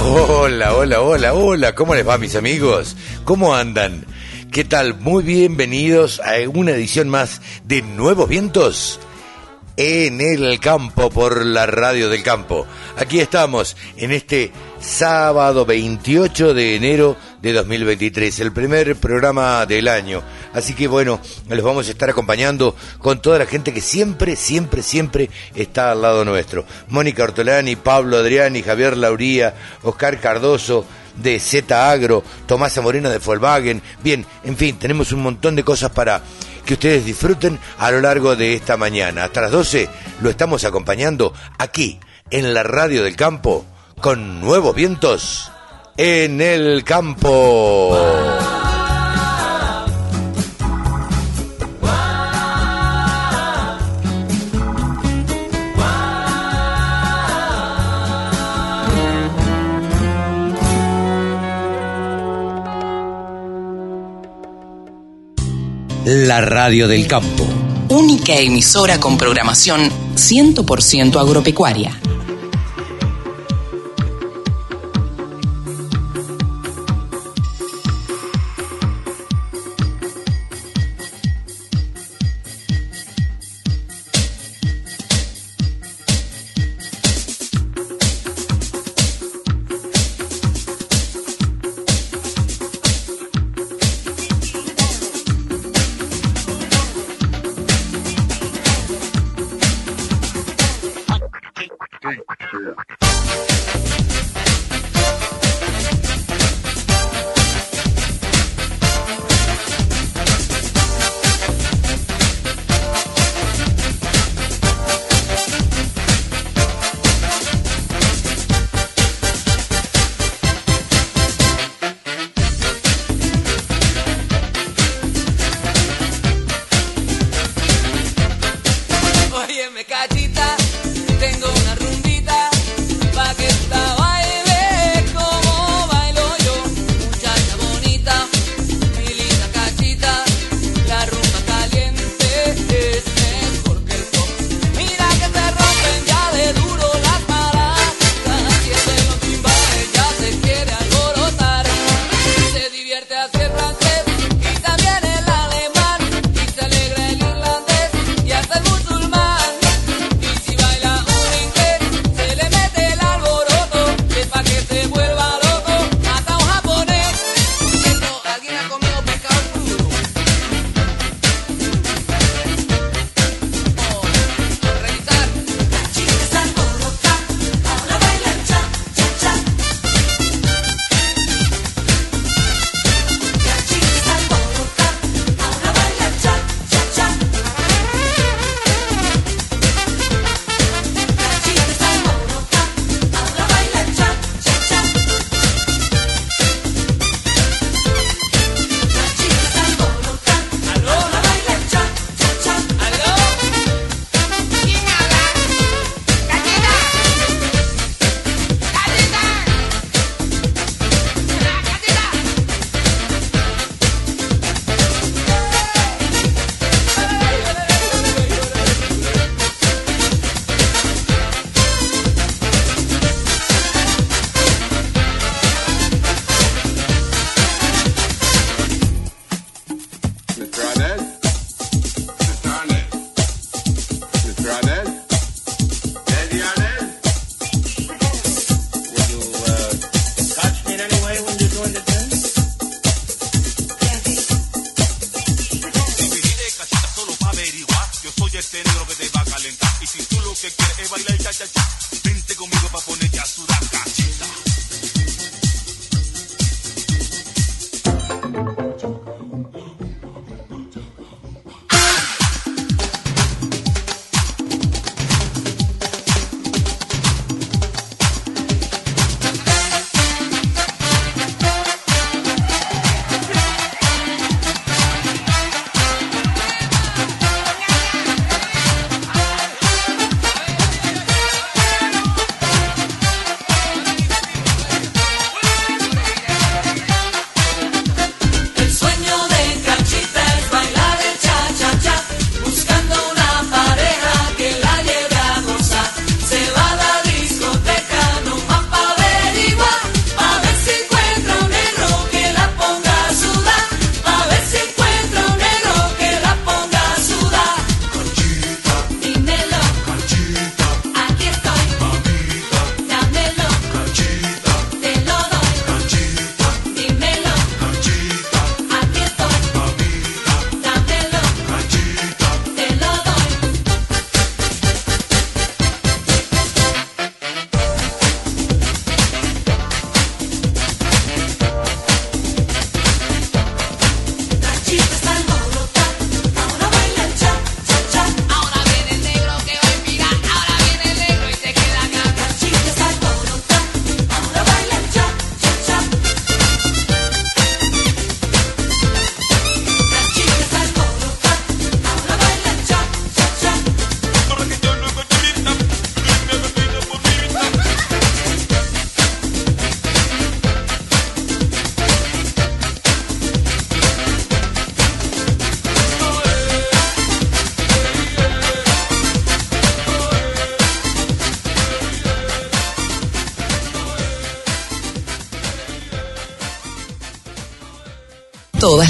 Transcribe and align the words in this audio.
Hola, 0.00 0.74
hola, 0.74 1.00
hola, 1.02 1.34
hola, 1.34 1.74
¿cómo 1.74 1.94
les 1.94 2.06
va 2.06 2.18
mis 2.18 2.36
amigos? 2.36 2.96
¿Cómo 3.24 3.54
andan? 3.54 4.04
¿Qué 4.52 4.64
tal? 4.64 4.98
Muy 4.98 5.24
bienvenidos 5.24 6.20
a 6.20 6.48
una 6.48 6.70
edición 6.70 7.08
más 7.08 7.42
de 7.64 7.82
Nuevos 7.82 8.28
Vientos 8.28 9.00
en 9.76 10.20
el 10.20 10.60
campo 10.60 11.10
por 11.10 11.44
la 11.44 11.66
radio 11.66 12.08
del 12.10 12.22
campo. 12.22 12.66
Aquí 12.96 13.20
estamos 13.20 13.76
en 13.96 14.12
este 14.12 14.52
sábado 14.80 15.66
28 15.66 16.54
de 16.54 16.76
enero 16.76 17.16
de 17.42 17.52
2023, 17.52 18.40
el 18.40 18.52
primer 18.52 18.96
programa 18.96 19.64
del 19.66 19.88
año. 19.88 20.22
Así 20.52 20.74
que 20.74 20.88
bueno, 20.88 21.20
les 21.48 21.62
vamos 21.62 21.88
a 21.88 21.90
estar 21.90 22.10
acompañando 22.10 22.74
con 22.98 23.20
toda 23.20 23.38
la 23.38 23.46
gente 23.46 23.72
que 23.72 23.80
siempre, 23.80 24.36
siempre, 24.36 24.82
siempre 24.82 25.30
está 25.54 25.92
al 25.92 26.02
lado 26.02 26.24
nuestro. 26.24 26.64
Mónica 26.88 27.22
Ortolani, 27.22 27.76
Pablo 27.76 28.18
Adriani, 28.18 28.62
Javier 28.62 28.96
Lauría, 28.96 29.54
Oscar 29.82 30.20
Cardoso 30.20 30.84
de 31.16 31.38
Z 31.40 31.90
Agro, 31.90 32.22
Tomás 32.46 32.80
Moreno 32.82 33.10
de 33.10 33.18
Volkswagen. 33.18 33.82
Bien, 34.02 34.24
en 34.44 34.56
fin, 34.56 34.78
tenemos 34.78 35.12
un 35.12 35.22
montón 35.22 35.56
de 35.56 35.64
cosas 35.64 35.90
para 35.90 36.22
que 36.64 36.74
ustedes 36.74 37.04
disfruten 37.04 37.58
a 37.78 37.90
lo 37.90 38.00
largo 38.00 38.36
de 38.36 38.54
esta 38.54 38.76
mañana. 38.76 39.24
Hasta 39.24 39.42
las 39.42 39.52
12 39.52 39.88
lo 40.20 40.30
estamos 40.30 40.64
acompañando 40.64 41.32
aquí, 41.58 41.98
en 42.30 42.52
la 42.52 42.62
radio 42.62 43.04
del 43.04 43.16
campo, 43.16 43.64
con 44.00 44.40
nuevos 44.40 44.74
vientos 44.74 45.50
en 46.00 46.40
el 46.40 46.84
campo. 46.84 47.96
La 66.04 66.40
radio 66.40 66.86
del 66.86 67.08
campo. 67.08 67.44
Única 67.88 68.34
emisora 68.36 69.00
con 69.00 69.18
programación 69.18 69.90
100% 70.14 71.20
agropecuaria. 71.20 71.98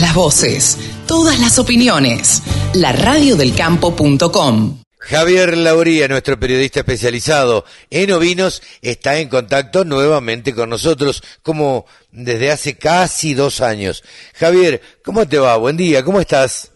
Las 0.08 0.14
voces, 0.14 1.04
todas 1.06 1.38
las 1.38 1.58
opiniones. 1.58 2.42
La 2.74 2.92
radiodelcampo.com. 2.92 4.82
Javier 4.98 5.56
Lauría, 5.56 6.08
nuestro 6.08 6.38
periodista 6.38 6.80
especializado 6.80 7.64
en 7.90 8.12
ovinos, 8.12 8.62
está 8.80 9.18
en 9.18 9.28
contacto 9.28 9.84
nuevamente 9.84 10.54
con 10.54 10.70
nosotros, 10.70 11.22
como 11.42 11.84
desde 12.10 12.50
hace 12.50 12.78
casi 12.78 13.34
dos 13.34 13.60
años. 13.60 14.02
Javier, 14.34 14.80
¿cómo 15.04 15.28
te 15.28 15.38
va? 15.38 15.56
Buen 15.58 15.76
día, 15.76 16.02
¿cómo 16.02 16.20
estás? 16.20 16.72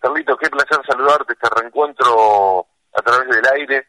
Carlito, 0.00 0.36
qué 0.36 0.50
placer 0.50 0.78
saludarte, 0.88 1.34
este 1.34 1.48
reencuentro 1.60 2.66
a 2.94 3.02
través 3.02 3.28
del 3.28 3.46
aire. 3.60 3.86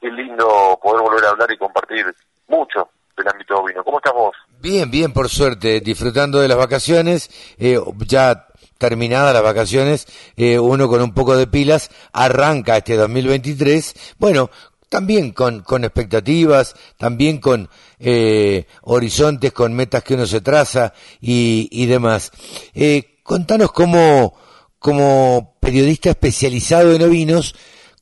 Qué 0.00 0.08
lindo 0.08 0.78
poder 0.80 1.02
volver 1.02 1.24
a 1.24 1.30
hablar 1.30 1.50
y 1.50 1.58
compartir 1.58 2.06
mucho 2.46 2.90
del 3.16 3.28
ámbito 3.28 3.58
ovino. 3.58 3.82
¿Cómo 3.82 3.98
estás 3.98 4.12
vos? 4.14 4.36
Bien, 4.60 4.90
bien, 4.90 5.12
por 5.12 5.30
suerte, 5.30 5.80
disfrutando 5.80 6.38
de 6.38 6.46
las 6.46 6.58
vacaciones, 6.58 7.30
eh, 7.58 7.80
ya 8.06 8.46
terminadas 8.76 9.32
las 9.32 9.42
vacaciones, 9.42 10.06
eh, 10.36 10.58
uno 10.58 10.86
con 10.86 11.00
un 11.00 11.14
poco 11.14 11.34
de 11.34 11.46
pilas 11.46 11.90
arranca 12.12 12.76
este 12.76 12.96
2023, 12.96 13.94
bueno, 14.18 14.50
también 14.90 15.30
con, 15.30 15.60
con 15.62 15.84
expectativas, 15.84 16.74
también 16.98 17.38
con 17.38 17.70
eh, 17.98 18.66
horizontes, 18.82 19.52
con 19.52 19.72
metas 19.72 20.04
que 20.04 20.12
uno 20.12 20.26
se 20.26 20.42
traza 20.42 20.92
y, 21.22 21.66
y 21.72 21.86
demás. 21.86 22.30
Eh, 22.74 23.20
contanos 23.22 23.72
cómo, 23.72 24.34
como 24.78 25.56
periodista 25.58 26.10
especializado 26.10 26.92
en 26.92 27.02
ovinos, 27.02 27.54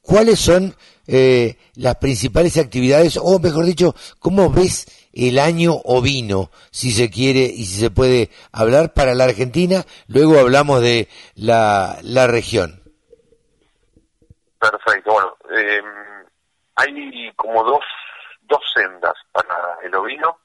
cuáles 0.02 0.40
son 0.40 0.74
eh, 1.10 1.56
las 1.74 1.96
principales 1.96 2.58
actividades, 2.58 3.18
o 3.22 3.38
mejor 3.38 3.64
dicho, 3.64 3.94
cómo 4.18 4.50
ves 4.50 4.86
el 5.18 5.38
año 5.38 5.72
ovino, 5.84 6.50
si 6.70 6.92
se 6.92 7.10
quiere 7.10 7.40
y 7.40 7.64
si 7.64 7.80
se 7.80 7.90
puede 7.90 8.30
hablar 8.52 8.92
para 8.94 9.14
la 9.14 9.24
Argentina, 9.24 9.84
luego 10.06 10.38
hablamos 10.38 10.80
de 10.80 11.08
la, 11.34 11.98
la 12.02 12.26
región. 12.28 12.82
Perfecto, 14.58 15.12
bueno, 15.12 15.36
eh, 15.50 15.82
hay 16.76 17.32
como 17.34 17.64
dos, 17.64 17.84
dos 18.42 18.62
sendas 18.72 19.14
para 19.32 19.78
el 19.82 19.94
ovino, 19.94 20.38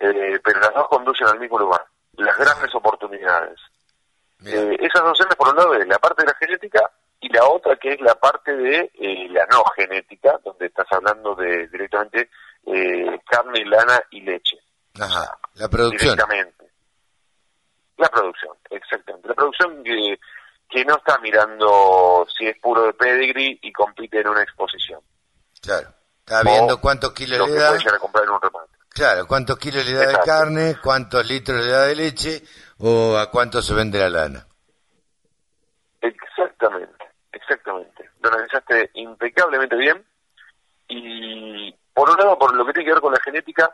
eh, 0.00 0.38
pero 0.44 0.60
las 0.60 0.74
dos 0.74 0.88
conducen 0.88 1.28
al 1.28 1.38
mismo 1.38 1.58
lugar, 1.58 1.84
las 2.14 2.36
grandes 2.36 2.74
oportunidades. 2.74 3.58
Eh, 4.44 4.76
esas 4.80 5.02
dos 5.02 5.18
sendas, 5.18 5.36
por 5.36 5.48
un 5.48 5.56
lado, 5.56 5.74
es 5.74 5.86
la 5.86 5.98
parte 5.98 6.22
de 6.22 6.28
la 6.28 6.38
genética 6.38 6.90
y 7.20 7.28
la 7.32 7.44
otra 7.48 7.76
que 7.76 7.92
es 7.92 8.00
la 8.00 8.14
parte 8.14 8.56
de 8.56 8.90
eh, 8.94 9.28
la 9.30 9.46
no 9.46 9.64
genética, 9.76 10.38
donde 10.44 10.66
estás 10.66 10.86
hablando 10.90 11.34
de 11.34 11.66
directamente 11.68 12.30
eh, 12.74 13.20
carne, 13.28 13.64
lana 13.64 14.00
y 14.10 14.20
leche. 14.20 14.58
Ajá, 15.00 15.38
la 15.54 15.68
producción. 15.68 16.14
Directamente. 16.16 16.70
La 17.96 18.08
producción, 18.08 18.56
exactamente. 18.70 19.28
La 19.28 19.34
producción 19.34 19.82
que, 19.82 20.18
que 20.68 20.84
no 20.84 20.96
está 20.96 21.18
mirando 21.18 22.26
si 22.36 22.46
es 22.46 22.58
puro 22.60 22.84
de 22.84 22.92
pedigree 22.94 23.58
y 23.60 23.72
compite 23.72 24.20
en 24.20 24.28
una 24.28 24.42
exposición. 24.42 25.00
Claro, 25.60 25.88
está 26.20 26.42
viendo 26.42 26.74
O 26.74 26.80
cuántos 26.80 27.12
kilos 27.12 27.38
Lo 27.38 27.46
le 27.46 27.54
da. 27.54 27.70
a 27.72 27.98
comprar 27.98 28.24
en 28.24 28.30
un 28.30 28.40
remate. 28.40 28.72
Claro, 28.90 29.26
cuántos 29.26 29.58
kilos 29.58 29.84
le 29.86 29.92
da 29.94 30.06
de 30.06 30.18
carne, 30.24 30.76
cuántos 30.82 31.28
litros 31.28 31.64
le 31.64 31.70
da 31.70 31.86
de 31.86 31.94
leche 31.96 32.42
o 32.78 33.16
a 33.16 33.30
cuánto 33.30 33.62
se 33.62 33.74
vende 33.74 33.98
la 33.98 34.08
lana. 34.10 34.46
Exactamente, 36.00 37.04
exactamente. 37.32 38.10
Lo 38.20 38.30
analizaste 38.30 38.90
impecablemente 38.94 39.76
bien. 39.76 40.04
Y 40.88 41.74
por 41.98 42.10
un 42.10 42.16
lado, 42.16 42.38
por 42.38 42.54
lo 42.54 42.64
que 42.64 42.74
tiene 42.74 42.86
que 42.86 42.92
ver 42.92 43.02
con 43.02 43.12
la 43.12 43.20
genética, 43.20 43.68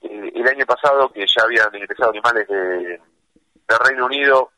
eh, 0.00 0.32
el 0.34 0.48
año 0.48 0.64
pasado 0.64 1.12
que 1.12 1.26
ya 1.26 1.44
habían 1.44 1.68
ingresado 1.74 2.08
animales 2.08 2.48
de, 2.48 2.98
Reino 3.86 4.06
Unido, 4.06 4.50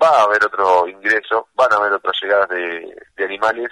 va 0.00 0.20
a 0.20 0.22
haber 0.24 0.44
otro 0.44 0.86
ingreso, 0.86 1.48
van 1.54 1.72
a 1.72 1.76
haber 1.76 1.94
otras 1.94 2.14
llegadas 2.20 2.50
de, 2.50 2.94
de 3.16 3.24
animales 3.24 3.70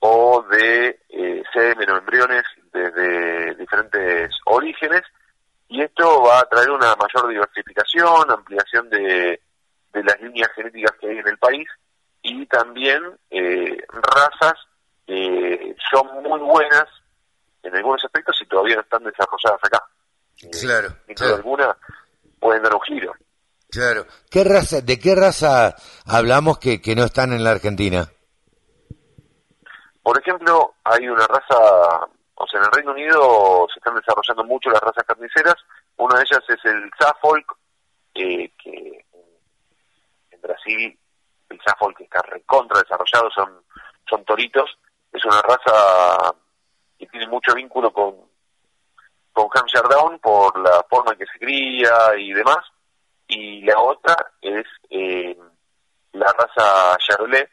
o 0.00 0.44
de 0.50 0.98
eh, 1.08 1.42
semen 1.54 1.88
o 1.88 1.98
embriones 1.98 2.42
desde 2.72 3.54
diferentes 3.54 4.30
orígenes 4.46 5.02
y 5.68 5.82
esto 5.82 6.22
va 6.22 6.40
a 6.40 6.48
traer 6.48 6.70
una 6.70 6.96
mayor 6.96 7.30
diversificación, 7.30 8.28
ampliación 8.28 8.90
de, 8.90 9.40
de 9.92 10.02
las 10.02 10.20
líneas 10.20 10.50
genéticas 10.56 10.96
que 11.00 11.10
hay 11.10 11.18
en 11.18 11.28
el 11.28 11.38
país 11.38 11.68
y 12.22 12.44
también 12.46 13.02
eh, 13.30 13.78
razas 13.88 14.54
que 15.06 15.76
son 15.92 16.24
muy 16.24 16.40
buenas 16.40 16.86
en 17.66 17.76
algunos 17.76 18.04
aspectos 18.04 18.36
y 18.40 18.46
todavía 18.46 18.76
no 18.76 18.82
están 18.82 19.02
desarrolladas 19.04 19.60
acá. 19.62 19.82
Eh, 20.42 20.50
Claro, 20.60 20.88
duda 20.88 21.14
claro. 21.14 21.34
alguna 21.36 21.76
pueden 22.38 22.62
dar 22.62 22.74
un 22.74 22.80
giro. 22.82 23.12
Claro. 23.70 24.06
¿Qué 24.30 24.44
raza, 24.44 24.80
¿De 24.80 24.98
qué 24.98 25.14
raza 25.14 25.74
hablamos 26.06 26.58
que, 26.58 26.80
que 26.80 26.94
no 26.94 27.04
están 27.04 27.32
en 27.32 27.42
la 27.42 27.50
Argentina? 27.50 28.08
Por 30.02 30.18
ejemplo, 30.20 30.74
hay 30.84 31.08
una 31.08 31.26
raza, 31.26 31.56
o 32.36 32.46
sea, 32.46 32.60
en 32.60 32.66
el 32.66 32.72
Reino 32.72 32.92
Unido 32.92 33.66
se 33.72 33.80
están 33.80 33.96
desarrollando 33.96 34.44
mucho 34.44 34.70
las 34.70 34.80
razas 34.80 35.04
carniceras. 35.04 35.56
Una 35.96 36.18
de 36.18 36.24
ellas 36.24 36.44
es 36.48 36.64
el 36.64 36.90
Suffolk, 36.98 37.56
eh, 38.14 38.52
que 38.62 39.04
en 40.30 40.40
Brasil 40.40 40.96
el 41.50 41.60
Suffolk 41.60 42.00
está 42.00 42.22
recontra 42.22 42.80
desarrollado, 42.80 43.28
son, 43.34 43.62
son 44.08 44.24
toritos. 44.24 44.78
Es 45.12 45.24
una 45.24 45.42
raza 45.42 46.34
que 46.98 47.06
tiene 47.06 47.26
mucho 47.28 47.54
vínculo 47.54 47.92
con, 47.92 48.14
con 49.32 49.48
Hampshire 49.54 49.88
Down 49.88 50.18
por 50.18 50.58
la 50.58 50.84
forma 50.88 51.12
en 51.12 51.18
que 51.18 51.26
se 51.26 51.38
cría 51.38 52.16
y 52.18 52.32
demás. 52.32 52.64
Y 53.28 53.62
la 53.62 53.80
otra 53.80 54.14
es 54.40 54.64
eh, 54.90 55.36
la 56.12 56.32
raza 56.32 56.96
Charolais 56.98 57.48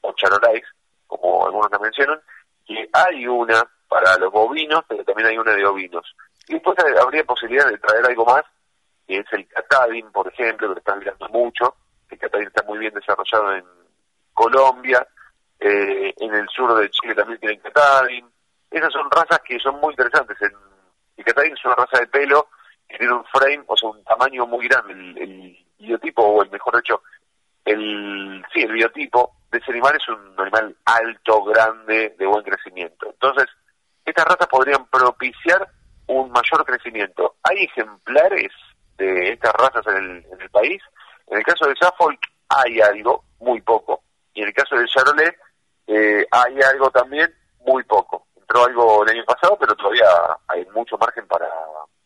o 0.00 0.12
Charolais, 0.12 0.64
como 1.06 1.46
algunos 1.46 1.70
la 1.70 1.78
mencionan, 1.78 2.20
que 2.66 2.88
hay 2.92 3.26
una 3.26 3.62
para 3.88 4.16
los 4.16 4.32
bovinos, 4.32 4.82
pero 4.88 5.04
también 5.04 5.28
hay 5.28 5.38
una 5.38 5.52
de 5.52 5.64
ovinos. 5.64 6.14
Y 6.48 6.54
después 6.54 6.76
habría 7.00 7.24
posibilidad 7.24 7.68
de 7.68 7.78
traer 7.78 8.04
algo 8.06 8.24
más, 8.24 8.42
que 9.06 9.18
es 9.18 9.26
el 9.32 9.46
Catadin, 9.46 10.10
por 10.10 10.26
ejemplo, 10.28 10.68
que 10.68 10.74
lo 10.74 10.78
están 10.78 10.98
mirando 10.98 11.28
mucho. 11.28 11.76
El 12.10 12.18
Catadin 12.18 12.48
está 12.48 12.62
muy 12.64 12.78
bien 12.78 12.94
desarrollado 12.94 13.54
en 13.54 13.64
Colombia, 14.32 15.06
eh, 15.60 16.12
en 16.18 16.34
el 16.34 16.48
sur 16.48 16.74
de 16.74 16.90
Chile 16.90 17.14
también 17.14 17.38
tienen 17.38 17.60
Catadin. 17.60 18.31
Esas 18.72 18.92
son 18.92 19.10
razas 19.10 19.40
que 19.44 19.58
son 19.58 19.78
muy 19.80 19.92
interesantes. 19.92 20.36
El 21.16 21.24
Catadin 21.24 21.52
es 21.52 21.64
una 21.64 21.74
raza 21.74 22.00
de 22.00 22.06
pelo 22.06 22.48
que 22.88 22.98
tiene 22.98 23.14
un 23.14 23.24
frame, 23.26 23.62
o 23.66 23.76
sea, 23.76 23.90
un 23.90 24.02
tamaño 24.04 24.46
muy 24.46 24.66
grande. 24.66 24.92
El, 24.92 25.18
el 25.18 25.66
biotipo, 25.78 26.22
o 26.22 26.42
el 26.42 26.50
mejor 26.50 26.76
dicho, 26.76 27.02
el, 27.64 28.44
sí, 28.52 28.62
el 28.62 28.72
biotipo 28.72 29.36
de 29.50 29.58
ese 29.58 29.70
animal 29.70 29.96
es 29.96 30.08
un 30.08 30.34
animal 30.38 30.76
alto, 30.84 31.44
grande, 31.44 32.14
de 32.18 32.26
buen 32.26 32.42
crecimiento. 32.42 33.06
Entonces, 33.10 33.46
estas 34.04 34.24
razas 34.24 34.48
podrían 34.48 34.86
propiciar 34.86 35.68
un 36.06 36.30
mayor 36.30 36.64
crecimiento. 36.64 37.36
Hay 37.42 37.64
ejemplares 37.64 38.52
de 38.96 39.32
estas 39.32 39.52
razas 39.52 39.86
en 39.86 39.96
el, 39.96 40.26
en 40.32 40.40
el 40.40 40.50
país. 40.50 40.82
En 41.28 41.38
el 41.38 41.44
caso 41.44 41.66
de 41.66 41.76
Suffolk 41.76 42.20
hay 42.48 42.80
algo, 42.80 43.24
muy 43.40 43.60
poco. 43.60 44.02
Y 44.34 44.42
en 44.42 44.48
el 44.48 44.54
caso 44.54 44.76
del 44.76 44.88
Charolais 44.88 45.34
eh, 45.86 46.26
hay 46.30 46.60
algo 46.62 46.90
también, 46.90 47.32
muy 47.66 47.84
poco. 47.84 48.26
Entró 48.52 48.66
algo 48.66 49.02
el 49.04 49.10
año 49.16 49.24
pasado, 49.24 49.56
pero 49.58 49.74
todavía 49.74 50.04
hay 50.46 50.66
mucho 50.74 50.98
margen 50.98 51.26
para, 51.26 51.48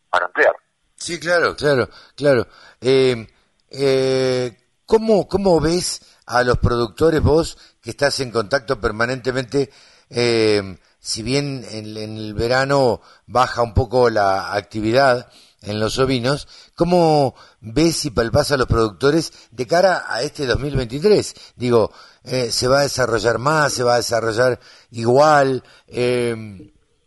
para 0.09 0.27
ampliar. 0.27 0.55
Sí, 0.95 1.19
claro, 1.19 1.57
claro, 1.57 1.89
claro. 2.15 2.47
Eh, 2.81 3.27
eh, 3.71 4.57
¿cómo, 4.87 5.27
¿Cómo 5.27 5.61
ves 5.61 6.03
a 6.25 6.45
los 6.45 6.59
productores 6.59 7.21
vos 7.21 7.59
que 7.83 7.91
estás 7.91 8.21
en 8.21 8.31
contacto 8.31 8.81
permanentemente? 8.81 9.73
Eh, 10.09 10.79
si 11.01 11.25
bien 11.25 11.67
en, 11.69 11.97
en 11.97 12.17
el 12.17 12.35
verano 12.35 13.01
baja 13.27 13.63
un 13.63 13.75
poco 13.75 14.09
la 14.09 14.55
actividad 14.55 15.29
en 15.67 15.81
los 15.81 15.99
ovinos, 15.99 16.73
¿cómo 16.77 17.35
ves 17.61 18.05
y 18.07 18.11
palpás 18.11 18.53
a 18.53 18.57
los 18.57 18.67
productores 18.67 19.49
de 19.51 19.67
cara 19.67 20.05
a 20.07 20.23
este 20.23 20.47
2023? 20.47 21.55
Digo, 21.57 21.91
eh, 22.25 22.51
¿se 22.53 22.69
va 22.69 22.79
a 22.79 22.83
desarrollar 22.83 23.39
más? 23.39 23.73
¿Se 23.73 23.83
va 23.83 23.95
a 23.95 23.97
desarrollar 23.97 24.61
igual? 24.93 25.65
Eh, 25.89 26.35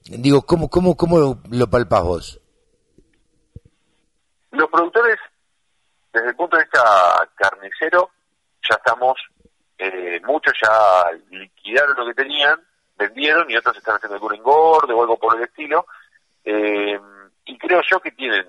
digo, 0.04 0.42
¿cómo, 0.42 0.70
cómo, 0.70 0.98
¿cómo 0.98 1.42
lo 1.50 1.70
palpás 1.70 2.04
vos? 2.04 2.42
Los 4.51 4.70
productores, 4.70 5.18
desde 6.12 6.28
el 6.28 6.36
punto 6.36 6.58
de 6.58 6.63
vista 6.63 7.30
carnicero, 7.36 8.10
ya 8.70 8.75
estamos, 8.75 9.18
eh, 9.78 10.20
muchos 10.25 10.54
ya 10.62 11.12
liquidaron 11.30 11.96
lo 11.96 12.06
que 12.08 12.24
tenían, 12.24 12.60
vendieron 12.98 13.50
y 13.50 13.56
otros 13.56 13.78
están 13.78 13.96
haciendo 13.96 14.16
algún 14.16 14.36
engorde 14.36 14.92
o 14.92 15.01
algo 15.01 15.18
por 15.18 15.38
el 15.38 15.44
estilo. 15.44 15.86
Eh, 16.44 17.00
y 17.50 17.58
creo 17.58 17.82
yo 17.89 18.00
que 18.00 18.12
tienen 18.12 18.46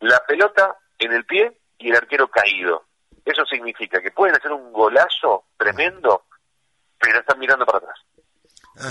la 0.00 0.22
pelota 0.26 0.76
en 0.98 1.12
el 1.12 1.24
pie 1.24 1.58
y 1.78 1.88
el 1.88 1.96
arquero 1.96 2.28
caído. 2.28 2.84
Eso 3.24 3.44
significa 3.46 4.00
que 4.02 4.10
pueden 4.10 4.36
hacer 4.36 4.52
un 4.52 4.72
golazo 4.72 5.46
tremendo, 5.56 6.24
pero 6.98 7.20
están 7.20 7.38
mirando 7.38 7.64
para 7.64 7.78
atrás. 7.78 7.98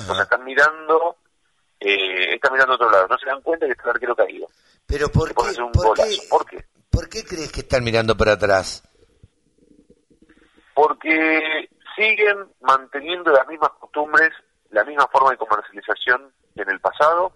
O 0.10 0.14
sea, 0.16 0.24
están 0.24 0.44
mirando, 0.44 1.18
eh, 1.80 2.34
están 2.34 2.54
mirando 2.54 2.74
a 2.74 2.76
otro 2.76 2.90
lado. 2.90 3.08
No 3.08 3.18
se 3.20 3.28
dan 3.28 3.42
cuenta 3.42 3.68
que 3.68 3.74
está 3.74 3.84
el 3.84 3.90
arquero 3.92 4.16
caído. 4.16 4.48
Pero 4.88 5.10
¿por 5.10 5.34
qué, 5.36 5.44
hacer 5.44 5.62
un 5.62 5.72
por, 5.72 5.88
golazo. 5.90 6.22
qué, 6.22 6.28
¿Por 6.28 6.46
qué? 6.48 6.66
por 6.90 7.10
qué 7.10 7.24
crees 7.24 7.52
que 7.52 7.60
están 7.62 7.84
mirando 7.84 8.18
para 8.18 8.34
atrás? 8.34 8.84
Porque 10.74 11.70
siguen 11.96 12.52
manteniendo 12.62 13.32
las 13.32 13.48
mismas 13.48 13.70
costumbres, 13.80 14.32
la 14.72 14.84
misma 14.84 15.08
forma 15.08 15.30
de 15.30 15.38
comercialización 15.38 16.34
que 16.56 16.64
en 16.64 16.70
el 16.72 16.80
pasado. 16.80 17.34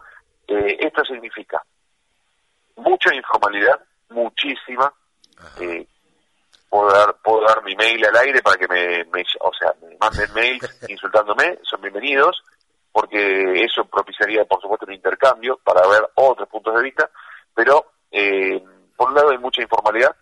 Eh, 0.47 0.77
esto 0.79 1.05
significa 1.05 1.63
mucha 2.79 3.13
informalidad, 3.13 3.79
muchísima. 4.09 4.91
Eh, 5.59 5.85
puedo 6.69 6.91
dar 6.91 7.15
puedo 7.23 7.41
dar 7.45 7.63
mi 7.63 7.75
mail 7.75 8.05
al 8.05 8.15
aire 8.17 8.41
para 8.41 8.57
que 8.57 8.67
me, 8.67 9.05
me 9.05 9.23
o 9.39 9.51
sea 9.53 9.73
me 9.81 9.97
manden 9.97 10.31
mails 10.33 10.79
insultándome 10.89 11.59
son 11.63 11.81
bienvenidos 11.81 12.43
porque 12.91 13.63
eso 13.63 13.85
propiciaría 13.85 14.45
por 14.45 14.61
supuesto 14.61 14.85
un 14.85 14.93
intercambio 14.93 15.59
para 15.63 15.87
ver 15.87 16.07
otros 16.15 16.47
puntos 16.49 16.75
de 16.75 16.83
vista 16.83 17.09
pero 17.55 17.93
eh, 18.11 18.61
por 18.95 19.09
un 19.09 19.15
lado 19.15 19.29
hay 19.31 19.37
mucha 19.37 19.61
informalidad. 19.61 20.15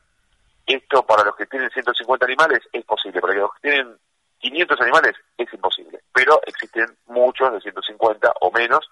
Esto 0.66 1.06
para 1.06 1.24
los 1.24 1.36
que 1.36 1.46
tienen 1.46 1.70
150 1.70 2.26
animales 2.26 2.60
es 2.72 2.84
posible 2.86 3.22
para 3.22 3.34
los 3.34 3.54
que 3.56 3.70
tienen 3.70 3.98
500 4.40 4.82
animales 4.82 5.14
es 5.38 5.52
imposible 5.54 6.00
pero 6.14 6.40
existen 6.46 6.86
muchos 7.08 7.54
de 7.54 7.62
150 7.62 8.34
o 8.42 8.52
menos 8.52 8.88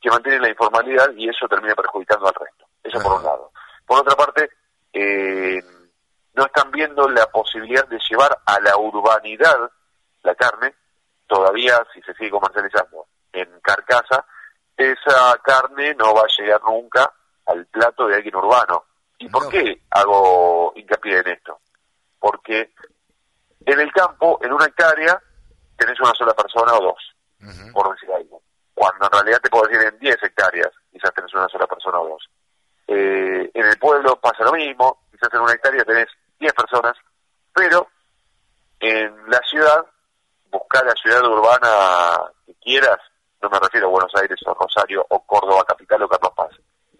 que 0.00 0.10
mantienen 0.10 0.42
la 0.42 0.50
informalidad 0.50 1.10
y 1.16 1.28
eso 1.28 1.46
termina 1.48 1.74
perjudicando 1.74 2.26
al 2.26 2.34
resto 2.34 2.66
eso 2.82 3.00
por 3.00 3.12
un 3.18 3.24
lado 3.24 3.52
por 3.86 4.00
otra 4.00 4.16
parte 4.16 4.50
eh, 4.92 5.62
no 6.34 6.46
están 6.46 6.70
viendo 6.70 7.08
la 7.08 7.26
posibilidad 7.26 7.86
de 7.88 7.98
llevar 8.08 8.38
a 8.46 8.60
la 8.60 8.76
urbanidad 8.76 9.70
la 10.22 10.34
carne, 10.34 10.74
todavía 11.26 11.84
si 11.92 12.00
se 12.02 12.14
sigue 12.14 12.30
comercializando 12.30 13.06
en 13.32 13.48
carcasa, 13.60 14.24
esa 14.76 15.36
carne 15.42 15.94
no 15.94 16.14
va 16.14 16.22
a 16.22 16.42
llegar 16.42 16.60
nunca 16.64 17.12
al 17.46 17.66
plato 17.66 18.06
de 18.06 18.16
alguien 18.16 18.36
urbano. 18.36 18.84
¿Y 19.18 19.28
por 19.28 19.48
qué 19.48 19.82
hago 19.90 20.72
hincapié 20.76 21.18
en 21.18 21.28
esto? 21.28 21.60
Porque 22.18 22.72
en 23.64 23.80
el 23.80 23.92
campo, 23.92 24.38
en 24.42 24.52
una 24.52 24.66
hectárea, 24.66 25.20
tenés 25.76 25.98
una 26.00 26.12
sola 26.14 26.34
persona 26.34 26.72
o 26.74 26.82
dos, 26.82 27.72
por 27.72 27.92
decir 27.92 28.10
algo. 28.12 28.42
Cuando 28.74 29.06
en 29.06 29.12
realidad 29.12 29.40
te 29.40 29.50
puedo 29.50 29.66
decir 29.66 29.86
en 29.86 29.98
10 29.98 30.22
hectáreas, 30.22 30.70
quizás 30.90 31.12
tenés 31.14 31.32
una 31.34 31.48
sola 31.48 31.66
persona 31.66 32.00
o 32.00 32.08
dos. 32.08 32.28
Eh, 32.94 33.50
en 33.54 33.66
el 33.66 33.78
pueblo 33.78 34.16
pasa 34.16 34.44
lo 34.44 34.52
mismo, 34.52 35.04
quizás 35.10 35.32
en 35.32 35.40
una 35.40 35.54
hectárea 35.54 35.82
tenés 35.82 36.08
10 36.38 36.52
personas, 36.52 36.94
pero 37.54 37.88
en 38.80 39.30
la 39.30 39.40
ciudad, 39.48 39.86
buscar 40.50 40.84
la 40.84 40.92
ciudad 40.92 41.24
urbana 41.24 42.30
que 42.44 42.54
quieras, 42.56 42.98
no 43.40 43.48
me 43.48 43.58
refiero 43.58 43.86
a 43.86 43.90
Buenos 43.90 44.12
Aires 44.14 44.38
o 44.44 44.52
Rosario 44.52 45.06
o 45.08 45.24
Córdoba 45.24 45.64
capital 45.66 46.02
o 46.02 46.08
Carlos 46.08 46.32
Paz, 46.36 46.50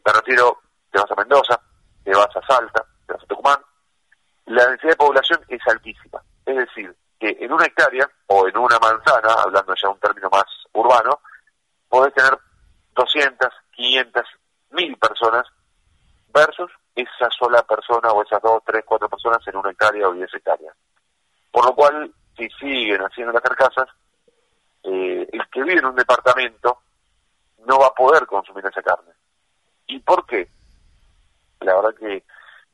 me 0.03 0.13
refiero, 0.15 0.63
te 0.91 0.99
vas 0.99 1.11
a 1.11 1.15
Mendoza, 1.15 1.61
te 2.03 2.11
vas 2.13 2.37
a 2.37 2.47
Salta, 2.47 2.87
te 3.07 3.13
vas 3.13 3.23
a 3.23 3.27
Tucumán, 3.27 3.61
la 4.47 4.67
densidad 4.69 4.93
de 4.93 4.97
población 4.97 5.41
es 5.49 5.61
altísima, 5.67 6.23
es 6.47 6.57
decir, 6.57 6.97
que 7.21 7.37
en 7.39 7.53
una 7.53 7.67
hectárea 7.67 8.09
o 8.29 8.49
en 8.49 8.57
una 8.57 8.79
manzana, 8.79 9.35
hablando 9.45 9.75
ya 9.75 9.91
un 9.91 10.01
término 10.01 10.31
más 10.31 10.47
urbano, 10.73 11.21
podés 11.91 12.15
tener 12.15 12.39
200, 12.95 13.49
500, 13.73 14.23
1000 14.71 14.97
personas 14.97 15.47
versus 16.33 16.71
esa 16.95 17.31
sola 17.31 17.63
persona 17.63 18.11
o 18.11 18.23
esas 18.23 18.43
dos, 18.43 18.63
tres, 18.65 18.85
cuatro 18.85 19.09
personas 19.09 19.47
en 19.47 19.57
una 19.57 19.71
hectárea 19.71 20.09
o 20.09 20.13
diez 20.13 20.33
hectáreas. 20.33 20.75
Por 21.51 21.67
lo 21.67 21.75
cual, 21.75 22.13
si 22.37 22.49
siguen 22.59 23.01
haciendo 23.01 23.33
las 23.33 23.43
carcasas, 23.43 23.89
eh, 24.85 25.29
el 25.31 25.49
que 25.49 25.63
vive 25.63 25.79
en 25.79 25.87
un 25.87 25.97
departamento 25.97 26.79
no 27.67 27.79
va 27.79 27.89
a 27.89 27.95
poder 27.95 28.27
consumir 28.27 28.65
esa 28.67 28.83
carne. 28.83 29.13
¿Y 29.87 29.99
por 30.01 30.27
qué? 30.27 30.49
La 31.61 31.75
verdad 31.75 31.95
que 31.99 32.25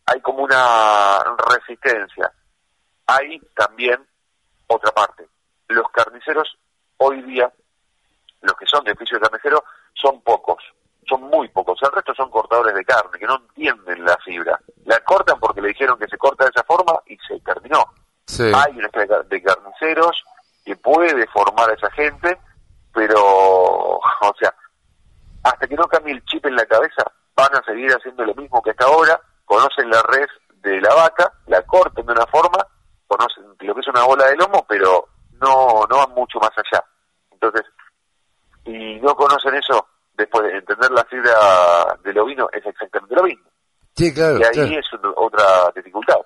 hay 0.07 0.21
como 0.21 0.45
una 0.45 1.23
resistencia. 1.49 2.33
Hay 3.07 3.39
también 3.55 4.07
otra 4.67 4.93
parte. 4.93 5.29
Los 5.69 5.91
carniceros 5.91 6.57
hoy 6.99 7.23
día, 7.23 7.53
los 8.41 8.57
que 8.57 8.67
son 8.67 8.85
de 8.85 8.93
oficio 8.93 9.19
de 9.19 9.23
carnicero, 9.23 9.65
son 9.95 10.21
pocos 10.23 10.63
son 11.09 11.23
muy 11.23 11.49
pocos. 11.49 11.79
El 11.83 11.93
resto 11.93 12.15
son 12.15 12.31
cortadores 12.31 12.75
de 12.75 12.85
carne, 12.85 13.19
que 13.19 13.27
no 13.27 13.37
entienden 13.37 14.05
la 14.05 14.17
fibra. 14.19 14.59
La 14.85 15.01
cortan 15.01 15.39
porque 15.41 15.61
le 15.61 15.69
dijeron 15.69 15.99
que 15.99 16.07
se 16.07 16.19
corta 16.19 16.45
de 16.45 16.51
esa 16.51 16.65
forma 16.65 17.01
y 17.07 17.17
se 17.27 17.41
terminó. 17.41 17.85
Hay 18.39 18.77
una 18.77 18.87
especie 18.87 19.17
de 19.29 19.43
carniceros 19.43 20.23
que 20.65 20.77
puede 20.77 21.27
formar 21.29 21.71
a 21.71 21.75
esa 21.75 21.91
gente, 21.93 22.39
pero, 22.93 23.19
o 23.99 24.35
sea, 24.39 24.55
hasta 25.43 25.67
que 25.67 25.77
no 25.77 25.85
cambie 25.85 26.15
el 26.15 26.25
chip 26.25 26.45
en 26.47 26.57
la 26.57 26.67
cabeza, 26.67 27.05
van 27.35 27.55
a 27.55 27.65
seguir 27.65 27.91
haciendo 27.91 28.25
lo 28.25 28.35
mismo 28.35 28.63
que 28.63 28.71
hasta 28.71 28.85
ahora, 28.85 29.21
conocen 29.45 29.89
la 29.89 30.03
red 30.03 30.27
de 30.57 30.81
la 30.81 30.95
vaca, 30.95 31.33
la 31.47 31.63
cortan 31.63 32.05
de 32.05 32.13
una 32.13 32.27
forma, 32.27 32.67
conocen 33.07 33.45
lo 33.59 33.75
que 33.75 33.81
es 33.81 33.89
una 33.89 34.05
bola 34.05 34.27
de 34.27 34.37
lomo, 34.37 34.67
pero 34.69 35.09
no, 35.41 35.87
no 35.89 35.97
van 35.97 36.11
mucho 36.11 36.39
más 36.39 36.51
allá. 36.57 36.85
Entonces, 37.31 37.65
y 38.65 39.01
no 39.01 39.15
conocen 39.15 39.55
eso, 39.55 39.87
después 40.19 40.45
de 40.45 40.59
entender 40.59 40.91
la 40.91 41.05
fibra 41.05 41.97
del 42.05 42.19
ovino 42.19 42.49
es 42.53 42.67
exactamente 42.67 43.15
lo 43.15 43.23
mismo. 43.23 43.45
Sí, 43.97 44.13
claro. 44.13 44.39
Y 44.39 44.59
ahí 44.59 44.75
es 44.77 44.87
otra 45.17 45.73
dificultad. 45.75 46.17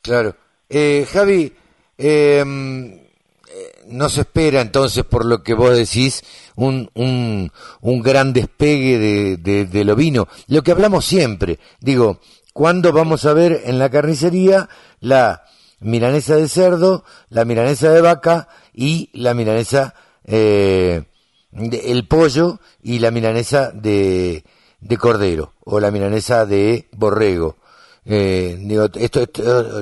Claro. 0.00 0.34
Eh, 0.68 1.06
Javi, 1.10 1.54
em, 1.96 2.94
eh, 2.94 3.82
no 3.86 4.08
se 4.08 4.22
espera 4.22 4.60
entonces, 4.60 5.04
por 5.04 5.24
lo 5.24 5.42
que 5.42 5.54
vos 5.54 5.76
decís, 5.76 6.22
un, 6.56 6.90
un, 6.94 7.52
un 7.80 8.02
gran 8.02 8.32
despegue 8.32 8.98
de, 8.98 9.36
de, 9.36 9.64
del 9.66 9.90
ovino. 9.90 10.28
Lo 10.48 10.62
que 10.62 10.72
hablamos 10.72 11.04
siempre, 11.04 11.58
digo, 11.80 12.20
¿cuándo 12.52 12.92
vamos 12.92 13.26
a 13.26 13.34
ver 13.34 13.62
en 13.64 13.78
la 13.78 13.90
carnicería 13.90 14.68
la 15.00 15.44
milanesa 15.80 16.36
de 16.36 16.48
cerdo, 16.48 17.04
la 17.28 17.44
milanesa 17.44 17.90
de 17.90 18.00
vaca 18.00 18.48
y 18.72 19.10
la 19.12 19.34
milanesa 19.34 19.94
eh, 20.24 21.04
el 21.52 22.08
pollo 22.08 22.58
y 22.82 22.98
la 22.98 23.10
milanesa 23.10 23.70
de, 23.72 24.44
de 24.80 24.96
cordero 24.96 25.54
o 25.64 25.80
la 25.80 25.90
milanesa 25.90 26.46
de 26.46 26.88
borrego. 26.92 27.56
Eh, 28.04 28.56
digo, 28.58 28.86
esto, 28.94 29.20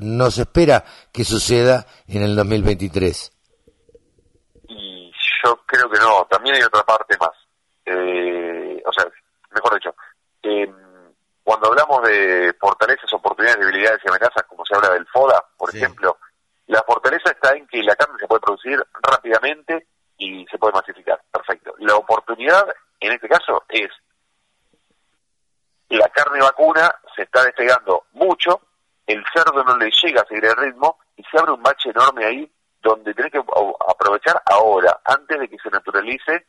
no 0.02 0.30
se 0.30 0.42
espera 0.42 0.84
que 1.12 1.24
suceda 1.24 1.86
en 2.06 2.22
el 2.22 2.36
2023. 2.36 3.32
Y 4.68 5.10
yo 5.42 5.60
creo 5.66 5.88
que 5.88 5.98
no, 5.98 6.26
también 6.28 6.56
hay 6.56 6.62
otra 6.62 6.82
parte 6.82 7.16
más. 7.18 7.30
Eh, 7.86 8.82
o 8.84 8.92
sea, 8.92 9.06
mejor 9.54 9.74
dicho, 9.74 9.94
eh, 10.42 10.70
cuando 11.42 11.68
hablamos 11.68 12.02
de 12.02 12.54
fortalezas, 12.60 13.12
oportunidades, 13.14 13.60
debilidades 13.60 14.00
y 14.04 14.08
amenazas, 14.08 14.44
como 14.46 14.64
se 14.66 14.74
habla 14.76 14.90
del 14.90 15.06
FODA, 15.06 15.42
por 15.56 15.74
ejemplo, 15.74 16.18
la 16.66 16.82
fortaleza 16.82 17.30
está 17.30 17.56
en 17.56 17.66
que 17.66 17.82
la 17.82 17.96
carne 17.96 18.16
se 18.20 18.28
puede 18.28 18.40
producir 18.40 18.78
rápidamente 19.02 19.86
y 20.20 20.46
se 20.46 20.58
puede 20.58 20.74
masificar. 20.74 21.20
Perfecto. 21.32 21.74
La 21.78 21.96
oportunidad, 21.96 22.64
en 23.00 23.12
este 23.12 23.28
caso, 23.28 23.64
es 23.68 23.90
la 25.88 26.08
carne 26.10 26.40
vacuna 26.40 26.94
se 27.16 27.22
está 27.22 27.42
despegando 27.44 28.04
mucho, 28.12 28.60
el 29.06 29.24
cerdo 29.34 29.64
no 29.64 29.76
le 29.76 29.90
llega 29.90 30.22
a 30.22 30.26
seguir 30.26 30.44
el 30.44 30.56
ritmo 30.56 30.98
y 31.16 31.24
se 31.24 31.38
abre 31.38 31.52
un 31.52 31.62
bache 31.62 31.90
enorme 31.90 32.24
ahí 32.24 32.52
donde 32.80 33.12
tenés 33.12 33.32
que 33.32 33.42
aprovechar 33.88 34.40
ahora, 34.46 35.00
antes 35.04 35.38
de 35.38 35.48
que 35.48 35.58
se 35.58 35.68
naturalice 35.68 36.46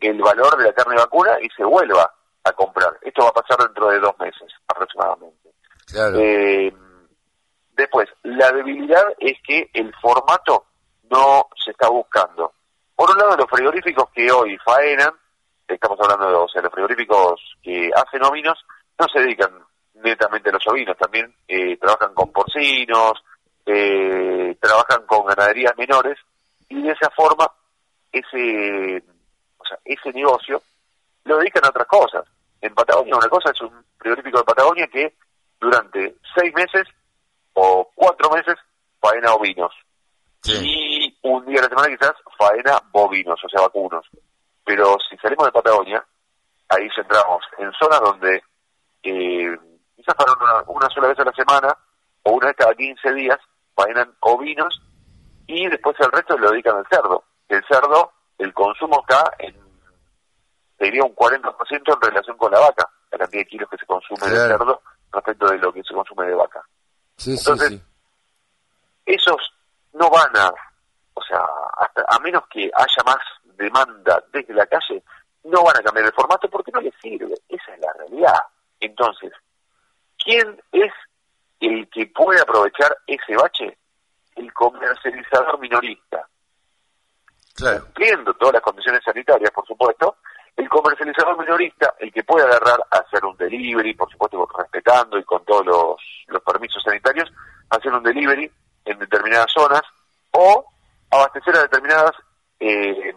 el 0.00 0.20
valor 0.20 0.56
de 0.56 0.64
la 0.64 0.72
carne 0.72 0.96
vacuna 0.96 1.38
y 1.40 1.48
se 1.56 1.64
vuelva 1.64 2.12
a 2.44 2.52
comprar. 2.52 2.98
Esto 3.02 3.22
va 3.22 3.28
a 3.30 3.42
pasar 3.42 3.66
dentro 3.66 3.88
de 3.88 4.00
dos 4.00 4.18
meses 4.18 4.52
aproximadamente. 4.68 5.50
Eh, 5.94 6.72
después, 7.76 8.08
la 8.22 8.50
debilidad 8.52 9.04
es 9.18 9.38
que 9.46 9.70
el 9.72 9.92
formato 10.00 10.66
no 11.10 11.48
se 11.64 11.70
está 11.70 11.88
buscando. 11.88 12.52
Por 12.94 13.10
un 13.10 13.18
lado, 13.18 13.36
los 13.36 13.50
frigoríficos 13.50 14.10
que 14.14 14.30
hoy 14.30 14.56
faenan, 14.58 15.12
estamos 15.66 15.98
hablando 16.00 16.28
de, 16.28 16.34
o 16.34 16.48
sea, 16.48 16.62
los 16.62 16.72
frigoríficos 16.72 17.40
que 17.62 17.90
hacen 17.94 18.24
ovinos, 18.24 18.58
no 18.98 19.06
se 19.08 19.20
dedican 19.20 19.50
netamente 19.94 20.50
a 20.50 20.52
los 20.52 20.66
ovinos, 20.66 20.96
también 20.96 21.34
eh, 21.48 21.76
trabajan 21.78 22.14
con 22.14 22.32
porcinos, 22.32 23.22
eh, 23.66 24.56
trabajan 24.60 25.06
con 25.06 25.26
ganaderías 25.26 25.76
menores, 25.76 26.18
y 26.68 26.82
de 26.82 26.92
esa 26.92 27.10
forma, 27.10 27.50
ese, 28.10 29.02
o 29.58 29.64
sea, 29.64 29.78
ese 29.84 30.12
negocio 30.12 30.62
lo 31.24 31.38
dedican 31.38 31.64
a 31.64 31.68
otras 31.68 31.86
cosas. 31.86 32.24
En 32.60 32.74
Patagonia, 32.74 33.16
una 33.16 33.28
cosa 33.28 33.50
es 33.50 33.60
un 33.60 33.84
frigorífico 33.98 34.38
de 34.38 34.44
Patagonia 34.44 34.86
que 34.86 35.14
durante 35.60 36.16
seis 36.34 36.52
meses 36.54 36.86
o 37.54 37.90
cuatro 37.94 38.30
meses 38.30 38.56
faena 39.00 39.34
ovinos. 39.34 39.72
Y 40.44 40.91
un 41.22 41.46
día 41.46 41.60
a 41.60 41.62
la 41.62 41.68
semana 41.68 41.88
quizás 41.88 42.14
faena 42.36 42.80
bovinos, 42.90 43.40
o 43.44 43.48
sea, 43.48 43.62
vacunos. 43.62 44.06
Pero 44.64 44.96
si 45.08 45.16
salimos 45.18 45.46
de 45.46 45.52
Patagonia, 45.52 46.04
ahí 46.68 46.88
centramos 46.94 47.44
en 47.58 47.72
zonas 47.72 48.00
donde 48.00 48.42
eh, 49.02 49.58
quizás 49.96 50.14
para 50.14 50.32
una, 50.66 50.88
sola 50.90 51.08
vez 51.08 51.18
a 51.18 51.24
la 51.24 51.32
semana 51.32 51.76
o 52.22 52.32
una 52.32 52.48
vez 52.48 52.56
cada 52.56 52.74
15 52.74 53.14
días 53.14 53.38
faenan 53.74 54.14
ovinos 54.20 54.80
y 55.46 55.68
después 55.68 55.96
el 56.00 56.12
resto 56.12 56.36
lo 56.38 56.50
dedican 56.50 56.76
al 56.76 56.86
cerdo. 56.86 57.24
El 57.48 57.62
cerdo, 57.66 58.12
el 58.38 58.54
consumo 58.54 59.02
está 59.02 59.32
en, 59.38 59.54
te 60.78 60.86
diría, 60.86 61.04
un 61.04 61.14
40% 61.14 61.94
en 61.94 62.00
relación 62.00 62.36
con 62.36 62.50
la 62.50 62.60
vaca, 62.60 62.88
la 63.10 63.18
cantidad 63.18 63.42
de 63.42 63.48
kilos 63.48 63.68
que 63.68 63.76
se 63.76 63.86
consume 63.86 64.28
de 64.28 64.36
cerdo 64.36 64.80
respecto 65.12 65.46
de 65.48 65.58
lo 65.58 65.72
que 65.72 65.82
se 65.82 65.94
consume 65.94 66.26
de 66.26 66.34
vaca. 66.34 66.62
Sí, 67.16 67.36
Entonces, 67.36 67.80
esos 69.04 69.54
no 69.92 70.08
van 70.08 70.34
a, 70.36 70.52
o 71.22 71.26
sea, 71.26 71.44
hasta, 71.78 72.04
a 72.08 72.18
menos 72.20 72.42
que 72.48 72.70
haya 72.74 73.02
más 73.04 73.18
demanda 73.56 74.22
desde 74.32 74.54
la 74.54 74.66
calle, 74.66 75.02
no 75.44 75.62
van 75.62 75.76
a 75.76 75.82
cambiar 75.82 76.06
el 76.06 76.12
formato 76.12 76.48
porque 76.48 76.72
no 76.72 76.80
les 76.80 76.94
sirve. 77.00 77.34
Esa 77.48 77.74
es 77.74 77.80
la 77.80 77.92
realidad. 77.92 78.40
Entonces, 78.80 79.32
¿quién 80.18 80.60
es 80.72 80.92
el 81.60 81.88
que 81.88 82.06
puede 82.06 82.40
aprovechar 82.40 82.96
ese 83.06 83.36
bache? 83.36 83.78
El 84.34 84.52
comercializador 84.52 85.58
minorista. 85.60 86.26
Claro. 87.54 87.84
Cumpliendo 87.84 88.34
todas 88.34 88.54
las 88.54 88.62
condiciones 88.62 89.02
sanitarias, 89.04 89.50
por 89.50 89.66
supuesto, 89.66 90.16
el 90.56 90.68
comercializador 90.68 91.38
minorista, 91.38 91.94
el 91.98 92.12
que 92.12 92.24
puede 92.24 92.46
agarrar 92.46 92.80
a 92.90 92.98
hacer 92.98 93.24
un 93.24 93.36
delivery, 93.36 93.94
por 93.94 94.10
supuesto 94.10 94.48
respetando 94.58 95.18
y 95.18 95.24
con 95.24 95.44
todos 95.44 95.66
los, 95.66 96.24
los 96.28 96.42
permisos 96.42 96.82
sanitarios, 96.82 97.30
hacer 97.70 97.92
un 97.92 98.02
delivery 98.02 98.50
en 98.84 98.98
determinadas 98.98 99.52
zonas 99.52 99.82
o 100.32 100.71
abastecer 101.12 101.56
a 101.56 101.62
determinadas 101.62 102.12
eh, 102.60 103.14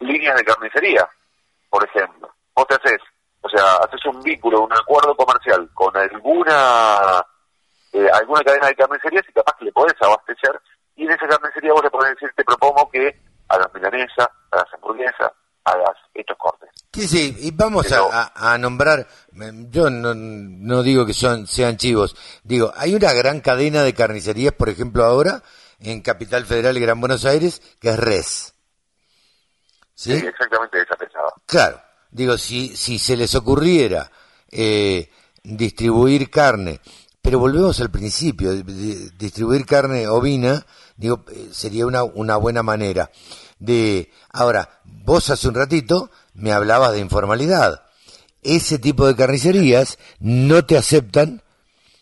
líneas 0.00 0.36
de 0.36 0.44
carnicería, 0.44 1.08
por 1.70 1.84
ejemplo. 1.84 2.28
Vos 2.56 2.66
te 2.68 2.74
haces, 2.74 2.98
o 3.42 3.48
sea, 3.48 3.76
haces 3.76 4.00
un 4.06 4.20
vínculo, 4.22 4.62
un 4.64 4.72
acuerdo 4.72 5.14
comercial 5.16 5.68
con 5.74 5.96
alguna 5.96 7.24
eh, 7.92 8.08
alguna 8.12 8.42
cadena 8.42 8.68
de 8.68 8.74
carnicerías 8.76 9.24
y 9.28 9.32
capaz 9.32 9.56
que 9.58 9.66
le 9.66 9.72
podés 9.72 9.94
abastecer 10.00 10.60
y 10.96 11.04
en 11.04 11.10
esa 11.12 11.26
carnicería 11.28 11.72
vos 11.72 11.82
le 11.84 11.90
podés 11.90 12.14
decir, 12.14 12.30
te 12.36 12.44
propongo 12.44 12.88
que 12.90 13.20
hagas 13.48 13.68
milanesa, 13.74 14.30
hagas 14.50 14.66
hamburguesa, 14.74 15.32
hagas 15.64 15.96
estos 16.14 16.36
cortes. 16.38 16.70
Sí, 16.92 17.06
sí, 17.08 17.36
y 17.40 17.50
vamos 17.50 17.86
Pero- 17.88 18.08
a, 18.12 18.32
a- 18.34 18.58
nombrar, 18.58 19.06
yo 19.70 19.90
no, 19.90 20.14
no 20.14 20.82
digo 20.82 21.04
que 21.04 21.14
son, 21.14 21.46
sean 21.48 21.76
chivos, 21.76 22.14
digo, 22.44 22.72
hay 22.76 22.94
una 22.94 23.12
gran 23.12 23.40
cadena 23.40 23.82
de 23.82 23.94
carnicerías, 23.94 24.54
por 24.54 24.68
ejemplo, 24.68 25.04
ahora, 25.04 25.42
en 25.84 26.00
Capital 26.00 26.46
Federal 26.46 26.76
y 26.76 26.80
Gran 26.80 27.00
Buenos 27.00 27.24
Aires, 27.24 27.62
que 27.80 27.90
es 27.90 27.96
Res. 27.98 28.54
¿Sí? 29.94 30.18
Sí, 30.18 30.26
exactamente 30.26 30.80
esa 30.82 30.96
pensaba. 30.96 31.32
Claro, 31.46 31.80
digo, 32.10 32.36
si, 32.36 32.76
si 32.76 32.98
se 32.98 33.16
les 33.16 33.34
ocurriera 33.34 34.10
eh, 34.50 35.08
distribuir 35.42 36.30
carne, 36.30 36.80
pero 37.22 37.38
volvemos 37.38 37.80
al 37.80 37.90
principio, 37.90 38.52
di- 38.52 38.62
di- 38.64 39.10
distribuir 39.16 39.64
carne 39.66 40.08
ovina, 40.08 40.66
digo, 40.96 41.24
eh, 41.30 41.48
sería 41.52 41.86
una, 41.86 42.02
una 42.02 42.36
buena 42.36 42.62
manera 42.62 43.10
de... 43.58 44.10
Ahora, 44.30 44.80
vos 44.84 45.30
hace 45.30 45.46
un 45.48 45.54
ratito 45.54 46.10
me 46.34 46.52
hablabas 46.52 46.92
de 46.92 46.98
informalidad. 46.98 47.84
Ese 48.42 48.78
tipo 48.78 49.06
de 49.06 49.14
carnicerías 49.14 49.96
no 50.18 50.66
te 50.66 50.76
aceptan 50.76 51.42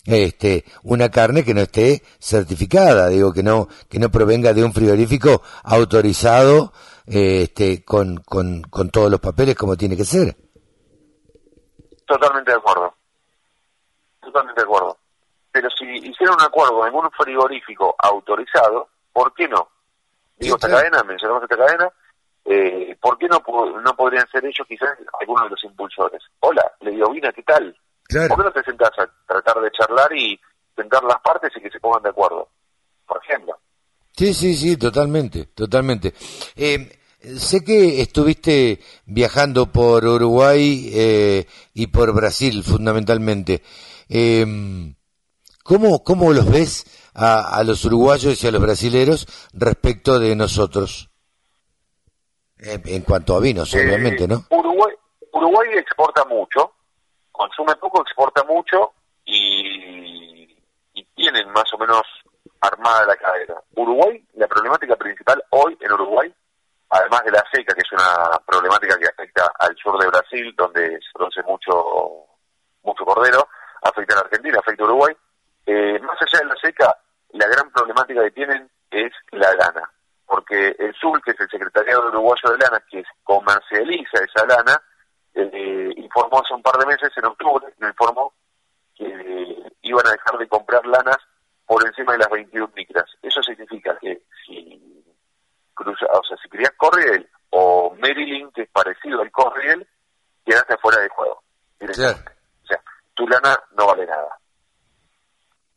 este 0.05 0.65
una 0.83 1.11
carne 1.11 1.45
que 1.45 1.55
no 1.55 1.61
esté 1.61 2.03
certificada, 2.19 3.09
digo 3.09 3.33
que 3.33 3.43
no 3.43 3.69
que 3.88 3.99
no 3.99 4.11
provenga 4.11 4.53
de 4.53 4.65
un 4.65 4.73
frigorífico 4.73 5.43
autorizado 5.65 6.73
este 7.07 7.85
con, 7.85 8.17
con, 8.19 8.62
con 8.62 8.91
todos 8.91 9.11
los 9.11 9.21
papeles 9.21 9.55
como 9.57 9.77
tiene 9.77 9.97
que 9.97 10.05
ser. 10.05 10.37
Totalmente 12.07 12.51
de 12.51 12.57
acuerdo. 12.57 12.95
Totalmente 14.21 14.61
de 14.61 14.65
acuerdo. 14.65 14.99
Pero 15.51 15.69
si 15.71 15.85
hicieran 15.85 16.37
un 16.38 16.43
acuerdo 16.43 16.87
en 16.87 16.95
un 16.95 17.11
frigorífico 17.11 17.95
autorizado, 17.99 18.88
¿por 19.12 19.35
qué 19.35 19.49
no? 19.49 19.69
Digo, 20.38 20.57
esta 20.57 20.69
cadena, 20.69 21.03
mencionamos 21.05 21.43
esta 21.43 21.57
cadena, 21.57 21.91
eh, 22.45 22.97
¿por 23.01 23.19
qué 23.19 23.29
no, 23.29 23.43
no 23.81 23.97
podrían 23.97 24.27
ser 24.29 24.45
ellos 24.45 24.67
quizás 24.67 24.91
algunos 25.21 25.45
de 25.45 25.51
los 25.51 25.65
impulsores? 25.65 26.23
Hola, 26.41 26.73
le 26.81 26.93
digo, 26.93 27.11
Vina, 27.11 27.33
¿qué 27.33 27.43
tal? 27.43 27.77
¿Por 28.12 28.37
qué 28.38 28.44
no 28.44 28.53
te 28.53 28.62
sentás 28.62 28.90
a 28.98 29.09
tratar 29.27 29.61
de 29.62 29.70
charlar 29.70 30.12
y 30.16 30.38
sentar 30.77 31.03
las 31.05 31.20
partes 31.20 31.53
y 31.57 31.61
que 31.61 31.70
se 31.70 31.81
pongan 31.81 32.03
de 32.03 32.11
acuerdo? 32.11 32.48
Por 33.07 33.20
ejemplo. 33.25 33.59
Sí, 34.16 34.35
sí, 34.35 34.55
sí, 34.55 34.77
totalmente, 34.77 35.46
totalmente. 35.46 36.14
Eh, 36.57 36.98
sé 37.38 37.64
que 37.64 38.01
estuviste 38.03 38.81
viajando 39.07 39.66
por 39.72 40.05
Uruguay 40.05 40.90
eh, 40.92 41.46
y 41.75 41.87
por 41.87 42.12
Brasil 42.14 42.62
fundamentalmente. 42.62 43.62
Eh, 44.09 44.44
¿cómo, 45.62 46.05
¿Cómo 46.05 46.33
los 46.33 46.51
ves 46.51 47.11
a, 47.14 47.57
a 47.57 47.64
los 47.64 47.85
uruguayos 47.85 48.42
y 48.42 48.46
a 48.46 48.51
los 48.51 48.61
brasileros 48.61 49.27
respecto 49.55 50.18
de 50.18 50.37
nosotros? 50.37 51.11
En, 52.59 52.83
en 52.87 53.03
cuanto 53.03 53.35
a 53.35 53.40
vinos, 53.40 53.75
Eh, 53.75 53.81
obviamente, 53.85 54.29
¿no? 54.29 54.44
Uruguay, 54.51 54.94
Uruguay 55.33 55.68
exporta 55.75 56.25
mucho, 56.27 56.72
consume 57.33 57.75
poco, 57.77 58.03
exporta 58.03 58.45
mucho 58.45 58.92
y, 59.25 60.49
tienen 61.14 61.51
más 61.53 61.73
o 61.73 61.79
menos 61.79 62.03
armada 62.61 63.07
la 63.07 63.16
cadena. 63.16 63.55
Uruguay, 63.77 64.25
la 64.35 64.49
problemática 64.49 64.97
principal 64.97 65.42
hoy 65.51 65.77
en 65.81 65.92
Uruguay, 65.92 66.33
además 66.90 67.25
de 67.25 67.31
la 67.31 67.45
seca, 67.53 67.75
que 67.75 67.81
es 67.81 67.92
una 67.92 68.38
problemática 68.45 68.99
que 68.99 69.07
afecta 69.07 69.53
al 69.59 69.77
sur 69.77 69.99
de 70.01 70.09
Brasil, 70.09 70.53
donde 70.57 70.99
se 70.99 71.12
produce 71.14 71.42
mucho, 71.42 72.27
mucho 72.83 73.05
cordero, 73.05 73.49
afecta 73.83 74.14
a 74.14 74.16
la 74.16 74.23
Argentina, 74.23 74.59
afecta 74.59 74.83
a 74.83 74.87
Uruguay, 74.87 75.14
eh, 75.66 75.99
más 76.01 76.18
allá 76.21 76.40
de 76.40 76.47
la 76.47 76.57
seca, 76.61 76.97
la 77.31 77.47
gran 77.47 77.71
problemática 77.71 78.23
que 78.25 78.31
tienen 78.33 78.68
es 78.90 79.12
la 79.31 79.53
lana 79.55 79.88
porque 80.33 80.75
el 80.79 80.95
SUL, 80.95 81.21
que 81.23 81.33
es 81.33 81.40
el 81.40 81.51
Secretariado 81.51 82.09
Uruguayo 82.09 82.53
de 82.53 82.57
Lana, 82.57 82.83
que 82.90 83.05
comercializa 83.23 84.16
esa 84.25 84.47
lana, 84.47 84.81
eh, 85.35 85.90
informó 85.97 86.40
hace 86.40 86.55
un 86.55 86.62
par 86.62 86.77
de 86.79 86.87
meses, 86.87 87.11
en 87.16 87.25
octubre, 87.25 87.66
me 87.79 87.88
informó 87.88 88.33
que 88.95 89.73
iban 89.83 90.07
a 90.07 90.12
dejar 90.12 90.38
de 90.38 90.49
comprar 90.49 90.85
lanas 90.87 91.18
por 91.66 91.87
encima 91.87 92.12
de 92.12 92.18
las 92.18 92.31
21 92.31 92.71
micras. 92.77 93.05
Eso 93.23 93.42
significa 93.42 93.97
que 94.01 94.23
si 94.47 95.05
cruza, 95.75 96.07
o 96.12 96.23
sea, 96.25 96.37
si 96.42 96.49
querías 96.49 96.73
Corriel 96.77 97.29
o 97.51 97.95
Maryland, 97.99 98.53
que 98.53 98.62
es 98.62 98.68
parecido 98.71 99.21
al 99.23 99.31
Corriel, 99.31 99.87
quedaste 100.45 100.77
fuera 100.79 101.01
de 101.01 101.09
juego. 101.09 101.42
directamente. 101.81 102.33
O 102.62 102.66
sea, 102.66 102.81
tu 103.14 103.27
lana 103.27 103.59
no 103.77 103.87
vale 103.87 104.07
nada. 104.07 104.38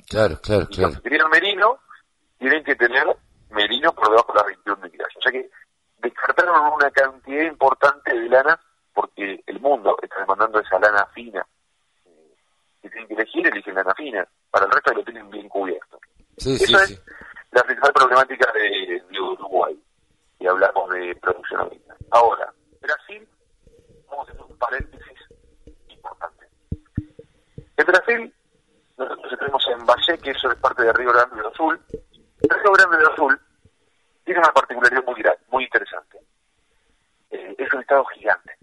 Claro, 0.07 0.39
claro, 0.41 0.67
Y 0.69 0.75
claro. 0.75 0.93
que 1.01 1.09
tienen 1.09 1.29
merino 1.29 1.79
tienen 2.37 2.63
que 2.63 2.75
tener 2.75 3.05
merino 3.49 3.91
por 3.93 4.09
debajo 4.09 4.33
de 4.33 4.37
las 4.39 4.45
21 4.47 4.77
micras. 4.83 5.09
O 5.17 5.21
sea 5.21 5.31
que 5.31 5.49
descartaron 5.99 6.73
una 6.73 6.91
cantidad 6.91 7.43
importante 7.43 8.13
de 8.13 8.29
lana 8.29 8.59
porque 8.95 9.43
el 9.45 9.59
mundo 9.59 9.95
está 10.01 10.19
demandando 10.21 10.59
esa 10.59 10.79
lana 10.79 11.05
fina. 11.13 11.45
Eh, 12.05 12.33
Si 12.81 12.89
tienen 12.89 13.07
que 13.07 13.13
elegir, 13.13 13.45
eligen 13.45 13.75
lana 13.75 13.93
fina. 13.93 14.27
Para 14.49 14.65
el 14.65 14.71
resto 14.71 14.93
lo 14.93 15.03
tienen 15.03 15.29
bien 15.29 15.49
cubierto. 15.49 15.99
Sí, 16.37 16.57
sí, 16.57 16.63
Eso 16.63 16.79
es 16.81 16.87
sí. 16.89 16.99
la 17.51 17.63
principal 17.63 17.93
problemática 17.93 18.51
de, 18.53 19.03
de 19.11 19.19
Uruguay. 19.21 19.77
Y 20.39 20.47
hablamos 20.47 20.89
de 20.91 21.15
producción 21.17 21.61
agrícola. 21.61 21.95
Ahora, 22.11 22.53
Brasil, 22.81 23.27
vamos 24.09 24.27
a 24.27 24.31
hacer 24.31 24.41
un 24.43 24.57
paréntesis 24.57 25.19
importante. 25.89 26.47
En 27.77 27.85
Brasil, 27.85 28.33
nosotros 28.97 29.39
tenemos 29.39 29.67
en 29.67 29.85
Valle, 29.85 30.17
que 30.19 30.31
eso 30.31 30.51
es 30.51 30.57
parte 30.59 30.83
de 30.83 30.93
Río 30.93 31.11
Grande 31.11 31.41
do 31.41 31.53
Sul. 31.53 31.79
Río 31.89 32.71
Grande 32.73 32.97
do 32.97 33.15
Sul 33.15 33.39
tiene 34.23 34.39
una 34.39 34.51
particularidad 34.53 35.03
muy, 35.05 35.23
muy 35.51 35.63
interesante. 35.65 36.19
Eh, 37.31 37.55
es 37.57 37.73
un 37.73 37.81
estado 37.81 38.05
gigante. 38.05 38.57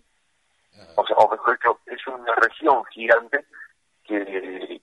O 0.96 1.06
sea, 1.06 1.16
o 1.16 1.30
mejor 1.30 1.58
dicho, 1.58 1.80
es 1.86 2.06
una 2.06 2.34
región 2.34 2.84
gigante 2.86 3.44
que, 4.04 4.80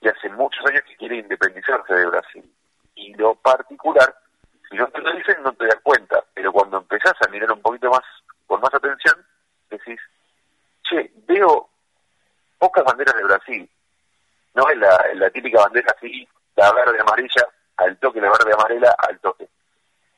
que 0.00 0.08
hace 0.08 0.28
muchos 0.30 0.64
años 0.66 0.82
que 0.88 0.96
quiere 0.96 1.16
independizarse 1.16 1.94
de 1.94 2.06
Brasil. 2.06 2.54
Y 2.94 3.14
lo 3.14 3.34
particular, 3.34 4.14
si 4.70 4.76
no 4.76 4.86
te 4.88 5.00
lo 5.00 5.12
dicen, 5.12 5.42
no 5.42 5.52
te 5.52 5.66
das 5.66 5.80
cuenta, 5.82 6.24
pero 6.34 6.52
cuando 6.52 6.78
empezás 6.78 7.14
a 7.26 7.30
mirar 7.30 7.52
un 7.52 7.60
poquito 7.60 7.90
más, 7.90 8.02
con 8.46 8.60
más 8.60 8.72
atención, 8.72 9.14
decís, 9.70 10.00
che, 10.82 11.12
veo 11.26 11.68
pocas 12.58 12.84
banderas 12.84 13.14
de 13.16 13.24
Brasil. 13.24 13.70
No 14.54 14.68
es 14.70 14.78
la, 14.78 15.30
típica 15.30 15.60
bandera 15.60 15.94
así, 15.96 16.26
la 16.54 16.72
verde 16.72 17.00
amarilla, 17.00 17.46
al 17.76 17.98
toque, 17.98 18.20
la 18.20 18.30
verde 18.30 18.52
amarela, 18.54 18.94
al 18.98 19.18
toque. 19.20 19.48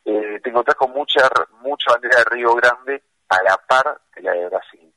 Eh, 0.04 0.40
te 0.42 0.50
encontrás 0.50 0.76
con 0.76 0.92
mucha, 0.92 1.28
mucha 1.60 1.90
bandera 1.92 2.18
de 2.18 2.24
Río 2.36 2.54
Grande 2.54 3.02
a 3.28 3.42
la 3.42 3.56
par 3.56 4.00
de 4.14 4.22
la 4.22 4.32
de 4.32 4.48
Brasil. 4.48 4.88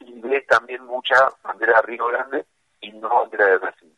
Y 0.00 0.20
ves 0.20 0.46
también 0.46 0.84
mucha 0.84 1.14
bandera 1.42 1.74
de 1.76 1.82
Río 1.82 2.06
Grande 2.06 2.46
y 2.80 2.92
no 2.92 3.08
bandera 3.08 3.46
de 3.46 3.58
Brasil. 3.58 3.96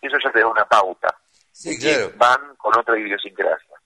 Eso 0.00 0.16
ya 0.22 0.30
te 0.30 0.40
da 0.40 0.46
una 0.48 0.64
pauta. 0.66 1.14
Sí, 1.52 1.70
de 1.70 1.78
que 1.78 1.94
claro. 1.96 2.12
Van 2.16 2.56
con 2.56 2.76
otra 2.78 2.98
idiosincrasia. 2.98 3.76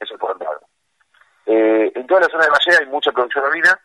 Eso 0.00 0.16
por 0.18 0.32
un 0.36 0.38
lado. 0.44 0.60
Eh, 1.46 1.92
en 1.94 2.06
toda 2.06 2.20
la 2.20 2.28
zona 2.28 2.44
de 2.44 2.50
Valle 2.50 2.78
hay 2.80 2.86
mucha 2.86 3.12
producción 3.12 3.44
ovina 3.44 3.78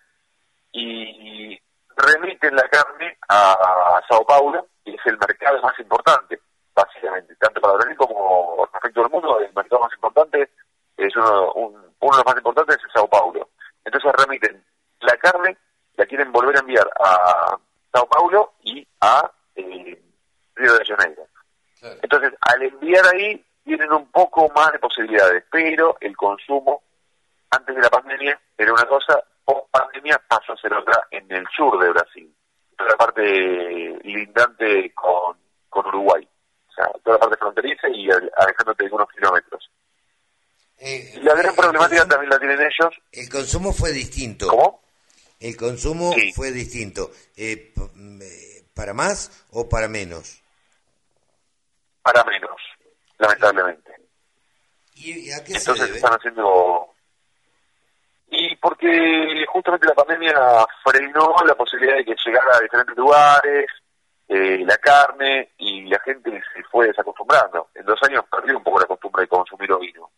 y 0.71 1.59
remiten 1.95 2.55
la 2.55 2.67
carne 2.69 3.17
a 3.29 4.01
Sao 4.07 4.25
Paulo, 4.25 4.67
que 4.83 4.91
es 4.91 5.01
el 5.05 5.17
mercado 5.17 5.61
más 5.61 5.77
importante, 5.79 6.39
básicamente, 6.73 7.35
tanto 7.35 7.59
para 7.61 7.73
Brasil 7.75 7.97
como 7.97 8.67
respecto 8.73 9.03
al 9.03 9.09
mundo, 9.11 9.39
el 9.39 9.53
mercado 9.53 9.81
más 9.81 9.93
importante 9.93 10.49
es 10.97 11.15
uno, 11.15 11.51
un- 11.53 11.75
uno 11.99 12.11
de 12.11 12.17
los 12.17 12.25
más 12.25 12.37
importantes 12.37 12.77
es 12.77 12.91
Sao 12.93 13.07
Paulo. 13.07 13.49
Entonces 13.83 14.11
remiten 14.13 14.63
la 14.99 15.17
carne, 15.17 15.57
la 15.97 16.05
quieren 16.05 16.31
volver 16.31 16.55
a 16.55 16.59
enviar 16.59 16.89
a 16.99 17.57
Sao 17.91 18.07
Paulo 18.07 18.53
y 18.63 18.87
a 19.01 19.29
eh, 19.55 20.01
Río 20.55 20.73
de 20.77 20.85
Janeiro. 20.85 21.27
Entonces, 22.01 22.33
al 22.41 22.61
enviar 22.63 23.05
ahí, 23.13 23.43
tienen 23.63 23.91
un 23.91 24.09
poco 24.11 24.49
más 24.55 24.71
de 24.71 24.79
posibilidades, 24.79 25.43
pero 25.51 25.97
el 25.99 26.15
consumo 26.15 26.81
antes 27.49 27.75
de 27.75 27.81
la 27.81 27.89
pandemia 27.89 28.39
era 28.57 28.73
una 28.73 28.85
cosa, 28.85 29.21
post 29.43 29.69
pandemia 29.71 30.21
pasó 30.27 30.53
a 30.53 30.57
ser 30.57 30.73
otra 30.73 31.07
en 31.11 31.31
el 31.31 31.45
sur 31.55 31.77
de 31.79 31.89
Brasil, 31.89 32.33
toda 32.77 32.89
la 32.91 32.97
parte 32.97 33.21
lindante 34.03 34.93
con, 34.93 35.37
con 35.69 35.85
Uruguay, 35.87 36.27
o 36.69 36.73
sea, 36.73 36.87
toda 37.03 37.15
la 37.17 37.19
parte 37.19 37.37
fronteriza 37.37 37.87
y 37.89 38.09
alejándote 38.09 38.85
de 38.85 38.91
unos 38.91 39.09
kilómetros. 39.09 39.69
Eh, 40.79 41.19
la 41.23 41.33
gran 41.35 41.55
problemática 41.55 42.01
consumo- 42.03 42.09
también 42.09 42.29
la 42.29 42.39
tienen 42.39 42.59
ellos. 42.61 42.93
El 43.11 43.29
consumo 43.29 43.71
fue 43.73 43.91
distinto. 43.91 44.47
¿Cómo? 44.47 44.81
El 45.39 45.55
consumo 45.55 46.13
Sí. 46.13 46.31
fue 46.33 46.51
distinto. 46.51 47.11
Eh, 47.35 47.73
¿Para 48.73 48.93
más 48.93 49.45
o 49.51 49.67
para 49.69 49.87
menos? 49.87 50.41
Para 52.01 52.23
menos, 52.23 52.59
lamentablemente. 53.17 53.91
¿Y 54.95 55.31
a 55.31 55.43
qué 55.43 55.51
se 55.53 55.57
Entonces 55.59 55.85
debe? 55.87 55.97
están 55.97 56.13
haciendo... 56.13 56.93
Y 58.29 58.55
porque 58.57 59.45
justamente 59.47 59.87
la 59.87 59.93
pandemia 59.93 60.33
frenó 60.83 61.33
la 61.45 61.55
posibilidad 61.55 61.95
de 61.97 62.05
que 62.05 62.15
llegara 62.25 62.57
a 62.57 62.61
diferentes 62.61 62.97
lugares, 62.97 63.65
eh, 64.27 64.57
la 64.65 64.77
carne, 64.77 65.53
y 65.59 65.83
la 65.85 65.99
gente 66.01 66.31
se 66.53 66.63
fue 66.63 66.87
desacostumbrando. 66.87 67.69
En 67.73 67.85
dos 67.85 67.97
años 68.03 68.25
perdió 68.29 68.57
un 68.57 68.63
poco 68.63 68.79
la 68.81 68.85
costumbre 68.85 69.21
de 69.21 69.27
consumir 69.29 69.71
ovino. 69.71 70.11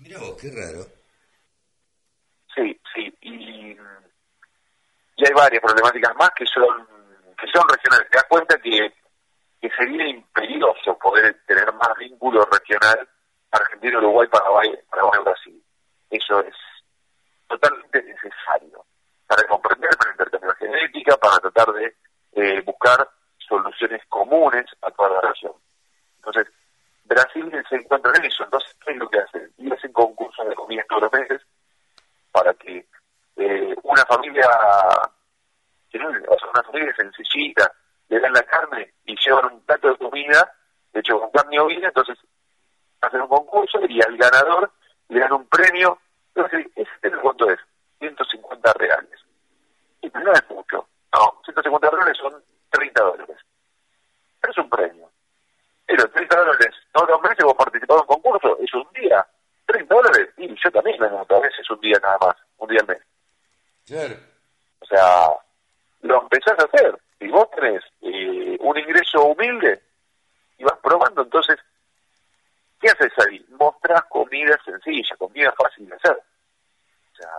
Mira 0.00 0.18
vos, 0.18 0.36
qué 0.40 0.50
raro. 0.50 0.86
Sí, 2.54 2.80
sí, 2.94 3.14
y, 3.22 3.76
y 5.16 5.26
hay 5.26 5.32
varias 5.34 5.62
problemáticas 5.62 6.14
más 6.16 6.30
que 6.30 6.44
son 6.46 6.86
que 7.38 7.46
son 7.48 7.68
regionales. 7.68 8.08
Te 8.10 8.16
das 8.16 8.26
cuenta 8.28 8.58
que, 8.58 8.92
que 9.60 9.70
sería 9.70 10.06
imperioso 10.06 10.96
poder 10.98 11.42
tener 11.46 11.72
más 11.74 11.96
vínculo 11.98 12.44
regional 12.44 13.08
Argentina, 13.50 13.98
Uruguay, 13.98 14.28
Paraguay, 14.28 14.78
Paraguay, 14.88 15.20
Brasil. 15.24 15.62
Eso 16.10 16.40
es 16.40 16.54
totalmente 17.48 18.02
necesario 18.02 18.84
para 19.26 19.42
comprender, 19.48 19.90
para 19.98 20.10
intercambiar 20.12 20.56
genética, 20.56 21.16
para 21.16 21.38
tratar 21.38 21.74
de 21.74 21.96
eh, 22.32 22.60
buscar 22.62 23.08
soluciones 23.38 24.02
comunes 24.08 24.66
a 24.82 24.90
toda 24.90 25.10
la 25.10 25.20
región. 25.20 25.52
Entonces, 26.16 26.46
Brasil 27.04 27.50
se 27.68 27.76
encuentra 27.76 28.12
en 28.16 28.24
eso. 28.24 28.44
Entonces, 28.44 28.74
¿qué 28.84 28.92
es 28.92 28.98
lo 28.98 29.08
que 29.08 29.18
hacen? 29.18 29.52
Y 29.58 29.72
hacen 29.72 29.92
concursos 29.92 30.48
de 30.48 30.54
comida 30.54 30.84
todos 30.88 31.02
los 31.02 31.12
meses 31.12 31.42
para 32.32 32.54
que 32.54 32.86
eh, 33.36 33.74
una 33.82 34.04
familia, 34.06 34.48
o 34.48 36.38
sea, 36.38 36.50
una 36.52 36.62
familia 36.64 36.94
sencillita, 36.96 37.70
le 38.08 38.20
dan 38.20 38.32
la 38.32 38.42
carne 38.42 38.92
y 39.04 39.14
llevan 39.16 39.52
un 39.52 39.60
plato 39.60 39.88
de 39.88 39.96
comida, 39.96 40.52
hecho 40.92 41.20
con 41.20 41.30
carne 41.30 41.60
ovina, 41.60 41.88
entonces 41.88 42.18
hacen 43.00 43.20
un 43.20 43.28
concurso 43.28 43.78
y 43.88 44.02
al 44.02 44.16
ganador 44.16 44.70
le 45.08 45.20
dan 45.20 45.32
un 45.32 45.46
premio, 45.46 45.98
entonces 46.34 46.66
ese 46.74 47.16
cuánto 47.18 47.50
es, 47.50 47.58
150 47.98 48.72
reales. 48.74 49.20
Y 50.00 50.08
no 50.08 50.32
es 50.32 50.50
mucho, 50.50 50.88
no, 51.12 51.40
150 51.44 51.90
reales 51.90 52.16
son 52.18 52.42
30 52.70 53.02
dólares. 53.02 53.36
Pero 54.40 54.52
es 54.52 54.58
un 54.58 54.70
premio. 54.70 55.10
Pero 55.86 56.10
30 56.10 56.36
dólares, 56.36 56.74
todos 56.92 57.08
los 57.10 57.22
meses 57.22 57.44
vos 57.44 57.54
participás 57.54 57.96
en 57.96 58.00
un 58.00 58.06
concurso, 58.06 58.58
es 58.60 58.74
un 58.74 58.88
día. 58.94 59.26
30 59.72 59.94
dólares, 59.94 60.28
y 60.36 60.48
yo 60.62 60.70
también 60.70 61.00
me 61.00 61.06
anoto, 61.06 61.36
a 61.36 61.40
veces 61.40 61.68
un 61.70 61.80
día 61.80 61.98
nada 62.02 62.18
más, 62.20 62.36
un 62.58 62.68
día 62.68 62.80
al 62.80 62.86
mes. 62.86 63.02
Claro. 63.86 64.14
O 64.80 64.86
sea, 64.86 65.28
lo 66.02 66.22
empezás 66.22 66.58
a 66.58 66.64
hacer. 66.64 66.98
Si 67.18 67.28
vos 67.28 67.50
tenés 67.50 67.82
eh, 68.02 68.56
un 68.60 68.78
ingreso 68.78 69.24
humilde 69.24 69.80
y 70.58 70.64
vas 70.64 70.78
probando, 70.82 71.22
entonces, 71.22 71.56
¿qué 72.80 72.88
haces 72.88 73.12
ahí? 73.26 73.44
Mostrás 73.58 74.04
comida 74.04 74.58
sencilla, 74.64 75.16
comida 75.16 75.52
fácil 75.52 75.88
de 75.88 75.94
hacer. 75.96 76.16
O 77.12 77.16
sea, 77.16 77.30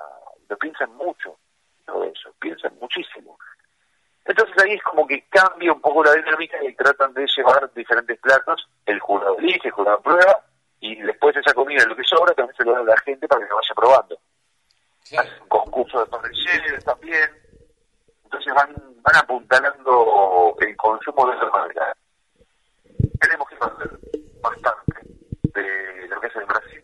lo 0.49 0.57
piensan 0.57 0.95
mucho, 0.95 1.37
todo 1.85 2.03
eso, 2.05 2.33
piensan 2.39 2.73
muchísimo. 2.79 3.37
Entonces 4.25 4.55
ahí 4.63 4.73
es 4.73 4.83
como 4.83 5.05
que 5.05 5.25
cambia 5.29 5.73
un 5.73 5.81
poco 5.81 6.03
la 6.03 6.13
dinámica 6.13 6.57
y 6.63 6.73
tratan 6.75 7.13
de 7.13 7.27
llevar 7.27 7.71
diferentes 7.73 8.17
platos, 8.19 8.67
el 8.85 8.99
jurado 8.99 9.37
elige, 9.37 9.67
el 9.67 9.73
jurado 9.73 10.01
prueba, 10.01 10.39
y 10.85 11.01
después 11.01 11.35
esa 11.35 11.53
comida, 11.53 11.85
lo 11.85 11.95
que 11.95 12.03
sobra, 12.03 12.33
también 12.33 12.55
se 12.55 12.63
lo 12.65 12.73
da 12.73 12.79
a 12.79 12.83
la 12.83 12.97
gente 12.99 13.27
para 13.27 13.41
que 13.41 13.49
lo 13.49 13.55
vaya 13.55 13.75
probando 13.75 14.19
hacen 15.17 15.41
un 15.41 15.47
concurso 15.47 15.99
de 15.99 16.05
parrilleros 16.07 16.83
también. 16.83 17.29
Entonces 18.23 18.53
van, 18.53 18.73
van 19.01 19.15
apuntalando 19.15 20.55
el 20.59 20.77
consumo 20.77 21.29
de 21.29 21.35
esa 21.37 21.49
manera. 21.49 21.97
Tenemos 23.19 23.47
que 23.47 23.55
aprender 23.55 23.99
bastante 24.41 24.93
de 25.43 26.07
lo 26.07 26.19
que 26.19 26.27
es 26.27 26.35
en 26.35 26.47
Brasil. 26.47 26.83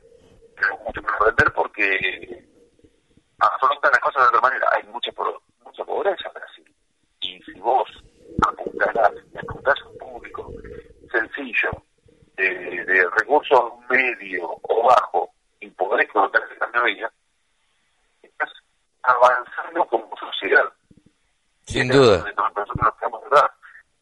Tenemos 0.56 0.80
mucho 0.82 1.02
que 1.02 1.14
aprender 1.14 1.54
porque 1.54 2.46
afrontan 3.40 3.92
las 3.92 4.02
cosas 4.02 4.24
de 4.24 4.38
otra 4.38 4.50
manera. 4.50 4.70
Hay 4.74 4.84
mucha, 4.84 5.12
mucha 5.64 5.86
pobreza 5.86 6.28
en 6.28 6.34
Brasil. 6.34 6.76
Y 7.22 7.42
si 7.44 7.60
vos 7.60 7.90
apuntalás, 8.48 9.12
apuntás 9.36 9.82
a 9.82 9.88
un 9.88 9.98
público 9.98 10.52
sencillo, 11.12 11.72
de, 12.90 13.10
recursos 13.18 13.74
medio 13.90 14.58
o 14.62 14.88
bajo, 14.88 15.32
y 15.60 15.70
podés 15.72 16.10
colocar 16.10 16.42
esa 16.56 16.84
vida, 16.84 17.12
estás 18.22 18.50
avanzando 19.04 19.86
como 19.86 20.10
sociedad. 20.18 20.66
Sin 21.66 21.88
duda. 21.88 22.24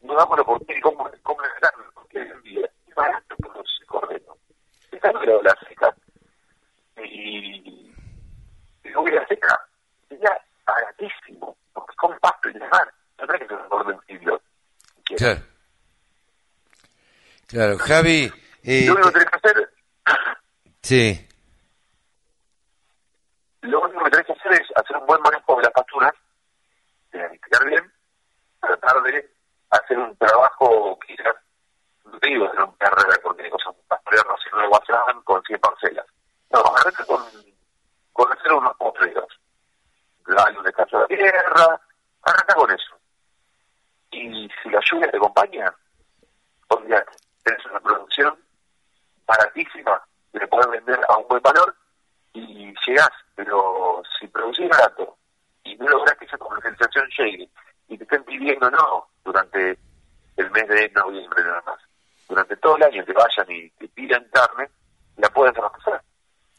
No 0.00 0.14
damos 0.14 0.36
la 0.38 0.42
oportunidad 0.42 0.82
cómo, 0.82 1.04
grande, 1.04 1.84
porque 1.92 2.18
hoy 2.20 2.28
en 2.28 2.42
día 2.42 2.70
es 2.86 2.94
barato 2.94 3.36
producir 3.36 3.86
cordero. 3.86 4.36
Esta 4.90 5.12
no 5.12 5.22
era 5.22 5.42
la 5.42 5.56
seca. 5.68 5.94
Y, 7.04 7.92
no 8.84 9.02
hubiera 9.02 9.26
seca. 9.26 9.58
Sería 10.08 10.40
baratísimo, 10.66 11.56
porque 11.74 11.94
con 11.96 12.18
pasto 12.20 12.48
y 12.48 12.52
demás. 12.54 12.88
No 13.18 13.34
es 13.34 13.40
que 13.40 13.54
nos 13.54 13.72
orden. 13.72 13.98
Claro. 15.16 15.40
Claro, 17.48 17.78
Javi. 17.78 18.30
Eh, 18.70 18.84
Lo 18.86 18.92
único 18.92 19.08
que 19.08 19.12
tenés 19.12 19.30
que 19.30 19.36
hacer, 19.36 19.70
sí. 20.82 21.28
lo 23.62 23.80
único 23.80 24.04
que 24.04 24.10
tenés 24.10 24.26
que 24.26 24.32
hacer 24.34 24.52
es 24.52 24.68
hacer 24.76 24.96
un 24.98 25.06
buen 25.06 25.22
manejo 25.22 25.56
de 25.56 25.62
las 25.62 25.72
facturas, 25.72 26.12
planificar 27.10 27.64
bien, 27.66 27.92
tratar 28.60 29.02
de 29.04 29.30
hacer 29.70 29.98
un 29.98 30.14
trabajo 30.16 30.98
quizás, 31.06 31.34
no 32.04 32.18
te 32.18 32.28
digo 32.28 32.46
hacer 32.46 32.60
un 32.60 32.72
carrera 32.72 33.16
porque 33.22 33.44
hay 33.44 33.50
cosas 33.50 33.74
pastorear 33.86 34.26
no 34.26 34.36
sé, 34.36 34.50
de 34.54 34.68
WhatsApp 34.68 35.24
con 35.24 35.42
100 35.42 35.60
parcelas. 35.60 36.06
No, 36.50 36.60
arranca 36.76 37.04
con, 37.06 37.22
con 38.12 38.32
hacer 38.32 38.52
unos 38.52 38.76
postreros. 38.76 39.40
Dale 40.26 40.58
un 40.58 40.64
descanso 40.64 40.98
a 40.98 41.00
la 41.00 41.06
tierra, 41.06 41.80
arranca 42.22 42.54
con 42.54 42.70
eso. 42.70 42.98
Y 44.10 44.48
si 44.62 44.68
la 44.68 44.80
lluvia 44.90 45.10
te 45.10 45.16
acompaña, 45.16 45.74
olvídate, 46.68 47.12
tenés 47.42 47.64
una 47.64 47.80
producción 47.80 48.38
baratísima, 49.28 50.02
que 50.32 50.38
le 50.38 50.48
podés 50.48 50.70
vender 50.70 50.98
a 51.06 51.18
un 51.18 51.28
buen 51.28 51.42
valor 51.42 51.74
y 52.32 52.74
llegás, 52.86 53.10
pero 53.34 54.02
si 54.18 54.26
producís 54.28 54.68
barato 54.68 55.16
y 55.64 55.76
no 55.76 55.86
lográs 55.88 56.16
que 56.16 56.24
esa 56.24 56.38
comercialización 56.38 57.06
llegue 57.18 57.48
y 57.88 57.98
te 57.98 58.04
estén 58.04 58.24
pidiendo 58.24 58.70
no 58.70 59.08
durante 59.22 59.78
el 60.36 60.50
mes 60.50 60.68
de 60.68 60.90
noviembre 60.90 61.44
nada 61.44 61.62
más, 61.66 61.78
durante 62.28 62.56
todo 62.56 62.76
el 62.76 62.84
año 62.84 63.04
te 63.04 63.12
vayan 63.12 63.46
y 63.50 63.70
te 63.70 63.88
pidan 63.88 64.24
carne, 64.32 64.70
la 65.18 65.28
puedes 65.28 65.56
abastecer. 65.56 66.00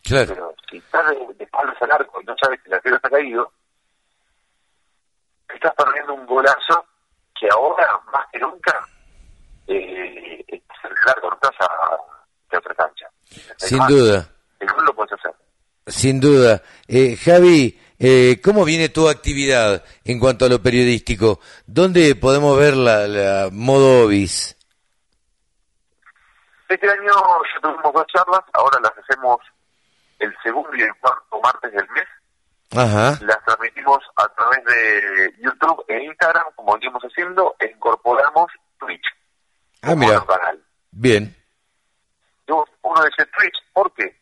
Claro. 0.04 0.34
Pero 0.34 0.56
si 0.70 0.78
estás 0.78 1.10
de, 1.10 1.34
de 1.36 1.44
espaldas 1.44 1.82
al 1.82 1.92
arco 1.92 2.22
y 2.22 2.26
no 2.26 2.36
sabes 2.42 2.62
que 2.62 2.70
la 2.70 2.80
tierra 2.80 2.98
está 2.98 3.10
caído, 3.10 3.52
estás 5.54 5.74
perdiendo 5.74 6.14
un 6.14 6.26
golazo 6.26 6.86
que 7.40 7.48
ahora, 7.52 8.00
más 8.12 8.26
que 8.32 8.40
nunca, 8.40 8.88
eh, 9.68 10.46
es 10.48 10.62
el 10.84 10.94
largo 11.06 11.30
no 11.30 11.36
estás 11.36 11.56
a, 11.62 11.98
de 12.50 12.58
otra 12.58 12.76
cancha. 12.76 13.10
Sin 13.70 13.80
Además, 13.80 14.02
duda. 14.02 14.30
El 14.60 14.68
gol 14.74 14.86
lo 14.86 14.96
puedes 14.96 15.14
hacer. 15.14 15.32
Sin 15.86 16.20
duda. 16.20 16.64
Eh, 16.88 17.16
Javi, 17.18 17.80
eh, 18.00 18.42
¿cómo 18.44 18.66
viene 18.66 18.90
tu 18.90 19.08
actividad 19.08 19.84
en 20.06 20.20
cuanto 20.20 20.46
a 20.46 20.50
lo 20.50 20.60
periodístico? 20.60 21.40
¿Dónde 21.68 22.16
podemos 22.16 22.58
ver 22.58 22.76
la, 22.76 23.08
la 23.08 23.50
modo 23.52 24.06
Obis? 24.06 24.58
Este 26.68 26.90
año 26.90 27.12
ya 27.14 27.62
tuvimos 27.62 27.94
dos 27.94 28.06
charlas, 28.08 28.42
ahora 28.54 28.80
las 28.82 28.92
hacemos 28.98 29.38
el 30.18 30.36
segundo 30.42 30.70
y 30.76 30.82
el 30.82 30.96
cuarto 30.96 31.40
martes 31.40 31.72
del 31.72 31.88
mes. 31.90 32.06
Ajá. 32.72 33.24
Las 33.24 33.44
transmitimos 33.46 34.00
a 34.16 34.28
través 34.30 34.66
de 34.66 35.34
YouTube 35.44 35.86
e 35.90 36.06
Instagram, 36.06 36.46
como 36.56 36.74
venimos 36.74 37.04
haciendo, 37.04 37.56
e 37.60 37.68
incorporamos 37.68 38.48
Twitch. 38.80 39.06
Ah, 39.84 39.94
mira. 39.94 40.26
canal. 40.26 40.60
Bien. 40.92 41.39
Uno 42.90 43.04
dice 43.04 43.24
Twitch, 43.38 43.58
¿por 43.72 43.94
qué? 43.94 44.20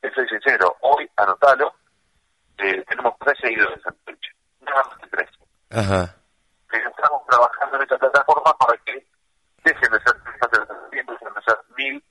Te 0.00 0.12
soy 0.12 0.28
sincero, 0.28 0.76
hoy, 0.80 1.08
anotalo, 1.14 1.72
eh, 2.58 2.84
tenemos 2.88 3.14
tres 3.20 3.38
seguidores 3.40 3.78
en 3.86 3.94
Twitch, 4.04 4.34
nada 4.62 4.82
más 4.82 4.98
que 4.98 5.06
tres. 5.06 5.30
Ajá. 5.70 6.16
Estamos 6.72 7.24
trabajando 7.28 7.76
en 7.76 7.82
esta 7.82 7.98
plataforma 7.98 8.52
para 8.58 8.76
que 8.78 9.06
dejen 9.62 9.92
de 9.92 10.00
ser 10.00 10.16
tres, 10.50 10.68
empiecen 10.90 11.28
a 11.28 11.42
ser 11.42 11.56
mil 11.76 12.02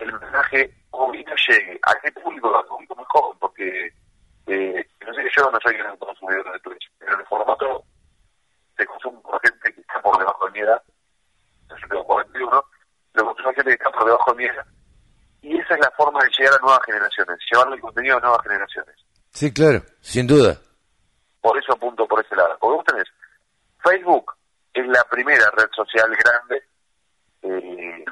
mensaje 0.00 0.74
hoy 0.92 1.22
no 1.24 1.34
llegue 1.46 1.78
a 1.82 1.94
qué 1.96 2.12
público, 2.12 2.56
a 2.56 2.64
público 2.64 3.06
joven, 3.10 3.38
porque 3.38 3.92
eh, 4.46 4.88
no 5.06 5.12
sé 5.12 5.22
que 5.24 5.30
yo 5.36 5.50
no 5.50 5.58
soy 5.60 5.76
gran 5.76 5.96
consumidor 5.98 6.52
de 6.52 6.60
Twitch, 6.60 6.90
pero 6.98 7.20
el 7.20 7.26
formato 7.26 7.84
se 8.78 8.86
consume 8.86 9.20
por 9.20 9.38
gente 9.42 9.74
que 9.74 9.80
está 9.82 10.00
por 10.00 10.16
debajo 10.18 10.46
de 10.46 10.52
mi 10.52 10.60
edad, 10.60 10.82
yo 11.68 11.88
tengo 11.88 12.04
41, 12.04 12.64
lo 13.12 13.24
consume 13.26 13.54
gente 13.54 13.70
que 13.70 13.82
está 13.84 13.90
por 13.90 14.06
debajo 14.06 14.30
de 14.32 14.36
mi 14.38 14.44
edad, 14.44 14.66
y 15.46 15.56
esa 15.60 15.74
es 15.74 15.80
la 15.80 15.92
forma 15.92 16.18
de 16.24 16.30
llegar 16.36 16.54
a 16.54 16.58
nuevas 16.58 16.80
generaciones, 16.84 17.38
llevarle 17.48 17.76
el 17.76 17.80
contenido 17.80 18.16
a 18.16 18.20
nuevas 18.20 18.42
generaciones. 18.42 18.96
Sí, 19.30 19.52
claro, 19.52 19.80
sin 20.00 20.26
duda. 20.26 20.58
Por 21.40 21.56
eso 21.56 21.72
apunto 21.72 22.04
por 22.08 22.24
ese 22.24 22.34
lado. 22.34 22.56
Porque 22.58 22.76
vos 22.76 22.84
tenés, 22.84 23.04
Facebook 23.80 24.32
es 24.74 24.88
la 24.88 25.04
primera 25.04 25.48
red 25.56 25.68
social 25.70 26.10
grande 26.16 26.62
eh, 27.42 28.04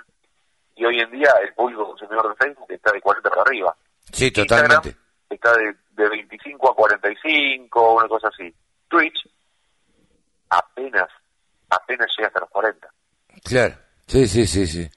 y 0.77 0.85
hoy 0.85 1.01
en 1.01 1.11
día 1.11 1.31
el 1.43 1.53
público 1.55 1.89
consumidor 1.89 2.29
de 2.29 2.45
Facebook 2.45 2.71
está 2.71 2.93
de 2.93 3.01
40 3.01 3.29
para 3.29 3.43
arriba. 3.43 3.77
Sí, 4.13 4.31
totalmente. 4.31 4.91
Instagram 4.91 5.05
está 5.31 5.57
de, 5.57 5.75
de 5.91 6.09
25 6.11 6.71
a 6.71 6.75
45, 6.77 7.95
una 7.95 8.07
cosa 8.07 8.29
así. 8.29 8.55
Twitch 8.87 9.29
apenas, 10.51 11.09
apenas 11.69 12.07
llega 12.17 12.29
hasta 12.29 12.41
los 12.41 12.51
40. 12.51 12.89
Claro, 13.43 13.75
sí, 14.07 14.29
sí, 14.29 14.47
sí, 14.47 14.69
sí. 14.69 14.89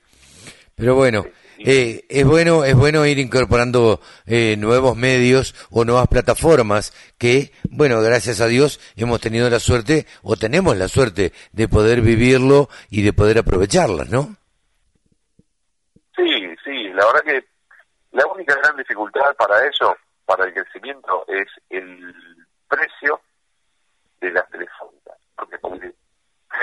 Pero 0.76 0.94
bueno, 0.94 1.26
eh, 1.60 2.06
es 2.10 2.26
bueno, 2.26 2.64
es 2.64 2.76
bueno 2.76 3.06
ir 3.06 3.20
incorporando 3.20 4.00
eh, 4.26 4.56
nuevos 4.58 4.96
medios 4.96 5.56
o 5.72 5.86
nuevas 5.86 6.08
plataformas 6.08 6.94
que, 7.18 7.52
bueno, 7.70 8.02
gracias 8.02 8.42
a 8.42 8.48
Dios 8.48 8.80
hemos 8.96 9.20
tenido 9.22 9.50
la 9.50 9.60
suerte 9.60 10.06
o 10.24 10.36
tenemos 10.36 10.78
la 10.78 10.88
suerte 10.88 11.34
de 11.52 11.68
poder 11.68 12.02
vivirlo 12.02 12.70
y 12.90 13.02
de 13.02 13.14
poder 13.14 13.40
aprovecharlas, 13.40 14.10
¿no? 14.10 14.36
Sí, 16.16 16.56
sí, 16.64 16.90
la 16.90 17.06
verdad 17.06 17.22
que 17.26 17.46
la 18.12 18.26
única 18.28 18.56
gran 18.56 18.76
dificultad 18.78 19.36
para 19.38 19.66
eso, 19.68 19.96
para 20.26 20.46
el 20.46 20.54
crecimiento, 20.54 21.26
es 21.28 21.48
el 21.70 22.14
precio 22.68 23.22
de 24.20 24.32
las 24.32 24.50
telefónicas. 24.50 25.18
Porque, 25.36 25.94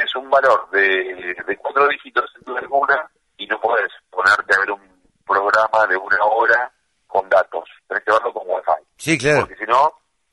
es 0.04 0.16
un 0.16 0.28
valor 0.28 0.68
de, 0.72 1.37
de 1.46 1.57
cuatro 1.57 1.87
dígitos 1.87 2.24
en 2.44 2.57
alguna 2.57 3.09
y 3.37 3.47
no 3.47 3.61
puedes 3.61 3.90
ponerte 4.11 4.55
a 4.55 4.61
ver 4.61 4.70
un 4.70 4.81
programa 5.27 5.87
de 5.88 5.97
una 5.97 6.25
hora 6.25 6.73
con 7.07 7.29
datos. 7.29 7.68
Tienes 7.87 8.05
que 8.05 8.12
verlo 8.12 8.33
con 8.33 8.42
Wi-Fi. 8.47 8.87
Sí, 8.97 9.18
claro. 9.18 9.40
Porque 9.40 9.57
si 9.57 9.64
no... 9.64 9.92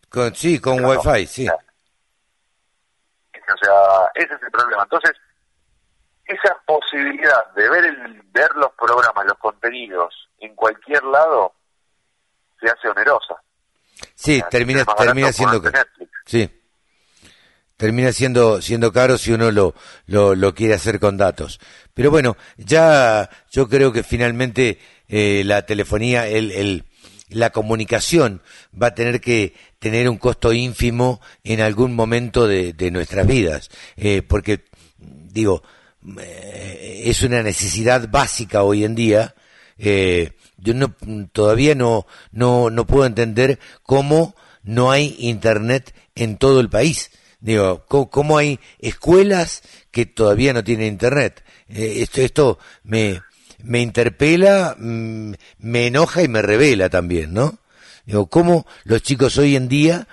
Con, 0.10 0.36
sí, 0.36 0.60
con 0.60 0.84
Wi-Fi, 0.84 1.28
sí. 1.28 1.48
O 1.48 3.58
sea, 3.58 4.12
ese 4.16 4.34
es 4.34 4.44
el 4.44 4.52
problema. 4.52 4.84
Entonces, 4.84 5.12
esa 6.26 6.58
posibilidad 6.66 7.52
de 7.54 7.70
ver 7.70 7.86
el, 7.86 8.22
ver 8.32 8.50
los 8.56 8.72
programas, 8.74 9.26
los 9.26 9.38
contenidos 9.38 10.30
en 10.40 10.56
cualquier 10.56 11.04
lado, 11.04 11.54
se 12.60 12.70
hace 12.70 12.88
onerosa. 12.88 13.36
Sí, 14.16 14.42
termina, 14.50 14.86
termina 14.86 15.32
siendo... 15.32 15.62
Sí 16.26 16.61
termina 17.82 18.14
siendo 18.14 18.62
siendo 18.62 18.94
caro 18.94 19.18
si 19.18 19.32
uno 19.32 19.50
lo, 19.50 19.74
lo, 20.06 20.54
quiere 20.54 20.76
hacer 20.76 21.00
con 21.00 21.18
datos. 21.18 21.60
Pero 21.96 22.12
bueno, 22.12 22.38
ya 22.56 23.28
yo 23.52 23.68
creo 23.68 23.92
que 23.92 24.04
finalmente 24.04 24.78
eh, 25.10 25.42
la 25.48 25.66
telefonía, 25.66 26.28
el, 26.28 26.52
el, 26.52 26.84
la 27.30 27.50
comunicación 27.50 28.44
va 28.80 28.88
a 28.88 28.94
tener 28.94 29.20
que 29.20 29.56
tener 29.80 30.08
un 30.10 30.20
costo 30.20 30.54
ínfimo 30.54 31.22
en 31.44 31.60
algún 31.60 31.96
momento 31.96 32.48
de, 32.48 32.74
de 32.74 32.92
nuestras 32.92 33.26
vidas, 33.26 33.72
eh, 33.98 34.22
porque 34.22 34.64
digo 35.00 35.64
eh, 36.20 37.02
es 37.06 37.24
una 37.24 37.42
necesidad 37.42 38.10
básica 38.12 38.62
hoy 38.62 38.84
en 38.84 38.94
día. 38.94 39.34
Yo 40.60 40.76
no, 40.76 40.94
todavía 41.32 41.74
no, 41.74 42.06
no, 42.32 42.70
no 42.70 42.86
puedo 42.86 43.08
entender 43.08 43.58
cómo 43.82 44.36
no 44.62 44.92
hay 44.92 45.16
internet 45.18 45.96
en 46.14 46.38
todo 46.38 46.60
el 46.60 46.70
país 46.70 47.10
Digo, 47.42 47.86
¿cómo, 47.88 48.38
hay 48.38 48.60
escuelas 48.80 49.64
que 49.90 50.06
todavía 50.06 50.54
no 50.54 50.64
tienen 50.64 50.88
internet? 50.88 51.44
Eh, 51.70 51.96
esto, 51.98 52.22
esto 52.22 52.60
me, 52.84 53.20
me 53.64 53.80
interpela, 53.80 54.76
mm, 54.78 55.34
me 55.58 55.88
enoja 55.88 56.22
y 56.22 56.28
me 56.28 56.44
revela 56.44 56.90
también, 56.90 57.34
¿no? 57.34 57.58
Digo, 58.06 58.28
¿cómo 58.28 58.68
los 58.84 59.02
chicos 59.02 59.40
hoy 59.40 59.56
en 59.56 59.68
día, 59.68 60.08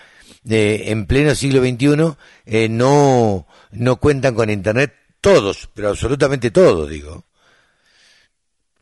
eh, 0.48 0.84
en 0.86 1.06
pleno 1.06 1.34
siglo 1.34 1.60
XXI, 1.60 2.16
eh, 2.46 2.68
no, 2.70 3.46
no 3.72 3.96
cuentan 3.96 4.34
con 4.34 4.48
internet? 4.48 4.94
Todos, 5.20 5.68
pero 5.74 5.90
absolutamente 5.90 6.50
todos, 6.50 6.88
digo. 6.88 7.24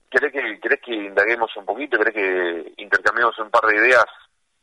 ¿Querés 0.09 0.33
que, 0.33 0.61
¿Querés 0.61 0.81
que 0.83 0.95
indaguemos 0.95 1.51
un 1.57 1.65
poquito? 1.65 1.99
¿Querés 1.99 2.15
que 2.15 2.75
intercambiemos 2.77 3.37
un 3.41 3.51
par 3.51 3.67
de 3.67 3.77
ideas 3.77 4.05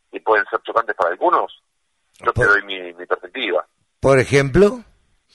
que 0.10 0.22
pueden 0.22 0.46
ser 0.50 0.62
chocantes 0.62 0.96
para 0.96 1.10
algunos? 1.10 1.62
Yo 2.24 2.32
te 2.32 2.46
doy 2.46 2.64
mi, 2.64 2.94
mi 2.94 3.06
perspectiva. 3.06 3.66
Por 4.04 4.20
ejemplo. 4.20 4.84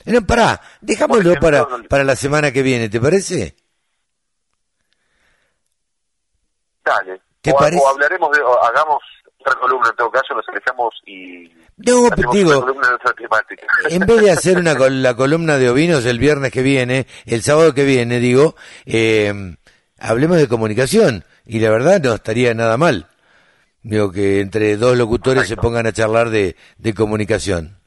No, 0.04 0.26
pará, 0.26 0.60
dejámoslo 0.82 1.36
para, 1.40 1.66
para 1.88 2.04
la 2.04 2.14
semana 2.14 2.52
que 2.52 2.62
viene, 2.62 2.90
¿te 2.90 3.00
parece? 3.00 3.56
Dale. 6.84 7.22
¿Te 7.40 7.50
o, 7.50 7.56
parece? 7.56 7.82
o 7.82 7.88
hablaremos 7.88 8.30
de, 8.30 8.42
o 8.42 8.62
hagamos 8.62 8.98
otra 9.38 9.54
columna 9.58 9.88
en 9.88 9.96
todo 9.96 10.10
caso, 10.10 10.34
nos 10.34 10.46
alejamos 10.50 10.94
y... 11.06 11.50
No, 11.78 12.10
digo, 12.32 12.66
en 13.88 14.06
vez 14.06 14.20
de 14.20 14.30
hacer 14.32 14.58
una 14.58 14.74
la 14.74 15.14
columna 15.14 15.56
de 15.56 15.70
ovinos 15.70 16.04
el 16.04 16.18
viernes 16.18 16.52
que 16.52 16.62
viene, 16.62 17.06
el 17.24 17.42
sábado 17.42 17.72
que 17.72 17.84
viene, 17.84 18.18
digo, 18.18 18.54
eh, 18.84 19.56
hablemos 19.98 20.36
de 20.36 20.48
comunicación 20.48 21.24
y 21.46 21.60
la 21.60 21.70
verdad 21.70 22.00
no 22.02 22.14
estaría 22.14 22.52
nada 22.52 22.76
mal. 22.76 23.06
Digo 23.82 24.12
que 24.12 24.40
entre 24.40 24.76
dos 24.76 24.98
locutores 24.98 25.48
se 25.48 25.56
pongan 25.56 25.86
a 25.86 25.92
charlar 25.92 26.28
de, 26.30 26.56
de 26.76 26.94
comunicación. 26.94 27.78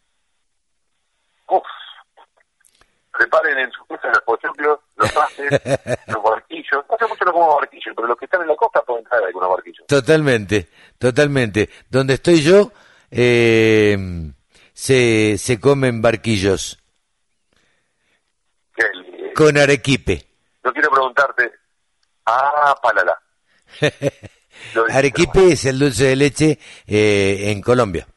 Preparen 3.22 3.58
en 3.60 3.72
su 3.72 3.86
casa 3.86 4.08
los 4.08 4.22
pochoclos, 4.22 4.80
los 4.96 5.12
pases, 5.12 5.52
los 6.08 6.24
barquillos. 6.24 6.84
No 6.90 6.98
sé 6.98 7.08
mucho 7.08 7.26
no 7.26 7.34
como 7.34 7.56
barquillos, 7.56 7.94
pero 7.96 8.08
los 8.08 8.18
que 8.18 8.26
están 8.26 8.42
en 8.42 8.48
la 8.48 8.56
costa 8.56 8.82
pueden 8.82 9.06
traer 9.06 9.26
algunos 9.26 9.50
barquillos. 9.50 9.86
Totalmente, 9.88 10.70
totalmente. 10.98 11.70
Donde 11.90 12.16
estoy 12.16 12.42
yo, 12.42 12.72
eh, 13.12 13.98
se, 14.74 15.38
se 15.38 15.60
comen 15.60 16.02
barquillos. 16.02 16.80
El, 18.76 19.34
Con 19.34 19.58
arequipe. 19.58 20.26
Yo 20.64 20.74
quiero 20.74 20.90
preguntarte, 20.90 21.52
ah, 22.26 22.76
palala. 22.82 23.22
arequipe 24.90 25.54
es 25.54 25.66
el 25.66 25.80
dulce 25.80 26.06
de 26.06 26.16
leche 26.16 26.60
eh, 26.88 27.52
en 27.52 27.62
Colombia. 27.62 28.08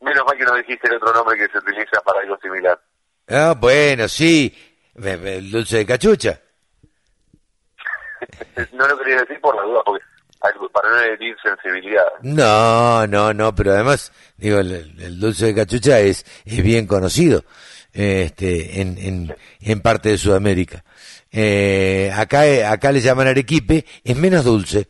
Menos 0.00 0.24
mal 0.26 0.36
que 0.36 0.44
no 0.44 0.54
dijiste 0.56 0.88
el 0.88 0.94
otro 0.94 1.12
nombre 1.12 1.36
que 1.36 1.48
se 1.48 1.58
utiliza 1.58 2.00
para 2.02 2.20
algo 2.20 2.38
similar. 2.40 2.80
Ah, 3.28 3.54
bueno, 3.58 4.08
sí. 4.08 4.56
El 4.94 5.50
dulce 5.50 5.78
de 5.78 5.86
cachucha. 5.86 6.40
no 8.72 8.88
lo 8.88 8.98
quería 8.98 9.20
decir 9.20 9.40
por 9.40 9.54
la 9.56 9.62
duda, 9.62 9.82
porque 9.84 10.04
para 10.72 10.90
no 10.90 11.00
herir 11.00 11.36
sensibilidad. 11.42 12.06
No, 12.22 13.06
no, 13.06 13.32
no, 13.34 13.54
pero 13.54 13.72
además, 13.72 14.12
digo, 14.36 14.58
el, 14.58 15.18
dulce 15.18 15.46
de 15.46 15.54
cachucha 15.54 16.00
es, 16.00 16.24
es 16.44 16.62
bien 16.62 16.86
conocido 16.86 17.44
este, 17.92 18.80
en, 18.80 18.98
en, 18.98 19.36
en 19.60 19.80
parte 19.80 20.10
de 20.10 20.18
Sudamérica. 20.18 20.84
Eh, 21.30 22.12
acá, 22.14 22.70
acá 22.70 22.92
le 22.92 23.00
llaman 23.00 23.26
arequipe, 23.26 23.84
es 24.04 24.16
menos 24.16 24.44
dulce 24.44 24.88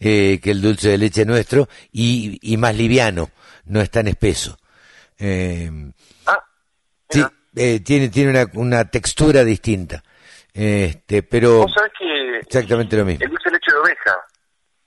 eh, 0.00 0.40
que 0.42 0.50
el 0.50 0.60
dulce 0.60 0.90
de 0.90 0.98
leche 0.98 1.24
nuestro 1.24 1.68
y, 1.92 2.38
y 2.42 2.56
más 2.56 2.76
liviano 2.76 3.30
no 3.68 3.80
es 3.80 3.90
tan 3.90 4.08
espeso. 4.08 4.58
Eh, 5.18 5.70
ah, 6.26 6.44
sí, 7.08 7.24
eh, 7.56 7.80
tiene, 7.80 8.08
tiene 8.08 8.30
una, 8.30 8.46
una 8.54 8.84
textura 8.90 9.44
distinta. 9.44 10.02
Este, 10.52 11.22
pero 11.22 11.66
que 11.98 12.38
exactamente 12.38 12.96
lo 12.96 13.04
mismo. 13.04 13.24
El 13.24 13.30
dulce 13.30 13.48
de 13.48 13.54
leche 13.54 13.70
de 13.70 13.78
oveja 13.78 14.16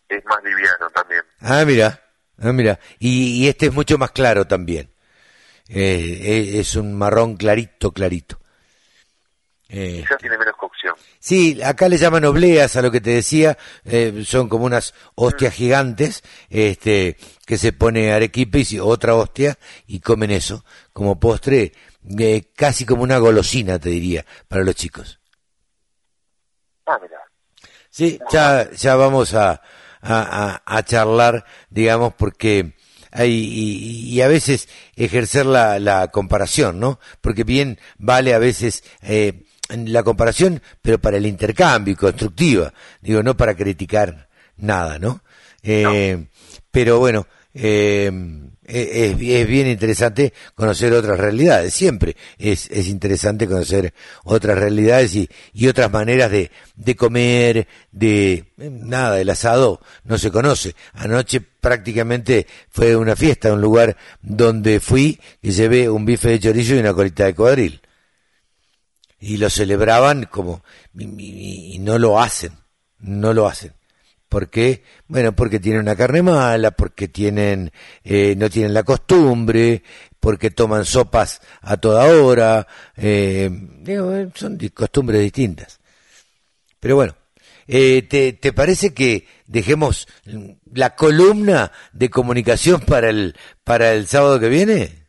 es 0.10 0.26
más 0.26 0.44
liviano 0.44 0.90
también. 0.94 1.22
Ah, 1.40 1.64
mira, 1.66 2.02
ah, 2.40 2.52
mira. 2.52 2.80
Y, 3.00 3.44
y 3.44 3.48
este 3.48 3.68
es 3.68 3.74
mucho 3.74 3.98
más 3.98 4.12
claro 4.12 4.46
también. 4.46 4.92
Eh, 5.70 6.60
es 6.60 6.76
un 6.76 6.94
marrón 6.98 7.38
clarito, 7.38 7.92
clarito. 7.94 8.41
Eh, 9.74 10.04
tiene 10.20 10.38
menos 10.38 10.56
cocción. 10.58 10.94
Sí, 11.18 11.62
acá 11.64 11.88
le 11.88 11.98
llaman 11.98 12.26
obleas 12.26 12.76
a 12.76 12.82
lo 12.82 12.92
que 12.92 13.00
te 13.00 13.12
decía, 13.12 13.58
eh, 13.86 14.24
son 14.26 14.50
como 14.50 14.66
unas 14.66 14.94
hostias 15.16 15.54
mm. 15.54 15.56
gigantes, 15.56 16.24
este, 16.50 17.16
que 17.46 17.58
se 17.58 17.72
pone 17.72 18.12
arequipe 18.12 18.64
y 18.70 18.80
otra 18.80 19.16
hostia 19.16 19.58
y 19.88 20.02
comen 20.02 20.32
eso 20.32 20.66
como 20.92 21.22
postre, 21.22 21.72
eh, 22.20 22.52
casi 22.54 22.86
como 22.86 23.04
una 23.04 23.18
golosina, 23.20 23.80
te 23.80 23.90
diría, 23.90 24.26
para 24.50 24.66
los 24.66 24.76
chicos. 24.76 25.22
Ah, 26.86 27.00
mira. 27.02 27.20
Sí, 27.90 28.20
ya, 28.30 28.70
ya 28.72 28.96
vamos 28.96 29.34
a, 29.34 29.62
a, 30.02 30.62
a, 30.66 30.84
charlar, 30.84 31.46
digamos, 31.70 32.14
porque 32.16 32.74
hay, 33.10 33.32
y, 33.32 34.16
y, 34.16 34.22
a 34.22 34.28
veces 34.28 34.68
ejercer 34.98 35.46
la, 35.46 35.80
la 35.80 36.10
comparación, 36.10 36.82
¿no? 36.82 37.00
Porque 37.22 37.46
bien 37.46 37.80
vale 37.98 38.34
a 38.34 38.40
veces 38.40 38.84
eh, 39.02 39.46
la 39.76 40.04
comparación, 40.04 40.62
pero 40.82 41.00
para 41.00 41.18
el 41.18 41.26
intercambio, 41.26 41.96
constructiva, 41.96 42.74
digo, 43.02 43.24
no 43.24 43.36
para 43.36 43.56
criticar 43.56 44.30
nada, 44.58 45.00
¿no? 45.00 45.22
Eh, 45.64 46.26
pero 46.72 47.00
bueno, 47.00 47.28
eh, 47.54 48.12
es, 48.66 49.48
bien 49.48 49.68
interesante 49.68 50.34
conocer 50.56 50.94
otras 50.94 51.20
realidades, 51.20 51.74
siempre 51.74 52.16
es, 52.38 52.70
es 52.72 52.88
interesante 52.88 53.48
conocer 53.48 53.94
otras 54.24 54.58
realidades 54.58 55.16
y, 55.16 55.30
y 55.54 55.68
otras 55.68 55.92
maneras 55.92 56.32
de, 56.32 56.52
de 56.76 56.96
comer, 56.96 57.68
de 57.92 58.46
nada, 58.58 59.20
el 59.20 59.30
asado 59.30 59.82
no 60.06 60.18
se 60.18 60.32
conoce. 60.32 60.76
Anoche 60.94 61.42
prácticamente 61.42 62.48
fue 62.70 62.96
una 62.96 63.16
fiesta, 63.16 63.54
un 63.54 63.62
lugar 63.62 63.98
donde 64.22 64.80
fui 64.80 65.20
y 65.42 65.52
llevé 65.52 65.90
un 65.90 66.06
bife 66.06 66.30
de 66.30 66.40
chorizo 66.40 66.76
y 66.76 66.80
una 66.80 66.94
colita 66.94 67.26
de 67.26 67.36
cuadril. 67.36 67.82
Y 69.22 69.38
lo 69.38 69.50
celebraban 69.50 70.26
como, 70.26 70.64
y 70.98 71.78
no 71.80 71.98
lo 71.98 72.20
hacen, 72.20 72.52
no 73.00 73.34
lo 73.34 73.48
hacen. 73.48 73.74
¿Por 74.32 74.50
qué? 74.50 74.82
Bueno, 75.10 75.36
porque 75.36 75.60
tienen 75.60 75.82
una 75.82 75.98
carne 75.98 76.22
mala, 76.22 76.72
porque 76.72 77.10
tienen, 77.10 77.70
eh, 78.02 78.34
no 78.38 78.50
tienen 78.50 78.74
la 78.74 78.84
costumbre, 78.84 79.84
porque 80.22 80.52
toman 80.52 80.86
sopas 80.86 81.42
a 81.60 81.76
toda 81.76 82.06
hora, 82.06 82.66
eh, 82.96 83.50
son 84.34 84.58
costumbres 84.74 85.20
distintas. 85.20 85.82
Pero 86.80 86.96
bueno, 86.96 87.14
eh, 87.68 88.04
¿te, 88.04 88.32
¿te 88.32 88.54
parece 88.54 88.94
que 88.94 89.28
dejemos 89.48 90.08
la 90.74 90.96
columna 90.96 91.74
de 91.92 92.10
comunicación 92.10 92.80
para 92.80 93.10
el, 93.10 93.36
para 93.66 93.92
el 93.92 94.08
sábado 94.08 94.40
que 94.40 94.48
viene? 94.48 95.08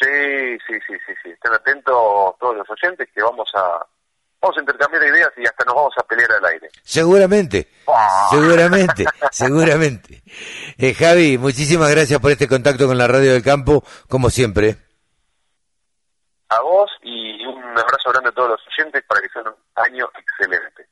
Sí, 0.00 0.56
sí, 0.66 0.74
sí. 0.86 1.07
Estén 1.38 1.52
atentos 1.54 1.94
todos 2.40 2.56
los 2.56 2.66
oyentes 2.68 3.08
que 3.14 3.22
vamos 3.22 3.48
a, 3.54 3.86
vamos 4.42 4.56
a 4.56 4.60
intercambiar 4.60 5.04
ideas 5.04 5.30
y 5.36 5.46
hasta 5.46 5.64
nos 5.64 5.76
vamos 5.76 5.94
a 5.96 6.02
pelear 6.02 6.32
al 6.32 6.44
aire. 6.46 6.68
Seguramente, 6.82 7.68
ah. 7.86 8.26
seguramente, 8.28 9.04
seguramente. 9.30 10.22
Eh, 10.76 10.94
Javi, 10.94 11.38
muchísimas 11.38 11.90
gracias 11.92 12.18
por 12.18 12.32
este 12.32 12.48
contacto 12.48 12.88
con 12.88 12.98
la 12.98 13.06
Radio 13.06 13.32
del 13.32 13.44
Campo, 13.44 13.84
como 14.08 14.30
siempre. 14.30 14.78
A 16.48 16.60
vos 16.60 16.90
y 17.02 17.46
un 17.46 17.62
abrazo 17.62 18.10
grande 18.10 18.30
a 18.30 18.32
todos 18.32 18.50
los 18.50 18.60
oyentes 18.76 19.04
para 19.06 19.20
que 19.20 19.28
sea 19.28 19.42
un 19.42 19.54
año 19.76 20.08
excelente. 20.18 20.88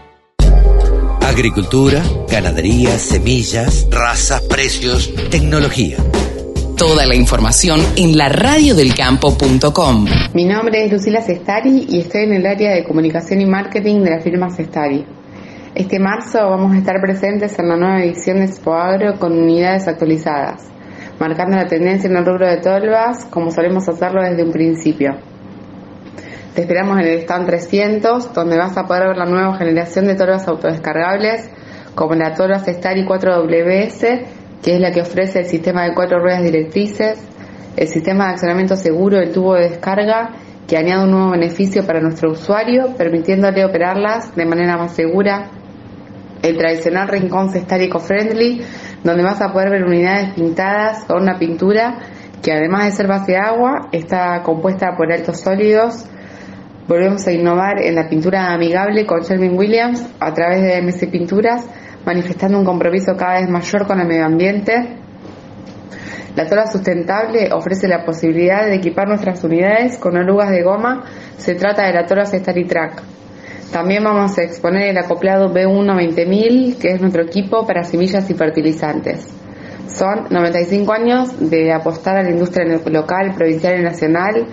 Agricultura, 1.30 2.02
ganadería, 2.28 2.90
semillas, 2.98 3.86
razas, 3.88 4.42
precios, 4.42 5.14
tecnología. 5.30 5.98
Toda 6.76 7.06
la 7.06 7.14
información 7.14 7.78
en 7.96 8.18
la 8.18 8.28
radiodelcampo.com. 8.28 10.06
Mi 10.34 10.44
nombre 10.44 10.84
es 10.84 10.92
Lucila 10.92 11.22
Sestari 11.22 11.86
y 11.88 12.00
estoy 12.00 12.24
en 12.24 12.32
el 12.32 12.46
área 12.46 12.72
de 12.72 12.82
comunicación 12.82 13.40
y 13.40 13.46
marketing 13.46 14.02
de 14.02 14.10
la 14.10 14.20
firma 14.20 14.50
Sestari. 14.50 15.06
Este 15.72 16.00
marzo 16.00 16.40
vamos 16.50 16.74
a 16.74 16.78
estar 16.78 17.00
presentes 17.00 17.56
en 17.60 17.68
la 17.68 17.76
nueva 17.76 18.02
edición 18.02 18.38
de 18.38 18.46
Expo 18.46 18.74
Agro 18.74 19.16
con 19.20 19.32
unidades 19.32 19.86
actualizadas, 19.86 20.64
marcando 21.20 21.56
la 21.56 21.68
tendencia 21.68 22.10
en 22.10 22.16
el 22.16 22.26
rubro 22.26 22.48
de 22.48 22.56
tolvas 22.56 23.24
como 23.26 23.52
solemos 23.52 23.88
hacerlo 23.88 24.20
desde 24.20 24.42
un 24.42 24.50
principio. 24.50 25.12
Te 26.54 26.62
esperamos 26.62 26.98
en 26.98 27.06
el 27.06 27.18
stand 27.20 27.46
300, 27.46 28.34
donde 28.34 28.58
vas 28.58 28.76
a 28.76 28.84
poder 28.84 29.08
ver 29.08 29.16
la 29.16 29.26
nueva 29.26 29.56
generación 29.56 30.06
de 30.06 30.16
tolvas 30.16 30.48
autodescargables, 30.48 31.48
como 31.94 32.14
la 32.14 32.34
Tolvas 32.34 32.66
Stari 32.66 33.04
4WS, 33.04 34.26
que 34.60 34.74
es 34.74 34.80
la 34.80 34.90
que 34.90 35.00
ofrece 35.00 35.40
el 35.40 35.46
sistema 35.46 35.84
de 35.84 35.94
cuatro 35.94 36.18
ruedas 36.18 36.42
directrices, 36.42 37.24
el 37.76 37.86
sistema 37.86 38.26
de 38.26 38.30
accionamiento 38.32 38.74
seguro 38.74 39.18
del 39.18 39.32
tubo 39.32 39.54
de 39.54 39.70
descarga, 39.70 40.30
que 40.66 40.76
añade 40.76 41.04
un 41.04 41.12
nuevo 41.12 41.30
beneficio 41.30 41.86
para 41.86 42.00
nuestro 42.00 42.32
usuario, 42.32 42.96
permitiéndole 42.96 43.64
operarlas 43.64 44.34
de 44.34 44.44
manera 44.44 44.76
más 44.76 44.92
segura, 44.92 45.50
el 46.42 46.56
tradicional 46.56 47.06
rincón 47.06 47.50
Cestari 47.50 47.84
Eco-Friendly, 47.84 48.62
donde 49.04 49.22
vas 49.22 49.40
a 49.40 49.52
poder 49.52 49.70
ver 49.70 49.84
unidades 49.84 50.34
pintadas 50.34 51.04
con 51.04 51.22
una 51.22 51.38
pintura 51.38 51.98
que 52.42 52.52
además 52.52 52.86
de 52.86 52.92
ser 52.92 53.06
base 53.06 53.32
de 53.32 53.38
agua, 53.38 53.88
está 53.92 54.42
compuesta 54.42 54.96
por 54.96 55.12
altos 55.12 55.40
sólidos, 55.40 56.06
Volvemos 56.88 57.26
a 57.26 57.32
innovar 57.32 57.80
en 57.80 57.94
la 57.94 58.08
pintura 58.08 58.52
amigable 58.52 59.06
con 59.06 59.20
Shelvin 59.20 59.56
Williams 59.56 60.04
a 60.18 60.34
través 60.34 60.62
de 60.62 60.82
MC 60.82 61.08
Pinturas, 61.10 61.66
manifestando 62.04 62.58
un 62.58 62.64
compromiso 62.64 63.16
cada 63.16 63.40
vez 63.40 63.48
mayor 63.48 63.86
con 63.86 64.00
el 64.00 64.08
medio 64.08 64.24
ambiente. 64.24 64.96
La 66.34 66.46
tola 66.46 66.66
sustentable 66.66 67.52
ofrece 67.52 67.86
la 67.88 68.04
posibilidad 68.04 68.64
de 68.66 68.76
equipar 68.76 69.08
nuestras 69.08 69.42
unidades 69.44 69.98
con 69.98 70.16
orugas 70.16 70.50
de 70.50 70.62
goma. 70.62 71.04
Se 71.36 71.54
trata 71.54 71.86
de 71.86 71.92
la 71.92 72.06
tola 72.06 72.24
Track. 72.24 73.02
También 73.72 74.02
vamos 74.02 74.36
a 74.38 74.42
exponer 74.42 74.88
el 74.88 74.98
acoplado 74.98 75.52
B1 75.52 75.94
20000, 75.94 76.76
que 76.78 76.88
es 76.92 77.00
nuestro 77.00 77.22
equipo 77.22 77.66
para 77.66 77.84
semillas 77.84 78.28
y 78.30 78.34
fertilizantes. 78.34 79.26
Son 79.86 80.26
95 80.30 80.92
años 80.92 81.50
de 81.50 81.72
apostar 81.72 82.16
a 82.16 82.22
la 82.22 82.30
industria 82.30 82.64
local, 82.86 83.34
provincial 83.36 83.78
y 83.78 83.82
nacional 83.82 84.46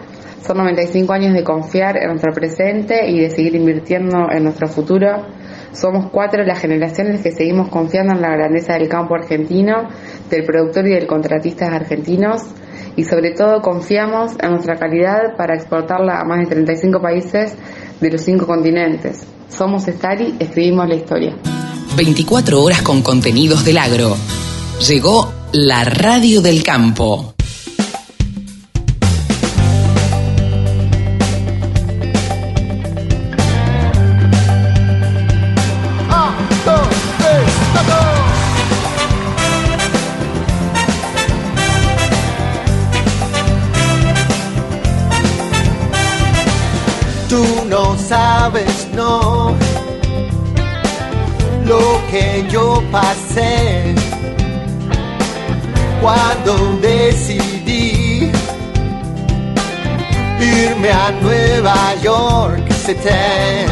son 0.45 0.57
95 0.57 1.13
años 1.13 1.33
de 1.33 1.43
confiar 1.43 1.97
en 1.97 2.09
nuestro 2.09 2.33
presente 2.33 3.09
y 3.09 3.19
de 3.19 3.29
seguir 3.29 3.55
invirtiendo 3.55 4.29
en 4.31 4.43
nuestro 4.43 4.67
futuro. 4.67 5.25
Somos 5.71 6.09
cuatro 6.11 6.43
las 6.43 6.59
generaciones 6.59 7.21
que 7.21 7.31
seguimos 7.31 7.69
confiando 7.69 8.13
en 8.13 8.21
la 8.21 8.31
grandeza 8.31 8.73
del 8.73 8.87
campo 8.87 9.15
argentino, 9.15 9.89
del 10.29 10.45
productor 10.45 10.87
y 10.87 10.91
del 10.91 11.07
contratista 11.07 11.67
argentinos 11.67 12.43
y 12.95 13.03
sobre 13.03 13.31
todo 13.31 13.61
confiamos 13.61 14.33
en 14.41 14.51
nuestra 14.51 14.75
calidad 14.75 15.37
para 15.37 15.55
exportarla 15.55 16.19
a 16.19 16.25
más 16.25 16.39
de 16.39 16.47
35 16.47 16.99
países 16.99 17.53
de 18.01 18.11
los 18.11 18.21
cinco 18.21 18.47
continentes. 18.47 19.25
Somos 19.49 19.83
Stari, 19.83 20.35
escribimos 20.39 20.89
la 20.89 20.95
historia. 20.95 21.37
24 21.95 22.61
horas 22.61 22.81
con 22.81 23.01
contenidos 23.01 23.63
del 23.63 23.77
agro. 23.77 24.15
Llegó 24.87 25.31
la 25.53 25.83
radio 25.83 26.41
del 26.41 26.63
campo. 26.63 27.36
easy 62.89 62.93
time. 63.03 63.69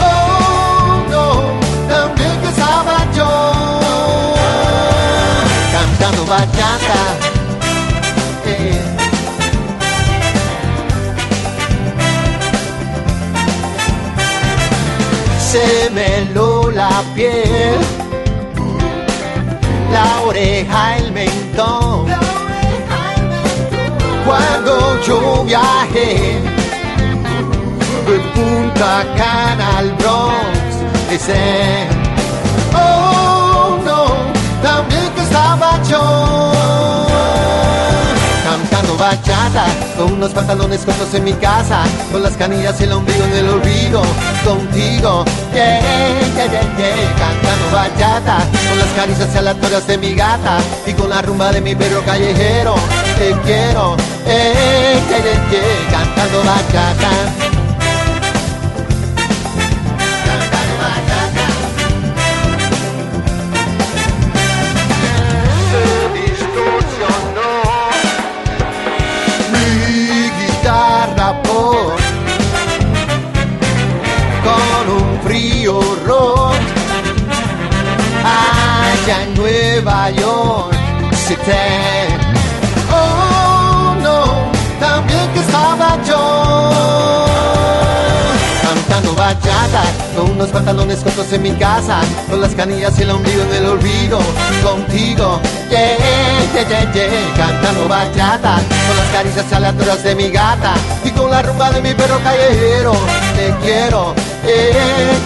Oh 0.00 1.06
no, 1.10 1.26
the 1.88 2.00
milk 2.18 2.42
is 2.50 2.58
all. 2.60 2.84
Cantando 5.72 6.24
bachata. 6.26 7.00
Eh. 8.46 8.84
se 15.38 15.90
me 15.90 16.18
heló 16.18 16.70
la 16.70 17.02
piel, 17.14 17.78
la 19.92 20.20
oreja, 20.20 20.98
el 20.98 21.12
mentón, 21.12 22.06
cuando 24.24 25.02
yo 25.02 25.44
viajé. 25.44 26.57
Punta 28.38 29.04
Cana 29.16 29.78
al 29.78 29.92
Bronx, 29.94 31.10
dicen, 31.10 31.88
oh 32.72 33.76
no, 33.84 34.06
también 34.62 35.10
que 35.14 35.22
estaba 35.22 35.82
yo 35.82 37.08
cantando 38.44 38.96
bachata 38.96 39.66
Con 39.96 40.12
unos 40.12 40.30
pantalones 40.30 40.84
cortos 40.84 41.12
en 41.14 41.24
mi 41.24 41.32
casa 41.34 41.82
Con 42.12 42.22
las 42.22 42.36
canillas 42.36 42.80
y 42.80 42.84
el 42.84 42.92
ombligo 42.92 43.24
en 43.24 43.32
el 43.34 43.48
olvido 43.48 44.02
Contigo, 44.44 45.24
yeah, 45.52 45.80
yeah, 46.36 46.46
yeah, 46.46 46.76
yeah. 46.78 47.14
Cantando 47.18 47.66
bachata 47.72 48.38
Con 48.68 48.78
las 48.78 48.88
caricias 48.96 49.34
aleatorias 49.36 49.86
de 49.86 49.98
mi 49.98 50.14
gata 50.14 50.58
Y 50.86 50.92
con 50.92 51.10
la 51.10 51.22
rumba 51.22 51.50
de 51.52 51.60
mi 51.60 51.74
perro 51.74 52.02
callejero. 52.04 52.74
Te 53.18 53.32
quiero, 53.44 53.96
eh, 54.26 54.96
yeah, 55.08 55.18
yeah, 55.18 55.50
yeah. 55.50 55.90
Cantando 55.90 56.38
bachata 56.44 57.57
frío 75.38 75.78
rock 76.04 76.56
allá 78.24 79.22
en 79.22 79.34
Nueva 79.34 80.10
York 80.10 80.74
City. 81.14 81.52
Oh 81.52 82.07
bachata 89.38 89.82
con 90.16 90.30
unos 90.32 90.48
pantalones 90.48 91.00
cortos 91.00 91.32
en 91.32 91.42
mi 91.42 91.52
casa 91.52 92.00
con 92.28 92.40
las 92.40 92.54
canillas 92.54 92.98
y 92.98 93.02
el 93.02 93.10
ombligo 93.10 93.42
en 93.42 93.54
el 93.54 93.66
olvido 93.66 94.18
contigo 94.62 95.40
yeah, 95.70 95.96
yeah, 96.54 96.68
yeah, 96.68 96.92
yeah, 96.92 97.34
cantando 97.36 97.88
bachata 97.88 98.56
con 98.86 98.96
las 98.96 99.08
caricias 99.12 99.52
aleatorias 99.52 100.02
de 100.02 100.14
mi 100.14 100.30
gata 100.30 100.74
y 101.04 101.10
con 101.10 101.30
la 101.30 101.42
rumba 101.42 101.70
de 101.70 101.82
mi 101.82 101.94
perro 101.94 102.18
callejero 102.22 102.92
te 103.36 103.54
quiero 103.62 104.14
yeah, 104.44 104.72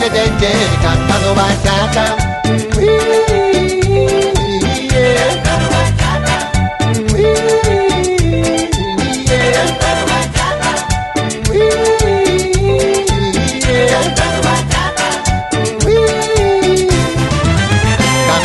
yeah, 0.00 0.12
yeah, 0.12 0.38
yeah, 0.38 0.82
cantando 0.82 1.34
bachata 1.34 2.16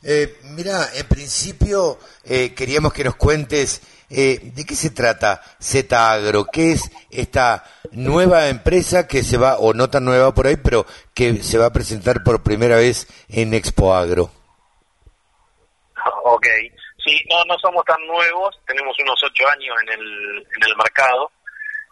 Eh, 0.02 0.38
mira, 0.44 0.88
en 0.94 1.06
principio 1.08 1.98
eh, 2.24 2.54
queríamos 2.54 2.92
que 2.92 3.04
nos 3.04 3.16
cuentes 3.16 3.82
eh, 4.10 4.52
de 4.54 4.64
qué 4.64 4.74
se 4.74 4.90
trata 4.90 5.42
Z 5.58 6.12
Agro, 6.12 6.46
qué 6.46 6.72
es 6.72 6.90
esta 7.10 7.64
nueva 7.90 8.48
empresa 8.48 9.06
que 9.06 9.22
se 9.22 9.36
va, 9.36 9.58
o 9.58 9.74
no 9.74 9.90
tan 9.90 10.04
nueva 10.04 10.32
por 10.32 10.46
ahí, 10.46 10.56
pero 10.56 10.86
que 11.14 11.42
se 11.42 11.58
va 11.58 11.66
a 11.66 11.72
presentar 11.72 12.22
por 12.22 12.42
primera 12.42 12.76
vez 12.76 13.08
en 13.28 13.54
Expo 13.54 13.94
Agro. 13.94 14.30
Ok. 16.24 16.46
Sí, 17.04 17.20
no, 17.30 17.44
no 17.44 17.58
somos 17.58 17.84
tan 17.84 18.04
nuevos. 18.06 18.58
Tenemos 18.66 18.96
unos 19.00 19.20
ocho 19.24 19.48
años 19.48 19.76
en 19.82 20.00
el, 20.00 20.38
en 20.38 20.62
el 20.68 20.76
mercado. 20.76 21.30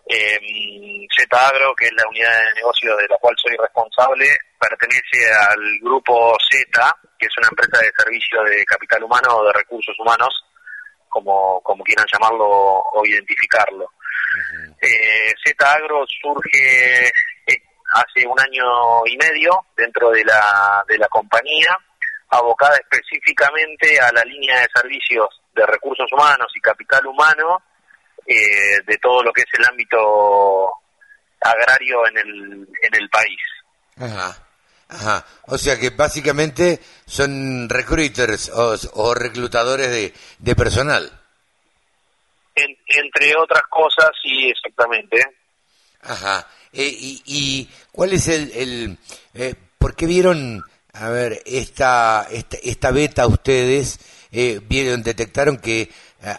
Eh, 0.09 1.07
Z 1.17 1.49
Agro, 1.49 1.75
que 1.75 1.87
es 1.87 1.93
la 1.95 2.09
unidad 2.09 2.45
de 2.45 2.55
negocio 2.55 2.97
de 2.97 3.09
la 3.09 3.17
cual 3.19 3.35
soy 3.37 3.57
responsable, 3.57 4.27
pertenece 4.59 5.33
al 5.33 5.59
grupo 5.83 6.37
Z, 6.49 6.97
que 7.19 7.27
es 7.27 7.39
una 7.39 7.49
empresa 7.49 7.83
de 7.83 7.93
servicio 7.97 8.43
de 8.45 8.65
capital 8.65 9.03
humano 9.03 9.37
o 9.37 9.45
de 9.45 9.53
recursos 9.53 9.97
humanos, 9.99 10.45
como, 11.09 11.61
como 11.63 11.83
quieran 11.83 12.07
llamarlo 12.13 12.47
o 12.47 13.03
identificarlo. 13.05 13.91
Eh, 14.81 15.33
Z 15.45 15.73
Agro 15.73 16.05
surge 16.07 17.09
eh, 17.09 17.63
hace 17.95 18.27
un 18.27 18.39
año 18.39 19.05
y 19.07 19.17
medio 19.17 19.67
dentro 19.77 20.11
de 20.11 20.25
la, 20.25 20.85
de 20.87 20.99
la 20.99 21.09
compañía, 21.09 21.77
abocada 22.29 22.77
específicamente 22.77 23.99
a 23.99 24.13
la 24.13 24.23
línea 24.23 24.61
de 24.61 24.69
servicios 24.73 25.29
de 25.55 25.67
recursos 25.67 26.07
humanos 26.13 26.53
y 26.55 26.61
capital 26.61 27.07
humano 27.07 27.63
eh, 28.27 28.81
de 28.87 28.99
todo 28.99 29.23
lo 29.23 29.33
que 29.33 29.43
es 29.43 29.49
el 29.59 29.65
ámbito 29.65 30.71
agrario 31.41 32.07
en 32.09 32.19
el, 32.19 32.69
en 32.83 32.95
el 33.01 33.09
país. 33.09 33.39
Ajá. 33.97 34.43
Ajá. 34.89 35.27
O 35.49 35.59
sea 35.59 35.79
que 35.79 35.91
básicamente 35.91 36.81
son 37.07 37.69
recruiters 37.69 38.51
o, 38.51 38.77
o 38.95 39.15
reclutadores 39.15 39.91
de, 39.91 40.15
de 40.39 40.55
personal. 40.55 41.11
En- 42.55 42.77
entre 42.87 43.35
otras 43.37 43.63
cosas, 43.69 44.11
sí, 44.23 44.49
exactamente. 44.49 45.19
Ajá. 46.03 46.49
Eh, 46.73 46.87
y, 46.89 47.23
y 47.27 47.71
cuál 47.91 48.13
es 48.13 48.29
el, 48.29 48.53
el 48.53 48.99
eh, 49.35 49.55
por 49.79 49.97
qué 49.97 50.07
vieron, 50.07 50.63
a 50.93 51.09
ver, 51.11 51.43
esta, 51.47 52.27
esta, 52.31 52.57
esta 52.63 52.91
beta 52.93 53.27
ustedes, 53.27 53.99
eh, 54.31 54.61
vieron, 54.63 55.03
detectaron 55.03 55.57
que 55.59 55.91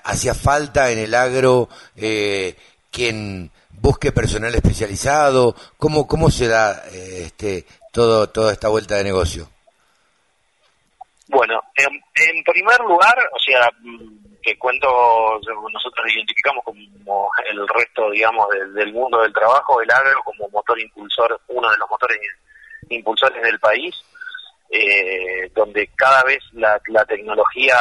hacía 0.03 0.34
falta 0.34 0.91
en 0.91 0.99
el 0.99 1.13
agro 1.13 1.69
eh, 1.95 2.55
quien 2.91 3.51
busque 3.71 4.11
personal 4.11 4.53
especializado, 4.55 5.55
cómo, 5.78 6.07
cómo 6.07 6.30
se 6.30 6.47
da 6.47 6.84
eh, 6.91 7.23
este, 7.25 7.65
todo, 7.91 8.30
toda 8.30 8.53
esta 8.53 8.69
vuelta 8.69 8.95
de 8.95 9.03
negocio. 9.03 9.49
Bueno, 11.28 11.61
en, 11.75 12.43
primer 12.43 12.80
lugar, 12.82 13.17
o 13.34 13.39
sea, 13.39 13.69
mm, 13.82 14.39
que 14.41 14.57
cuento, 14.57 14.88
nosotros 15.71 16.07
identificamos 16.15 16.63
como 16.63 17.30
el 17.49 17.67
resto, 17.67 18.09
digamos, 18.11 18.47
del, 18.49 18.73
del 18.73 18.93
mundo 18.93 19.21
del 19.21 19.34
trabajo, 19.34 19.82
el 19.82 19.91
agro 19.91 20.21
como 20.23 20.47
motor 20.49 20.80
impulsor, 20.80 21.39
uno 21.49 21.69
de 21.69 21.78
los 21.78 21.89
motores 21.89 22.19
impulsores 22.89 23.41
del 23.43 23.59
país, 23.59 23.93
eh, 24.69 25.51
donde 25.53 25.88
cada 25.95 26.23
vez 26.23 26.39
la, 26.53 26.80
la 26.88 27.05
tecnología 27.05 27.75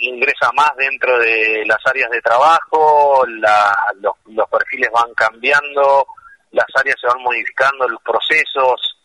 ingresa 0.00 0.50
más 0.52 0.70
dentro 0.76 1.18
de 1.18 1.64
las 1.66 1.78
áreas 1.86 2.10
de 2.10 2.20
trabajo, 2.20 3.24
la- 3.40 3.92
los, 4.00 4.14
perfiles 4.50 4.90
van 4.92 5.12
cambiando, 5.14 6.06
las 6.52 6.66
áreas 6.74 6.96
se 7.00 7.06
van 7.06 7.22
modificando, 7.22 7.88
los 7.88 8.02
procesos 8.02 8.96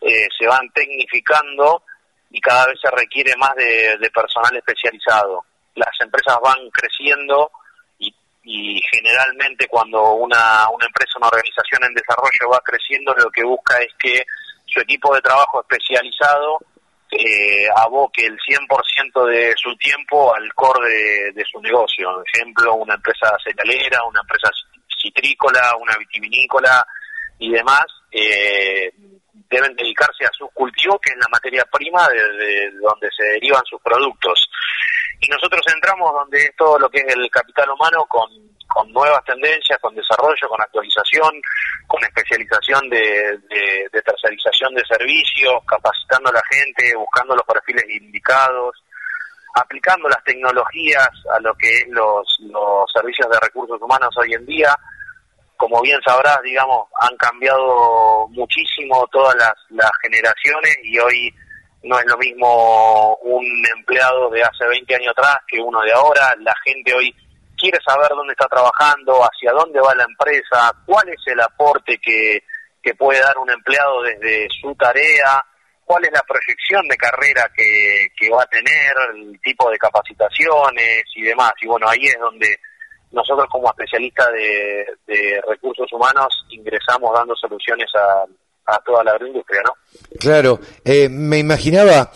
eh, 0.00 0.26
se 0.38 0.46
van 0.46 0.68
tecnificando 0.72 1.82
y 2.30 2.40
cada 2.40 2.66
vez 2.66 2.78
se 2.80 2.90
requiere 2.90 3.36
más 3.36 3.54
de, 3.54 3.96
de 3.98 4.10
personal 4.10 4.56
especializado. 4.56 5.44
Las 5.74 5.98
empresas 6.00 6.36
van 6.42 6.70
creciendo 6.70 7.50
y, 7.98 8.14
y 8.44 8.80
generalmente 8.92 9.66
cuando 9.68 10.14
una, 10.14 10.68
una 10.70 10.86
empresa, 10.86 11.18
una 11.18 11.28
organización 11.28 11.84
en 11.84 11.94
desarrollo 11.94 12.50
va 12.52 12.60
creciendo, 12.60 13.14
lo 13.14 13.30
que 13.30 13.44
busca 13.44 13.78
es 13.80 13.92
que 13.98 14.24
su 14.66 14.80
equipo 14.80 15.14
de 15.14 15.20
trabajo 15.20 15.60
especializado 15.60 16.58
eh, 17.10 17.68
aboque 17.76 18.26
el 18.26 18.36
100% 18.38 19.26
de 19.26 19.54
su 19.56 19.74
tiempo 19.76 20.34
al 20.34 20.52
core 20.54 21.32
de, 21.32 21.44
su 21.44 21.60
negocio. 21.60 22.12
Por 22.12 22.24
ejemplo, 22.34 22.74
una 22.74 22.94
empresa 22.94 23.36
cerealera, 23.42 24.02
una 24.04 24.20
empresa 24.20 24.50
citrícola, 25.00 25.76
una 25.80 25.96
vitivinícola 25.96 26.86
y 27.38 27.50
demás, 27.50 27.84
eh, 28.10 28.92
deben 29.48 29.76
dedicarse 29.76 30.24
a 30.24 30.32
sus 30.32 30.50
cultivos, 30.52 30.98
que 31.00 31.10
es 31.10 31.16
la 31.16 31.28
materia 31.30 31.64
prima 31.70 32.08
de, 32.08 32.70
donde 32.80 33.08
se 33.16 33.24
derivan 33.24 33.62
sus 33.68 33.80
productos. 33.82 34.48
Y 35.20 35.28
nosotros 35.28 35.62
entramos 35.72 36.12
donde 36.12 36.38
es 36.38 36.56
todo 36.56 36.78
lo 36.78 36.90
que 36.90 36.98
es 36.98 37.14
el 37.14 37.30
capital 37.30 37.70
humano 37.70 38.04
con, 38.08 38.28
con 38.74 38.92
nuevas 38.92 39.24
tendencias, 39.24 39.78
con 39.80 39.94
desarrollo, 39.94 40.48
con 40.48 40.60
actualización, 40.60 41.40
con 41.86 42.02
especialización 42.02 42.90
de, 42.90 43.38
de, 43.48 44.02
tercerización 44.02 44.74
de 44.74 44.84
servicios, 44.84 45.62
capacitando 45.64 46.30
a 46.30 46.32
la 46.32 46.42
gente, 46.50 46.92
buscando 46.96 47.36
los 47.36 47.46
perfiles 47.46 47.84
indicados, 47.88 48.82
aplicando 49.54 50.08
las 50.08 50.22
tecnologías 50.24 51.08
a 51.32 51.38
lo 51.38 51.54
que 51.54 51.68
es 51.68 51.88
los, 51.88 52.26
los 52.40 52.90
servicios 52.92 53.30
de 53.30 53.38
recursos 53.38 53.80
humanos 53.80 54.12
hoy 54.18 54.34
en 54.34 54.44
día, 54.44 54.76
como 55.56 55.80
bien 55.80 56.00
sabrás, 56.04 56.42
digamos, 56.42 56.88
han 57.00 57.16
cambiado 57.16 58.26
muchísimo 58.30 59.06
todas 59.12 59.36
las, 59.36 59.90
generaciones 60.02 60.76
y 60.82 60.98
hoy 60.98 61.34
no 61.84 61.98
es 61.98 62.06
lo 62.06 62.18
mismo 62.18 63.16
un 63.22 63.46
empleado 63.76 64.30
de 64.30 64.42
hace 64.42 64.66
20 64.66 64.96
años 64.96 65.14
atrás 65.16 65.38
que 65.46 65.60
uno 65.60 65.80
de 65.82 65.92
ahora. 65.92 66.34
La 66.40 66.54
gente 66.64 66.92
hoy 66.92 67.14
quiere 67.64 67.78
saber 67.82 68.08
dónde 68.10 68.32
está 68.32 68.46
trabajando, 68.46 69.22
hacia 69.22 69.52
dónde 69.52 69.80
va 69.80 69.94
la 69.94 70.04
empresa, 70.04 70.70
cuál 70.84 71.08
es 71.08 71.20
el 71.24 71.40
aporte 71.40 71.96
que, 71.96 72.42
que 72.82 72.94
puede 72.94 73.20
dar 73.20 73.38
un 73.38 73.48
empleado 73.48 74.02
desde 74.02 74.48
su 74.60 74.74
tarea, 74.74 75.42
cuál 75.82 76.04
es 76.04 76.12
la 76.12 76.22
proyección 76.28 76.86
de 76.88 76.96
carrera 76.98 77.50
que, 77.56 78.08
que 78.18 78.28
va 78.28 78.42
a 78.42 78.46
tener, 78.46 78.94
el 79.14 79.40
tipo 79.40 79.70
de 79.70 79.78
capacitaciones 79.78 81.04
y 81.14 81.22
demás. 81.22 81.52
Y 81.62 81.66
bueno, 81.66 81.88
ahí 81.88 82.04
es 82.04 82.18
donde 82.20 82.54
nosotros 83.12 83.46
como 83.50 83.68
especialistas 83.68 84.28
de, 84.34 85.40
recursos 85.48 85.90
humanos 85.90 86.44
ingresamos 86.50 87.14
dando 87.14 87.34
soluciones 87.36 87.88
a, 87.94 88.26
toda 88.84 89.04
la 89.04 89.12
agroindustria, 89.12 89.62
¿no? 89.62 89.72
Claro, 90.18 90.58
eh, 90.84 91.08
me 91.08 91.38
imaginaba, 91.38 92.10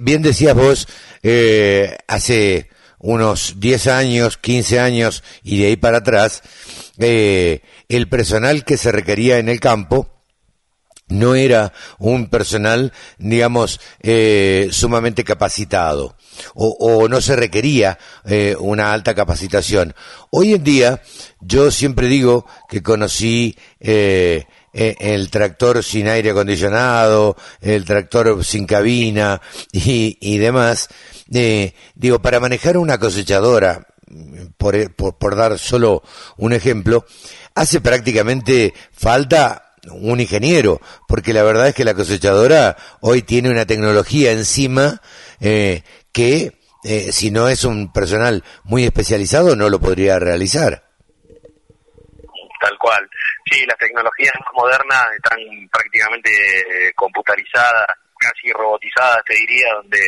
bien 0.00 0.22
decías 0.22 0.54
vos, 0.54 0.86
eh, 1.22 1.96
hace 2.06 2.68
unos 2.98 3.60
10 3.60 3.86
años, 3.88 4.38
15 4.38 4.80
años 4.80 5.22
y 5.42 5.60
de 5.60 5.66
ahí 5.68 5.76
para 5.76 5.98
atrás, 5.98 6.42
eh, 6.98 7.62
el 7.88 8.08
personal 8.08 8.64
que 8.64 8.76
se 8.76 8.92
requería 8.92 9.38
en 9.38 9.48
el 9.48 9.60
campo, 9.60 10.18
no 11.08 11.34
era 11.34 11.72
un 11.98 12.28
personal, 12.28 12.92
digamos, 13.18 13.80
eh, 14.02 14.68
sumamente 14.72 15.24
capacitado 15.24 16.16
o, 16.54 17.08
no 17.08 17.20
se 17.20 17.36
requería 17.36 17.98
eh, 18.24 18.54
una 18.58 18.92
alta 18.92 19.14
capacitación. 19.14 19.94
Hoy 20.30 20.54
en 20.54 20.64
día, 20.64 21.02
yo 21.40 21.70
siempre 21.70 22.06
digo 22.06 22.46
que 22.68 22.82
conocí 22.82 23.56
eh, 23.80 24.44
el 24.72 25.30
tractor 25.30 25.82
sin 25.82 26.08
aire 26.08 26.30
acondicionado, 26.30 27.36
el 27.60 27.84
tractor 27.84 28.44
sin 28.44 28.66
cabina 28.66 29.40
y, 29.72 30.38
demás. 30.38 30.88
Digo, 31.28 32.20
para 32.20 32.40
manejar 32.40 32.76
una 32.76 32.98
cosechadora, 32.98 33.86
por, 34.56 34.94
por 34.94 35.36
dar 35.36 35.58
solo 35.58 36.02
un 36.36 36.52
ejemplo, 36.52 37.04
hace 37.54 37.80
prácticamente 37.80 38.74
falta 38.92 39.74
un 39.92 40.20
ingeniero, 40.20 40.80
porque 41.06 41.32
la 41.32 41.42
verdad 41.42 41.68
es 41.68 41.74
que 41.74 41.84
la 41.84 41.94
cosechadora 41.94 42.76
hoy 43.00 43.22
tiene 43.22 43.50
una 43.50 43.66
tecnología 43.66 44.32
encima 44.32 45.00
eh, 45.40 45.82
que 46.12 46.58
eh, 46.84 47.12
si 47.12 47.30
no 47.30 47.48
es 47.48 47.64
un 47.64 47.92
personal 47.92 48.44
muy 48.64 48.84
especializado 48.84 49.56
no 49.56 49.68
lo 49.68 49.80
podría 49.80 50.18
realizar. 50.18 50.84
Tal 52.60 52.76
cual. 52.78 53.08
Sí, 53.50 53.64
las 53.66 53.78
tecnologías 53.78 54.34
más 54.40 54.52
modernas 54.54 55.06
están 55.16 55.38
prácticamente 55.70 56.30
eh, 56.30 56.92
computarizadas, 56.94 57.86
casi 58.18 58.52
robotizadas, 58.52 59.22
te 59.24 59.34
diría, 59.34 59.74
donde 59.74 59.98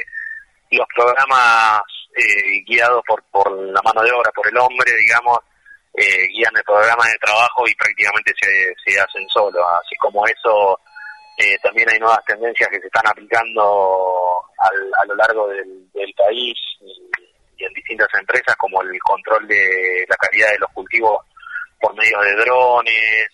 los 0.71 0.87
programas 0.95 1.83
guiados 2.67 3.03
por, 3.07 3.23
por 3.31 3.51
la 3.53 3.81
mano 3.83 4.03
de 4.03 4.13
obra, 4.13 4.31
por 4.33 4.47
el 4.47 4.59
hombre, 4.59 4.93
digamos, 4.97 5.39
eh, 5.95 6.27
guían 6.29 6.57
el 6.57 6.63
programa 6.63 7.07
de 7.09 7.19
trabajo 7.19 7.67
y 7.67 7.75
prácticamente 7.75 8.33
se, 8.41 8.75
se 8.85 9.01
hacen 9.01 9.29
solos. 9.29 9.65
Así 9.83 9.97
como 9.97 10.27
eso, 10.27 10.79
eh, 11.37 11.57
también 11.63 11.89
hay 11.91 11.99
nuevas 11.99 12.25
tendencias 12.27 12.69
que 12.69 12.81
se 12.81 12.87
están 12.87 13.07
aplicando 13.07 14.43
a 14.59 15.05
lo 15.07 15.15
largo 15.15 15.49
del, 15.49 15.81
país 16.17 16.55
y, 17.57 17.65
en 17.65 17.73
distintas 17.73 18.09
empresas, 18.19 18.55
como 18.57 18.83
el 18.83 18.99
control 19.01 19.47
de 19.49 20.05
la 20.09 20.17
calidad 20.17 20.51
de 20.51 20.59
los 20.59 20.71
cultivos 20.73 21.25
por 21.81 21.95
medio 21.97 22.21
de 22.21 22.35
drones, 22.37 23.29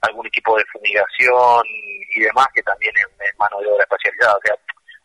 algún 0.00 0.26
equipo 0.26 0.56
de 0.56 0.64
fumigación 0.72 1.62
y 2.10 2.20
demás, 2.20 2.46
que 2.52 2.62
también 2.62 2.92
es, 2.96 3.38
mano 3.38 3.60
de 3.60 3.68
obra 3.68 3.84
especializada. 3.84 4.36
O 4.36 4.40
sea, 4.44 4.56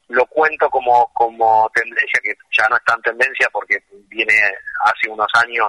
lo 0.10 0.26
cuento 0.26 0.70
como, 0.70 1.12
como 1.14 1.70
tendencia, 1.74 2.20
que 2.24 2.34
ya 2.58 2.68
no 2.70 2.78
es 2.78 2.84
tan 2.84 3.02
tendencia 3.02 3.48
porque 3.52 3.78
viene 4.08 4.34
hace 4.86 5.10
unos 5.10 5.28
años 5.34 5.68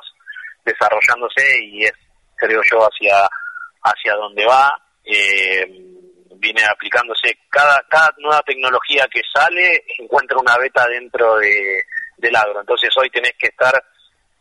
desarrollándose 0.65 1.65
y 1.65 1.85
es, 1.85 1.93
creo 2.37 2.61
yo, 2.71 2.81
hacia, 2.81 3.29
hacia 3.83 4.15
donde 4.15 4.45
va. 4.47 4.81
Eh, 5.05 5.65
viene 6.37 6.63
aplicándose 6.65 7.37
cada, 7.51 7.83
cada 7.89 8.15
nueva 8.19 8.43
tecnología 8.43 9.09
que 9.11 9.23
sale 9.33 9.85
encuentra 9.99 10.39
una 10.39 10.57
beta 10.57 10.87
dentro 10.87 11.37
de, 11.37 11.83
del 12.17 12.37
agro. 12.37 12.61
Entonces 12.61 12.91
hoy 12.97 13.11
tenés 13.11 13.33
que 13.39 13.49
estar 13.49 13.83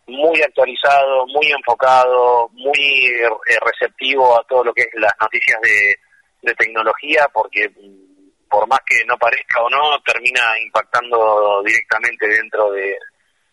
muy 0.06 0.42
actualizado, 0.42 1.26
muy 1.28 1.52
enfocado, 1.52 2.50
muy 2.54 3.08
eh, 3.08 3.60
receptivo 3.62 4.40
a 4.40 4.44
todo 4.48 4.64
lo 4.64 4.74
que 4.74 4.84
es 4.84 4.90
las 4.94 5.14
noticias 5.20 5.60
de, 5.62 5.96
de 6.44 6.56
tecnología, 6.56 7.28
porque 7.34 7.72
por 8.50 8.68
más 8.68 8.80
que 8.86 9.04
no 9.06 9.18
parezca 9.18 9.62
o 9.62 9.70
no, 9.70 10.00
termina 10.06 10.42
impactando 10.64 11.62
directamente 11.66 12.28
dentro 12.28 12.72
de, 12.72 12.96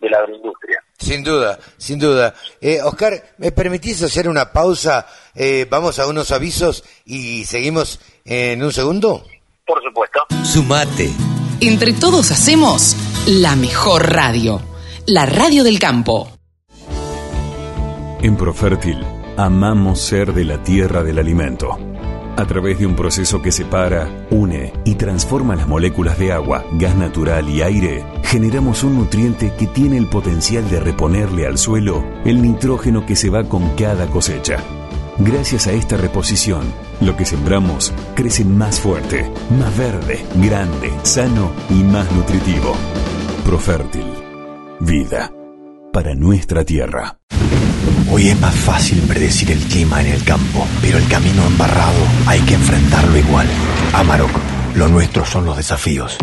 la 0.01 0.19
agroindustria. 0.19 0.83
Sin 0.99 1.25
duda, 1.25 1.59
sin 1.79 1.99
duda. 1.99 2.35
Eh, 2.61 2.83
Oscar, 2.83 3.35
¿me 3.39 3.53
permitís 3.53 4.03
hacer 4.03 4.29
una 4.29 4.53
pausa? 4.53 5.07
Eh, 5.35 5.67
vamos 5.71 5.99
a 5.99 6.07
unos 6.07 6.31
avisos 6.31 6.85
y 7.07 7.45
seguimos 7.47 8.01
en 8.25 8.63
un 8.63 8.71
segundo. 8.71 9.25
Por 9.67 9.83
supuesto. 9.83 10.27
Sumate. 10.45 11.11
Entre 11.63 11.95
todos 11.95 12.31
hacemos 12.31 12.95
la 13.27 13.57
mejor 13.57 14.13
radio, 14.13 14.61
la 15.07 15.25
radio 15.25 15.65
del 15.65 15.79
campo. 15.79 16.31
En 18.21 18.37
Profértil, 18.37 19.03
amamos 19.39 20.03
ser 20.03 20.35
de 20.35 20.45
la 20.45 20.63
tierra 20.63 21.03
del 21.03 21.19
alimento 21.19 21.94
a 22.37 22.45
través 22.47 22.79
de 22.79 22.87
un 22.87 22.97
proceso 22.97 23.41
que 23.43 23.53
separa, 23.53 24.27
une 24.31 24.73
y 24.85 24.95
transforma 24.95 25.57
las 25.57 25.69
moléculas 25.69 26.19
de 26.19 26.33
agua, 26.33 26.65
gas 26.73 26.97
natural 26.97 27.49
y 27.49 27.63
aire, 27.63 28.05
generamos 28.25 28.83
un 28.85 28.97
nutriente 28.97 29.53
que 29.59 29.67
tiene 29.67 29.97
el 29.97 30.09
potencial 30.09 30.69
de 30.71 30.81
reponerle 30.81 31.47
al 31.47 31.59
suelo 31.59 32.05
el 32.25 32.43
nitrógeno 32.43 33.07
que 33.07 33.17
se 33.17 33.31
va 33.31 33.45
con 33.45 33.71
cada 33.77 34.07
cosecha. 34.07 34.59
Gracias 35.19 35.67
a 35.69 35.73
esta 35.73 35.97
reposición, 35.97 36.65
lo 37.01 37.17
que 37.17 37.25
sembramos 37.25 37.93
crece 38.15 38.45
más 38.45 38.81
fuerte, 38.81 39.31
más 39.59 39.77
verde, 39.79 40.25
grande, 40.37 40.93
sano 41.03 41.53
y 41.71 41.83
más 41.85 42.11
nutritivo. 42.13 42.75
Profértil. 43.45 44.07
Vida 44.81 45.31
para 45.95 46.13
nuestra 46.17 46.65
tierra. 46.65 47.21
Hoy 48.15 48.29
es 48.29 48.41
más 48.41 48.55
fácil 48.55 49.03
predecir 49.09 49.51
el 49.51 49.59
clima 49.59 50.01
en 50.01 50.07
el 50.07 50.23
campo, 50.23 50.65
pero 50.81 50.99
el 50.99 51.09
camino 51.09 51.45
embarrado 51.49 51.99
hay 52.29 52.39
que 52.43 52.55
enfrentarlo 52.55 53.19
igual. 53.19 53.49
Amarok, 53.93 54.31
lo 54.77 54.87
nuestro 54.87 55.25
son 55.25 55.47
los 55.47 55.57
desafíos. 55.57 56.17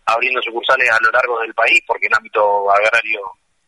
abriendo 0.04 0.40
sucursales 0.42 0.88
a 0.90 0.98
lo 1.02 1.10
largo 1.10 1.40
del 1.40 1.54
país 1.54 1.80
porque 1.86 2.06
el 2.06 2.14
ámbito 2.14 2.70
agrario 2.70 3.20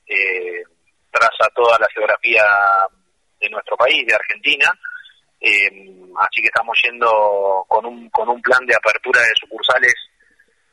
eh, 0.06 0.62
traza 1.10 1.50
toda 1.54 1.78
la 1.78 1.88
geografía 1.92 2.44
de 3.40 3.50
nuestro 3.50 3.76
país, 3.76 4.06
de 4.06 4.14
Argentina. 4.14 4.72
Eh, 5.40 5.70
así 6.18 6.40
que 6.40 6.48
estamos 6.48 6.78
yendo 6.82 7.64
con 7.68 7.86
un, 7.86 8.10
con 8.10 8.28
un 8.28 8.42
plan 8.42 8.64
de 8.66 8.74
apertura 8.74 9.20
de 9.20 9.34
sucursales 9.40 9.94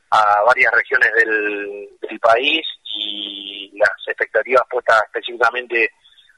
a 0.09 0.41
varias 0.43 0.71
regiones 0.73 1.11
del, 1.13 1.89
del 2.01 2.19
país 2.19 2.65
y 2.97 3.71
las 3.75 3.91
expectativas 4.07 4.63
puestas 4.69 5.03
específicamente 5.03 5.91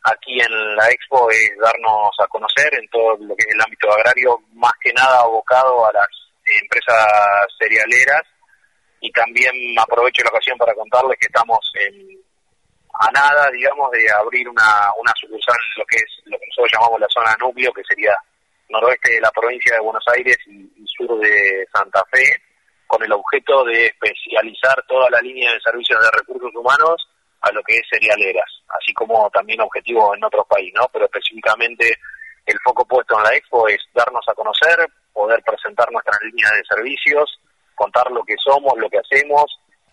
aquí 0.03 0.39
en 0.39 0.75
la 0.75 0.89
Expo 0.89 1.29
es 1.29 1.51
darnos 1.59 2.11
a 2.19 2.27
conocer 2.27 2.73
en 2.73 2.87
todo 2.89 3.17
lo 3.17 3.35
que 3.35 3.45
es 3.47 3.53
el 3.53 3.61
ámbito 3.61 3.91
agrario, 3.91 4.39
más 4.53 4.73
que 4.81 4.93
nada 4.93 5.21
abocado 5.21 5.85
a 5.85 5.93
las 5.93 6.07
empresas 6.61 7.05
cerealeras 7.59 8.23
y 8.99 9.11
también 9.11 9.53
aprovecho 9.79 10.23
la 10.23 10.29
ocasión 10.29 10.57
para 10.57 10.73
contarles 10.73 11.17
que 11.19 11.27
estamos 11.27 11.59
en, 11.75 12.17
a 12.99 13.11
nada, 13.11 13.49
digamos, 13.51 13.91
de 13.91 14.09
abrir 14.11 14.47
una, 14.49 14.91
una 14.97 15.13
sucursal 15.19 15.55
lo 15.77 15.85
que 15.85 15.97
es 15.97 16.21
lo 16.25 16.37
que 16.39 16.47
nosotros 16.47 16.71
llamamos 16.73 16.99
la 16.99 17.07
zona 17.09 17.35
núcleo, 17.39 17.71
que 17.73 17.83
sería 17.87 18.15
noroeste 18.69 19.13
de 19.13 19.21
la 19.21 19.31
provincia 19.31 19.75
de 19.75 19.81
Buenos 19.81 20.03
Aires 20.15 20.37
y 20.47 20.85
sur 20.85 21.19
de 21.19 21.65
Santa 21.71 22.03
Fe, 22.11 22.41
con 22.87 23.03
el 23.03 23.11
objeto 23.11 23.63
de 23.65 23.87
especializar 23.87 24.83
toda 24.87 25.09
la 25.09 25.21
línea 25.21 25.51
de 25.53 25.61
servicios 25.61 26.01
de 26.01 26.19
recursos 26.19 26.51
humanos 26.55 27.07
a 27.41 27.51
lo 27.51 27.61
que 27.63 27.77
es 27.77 27.83
cerealeras, 27.89 28.49
así 28.79 28.93
como 28.93 29.29
también 29.29 29.61
objetivos 29.61 30.17
en 30.17 30.23
otros 30.23 30.45
países, 30.47 30.73
¿no? 30.75 30.87
Pero 30.91 31.05
específicamente 31.05 31.99
el 32.45 32.57
foco 32.63 32.85
puesto 32.85 33.17
en 33.17 33.23
la 33.23 33.35
expo 33.35 33.67
es 33.67 33.79
darnos 33.93 34.25
a 34.27 34.33
conocer, 34.33 34.87
poder 35.13 35.43
presentar 35.43 35.91
nuestras 35.91 36.19
líneas 36.23 36.51
de 36.53 36.75
servicios, 36.75 37.39
contar 37.75 38.09
lo 38.11 38.23
que 38.23 38.35
somos, 38.43 38.73
lo 38.77 38.89
que 38.89 38.99
hacemos, 38.99 39.45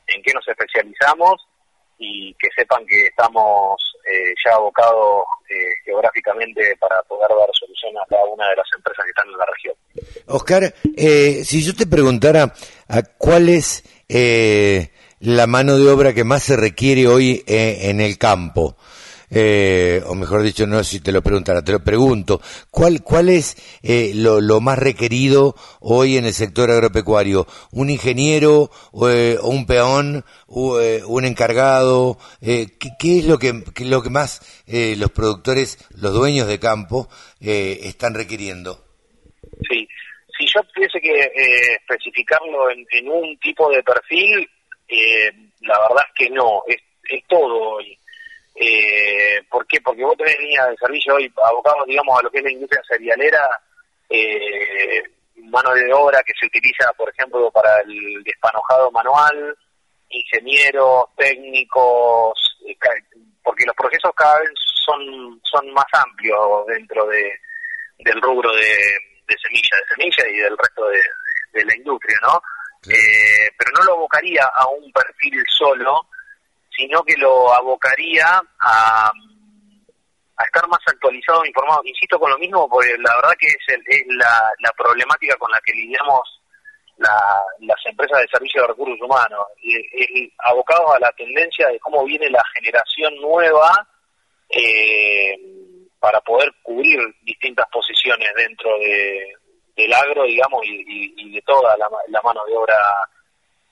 en 0.07 0.23
qué 0.23 0.33
nos 0.33 0.47
especializamos 0.49 1.47
y 1.99 2.35
que 2.35 2.49
sepan 2.57 2.85
que 2.87 3.07
estamos 3.07 3.81
eh, 4.05 4.35
ya 4.45 4.55
abocados 4.55 5.25
eh, 5.49 5.55
geográficamente 5.85 6.77
para 6.79 7.03
poder 7.03 7.29
dar 7.29 7.49
solución 7.59 7.93
a 7.97 8.07
cada 8.09 8.25
una 8.25 8.49
de 8.51 8.57
las 8.57 8.67
empresas 8.77 9.05
que 9.05 9.11
están 9.11 9.29
en 9.29 9.39
la 9.39 9.47
región. 9.47 9.75
Oscar, 10.27 10.75
eh, 10.97 11.45
si 11.45 11.63
yo 11.63 11.75
te 11.75 11.87
preguntara 11.87 12.53
a 12.89 13.03
cuál 13.03 13.49
es 13.49 13.85
la 15.21 15.47
mano 15.47 15.79
de 15.79 15.91
obra 15.91 16.13
que 16.13 16.25
más 16.25 16.43
se 16.43 16.57
requiere 16.57 17.07
hoy 17.07 17.43
en 17.47 18.01
el 18.01 18.19
campo, 18.19 18.77
eh, 19.37 20.01
o 20.07 20.14
mejor 20.14 20.43
dicho, 20.43 20.64
no 20.64 20.85
si 20.85 21.01
te 21.01 21.11
lo 21.11 21.20
preguntara, 21.20 21.64
te 21.64 21.72
lo 21.72 21.82
pregunto, 21.82 22.41
¿cuál, 22.70 23.03
cuál 23.03 23.28
es 23.28 23.57
eh, 23.82 24.12
lo, 24.14 24.41
lo, 24.41 24.61
más 24.61 24.78
requerido 24.78 25.57
hoy 25.80 26.16
en 26.16 26.24
el 26.24 26.32
sector 26.32 26.70
agropecuario? 26.70 27.45
¿Un 27.72 27.91
ingeniero 27.91 28.70
o 28.93 29.09
eh, 29.09 29.37
un 29.43 29.66
peón, 29.66 30.24
o, 30.47 30.78
un 31.09 31.24
encargado? 31.24 32.16
¿qué, 32.41 32.68
¿qué, 32.97 33.18
es 33.18 33.26
lo 33.26 33.41
que, 33.41 33.64
lo 33.80 34.03
que 34.03 34.11
más 34.11 34.62
los 34.68 35.11
productores, 35.11 35.78
los 36.01 36.12
dueños 36.12 36.47
de 36.47 36.61
campo, 36.61 37.09
están 37.41 38.14
requiriendo? 38.14 38.85
Sí, 39.68 39.89
si 40.39 40.47
yo 40.47 40.62
tuviese 40.72 41.01
que 41.01 41.74
especificarlo 41.80 42.70
en, 42.70 42.87
en, 42.93 43.09
un 43.09 43.37
tipo 43.39 43.68
de 43.68 43.82
perfil, 43.82 44.49
la 45.62 45.80
verdad 45.89 46.05
es 46.07 46.14
que 46.14 46.30
no, 46.30 46.62
es, 46.68 46.76
es 47.11 47.24
todo 47.26 47.74
hoy 47.74 47.99
eh, 48.55 49.43
¿Por 49.51 49.67
qué? 49.67 49.81
Porque 49.81 50.05
vos 50.05 50.17
tenés 50.17 50.39
líneas 50.39 50.71
de 50.71 50.77
servicio 50.77 51.15
hoy 51.15 51.33
abocados, 51.45 51.87
digamos, 51.87 52.19
a 52.19 52.23
lo 52.23 52.31
que 52.31 52.39
es 52.39 52.45
la 52.45 52.53
industria 52.53 52.83
cerealera, 52.89 53.61
eh, 54.09 55.03
mano 55.37 55.75
de 55.75 55.93
obra 55.93 56.23
que 56.23 56.33
se 56.39 56.47
utiliza, 56.47 56.93
por 56.93 57.11
ejemplo, 57.11 57.51
para 57.51 57.81
el 57.81 58.23
despanojado 58.23 58.91
manual, 58.93 59.57
ingenieros, 60.09 61.07
técnicos, 61.17 62.59
eh, 62.69 62.77
porque 63.43 63.65
los 63.67 63.75
procesos 63.75 64.13
cada 64.17 64.39
vez 64.41 64.51
son, 64.85 65.41
son 65.43 65.73
más 65.73 65.87
amplios 65.93 66.67
dentro 66.67 67.07
de, 67.07 67.33
del 67.99 68.21
rubro 68.21 68.55
de, 68.55 68.97
de 69.27 69.37
semilla, 69.43 69.77
de 69.77 69.95
semilla 69.95 70.29
y 70.29 70.37
del 70.37 70.57
resto 70.57 70.89
de, 70.89 71.03
de, 71.53 71.65
la 71.65 71.77
industria, 71.77 72.17
¿no? 72.23 72.41
Eh, 72.89 73.51
pero 73.59 73.71
no 73.77 73.85
lo 73.85 73.93
abocaría 73.95 74.45
a 74.45 74.69
un 74.69 74.93
perfil 74.93 75.43
solo, 75.49 76.07
sino 76.77 77.03
que 77.03 77.16
lo 77.16 77.53
abocaría 77.53 78.43
a, 78.61 79.12
estar 80.45 80.68
más 80.68 80.81
actualizado 80.87 81.45
e 81.45 81.49
informado. 81.49 81.83
Insisto 81.85 82.18
con 82.18 82.31
lo 82.31 82.39
mismo, 82.39 82.68
porque 82.68 82.97
la 82.99 83.14
verdad 83.16 83.35
que 83.39 83.47
es, 83.47 83.79
es 83.87 84.03
la, 84.09 84.53
la, 84.61 84.72
problemática 84.72 85.37
con 85.37 85.51
la 85.51 85.61
que 85.64 85.72
lidiamos 85.72 86.41
la, 86.99 87.43
las 87.61 87.79
empresas 87.87 88.20
de 88.20 88.29
servicio 88.29 88.62
de 88.62 88.68
recursos 88.68 89.01
humanos, 89.01 89.47
y, 89.62 90.33
abocados 90.39 90.95
a 90.97 91.01
la 91.01 91.12
tendencia 91.12 91.68
de 91.68 91.79
cómo 91.81 92.05
viene 92.05 92.29
la 92.31 92.43
generación 92.55 93.14
nueva 93.20 93.89
eh, 94.51 95.37
para 95.99 96.20
poder 96.20 96.53
cubrir 96.62 96.99
distintas 97.22 97.66
posiciones 97.70 98.31
dentro 98.37 98.79
de, 98.79 99.35
del 99.77 99.93
agro, 99.93 100.25
digamos, 100.25 100.62
y, 100.64 101.14
y, 101.16 101.33
de 101.33 101.43
toda 101.43 101.77
la, 101.77 101.89
la 102.09 102.20
mano 102.22 102.45
de 102.47 102.57
obra 102.57 102.79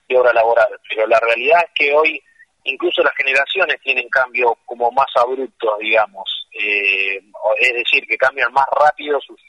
de 0.09 0.19
obra 0.19 0.33
laboral. 0.33 0.81
Pero 0.89 1.07
la 1.07 1.19
realidad 1.21 1.63
es 1.65 1.71
que 1.75 1.95
hoy 1.95 2.23
incluso 2.65 3.03
las 3.03 3.15
generaciones 3.15 3.81
tienen 3.81 4.09
cambios 4.09 4.53
como 4.65 4.91
más 4.91 5.09
abruptos, 5.17 5.79
digamos, 5.81 6.49
eh, 6.53 7.21
es 7.59 7.73
decir, 7.75 8.07
que 8.07 8.17
cambian 8.17 8.53
más 8.53 8.67
rápido 8.79 9.21
sus, 9.21 9.41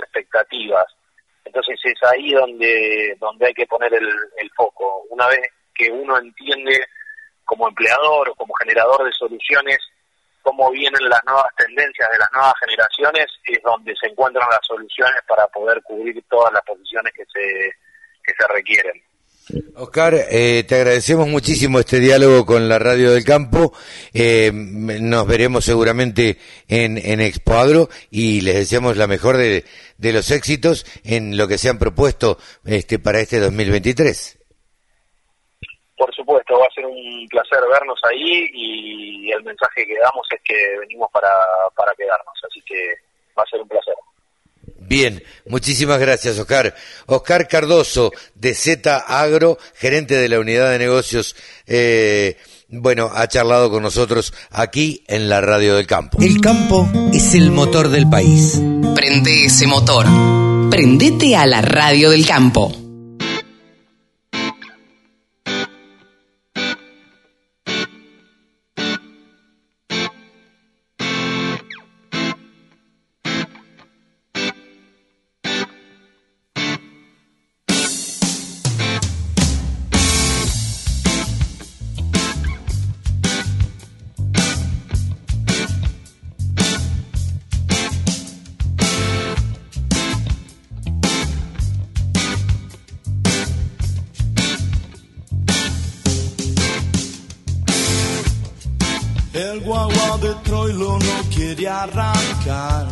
expectativas. 0.00 0.86
Entonces 1.44 1.78
es 1.84 2.02
ahí 2.10 2.32
donde, 2.32 3.16
donde 3.20 3.46
hay 3.46 3.54
que 3.54 3.66
poner 3.66 3.92
el, 3.94 4.08
el 4.38 4.50
foco. 4.56 5.04
Una 5.10 5.28
vez 5.28 5.48
que 5.74 5.90
uno 5.90 6.18
entiende 6.18 6.86
como 7.44 7.68
empleador 7.68 8.30
o 8.30 8.34
como 8.34 8.54
generador 8.54 9.04
de 9.04 9.12
soluciones 9.12 9.78
cómo 10.46 10.70
vienen 10.70 11.08
las 11.08 11.20
nuevas 11.24 11.52
tendencias 11.56 12.08
de 12.08 12.18
las 12.18 12.32
nuevas 12.32 12.54
generaciones, 12.60 13.26
es 13.46 13.60
donde 13.64 13.96
se 13.96 14.06
encuentran 14.06 14.48
las 14.48 14.60
soluciones 14.62 15.20
para 15.26 15.44
poder 15.48 15.82
cubrir 15.82 16.22
todas 16.30 16.52
las 16.52 16.62
posiciones 16.62 17.12
que 17.14 17.24
se, 17.24 17.72
que 18.22 18.32
se 18.38 18.46
requieren. 18.46 19.02
Oscar, 19.76 20.14
eh, 20.28 20.64
te 20.66 20.74
agradecemos 20.74 21.28
muchísimo 21.28 21.78
este 21.78 22.00
diálogo 22.00 22.44
con 22.44 22.68
la 22.68 22.80
Radio 22.80 23.12
del 23.12 23.24
Campo. 23.24 23.72
Eh, 24.12 24.50
nos 24.52 25.26
veremos 25.26 25.64
seguramente 25.64 26.38
en, 26.66 26.98
en 26.98 27.20
Expo 27.20 27.88
y 28.10 28.40
les 28.40 28.56
deseamos 28.56 28.96
la 28.96 29.06
mejor 29.06 29.36
de, 29.36 29.64
los 29.98 30.30
éxitos 30.32 30.84
en 31.04 31.36
lo 31.36 31.46
que 31.46 31.58
se 31.58 31.68
han 31.68 31.78
propuesto 31.78 32.38
este, 32.64 32.98
para 32.98 33.20
este 33.20 33.38
2023. 33.38 34.38
Por 35.96 36.14
supuesto, 36.14 36.58
va 36.58 36.66
a 36.66 36.74
ser 36.74 36.84
un 36.84 37.26
placer 37.30 37.60
vernos 37.70 38.00
ahí 38.02 38.50
y 38.52 39.30
el 39.30 39.44
mensaje 39.44 39.86
que 39.86 39.96
damos 39.98 40.26
es 40.32 40.40
que 40.42 40.78
venimos 40.80 41.08
para 41.12 41.30
quedarnos, 41.96 42.34
así 42.50 42.60
que 42.62 42.96
va 43.38 43.44
a 43.44 43.46
ser 43.46 43.60
un 43.60 43.68
placer. 43.68 43.94
Bien, 44.88 45.22
muchísimas 45.46 45.98
gracias, 45.98 46.38
Oscar. 46.38 46.74
Oscar 47.06 47.48
Cardoso, 47.48 48.12
de 48.34 48.54
Z 48.54 48.96
Agro, 48.96 49.58
gerente 49.74 50.14
de 50.14 50.28
la 50.28 50.38
unidad 50.38 50.70
de 50.70 50.78
negocios, 50.78 51.34
eh, 51.66 52.36
bueno, 52.68 53.10
ha 53.14 53.28
charlado 53.28 53.70
con 53.70 53.82
nosotros 53.82 54.32
aquí 54.50 55.04
en 55.06 55.28
la 55.28 55.40
Radio 55.40 55.76
del 55.76 55.86
Campo. 55.86 56.18
El 56.20 56.40
campo 56.40 56.88
es 57.12 57.34
el 57.34 57.50
motor 57.50 57.88
del 57.90 58.08
país. 58.08 58.60
Prende 58.94 59.44
ese 59.44 59.66
motor. 59.66 60.06
Prendete 60.70 61.36
a 61.36 61.46
la 61.46 61.62
Radio 61.62 62.10
del 62.10 62.26
Campo. 62.26 62.85
Guagua 99.66 100.18
de 100.18 100.32
Troilo 100.44 100.98
no 100.98 101.16
quiere 101.34 101.66
arrancar. 101.66 102.86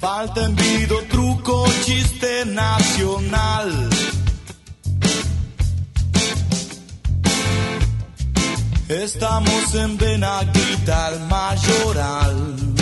Falta 0.00 0.44
envido, 0.44 1.02
truco, 1.10 1.66
chiste 1.84 2.44
nacional. 2.46 3.90
Estamos 8.88 9.74
en 9.74 9.98
Benaguita, 9.98 11.08
el 11.08 11.20
mayoral. 11.26 12.81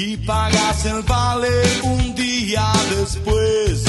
Y 0.00 0.16
pagas 0.18 0.84
el 0.84 1.02
vale 1.02 1.50
un 1.82 2.14
día 2.14 2.72
después. 2.96 3.82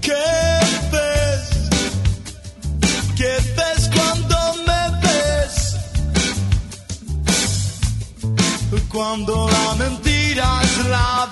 ¿Qué 0.00 0.12
ves? 0.92 1.42
¿Qué 3.16 3.36
ves 3.56 3.90
cuando 3.96 4.38
me 4.64 4.82
ves? 5.02 5.76
Cuando 8.88 9.50
la 9.50 9.74
mentira 9.74 10.60
es 10.62 10.86
la 10.86 11.27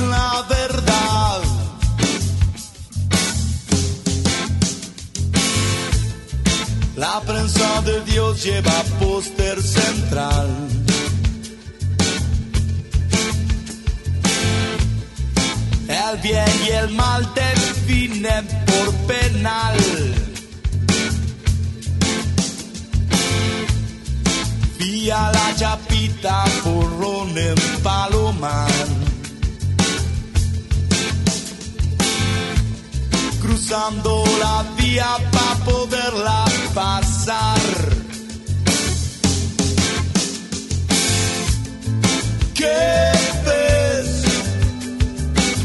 la 0.00 0.44
verdad. 0.48 1.40
La 6.96 7.20
prensa 7.20 7.82
de 7.82 8.00
Dios 8.02 8.42
lleva 8.42 8.82
póster 8.98 9.62
central. 9.62 10.48
El 15.88 16.20
bien 16.22 16.52
y 16.66 16.70
el 16.70 16.88
mal 16.90 17.28
definen 17.34 18.46
por 18.66 18.94
penal. 19.06 19.76
Vía 24.78 25.30
la 25.32 25.54
chapita, 25.56 26.44
porrón 26.64 27.36
en 27.36 27.56
Palomar. 27.82 29.05
Cruzando 33.56 34.22
la 34.38 34.64
vía 34.76 35.16
para 35.32 35.54
poderla 35.64 36.44
pasar. 36.74 37.58
¿Qué 42.54 43.12
ves? 43.46 44.24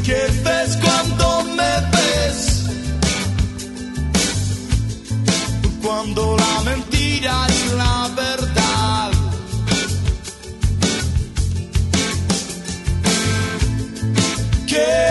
¿Qué 0.05 0.21
ves 0.41 0.77
cuando 0.77 1.43
me 1.57 1.73
ves? 1.91 2.39
Cuando 5.83 6.37
la 6.37 6.61
mentira 6.63 7.45
es 7.49 7.73
la 7.73 8.09
verdad. 8.15 9.11
¿Qué 14.65 15.10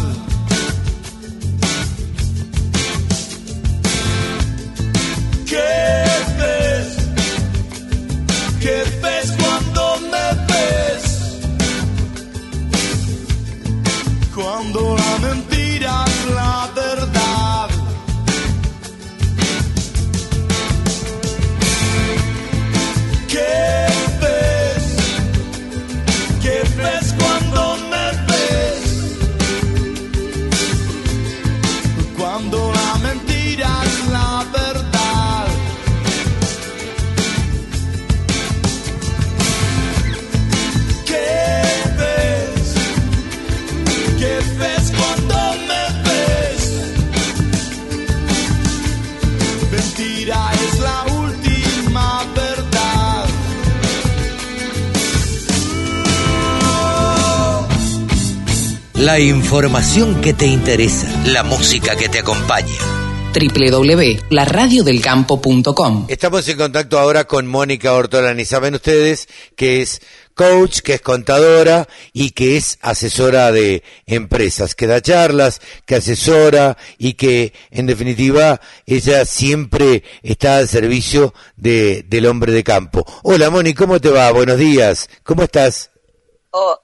Cuando 14.33 14.95
la 14.95 15.17
mentira 15.27 16.05
es 16.07 16.35
la 16.35 16.69
verdad. 16.73 17.10
La 59.01 59.19
información 59.19 60.21
que 60.21 60.31
te 60.31 60.45
interesa, 60.45 61.07
la 61.25 61.41
música 61.41 61.95
que 61.95 62.07
te 62.07 62.19
acompaña. 62.19 62.77
www.laradiodelcampo.com 63.33 66.05
Estamos 66.07 66.47
en 66.47 66.57
contacto 66.59 66.99
ahora 66.99 67.25
con 67.25 67.47
Mónica 67.47 67.93
Ortolani. 67.93 68.45
Saben 68.45 68.75
ustedes 68.75 69.27
que 69.55 69.81
es 69.81 70.03
coach, 70.35 70.81
que 70.81 70.93
es 70.93 71.01
contadora 71.01 71.87
y 72.13 72.29
que 72.29 72.57
es 72.57 72.77
asesora 72.83 73.51
de 73.51 73.81
empresas, 74.05 74.75
que 74.75 74.85
da 74.85 75.01
charlas, 75.01 75.61
que 75.87 75.95
asesora 75.95 76.77
y 76.99 77.15
que 77.15 77.53
en 77.71 77.87
definitiva 77.87 78.61
ella 78.85 79.25
siempre 79.25 80.03
está 80.21 80.57
al 80.57 80.67
servicio 80.67 81.33
de, 81.55 82.05
del 82.07 82.27
hombre 82.27 82.51
de 82.51 82.63
campo. 82.63 83.03
Hola 83.23 83.49
Moni, 83.49 83.73
¿cómo 83.73 83.99
te 83.99 84.11
va? 84.11 84.31
Buenos 84.31 84.59
días, 84.59 85.09
¿cómo 85.23 85.41
estás? 85.41 85.89
Oh, 86.51 86.77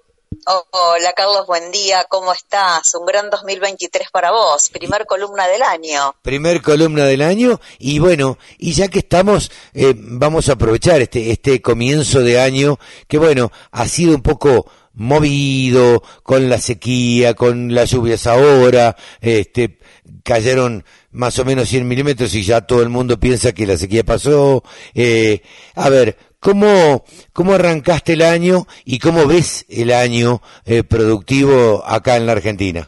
hola 0.45 1.13
Carlos, 1.15 1.45
buen 1.47 1.71
día, 1.71 2.05
¿cómo 2.09 2.34
estás? 2.34 2.93
Un 2.95 3.05
gran 3.05 3.30
2023 3.30 4.09
para 4.11 4.32
vos, 4.32 4.69
primer 4.69 5.05
columna 5.05 5.47
del 5.47 5.61
año. 5.61 6.15
Primer 6.21 6.61
columna 6.61 7.05
del 7.05 7.21
año 7.21 7.59
y 7.80 7.99
bueno, 7.99 8.38
y 8.57 8.73
ya 8.73 8.88
que 8.88 8.99
estamos, 8.99 9.51
eh, 9.73 9.93
vamos 9.97 10.49
a 10.49 10.53
aprovechar 10.53 11.01
este, 11.01 11.32
este 11.32 11.61
comienzo 11.61 12.21
de 12.21 12.39
año 12.39 12.78
que 13.07 13.17
bueno, 13.17 13.51
ha 13.71 13.88
sido 13.88 14.15
un 14.15 14.21
poco 14.21 14.69
movido 14.93 16.01
con 16.23 16.49
la 16.49 16.57
sequía, 16.57 17.36
con 17.36 17.73
las 17.73 17.91
lluvias 17.91 18.25
ahora, 18.25 18.95
este, 19.21 19.78
cayeron 20.23 20.84
más 21.11 21.38
o 21.39 21.45
menos 21.45 21.69
100 21.69 21.88
milímetros 21.88 22.34
y 22.36 22.43
ya 22.43 22.61
todo 22.61 22.82
el 22.82 22.89
mundo 22.89 23.19
piensa 23.19 23.53
que 23.53 23.67
la 23.67 23.78
sequía 23.78 24.03
pasó. 24.03 24.63
Eh, 24.93 25.41
a 25.75 25.89
ver, 25.89 26.17
¿cómo, 26.39 27.03
¿cómo 27.33 27.53
arrancaste 27.53 28.13
el 28.13 28.21
año 28.21 28.67
y 28.85 28.99
cómo 28.99 29.27
ves 29.27 29.65
el 29.69 29.91
año 29.91 30.41
eh, 30.65 30.83
productivo 30.83 31.83
acá 31.85 32.17
en 32.17 32.25
la 32.25 32.33
Argentina? 32.33 32.88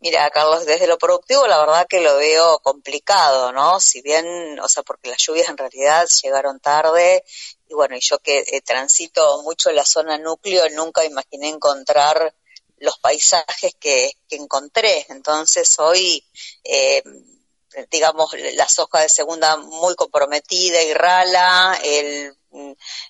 Mira, 0.00 0.28
Carlos, 0.30 0.66
desde 0.66 0.88
lo 0.88 0.98
productivo 0.98 1.46
la 1.46 1.60
verdad 1.60 1.86
que 1.88 2.00
lo 2.00 2.16
veo 2.16 2.58
complicado, 2.58 3.52
¿no? 3.52 3.78
Si 3.78 4.02
bien, 4.02 4.58
o 4.60 4.68
sea, 4.68 4.82
porque 4.82 5.08
las 5.08 5.18
lluvias 5.18 5.48
en 5.48 5.56
realidad 5.56 6.08
llegaron 6.22 6.58
tarde 6.58 7.22
y 7.68 7.74
bueno, 7.74 7.96
y 7.96 8.00
yo 8.00 8.18
que 8.18 8.40
eh, 8.40 8.60
transito 8.62 9.42
mucho 9.42 9.70
la 9.70 9.84
zona 9.84 10.18
núcleo, 10.18 10.68
nunca 10.70 11.04
imaginé 11.04 11.48
encontrar 11.48 12.34
los 12.78 12.98
paisajes 12.98 13.76
que, 13.78 14.12
que 14.28 14.36
encontré. 14.36 15.06
Entonces 15.08 15.78
hoy, 15.78 16.24
eh, 16.64 17.02
digamos, 17.90 18.34
la 18.54 18.68
soja 18.68 19.00
de 19.00 19.08
segunda 19.08 19.56
muy 19.56 19.94
comprometida 19.94 20.82
y 20.82 20.94
rala, 20.94 21.78
el, 21.82 22.36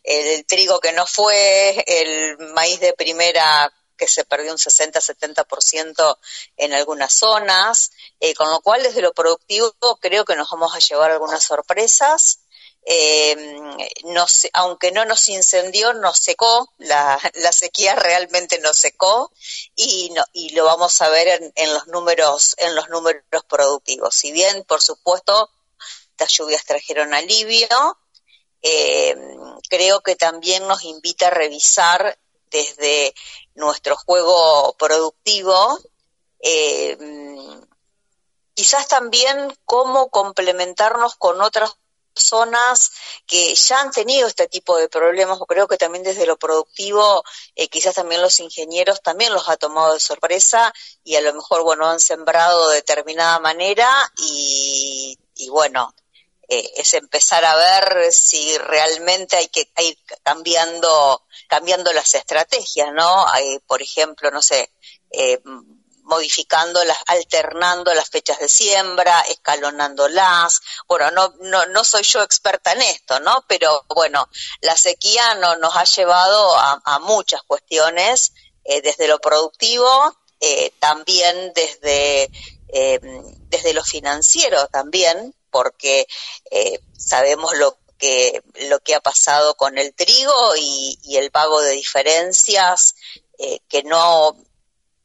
el 0.02 0.46
trigo 0.46 0.80
que 0.80 0.92
no 0.92 1.06
fue, 1.06 1.84
el 1.86 2.38
maíz 2.54 2.80
de 2.80 2.92
primera 2.92 3.72
que 3.96 4.08
se 4.08 4.24
perdió 4.24 4.50
un 4.52 4.58
60-70% 4.58 6.18
en 6.56 6.72
algunas 6.72 7.14
zonas, 7.14 7.92
eh, 8.18 8.34
con 8.34 8.50
lo 8.50 8.60
cual 8.60 8.82
desde 8.82 9.00
lo 9.00 9.12
productivo 9.12 9.72
creo 10.00 10.24
que 10.24 10.34
nos 10.34 10.50
vamos 10.50 10.74
a 10.74 10.80
llevar 10.80 11.12
algunas 11.12 11.44
sorpresas 11.44 12.41
eh, 12.84 13.36
aunque 14.52 14.90
no 14.92 15.04
nos 15.04 15.28
incendió, 15.28 15.92
nos 15.94 16.18
secó, 16.18 16.72
la, 16.78 17.18
la, 17.34 17.52
sequía 17.52 17.94
realmente 17.94 18.58
nos 18.60 18.76
secó 18.76 19.32
y, 19.76 20.10
no, 20.14 20.24
y 20.32 20.50
lo 20.50 20.64
vamos 20.64 21.00
a 21.00 21.08
ver 21.08 21.28
en, 21.28 21.52
en, 21.54 21.72
los 21.72 21.86
números, 21.86 22.54
en 22.58 22.74
los 22.74 22.88
números 22.88 23.22
productivos. 23.48 24.14
Si 24.14 24.32
bien, 24.32 24.64
por 24.64 24.82
supuesto, 24.82 25.50
las 26.18 26.30
lluvias 26.30 26.64
trajeron 26.64 27.14
alivio, 27.14 27.68
eh, 28.62 29.16
creo 29.68 30.02
que 30.02 30.16
también 30.16 30.66
nos 30.66 30.84
invita 30.84 31.28
a 31.28 31.30
revisar 31.30 32.18
desde 32.50 33.14
nuestro 33.54 33.96
juego 33.96 34.74
productivo 34.78 35.78
eh, 36.42 36.98
quizás 38.54 38.88
también 38.88 39.56
cómo 39.64 40.10
complementarnos 40.10 41.14
con 41.16 41.40
otras 41.40 41.76
personas 42.14 42.90
que 43.26 43.54
ya 43.54 43.80
han 43.80 43.90
tenido 43.90 44.28
este 44.28 44.48
tipo 44.48 44.76
de 44.76 44.88
problemas, 44.88 45.38
o 45.40 45.46
creo 45.46 45.66
que 45.68 45.76
también 45.76 46.04
desde 46.04 46.26
lo 46.26 46.36
productivo, 46.36 47.24
eh, 47.54 47.68
quizás 47.68 47.94
también 47.94 48.22
los 48.22 48.40
ingenieros 48.40 49.02
también 49.02 49.32
los 49.32 49.48
ha 49.48 49.56
tomado 49.56 49.94
de 49.94 50.00
sorpresa 50.00 50.72
y 51.04 51.16
a 51.16 51.20
lo 51.20 51.34
mejor, 51.34 51.62
bueno, 51.62 51.88
han 51.88 52.00
sembrado 52.00 52.68
de 52.68 52.76
determinada 52.76 53.38
manera 53.40 53.88
y, 54.16 55.18
y 55.34 55.48
bueno, 55.48 55.94
eh, 56.48 56.70
es 56.76 56.92
empezar 56.94 57.44
a 57.44 57.56
ver 57.56 58.12
si 58.12 58.58
realmente 58.58 59.36
hay 59.36 59.48
que 59.48 59.70
ir 59.82 59.96
cambiando, 60.22 61.24
cambiando 61.48 61.92
las 61.92 62.14
estrategias, 62.14 62.92
¿no? 62.92 63.26
Hay, 63.28 63.58
por 63.60 63.80
ejemplo, 63.80 64.30
no 64.30 64.42
sé, 64.42 64.70
eh, 65.10 65.40
modificando 66.03 66.82
las, 66.84 66.98
alternando 67.07 67.94
las 67.94 68.09
fechas 68.11 68.38
de 68.38 68.48
siembra, 68.48 69.20
escalonándolas. 69.22 70.61
Bueno, 70.86 71.11
no, 71.11 71.34
no, 71.40 71.66
no 71.66 71.84
soy 71.84 72.03
yo 72.03 72.22
experta 72.22 72.72
en 72.72 72.82
esto, 72.82 73.20
¿no? 73.20 73.44
Pero 73.48 73.84
bueno, 73.94 74.28
la 74.61 74.76
sequía 74.76 75.34
no, 75.36 75.57
nos 75.57 75.76
ha 75.76 75.84
llevado 75.84 76.57
a, 76.57 76.98
muchas 77.00 77.42
cuestiones, 77.42 78.32
eh, 78.64 78.80
desde 78.82 79.09
lo 79.09 79.18
productivo, 79.18 80.16
eh, 80.40 80.72
también 80.78 81.53
desde, 81.55 82.30
eh, 82.68 83.00
desde 83.48 83.72
lo 83.72 83.82
financiero 83.82 84.68
también, 84.68 85.34
porque 85.50 86.07
sabemos 86.96 87.57
lo 87.59 87.78
que, 87.98 88.42
lo 88.68 88.80
que 88.80 88.94
ha 88.94 89.00
pasado 89.00 89.55
con 89.55 89.78
el 89.78 89.94
trigo 89.94 90.57
y, 90.57 90.98
y 91.03 91.16
el 91.16 91.30
pago 91.30 91.61
de 91.61 91.72
diferencias 91.72 92.94
que 93.68 93.82
no 93.82 94.36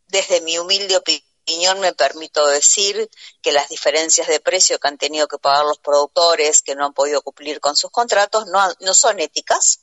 desde 0.07 0.41
mi 0.41 0.57
humilde 0.57 0.97
opinión 0.97 1.79
me 1.79 1.93
permito 1.93 2.45
decir 2.47 3.09
que 3.41 3.51
las 3.51 3.69
diferencias 3.69 4.27
de 4.27 4.39
precio 4.39 4.79
que 4.79 4.87
han 4.87 4.97
tenido 4.97 5.27
que 5.27 5.37
pagar 5.37 5.65
los 5.65 5.77
productores 5.77 6.61
que 6.61 6.75
no 6.75 6.85
han 6.85 6.93
podido 6.93 7.21
cumplir 7.21 7.59
con 7.59 7.75
sus 7.75 7.91
contratos 7.91 8.47
no, 8.47 8.59
no 8.81 8.93
son 8.93 9.19
éticas, 9.19 9.79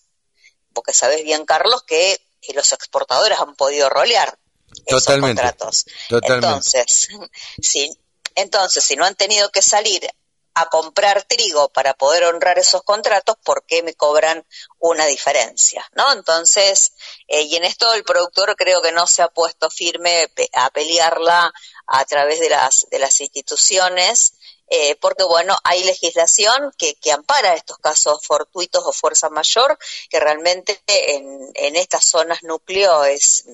porque 0.73 0.93
sabes 0.93 1.25
bien, 1.25 1.47
Carlos, 1.47 1.83
que 1.83 2.21
los 2.55 2.73
exportadores 2.73 3.39
han 3.39 3.55
podido 3.55 3.89
rolear 3.89 4.39
esos 4.87 5.05
contratos. 5.05 5.87
Totalmente. 6.09 6.47
Entonces, 6.47 7.09
si, 7.63 7.91
entonces, 8.35 8.85
si 8.85 8.97
no 8.97 9.05
han 9.05 9.15
tenido 9.15 9.51
que 9.51 9.63
salir 9.63 10.07
a 10.55 10.67
comprar 10.67 11.23
trigo 11.25 11.69
para 11.69 11.95
poder 11.95 12.25
honrar 12.25 12.59
esos 12.59 12.83
contratos, 12.83 13.37
¿por 13.45 13.65
qué 13.67 13.83
me 13.83 13.95
cobran 13.95 14.47
una 14.79 15.07
diferencia? 15.07 15.85
¿No? 15.95 16.13
Entonces, 16.13 16.93
eh, 17.29 17.43
y 17.43 17.57
en 17.57 17.65
esto 17.65 17.93
el 17.95 18.05
productor 18.05 18.55
creo 18.57 18.81
que 18.81 18.93
no 18.93 19.07
se 19.07 19.23
ha 19.23 19.29
puesto 19.29 19.71
firme 19.71 20.31
a 20.53 20.71
pelearla 20.71 21.53
a 21.87 22.05
través 22.05 22.41
de 22.41 22.51
las, 22.51 22.87
de 22.91 22.99
las 22.99 23.21
instituciones, 23.21 24.35
eh, 24.69 24.97
porque 24.97 25.25
bueno, 25.25 25.57
hay 25.65 25.85
legislación 25.85 26.73
que, 26.79 26.95
que 26.95 27.13
ampara 27.13 27.55
estos 27.55 27.79
casos 27.79 28.25
fortuitos 28.25 28.85
o 28.87 28.93
fuerza 28.93 29.29
mayor, 29.29 29.79
que 30.09 30.21
realmente 30.21 30.81
en, 30.87 31.51
en 31.55 31.77
estas 31.77 32.05
zonas 32.05 32.43
núcleo 32.43 33.05
es 33.05 33.45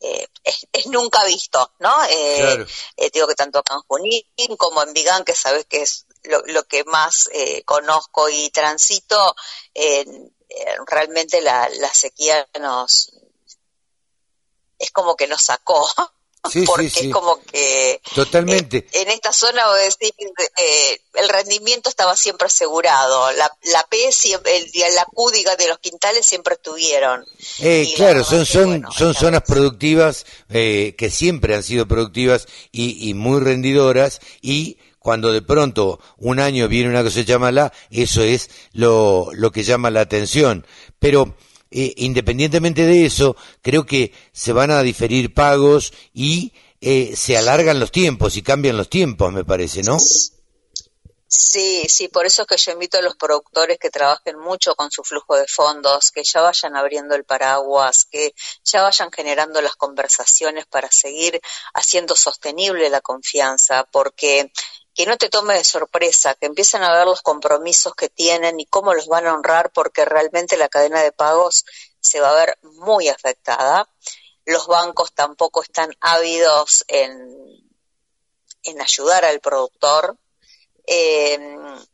eh, 0.00 0.28
es, 0.42 0.86
nunca 0.86 1.24
visto, 1.24 1.72
¿no? 1.78 1.92
Eh, 2.04 2.66
eh, 2.96 3.10
digo 3.12 3.26
que 3.26 3.34
tanto 3.34 3.60
acá 3.60 3.74
en 3.74 3.80
Junín 3.86 4.56
como 4.58 4.82
en 4.82 4.92
Vigán, 4.92 5.24
que 5.24 5.34
sabes 5.34 5.66
que 5.66 5.82
es 5.82 6.06
lo, 6.24 6.64
que 6.64 6.84
más 6.84 7.28
conozco 7.64 8.28
y 8.28 8.50
transito, 8.50 9.34
realmente 10.86 11.40
la, 11.40 11.68
la 11.68 11.92
sequía 11.92 12.46
nos 12.60 13.12
es 14.78 14.90
como 14.90 15.16
que 15.16 15.26
nos 15.26 15.42
sacó 15.42 15.86
porque 16.66 16.86
es 16.86 17.12
como 17.12 17.40
que 17.42 18.00
totalmente. 18.14 18.78
eh, 18.78 19.02
en 19.02 19.10
esta 19.10 19.32
zona 19.32 19.72
decir, 19.74 20.12
eh, 20.56 21.00
el 21.14 21.28
rendimiento 21.28 21.88
estaba 21.88 22.16
siempre 22.16 22.46
asegurado. 22.46 23.32
La, 23.32 23.50
la 23.72 23.82
P 23.88 23.96
el, 24.44 24.94
la 24.94 25.04
Q 25.06 25.30
de 25.30 25.68
los 25.68 25.78
quintales 25.78 26.26
siempre 26.26 26.54
estuvieron. 26.54 27.24
Eh, 27.60 27.92
claro 27.96 28.24
son 28.24 28.44
son 28.44 28.84
son 28.96 29.14
zonas 29.14 29.42
productivas 29.42 30.26
eh, 30.50 30.94
que 30.98 31.10
siempre 31.10 31.54
han 31.54 31.62
sido 31.62 31.88
productivas 31.88 32.46
y, 32.70 33.08
y 33.08 33.14
muy 33.14 33.40
rendidoras 33.40 34.20
y 34.42 34.78
cuando 34.98 35.32
de 35.32 35.42
pronto 35.42 36.00
un 36.16 36.40
año 36.40 36.66
viene 36.66 36.88
una 36.88 37.02
cosecha 37.02 37.38
mala, 37.38 37.72
eso 37.90 38.22
es 38.22 38.48
lo, 38.72 39.28
lo 39.32 39.50
que 39.52 39.62
llama 39.62 39.90
la 39.90 40.00
atención. 40.00 40.66
Pero 40.98 41.36
eh, 41.76 41.92
independientemente 41.96 42.86
de 42.86 43.04
eso, 43.04 43.36
creo 43.60 43.84
que 43.84 44.12
se 44.32 44.52
van 44.52 44.70
a 44.70 44.80
diferir 44.80 45.34
pagos 45.34 45.92
y 46.12 46.52
eh, 46.80 47.16
se 47.16 47.36
alargan 47.36 47.80
los 47.80 47.90
tiempos 47.90 48.36
y 48.36 48.42
cambian 48.42 48.76
los 48.76 48.88
tiempos, 48.88 49.32
me 49.32 49.44
parece, 49.44 49.82
¿no? 49.82 49.98
Sí, 51.26 51.82
sí, 51.88 52.06
por 52.06 52.26
eso 52.26 52.42
es 52.42 52.46
que 52.46 52.56
yo 52.56 52.70
invito 52.70 52.98
a 52.98 53.02
los 53.02 53.16
productores 53.16 53.76
que 53.80 53.90
trabajen 53.90 54.38
mucho 54.38 54.76
con 54.76 54.92
su 54.92 55.02
flujo 55.02 55.36
de 55.36 55.48
fondos, 55.48 56.12
que 56.12 56.22
ya 56.22 56.42
vayan 56.42 56.76
abriendo 56.76 57.16
el 57.16 57.24
paraguas, 57.24 58.04
que 58.04 58.34
ya 58.62 58.82
vayan 58.82 59.10
generando 59.10 59.60
las 59.60 59.74
conversaciones 59.74 60.66
para 60.66 60.88
seguir 60.92 61.40
haciendo 61.74 62.14
sostenible 62.14 62.88
la 62.88 63.00
confianza, 63.00 63.84
porque 63.90 64.52
que 64.94 65.06
no 65.06 65.16
te 65.16 65.28
tome 65.28 65.54
de 65.54 65.64
sorpresa, 65.64 66.34
que 66.34 66.46
empiecen 66.46 66.82
a 66.82 66.92
ver 66.92 67.06
los 67.06 67.20
compromisos 67.20 67.94
que 67.94 68.08
tienen 68.08 68.60
y 68.60 68.66
cómo 68.66 68.94
los 68.94 69.08
van 69.08 69.26
a 69.26 69.34
honrar, 69.34 69.72
porque 69.72 70.04
realmente 70.04 70.56
la 70.56 70.68
cadena 70.68 71.02
de 71.02 71.10
pagos 71.10 71.64
se 72.00 72.20
va 72.20 72.30
a 72.30 72.46
ver 72.46 72.58
muy 72.62 73.08
afectada. 73.08 73.88
Los 74.44 74.68
bancos 74.68 75.12
tampoco 75.12 75.62
están 75.62 75.94
ávidos 76.00 76.84
en, 76.86 77.68
en 78.62 78.80
ayudar 78.80 79.24
al 79.24 79.40
productor. 79.40 80.16
Eh, 80.86 81.38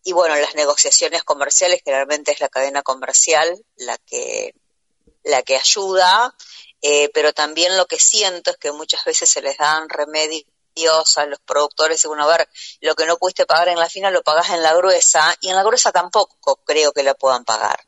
y 0.04 0.12
bueno, 0.12 0.36
las 0.36 0.54
negociaciones 0.54 1.24
comerciales 1.24 1.80
generalmente 1.82 2.32
es 2.32 2.40
la 2.40 2.48
cadena 2.48 2.82
comercial 2.82 3.64
la 3.76 3.96
que, 3.98 4.54
la 5.22 5.42
que 5.42 5.56
ayuda, 5.56 6.34
eh, 6.82 7.08
pero 7.14 7.32
también 7.32 7.76
lo 7.76 7.86
que 7.86 7.98
siento 7.98 8.50
es 8.50 8.56
que 8.58 8.72
muchas 8.72 9.04
veces 9.04 9.30
se 9.30 9.42
les 9.42 9.56
dan 9.56 9.88
remedios 9.88 10.44
a 10.88 11.26
los 11.26 11.38
productores 11.40 12.04
y 12.04 12.08
bueno, 12.08 12.24
a 12.24 12.36
ver, 12.36 12.48
lo 12.80 12.94
que 12.94 13.06
no 13.06 13.16
pudiste 13.16 13.46
pagar 13.46 13.68
en 13.68 13.78
la 13.78 13.88
fina 13.88 14.10
lo 14.10 14.22
pagas 14.22 14.50
en 14.50 14.62
la 14.62 14.74
gruesa 14.74 15.36
y 15.40 15.48
en 15.48 15.56
la 15.56 15.62
gruesa 15.62 15.92
tampoco 15.92 16.60
creo 16.64 16.92
que 16.92 17.02
la 17.02 17.14
puedan 17.14 17.44
pagar. 17.44 17.78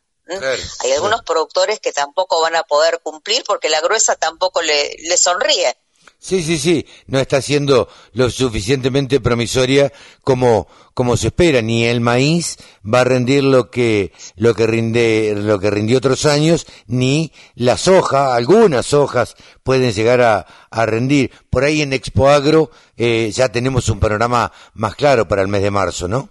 Hay 0.81 0.93
algunos 0.93 1.23
productores 1.23 1.81
que 1.81 1.93
tampoco 1.93 2.41
van 2.41 2.57
a 2.57 2.63
poder 2.63 3.01
cumplir 3.03 3.43
porque 3.47 3.69
la 3.69 3.81
gruesa 3.81 4.15
tampoco 4.17 4.63
le, 4.63 4.97
le 5.01 5.17
sonríe. 5.17 5.77
Sí, 6.19 6.43
sí, 6.43 6.57
sí, 6.59 6.87
no 7.07 7.19
está 7.19 7.43
siendo 7.43 7.89
lo 8.13 8.31
suficientemente 8.31 9.21
promisoria 9.21 9.93
como, 10.23 10.69
como 10.95 11.17
se 11.17 11.29
espera, 11.29 11.63
ni 11.63 11.85
el 11.85 12.01
maíz 12.01 12.57
va 12.83 13.01
a 13.01 13.05
rendir 13.05 13.45
lo 13.45 13.71
que, 13.71 14.13
lo 14.37 14.55
que 14.55 14.67
rinde, 14.67 15.35
lo 15.37 15.59
que 15.59 15.71
rindió 15.71 15.99
otros 15.99 16.27
años, 16.27 16.67
ni 16.87 17.33
la 17.55 17.79
soja, 17.79 18.35
algunas 18.35 18.93
hojas 18.93 19.37
pueden 19.63 19.93
llegar 19.93 20.21
a, 20.21 20.47
a 20.71 20.87
rendir. 20.87 21.31
Por 21.51 21.65
ahí 21.65 21.83
en 21.83 21.93
Expo 21.93 22.29
Agro 22.29 22.71
eh, 22.97 23.31
ya 23.33 23.51
tenemos 23.51 23.89
un 23.89 24.01
panorama 24.01 24.53
más 24.75 24.95
claro 24.95 25.27
para 25.27 25.43
el 25.43 25.49
mes 25.49 25.63
de 25.63 25.71
marzo, 25.71 26.09
¿no? 26.09 26.29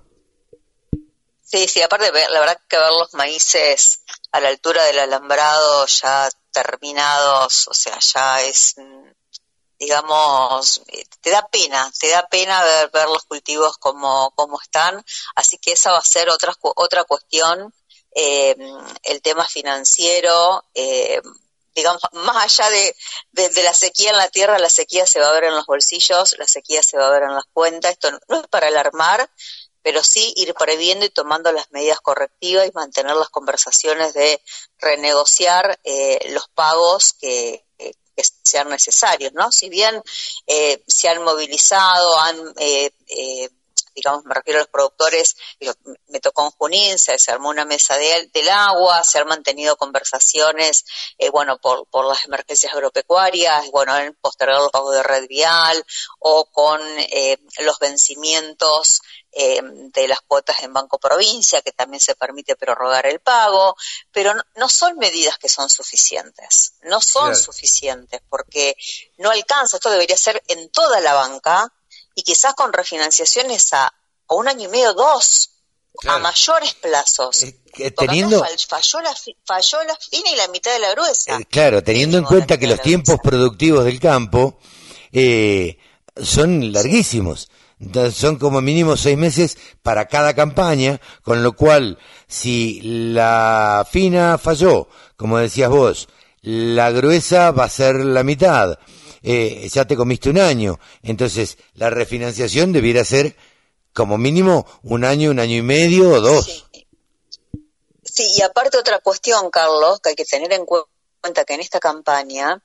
Sí, 1.44 1.68
sí, 1.68 1.82
aparte, 1.82 2.12
la 2.14 2.40
verdad 2.40 2.58
que 2.68 2.78
ver 2.78 2.92
los 2.98 3.14
maíces 3.14 4.02
a 4.32 4.40
la 4.40 4.48
altura 4.48 4.86
del 4.86 5.00
alambrado 5.00 5.86
ya 5.86 6.30
terminados, 6.52 7.68
o 7.68 7.74
sea, 7.74 8.00
ya 8.00 8.42
es 8.42 8.76
digamos, 9.82 10.84
te 11.22 11.32
da 11.32 11.48
pena, 11.48 11.92
te 12.00 12.10
da 12.10 12.28
pena 12.28 12.64
ver, 12.64 12.92
ver 12.92 13.08
los 13.08 13.24
cultivos 13.24 13.80
como, 13.80 14.30
como 14.36 14.62
están, 14.62 15.04
así 15.34 15.58
que 15.58 15.72
esa 15.72 15.92
va 15.92 15.98
a 15.98 16.04
ser 16.04 16.30
otra, 16.30 16.54
otra 16.62 17.04
cuestión, 17.04 17.74
eh, 18.14 18.56
el 19.02 19.22
tema 19.24 19.48
financiero, 19.48 20.64
eh, 20.76 21.20
digamos, 21.74 22.00
más 22.12 22.60
allá 22.60 22.70
de, 22.70 22.96
de, 23.32 23.64
la 23.64 23.74
sequía 23.74 24.12
en 24.12 24.18
la 24.18 24.30
tierra, 24.30 24.60
la 24.60 24.70
sequía 24.70 25.08
se 25.08 25.20
va 25.20 25.30
a 25.30 25.34
ver 25.34 25.46
en 25.46 25.56
los 25.56 25.66
bolsillos, 25.66 26.36
la 26.38 26.46
sequía 26.46 26.84
se 26.84 26.98
va 26.98 27.08
a 27.08 27.12
ver 27.12 27.24
en 27.24 27.34
las 27.34 27.46
cuentas, 27.52 27.94
esto 27.94 28.12
no, 28.12 28.40
es 28.40 28.48
para 28.50 28.68
alarmar, 28.68 29.32
pero 29.82 30.04
sí 30.04 30.32
ir 30.38 30.54
previendo 30.54 31.08
y 31.08 31.10
tomando 31.10 31.52
las 31.52 31.72
medidas 31.72 32.02
correctivas 32.02 32.68
y 32.68 32.72
mantener 32.72 33.16
las 33.16 33.30
conversaciones 33.30 34.14
de 34.14 34.40
renegociar 34.78 35.80
eh, 35.84 36.20
los 36.30 36.48
pagos 36.50 37.14
que, 37.14 37.66
que 38.16 38.24
sean 38.44 38.70
necesarios, 38.70 39.34
¿no? 39.34 39.52
Si 39.52 39.70
bien 39.70 40.02
eh, 40.48 40.84
se 40.88 41.10
han 41.10 41.24
movilizado, 41.24 42.20
han, 42.20 42.54
eh, 42.58 42.92
eh, 43.08 43.50
digamos, 43.96 44.24
me 44.26 44.34
refiero 44.34 44.60
a 44.60 44.64
los 44.64 44.70
productores, 44.70 45.36
me 46.08 46.20
tocó 46.20 46.46
en 46.46 46.52
Junín, 46.52 46.98
se, 46.98 47.16
armó 47.30 47.50
una 47.50 47.66
mesa 47.66 47.98
del 47.98 48.50
agua, 48.50 49.04
se 49.04 49.20
han 49.20 49.28
mantenido 49.28 49.76
conversaciones, 49.76 50.86
bueno, 51.34 51.58
por, 51.58 51.86
por 51.88 52.06
las 52.06 52.24
emergencias 52.24 52.74
agropecuarias, 52.74 53.70
bueno, 53.72 53.98
en 53.98 54.14
postergar 54.16 54.60
los 54.60 54.72
pagos 54.72 54.96
de 54.96 55.04
red 55.04 55.28
vial 55.28 55.84
o 56.20 56.46
con 56.46 56.80
los 57.60 57.80
vencimientos 57.80 59.02
eh, 59.34 59.62
de 59.64 60.08
las 60.10 60.20
cuotas 60.22 60.62
en 60.62 60.74
Banco 60.74 61.00
Provincia, 61.00 61.62
que 61.62 61.72
también 61.72 62.02
se 62.02 62.16
permite 62.16 62.58
prorrogar 62.58 63.06
el 63.06 63.22
pago, 63.22 63.78
pero 64.12 64.34
no, 64.56 64.68
son 64.68 64.98
medidas 64.98 65.38
que 65.38 65.48
son 65.48 65.70
suficientes, 65.70 66.74
no 66.84 67.00
son 67.00 67.34
suficientes 67.36 68.22
porque 68.28 68.76
no 69.20 69.32
alcanza, 69.32 69.78
esto 69.78 69.90
debería 69.90 70.18
ser 70.18 70.44
en 70.48 70.70
toda 70.70 71.00
la 71.00 71.14
banca 71.14 71.72
y 72.14 72.24
quizás 72.24 72.54
con 72.56 72.74
refinanciaciones 72.74 73.72
a, 73.72 73.94
un 74.28 74.50
año 74.50 74.68
y 74.68 74.72
medio, 74.72 74.94
dos, 74.94 75.52
a 76.08 76.20
mayores 76.20 76.74
plazos. 76.74 77.46
teniendo 77.98 78.46
falló, 78.68 79.00
la, 79.00 79.16
falló 79.46 79.84
la 79.84 79.96
fina 79.96 80.30
y 80.30 80.36
la 80.36 80.48
mitad 80.50 80.74
de 80.74 80.80
la 80.80 80.92
gruesa. 80.92 81.38
Eh, 81.38 81.46
claro, 81.46 81.82
teniendo 81.82 82.18
en 82.18 82.26
cuenta 82.26 82.58
que 82.58 82.68
los 82.68 82.82
tiempos 82.82 83.18
productivos 83.24 83.86
del 83.86 84.00
campo 84.00 84.60
eh, 85.14 85.78
son 86.22 86.74
larguísimos 86.74 87.50
son 88.14 88.38
como 88.38 88.62
mínimo 88.62 88.98
seis 88.98 89.18
meses 89.18 89.58
para 89.82 90.08
cada 90.08 90.34
campaña, 90.34 91.00
con 91.24 91.44
lo 91.44 91.54
cual, 91.54 91.98
si 92.28 92.82
la 92.82 93.88
fina 93.90 94.38
falló, 94.38 94.88
como 95.16 95.38
decías 95.38 95.70
vos, 95.70 96.08
la 96.42 96.92
gruesa 96.92 97.52
va 97.52 97.66
a 97.66 97.70
ser 97.70 97.96
la 97.96 98.24
mitad. 98.24 98.78
Eh, 99.24 99.70
ya 99.72 99.86
te 99.86 99.96
comiste 99.96 100.30
un 100.30 100.40
año. 100.40 100.80
Entonces, 101.04 101.58
la 101.76 101.90
refinanciación 101.90 102.72
debiera 102.72 103.06
ser 103.06 103.36
como 103.94 104.18
mínimo 104.18 104.66
un 104.84 105.06
año, 105.06 105.32
un 105.32 105.40
año 105.40 105.58
y 105.58 105.62
medio 105.62 106.10
o 106.10 106.22
dos. 106.22 106.66
sí, 108.04 108.26
y 108.38 108.42
aparte 108.42 108.78
otra 108.78 109.00
cuestión, 109.00 109.50
Carlos, 109.52 110.00
que 110.00 110.10
hay 110.10 110.16
que 110.16 110.26
tener 110.26 110.52
en 110.54 110.66
cuenta 110.66 110.91
cuenta 111.22 111.46
que 111.46 111.54
en 111.54 111.62
esta 111.62 111.80
campaña 111.80 112.62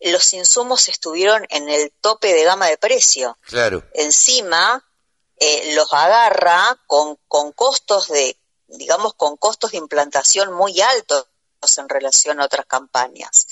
los 0.00 0.32
insumos 0.34 0.88
estuvieron 0.88 1.46
en 1.48 1.68
el 1.68 1.92
tope 2.00 2.34
de 2.34 2.44
gama 2.44 2.66
de 2.66 2.76
precio. 2.76 3.38
Claro. 3.42 3.82
Encima 3.94 4.84
eh, 5.38 5.74
los 5.74 5.92
agarra 5.92 6.78
con, 6.86 7.16
con 7.28 7.52
costos 7.52 8.08
de, 8.08 8.36
digamos, 8.66 9.14
con 9.14 9.36
costos 9.36 9.70
de 9.70 9.78
implantación 9.78 10.52
muy 10.52 10.80
altos 10.80 11.26
en 11.76 11.88
relación 11.88 12.40
a 12.40 12.46
otras 12.46 12.66
campañas. 12.66 13.46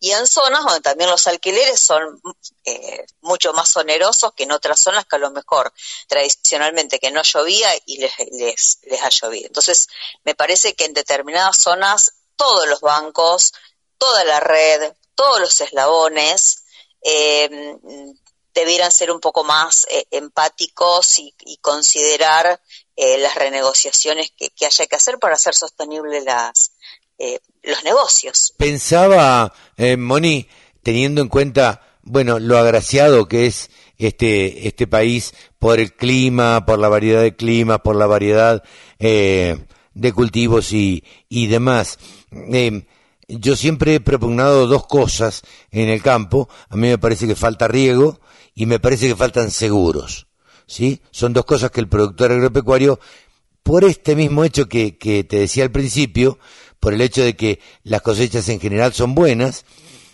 Y 0.00 0.10
en 0.10 0.26
zonas 0.26 0.64
donde 0.64 0.80
también 0.80 1.08
los 1.08 1.26
alquileres 1.26 1.80
son 1.80 2.20
eh, 2.64 3.06
mucho 3.20 3.52
más 3.52 3.74
onerosos 3.76 4.34
que 4.34 4.42
en 4.42 4.52
otras 4.52 4.80
zonas 4.80 5.06
que 5.06 5.16
a 5.16 5.20
lo 5.20 5.30
mejor 5.30 5.72
tradicionalmente 6.08 6.98
que 6.98 7.10
no 7.10 7.22
llovía 7.22 7.70
y 7.86 7.98
les, 7.98 8.12
les, 8.32 8.78
les 8.82 9.02
ha 9.02 9.08
llovido. 9.08 9.46
Entonces, 9.46 9.88
me 10.24 10.34
parece 10.34 10.74
que 10.74 10.84
en 10.84 10.94
determinadas 10.94 11.56
zonas 11.56 12.14
todos 12.36 12.68
los 12.68 12.80
bancos 12.80 13.52
toda 13.98 14.24
la 14.24 14.40
red, 14.40 14.92
todos 15.14 15.40
los 15.40 15.60
eslabones, 15.60 16.64
eh, 17.02 17.50
debieran 18.54 18.90
ser 18.90 19.10
un 19.10 19.20
poco 19.20 19.44
más 19.44 19.86
eh, 19.90 20.06
empáticos 20.10 21.18
y, 21.18 21.34
considerar 21.60 22.60
eh, 22.96 23.18
las 23.18 23.34
renegociaciones 23.34 24.32
que, 24.36 24.66
haya 24.66 24.86
que 24.86 24.96
hacer 24.96 25.18
para 25.18 25.34
hacer 25.34 25.54
sostenibles 25.54 26.24
las, 26.24 26.72
los 27.62 27.84
negocios. 27.84 28.54
Pensaba, 28.58 29.52
Moni, 29.98 30.48
teniendo 30.82 31.22
en 31.22 31.28
cuenta, 31.28 31.98
bueno, 32.02 32.38
lo 32.38 32.58
agraciado 32.58 33.26
que 33.26 33.46
es 33.46 33.70
este, 33.98 34.68
este 34.68 34.86
país 34.86 35.32
por 35.58 35.80
el 35.80 35.94
clima, 35.94 36.66
por 36.66 36.78
la 36.78 36.88
variedad 36.88 37.22
de 37.22 37.36
clima, 37.36 37.82
por 37.82 37.96
la 37.96 38.06
variedad 38.06 38.62
de 38.98 40.12
cultivos 40.14 40.72
y, 40.72 41.04
y 41.28 41.46
demás 41.46 41.98
yo 43.28 43.56
siempre 43.56 43.94
he 43.94 44.00
propugnado 44.00 44.66
dos 44.66 44.86
cosas 44.86 45.42
en 45.70 45.88
el 45.88 46.02
campo. 46.02 46.48
A 46.68 46.76
mí 46.76 46.88
me 46.88 46.98
parece 46.98 47.26
que 47.26 47.34
falta 47.34 47.68
riego 47.68 48.20
y 48.54 48.66
me 48.66 48.80
parece 48.80 49.08
que 49.08 49.16
faltan 49.16 49.50
seguros. 49.50 50.26
¿Sí? 50.66 51.00
Son 51.10 51.32
dos 51.32 51.44
cosas 51.44 51.70
que 51.70 51.80
el 51.80 51.88
productor 51.88 52.32
agropecuario, 52.32 52.98
por 53.62 53.84
este 53.84 54.16
mismo 54.16 54.44
hecho 54.44 54.68
que, 54.68 54.96
que 54.96 55.24
te 55.24 55.38
decía 55.38 55.64
al 55.64 55.70
principio, 55.70 56.38
por 56.80 56.94
el 56.94 57.00
hecho 57.00 57.22
de 57.22 57.36
que 57.36 57.60
las 57.82 58.02
cosechas 58.02 58.48
en 58.48 58.60
general 58.60 58.92
son 58.92 59.14
buenas, 59.14 59.64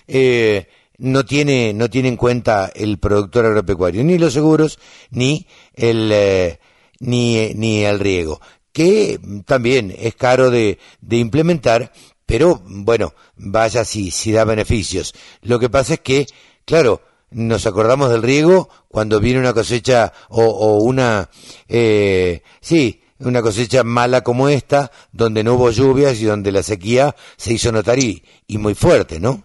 eh, 0.06 0.68
no 0.98 1.24
tiene, 1.24 1.72
no 1.72 1.88
tiene 1.88 2.08
en 2.08 2.16
cuenta 2.16 2.70
el 2.74 2.98
productor 2.98 3.46
agropecuario, 3.46 4.04
ni 4.04 4.18
los 4.18 4.34
seguros, 4.34 4.78
ni 5.10 5.46
el, 5.74 6.10
eh, 6.12 6.60
ni, 7.00 7.54
ni 7.54 7.84
el 7.84 7.98
riego, 7.98 8.40
que 8.72 9.18
también 9.46 9.94
es 9.98 10.14
caro 10.14 10.50
de, 10.50 10.78
de 11.00 11.16
implementar 11.16 11.92
pero 12.30 12.62
bueno, 12.64 13.12
vaya 13.34 13.84
si, 13.84 14.12
si 14.12 14.30
da 14.30 14.44
beneficios. 14.44 15.14
Lo 15.42 15.58
que 15.58 15.68
pasa 15.68 15.94
es 15.94 16.00
que, 16.00 16.28
claro, 16.64 17.02
nos 17.32 17.66
acordamos 17.66 18.08
del 18.08 18.22
riego 18.22 18.68
cuando 18.86 19.18
viene 19.18 19.40
una 19.40 19.52
cosecha 19.52 20.12
o, 20.28 20.44
o 20.44 20.76
una, 20.76 21.28
eh, 21.68 22.44
sí, 22.60 23.02
una 23.18 23.42
cosecha 23.42 23.82
mala 23.82 24.22
como 24.22 24.48
esta, 24.48 24.92
donde 25.10 25.42
no 25.42 25.54
hubo 25.54 25.72
lluvias 25.72 26.18
y 26.18 26.24
donde 26.24 26.52
la 26.52 26.62
sequía 26.62 27.16
se 27.36 27.52
hizo 27.52 27.72
notar 27.72 27.98
y, 27.98 28.22
muy 28.46 28.76
fuerte, 28.76 29.18
¿no? 29.18 29.42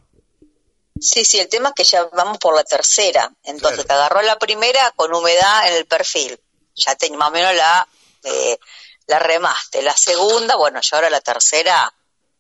Sí, 1.01 1.25
sí, 1.25 1.39
el 1.39 1.49
tema 1.49 1.69
es 1.69 1.75
que 1.75 1.83
ya 1.86 2.07
vamos 2.13 2.38
por 2.38 2.55
la 2.55 2.63
tercera. 2.63 3.33
Entonces 3.45 3.88
te 3.88 3.93
agarró 3.93 4.21
la 4.21 4.38
primera 4.38 4.91
con 4.95 5.11
humedad 5.11 5.69
en 5.69 5.77
el 5.77 5.88
perfil. 5.88 6.39
Ya 6.75 6.93
te, 6.93 7.09
más 7.17 7.29
o 7.29 7.31
menos 7.31 7.55
la, 7.55 7.88
eh, 8.25 8.59
la 9.07 9.17
remaste. 9.17 9.81
La 9.81 9.97
segunda, 9.97 10.55
bueno, 10.55 10.79
ya 10.81 10.97
ahora 10.97 11.09
la 11.09 11.21
tercera 11.21 11.91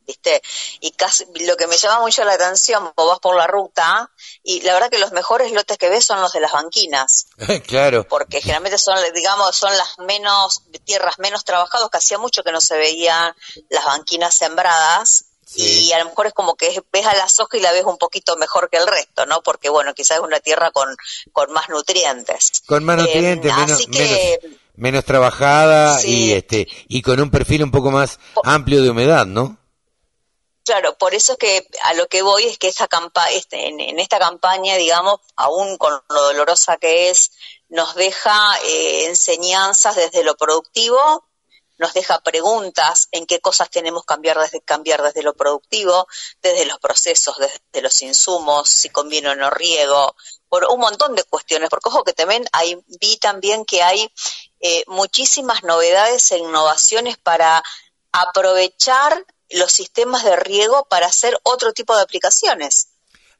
¿viste? 0.05 0.41
Y 0.79 0.91
casi, 0.91 1.25
lo 1.45 1.57
que 1.57 1.67
me 1.67 1.77
llama 1.77 1.99
mucho 2.01 2.23
la 2.23 2.33
atención, 2.33 2.91
vos 2.95 3.09
vas 3.09 3.19
por 3.19 3.35
la 3.35 3.47
ruta 3.47 4.09
y 4.43 4.61
la 4.61 4.73
verdad 4.73 4.89
que 4.89 4.99
los 4.99 5.11
mejores 5.11 5.51
lotes 5.51 5.77
que 5.77 5.89
ves 5.89 6.05
son 6.05 6.21
los 6.21 6.33
de 6.33 6.39
las 6.39 6.51
banquinas. 6.51 7.27
claro. 7.67 8.07
Porque 8.07 8.41
generalmente 8.41 8.77
son, 8.77 8.97
digamos, 9.13 9.55
son 9.55 9.75
las 9.77 9.97
menos, 9.99 10.61
tierras 10.85 11.19
menos 11.19 11.43
trabajadas, 11.43 11.89
que 11.89 11.97
hacía 11.97 12.17
mucho 12.17 12.43
que 12.43 12.51
no 12.51 12.61
se 12.61 12.77
veían 12.77 13.33
las 13.69 13.85
banquinas 13.85 14.33
sembradas. 14.35 15.25
Y 15.57 15.91
a 15.93 15.99
lo 15.99 16.05
mejor 16.05 16.27
es 16.27 16.33
como 16.33 16.55
que 16.55 16.83
ves 16.91 17.05
a 17.05 17.15
la 17.15 17.29
soja 17.29 17.55
y 17.55 17.61
la 17.61 17.71
ves 17.71 17.85
un 17.85 17.97
poquito 17.97 18.35
mejor 18.35 18.69
que 18.69 18.77
el 18.77 18.87
resto, 18.87 19.25
¿no? 19.25 19.41
Porque 19.41 19.69
bueno, 19.69 19.93
quizás 19.93 20.17
es 20.17 20.23
una 20.23 20.39
tierra 20.39 20.71
con, 20.71 20.89
con 21.31 21.53
más 21.53 21.69
nutrientes. 21.69 22.63
Con 22.65 22.83
más 22.83 22.97
nutrientes, 22.97 23.51
eh, 23.51 24.39
menos, 24.41 24.59
menos 24.75 25.05
trabajada 25.05 25.99
Sí. 25.99 26.09
y 26.09 26.33
este 26.33 26.67
y 26.89 27.01
con 27.01 27.21
un 27.21 27.29
perfil 27.31 27.63
un 27.63 27.71
poco 27.71 27.91
más 27.91 28.19
amplio 28.43 28.81
de 28.81 28.89
humedad, 28.89 29.25
¿no? 29.25 29.57
Claro, 30.65 30.97
por 30.97 31.13
eso 31.13 31.33
es 31.33 31.37
que 31.37 31.67
a 31.83 31.93
lo 31.93 32.07
que 32.07 32.23
voy 32.23 32.45
es 32.45 32.57
que 32.57 32.67
esta 32.67 32.87
campa 32.87 33.29
este, 33.29 33.67
en, 33.67 33.99
esta 33.99 34.17
campaña, 34.17 34.75
digamos, 34.77 35.19
aún 35.35 35.77
con 35.77 35.93
lo 36.09 36.21
dolorosa 36.23 36.77
que 36.77 37.11
es, 37.11 37.31
nos 37.69 37.93
deja 37.93 38.35
eh, 38.63 39.05
enseñanzas 39.05 39.95
desde 39.95 40.23
lo 40.23 40.35
productivo, 40.35 41.27
nos 41.77 41.93
deja 41.93 42.19
preguntas 42.21 43.09
en 43.11 43.27
qué 43.27 43.39
cosas 43.41 43.69
tenemos 43.69 44.01
que 44.03 44.07
cambiar 44.07 44.39
desde, 44.39 44.59
cambiar 44.61 45.03
desde 45.03 45.21
lo 45.21 45.35
productivo, 45.35 46.07
desde 46.41 46.65
los 46.65 46.79
procesos, 46.79 47.37
desde 47.37 47.81
los 47.83 48.01
insumos, 48.01 48.67
si 48.67 48.89
conviene 48.89 49.29
o 49.29 49.35
no 49.35 49.51
riego, 49.51 50.15
por 50.49 50.65
un 50.65 50.79
montón 50.79 51.13
de 51.13 51.25
cuestiones, 51.25 51.69
porque 51.69 51.89
ojo 51.89 52.03
que 52.03 52.13
también 52.13 52.43
hay, 52.53 52.75
vi 52.99 53.17
también 53.17 53.65
que 53.65 53.83
hay 53.83 54.11
eh, 54.61 54.83
muchísimas 54.87 55.63
novedades 55.63 56.31
e 56.31 56.39
innovaciones 56.39 57.17
para 57.17 57.61
aprovechar 58.11 59.25
los 59.49 59.71
sistemas 59.71 60.23
de 60.23 60.35
riego 60.35 60.85
para 60.89 61.07
hacer 61.07 61.37
otro 61.43 61.73
tipo 61.73 61.95
de 61.95 62.01
aplicaciones. 62.01 62.87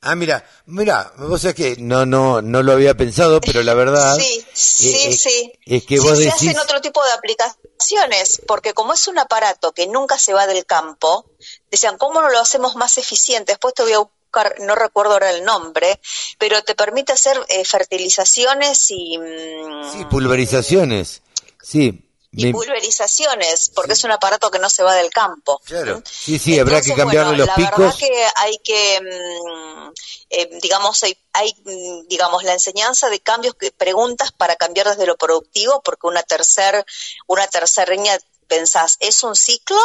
Ah, 0.02 0.14
mira, 0.14 0.48
mira, 0.68 1.14
vos 1.18 1.42
sabés 1.42 1.56
que 1.56 1.76
no 1.80 2.06
no 2.06 2.40
no 2.42 2.62
lo 2.62 2.74
había 2.74 2.94
pensado, 2.96 3.42
pero 3.42 3.64
la 3.64 3.74
verdad 3.74 4.16
Sí, 4.20 4.46
sí, 4.54 4.94
eh, 4.96 5.08
eh, 5.10 5.18
sí. 5.18 5.54
es 5.66 5.84
que 5.86 5.98
Sí, 5.98 6.04
vos 6.04 6.18
se 6.20 6.30
hacen 6.30 6.60
otro 6.60 6.80
tipo 6.80 7.04
de 7.04 7.12
aplicaciones, 7.12 8.42
porque 8.46 8.74
como 8.74 8.94
es 8.94 9.08
un 9.08 9.18
aparato 9.18 9.72
que 9.72 9.88
nunca 9.88 10.20
se 10.20 10.34
va 10.34 10.46
del 10.46 10.66
campo, 10.66 11.26
decían, 11.72 11.98
¿cómo 11.98 12.22
no 12.22 12.30
lo 12.30 12.40
hacemos 12.40 12.76
más 12.76 13.00
eficiente? 13.00 13.54
Después 13.54 13.74
te 13.74 13.82
voy 13.82 13.94
a 13.94 14.00
buscar, 14.00 14.56
no 14.60 14.76
recuerdo 14.76 15.14
ahora 15.14 15.32
el 15.32 15.44
nombre, 15.44 16.00
pero 16.38 16.62
te 16.64 16.76
permite 16.76 17.14
hacer 17.14 17.38
eh, 17.50 17.66
fertilizaciones 17.66 18.92
y, 18.92 19.18
mm, 19.18 19.92
sí, 19.92 20.06
pulverizaciones. 20.06 21.24
Sí, 21.64 22.05
y 22.36 22.52
pulverizaciones, 22.52 23.72
porque 23.74 23.94
es 23.94 24.04
un 24.04 24.12
aparato 24.12 24.52
que 24.52 24.60
no 24.60 24.70
se 24.70 24.84
va 24.84 24.94
del 24.96 25.10
campo. 25.10 25.62
claro. 25.66 26.02
Sí, 26.10 26.40
sí, 26.40 26.60
habrá 26.60 26.82
que 26.82 26.94
cambiarle 26.94 27.36
bueno, 27.38 27.46
los 27.46 27.48
la 27.48 27.56
picos. 27.56 27.78
verdad 27.78 27.96
que 27.98 28.26
hay 28.36 28.58
que, 28.64 29.02
mm, 29.02 29.90
eh, 30.30 30.50
digamos, 30.62 31.04
hay, 31.04 31.18
hay, 31.34 31.54
mm, 31.64 32.08
digamos, 32.08 32.44
la 32.44 32.54
enseñanza 32.54 33.10
de 33.10 33.20
cambios, 33.20 33.56
que, 33.56 33.72
preguntas 33.72 34.32
para 34.32 34.56
cambiar 34.56 34.90
desde 34.90 35.06
lo 35.06 35.18
productivo, 35.18 35.82
porque 35.82 36.08
una 36.08 36.24
tercer, 36.24 36.86
una 37.28 37.48
tercera 37.48 37.92
línea 37.94 38.20
pensás, 38.48 38.98
¿es 39.00 39.24
un 39.24 39.36
ciclo 39.36 39.80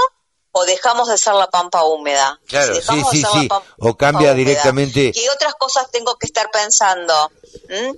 o 0.53 0.65
dejamos 0.65 1.09
de 1.09 1.19
ser 1.19 1.35
la 1.35 1.49
pampa 1.49 1.85
húmeda? 1.85 2.41
Claro, 2.47 2.75
Si 2.75 2.83
sí, 2.83 3.03
sí, 3.11 3.21
la 3.23 3.31
sí. 3.31 3.49
pampa 3.49 3.65
O 3.79 3.97
cambia 3.97 4.35
directamente. 4.35 5.13
¿Qué 5.13 5.31
otras 5.31 5.55
cosas 5.55 5.91
tengo 5.91 6.17
que 6.17 6.27
estar 6.27 6.51
pensando? 6.51 7.31
¿Mm? 7.69 7.97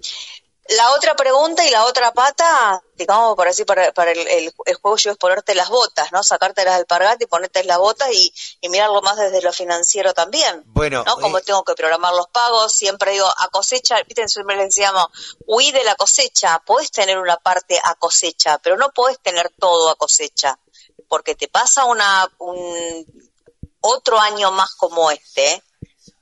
La 0.76 0.90
otra 0.92 1.14
pregunta 1.16 1.64
y 1.66 1.70
la 1.70 1.84
otra 1.84 2.12
pata, 2.12 2.82
digamos, 2.94 3.34
por 3.36 3.48
así, 3.48 3.64
para, 3.64 3.92
para 3.92 4.12
el, 4.12 4.18
el- 4.28 4.54
el 4.64 4.74
juego 4.76 4.96
yo 4.96 5.10
es 5.10 5.16
ponerte 5.16 5.54
las 5.54 5.68
botas, 5.68 6.12
¿no? 6.12 6.22
Sacarte 6.22 6.64
las 6.64 6.74
alpargatas 6.76 7.20
y 7.22 7.26
ponerte 7.26 7.64
las 7.64 7.78
botas 7.78 8.08
y, 8.12 8.32
y 8.60 8.68
mirarlo 8.68 9.02
más 9.02 9.16
desde 9.16 9.42
lo 9.42 9.52
financiero 9.52 10.14
también. 10.14 10.62
Bueno, 10.66 11.02
¿no? 11.04 11.16
Como 11.16 11.40
tengo 11.40 11.64
que 11.64 11.74
programar 11.74 12.14
los 12.14 12.28
pagos, 12.28 12.72
siempre 12.72 13.12
digo, 13.12 13.26
a 13.26 13.48
cosecha, 13.48 13.96
viste, 14.04 14.26
siempre 14.28 14.56
le 14.56 14.64
decíamos, 14.64 15.06
huí 15.46 15.72
de 15.72 15.84
la 15.84 15.94
cosecha, 15.96 16.60
podés 16.64 16.90
tener 16.90 17.18
una 17.18 17.36
parte 17.36 17.80
a 17.82 17.94
cosecha, 17.96 18.58
pero 18.58 18.76
no 18.76 18.90
podés 18.92 19.18
tener 19.20 19.50
todo 19.58 19.90
a 19.90 19.96
cosecha, 19.96 20.58
porque 21.08 21.34
te 21.34 21.48
pasa 21.48 21.84
una, 21.84 22.30
un, 22.38 23.06
otro 23.80 24.18
año 24.20 24.52
más 24.52 24.74
como 24.76 25.10
este, 25.10 25.62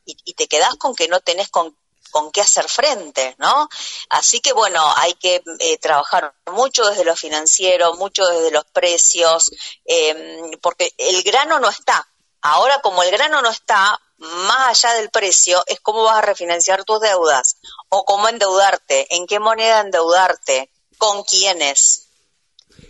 y, 0.07 0.17
y 0.25 0.35
te 0.35 0.49
quedás 0.49 0.75
con 0.77 0.95
que 0.95 1.09
no 1.09 1.21
tenés 1.21 1.51
con, 1.51 1.77
con 2.11 2.31
qué 2.31 2.41
hacer 2.41 2.69
frente, 2.69 3.35
¿no? 3.39 3.69
Así 4.11 4.41
que 4.41 4.53
bueno, 4.53 4.83
hay 4.97 5.15
que 5.15 5.43
eh, 5.59 5.79
trabajar 5.79 6.35
mucho 6.53 6.87
desde 6.87 7.05
lo 7.05 7.17
financiero, 7.17 7.95
mucho 7.95 8.27
desde 8.27 8.51
los 8.51 8.65
precios, 8.67 9.51
eh, 9.85 10.51
porque 10.61 10.93
el 10.99 11.23
grano 11.23 11.59
no 11.61 11.69
está. 11.71 12.07
Ahora, 12.43 12.81
como 12.81 13.03
el 13.03 13.11
grano 13.11 13.43
no 13.43 13.51
está, 13.51 14.01
más 14.17 14.85
allá 14.85 14.95
del 14.95 15.11
precio, 15.11 15.63
es 15.67 15.81
cómo 15.81 16.03
vas 16.05 16.19
a 16.19 16.23
refinanciar 16.23 16.85
tus 16.85 17.01
deudas, 17.01 17.57
o 17.89 18.05
cómo 18.05 18.29
endeudarte, 18.29 19.15
en 19.15 19.27
qué 19.27 19.39
moneda 19.39 19.81
endeudarte, 19.81 20.71
con 20.99 21.23
quiénes. 21.25 22.07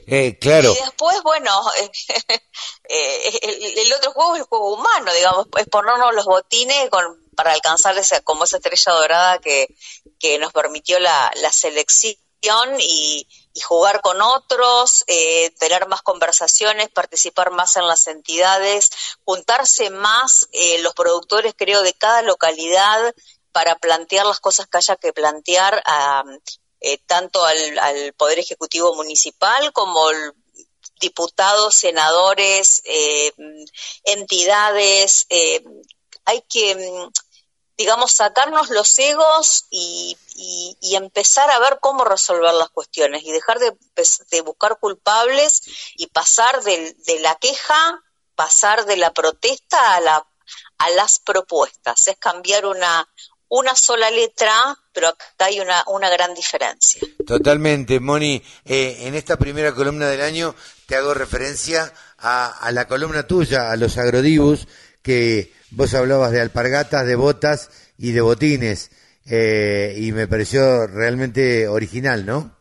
Eh, 0.07 0.39
claro. 0.41 0.73
Y 0.73 0.75
después, 0.75 1.23
bueno, 1.23 1.53
eh, 1.79 1.91
el, 3.43 3.79
el 3.79 3.93
otro 3.93 4.13
juego 4.13 4.35
es 4.35 4.41
el 4.41 4.47
juego 4.47 4.75
humano, 4.75 5.13
digamos, 5.13 5.47
es 5.57 5.69
ponernos 5.69 6.15
los 6.15 6.25
botines 6.25 6.91
con, 6.91 7.30
para 7.41 7.55
alcanzar 7.55 7.97
esa, 7.97 8.21
como 8.21 8.45
esa 8.45 8.59
estrella 8.59 8.93
dorada 8.93 9.39
que, 9.39 9.75
que 10.19 10.39
nos 10.39 10.53
permitió 10.53 10.99
la, 11.01 11.33
la 11.37 11.51
selección 11.51 12.77
y, 12.79 13.27
y 13.55 13.61
jugar 13.61 14.03
con 14.03 14.21
otros, 14.21 15.05
eh, 15.07 15.51
tener 15.59 15.89
más 15.89 16.03
conversaciones, 16.03 16.91
participar 16.91 17.51
más 17.51 17.77
en 17.77 17.89
las 17.89 18.09
entidades, 18.09 18.91
juntarse 19.25 19.89
más 19.89 20.49
eh, 20.53 20.83
los 20.83 20.93
productores, 20.93 21.55
creo, 21.57 21.83
de 21.83 21.95
cada 21.95 22.21
localidad 22.21 23.15
para 23.53 23.77
plantear 23.77 24.27
las 24.27 24.41
cosas 24.41 24.67
que 24.67 24.77
haya 24.77 24.97
que 24.97 25.15
plantear 25.15 25.83
a, 25.87 26.23
eh, 26.81 26.99
tanto 27.07 27.43
al, 27.43 27.79
al 27.79 28.13
Poder 28.19 28.39
Ejecutivo 28.39 28.95
Municipal 28.95 29.73
como 29.73 30.11
diputados, 31.01 31.75
senadores, 31.75 32.83
entidades. 34.05 35.27
hay 36.27 36.43
que, 36.43 36.75
mm, 36.75 37.30
digamos, 37.81 38.13
sacarnos 38.13 38.69
los 38.69 38.99
egos 38.99 39.65
y, 39.71 40.15
y- 40.37 40.97
empezar 40.97 41.51
a 41.51 41.59
ver 41.61 41.79
cómo 41.81 42.05
resolver 42.05 42.53
las 42.53 42.69
cuestiones 42.69 43.23
y 43.25 43.33
dejar 43.33 43.59
de, 43.59 43.73
de 44.31 44.41
buscar 44.43 44.79
culpables 44.79 45.63
y 45.97 46.09
pasar 46.09 46.63
del- 46.63 46.95
de, 47.07 47.21
la 47.21 47.37
queja, 47.37 48.03
pasar 48.35 48.85
de 48.85 48.99
la 48.99 49.13
protesta 49.15 49.95
a, 49.95 50.01
la, 50.01 50.27
a 50.77 50.91
las 50.91 51.21
propuestas. 51.21 52.07
Es 52.09 52.19
cambiar 52.19 52.67
una, 52.67 53.09
una 53.49 53.75
sola 53.75 54.11
letra, 54.11 54.77
pero 54.93 55.09
acá 55.09 55.47
hay 55.47 55.61
una, 55.61 55.83
una 55.87 56.11
gran 56.11 56.35
diferencia. 56.35 57.01
Totalmente, 57.27 57.99
Moni. 57.99 58.43
eh, 58.67 58.99
en 59.07 59.15
esta 59.15 59.39
primera 59.39 59.75
columna 59.75 60.07
del 60.09 60.21
año 60.21 60.55
te 60.87 60.97
hago 60.97 61.15
referencia 61.15 61.93
a, 62.19 62.47
a 62.49 62.73
la 62.73 62.87
columna 62.87 63.27
tuya, 63.27 63.71
a 63.71 63.77
los 63.77 63.97
agrodibus, 63.97 64.67
que 65.03 65.53
vos 65.71 65.95
hablabas 65.95 66.33
de 66.33 66.41
alpargatas, 66.41 67.07
de 67.07 67.17
botas 67.17 67.71
y 67.99 68.13
de 68.13 68.21
botines, 68.21 68.91
eh, 69.27 69.95
y 69.97 70.13
me 70.13 70.27
pareció 70.27 70.87
realmente 70.87 71.69
original, 71.69 72.27
¿no? 72.27 72.57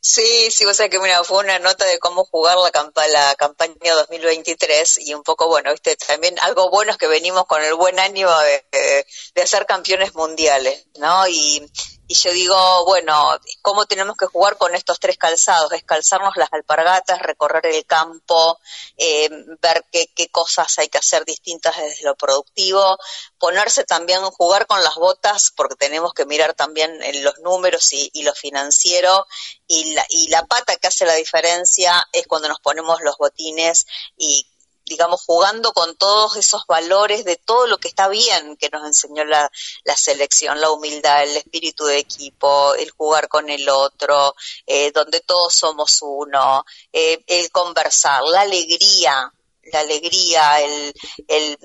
Sí, 0.00 0.50
sí, 0.50 0.66
o 0.66 0.74
sea 0.74 0.88
que 0.90 0.98
mira, 0.98 1.24
fue 1.24 1.38
una 1.38 1.58
nota 1.58 1.86
de 1.86 1.98
cómo 1.98 2.24
jugar 2.26 2.58
la, 2.58 2.70
campa 2.70 3.06
la 3.08 3.34
campaña 3.36 3.94
2023 3.94 4.98
y 5.06 5.14
un 5.14 5.22
poco, 5.22 5.48
bueno, 5.48 5.70
viste, 5.72 5.96
también 5.96 6.38
algo 6.40 6.70
bueno 6.70 6.92
es 6.92 6.98
que 6.98 7.06
venimos 7.06 7.46
con 7.46 7.62
el 7.62 7.74
buen 7.74 7.98
ánimo 7.98 8.30
de, 8.40 8.64
de, 8.72 9.06
de 9.34 9.46
ser 9.46 9.64
campeones 9.64 10.14
mundiales, 10.14 10.86
¿no? 10.98 11.26
Y, 11.28 11.66
y 12.10 12.14
yo 12.14 12.32
digo, 12.32 12.84
bueno, 12.86 13.38
¿cómo 13.62 13.86
tenemos 13.86 14.16
que 14.16 14.26
jugar 14.26 14.58
con 14.58 14.74
estos 14.74 14.98
tres 14.98 15.16
calzados? 15.16 15.70
Es 15.70 15.84
calzarnos 15.84 16.36
las 16.36 16.52
alpargatas, 16.52 17.22
recorrer 17.22 17.66
el 17.66 17.86
campo, 17.86 18.58
eh, 18.96 19.28
ver 19.62 19.84
qué, 19.92 20.28
cosas 20.32 20.76
hay 20.80 20.88
que 20.88 20.98
hacer 20.98 21.24
distintas 21.24 21.76
desde 21.76 22.02
lo 22.02 22.16
productivo, 22.16 22.98
ponerse 23.38 23.84
también, 23.84 24.22
jugar 24.22 24.66
con 24.66 24.82
las 24.82 24.96
botas, 24.96 25.52
porque 25.54 25.76
tenemos 25.76 26.12
que 26.12 26.26
mirar 26.26 26.54
también 26.54 27.00
en 27.00 27.22
los 27.22 27.38
números 27.38 27.92
y, 27.92 28.10
y 28.12 28.24
lo 28.24 28.34
financiero, 28.34 29.28
y 29.68 29.94
la, 29.94 30.04
y 30.08 30.30
la 30.30 30.44
pata 30.46 30.74
que 30.78 30.88
hace 30.88 31.06
la 31.06 31.14
diferencia 31.14 32.08
es 32.12 32.26
cuando 32.26 32.48
nos 32.48 32.58
ponemos 32.58 33.00
los 33.02 33.18
botines 33.18 33.86
y 34.16 34.44
digamos, 34.90 35.22
jugando 35.24 35.72
con 35.72 35.94
todos 35.94 36.36
esos 36.36 36.66
valores 36.66 37.24
de 37.24 37.36
todo 37.36 37.68
lo 37.68 37.78
que 37.78 37.86
está 37.86 38.08
bien 38.08 38.56
que 38.56 38.68
nos 38.70 38.84
enseñó 38.84 39.24
la, 39.24 39.48
selección, 39.96 40.60
la 40.60 40.72
humildad, 40.72 41.22
el 41.22 41.36
espíritu 41.36 41.84
de 41.84 41.98
equipo, 41.98 42.74
el 42.74 42.90
jugar 42.90 43.28
con 43.28 43.48
el 43.48 43.68
otro, 43.68 44.34
eh, 44.66 44.90
donde 44.90 45.20
todos 45.20 45.54
somos 45.54 46.00
uno, 46.02 46.64
eh, 46.92 47.22
el 47.28 47.52
conversar, 47.52 48.24
la 48.24 48.40
alegría, 48.40 49.32
la 49.72 49.78
alegría, 49.78 50.60
el, 50.60 50.92
el, 51.28 51.56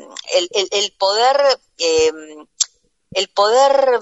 el, 0.71 0.91
poder, 0.91 1.59
eh, 1.79 2.11
el 3.11 3.29
poder 3.29 4.01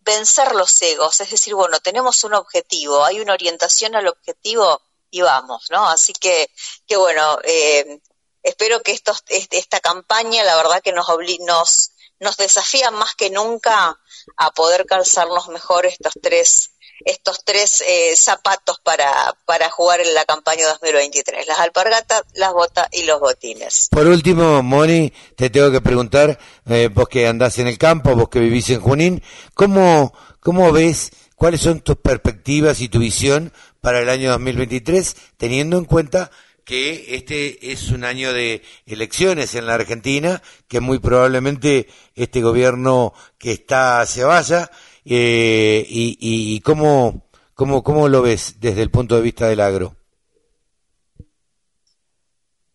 vencer 0.00 0.54
los 0.54 0.80
egos, 0.80 1.20
es 1.20 1.30
decir, 1.30 1.54
bueno, 1.54 1.78
tenemos 1.80 2.24
un 2.24 2.32
objetivo, 2.32 3.04
hay 3.04 3.20
una 3.20 3.34
orientación 3.34 3.94
al 3.96 4.08
objetivo 4.08 4.80
y 5.10 5.20
vamos, 5.20 5.66
¿no? 5.70 5.86
Así 5.86 6.14
que, 6.14 6.50
que 6.86 6.96
bueno, 6.96 7.38
eh, 7.44 8.00
espero 8.42 8.82
que 8.82 8.92
estos, 8.92 9.22
este, 9.28 9.58
esta 9.58 9.80
campaña, 9.80 10.44
la 10.44 10.56
verdad 10.56 10.82
que 10.82 10.92
nos, 10.92 11.06
nos, 11.46 11.92
nos 12.20 12.36
desafía 12.36 12.90
más 12.90 13.14
que 13.14 13.30
nunca 13.30 13.98
a 14.36 14.50
poder 14.52 14.86
calzarnos 14.86 15.48
mejor 15.48 15.86
estos 15.86 16.12
tres 16.20 16.72
estos 17.04 17.44
tres 17.44 17.82
eh, 17.86 18.14
zapatos 18.16 18.80
para, 18.82 19.34
jugar 19.70 20.00
en 20.00 20.14
la 20.14 20.24
campaña 20.24 20.66
2023, 20.68 21.46
las 21.46 21.58
alpargatas, 21.58 22.22
las 22.34 22.52
botas 22.52 22.88
y 22.92 23.04
los 23.04 23.20
botines. 23.20 23.88
Por 23.90 24.06
último, 24.06 24.62
Moni, 24.62 25.12
te 25.36 25.50
tengo 25.50 25.70
que 25.70 25.80
preguntar, 25.80 26.38
eh, 26.66 26.88
vos 26.92 27.08
que 27.08 27.26
andás 27.26 27.58
en 27.58 27.68
el 27.68 27.78
campo, 27.78 28.14
vos 28.14 28.28
que 28.28 28.40
vivís 28.40 28.70
en 28.70 28.80
Junín, 28.80 29.22
¿cómo, 29.54 30.12
cómo 30.40 30.72
ves, 30.72 31.10
cuáles 31.36 31.60
son 31.60 31.80
tus 31.80 31.96
perspectivas 31.96 32.80
y 32.80 32.88
tu 32.88 32.98
visión 32.98 33.52
para 33.80 34.00
el 34.00 34.08
año 34.08 34.30
2023, 34.30 35.16
teniendo 35.36 35.78
en 35.78 35.84
cuenta 35.84 36.30
que 36.64 37.16
este 37.16 37.72
es 37.72 37.88
un 37.90 38.04
año 38.04 38.32
de 38.32 38.62
elecciones 38.86 39.54
en 39.54 39.66
la 39.66 39.74
Argentina, 39.74 40.42
que 40.68 40.80
muy 40.80 40.98
probablemente 40.98 41.88
este 42.14 42.40
gobierno 42.40 43.14
que 43.38 43.52
está 43.52 44.04
se 44.06 44.24
vaya, 44.24 44.70
eh, 45.04 45.84
y, 45.88 46.16
y, 46.20 46.60
cómo, 46.60 47.26
cómo, 47.54 47.82
cómo 47.82 48.08
lo 48.08 48.22
ves 48.22 48.60
desde 48.60 48.82
el 48.82 48.90
punto 48.90 49.16
de 49.16 49.22
vista 49.22 49.48
del 49.48 49.60
agro. 49.60 49.96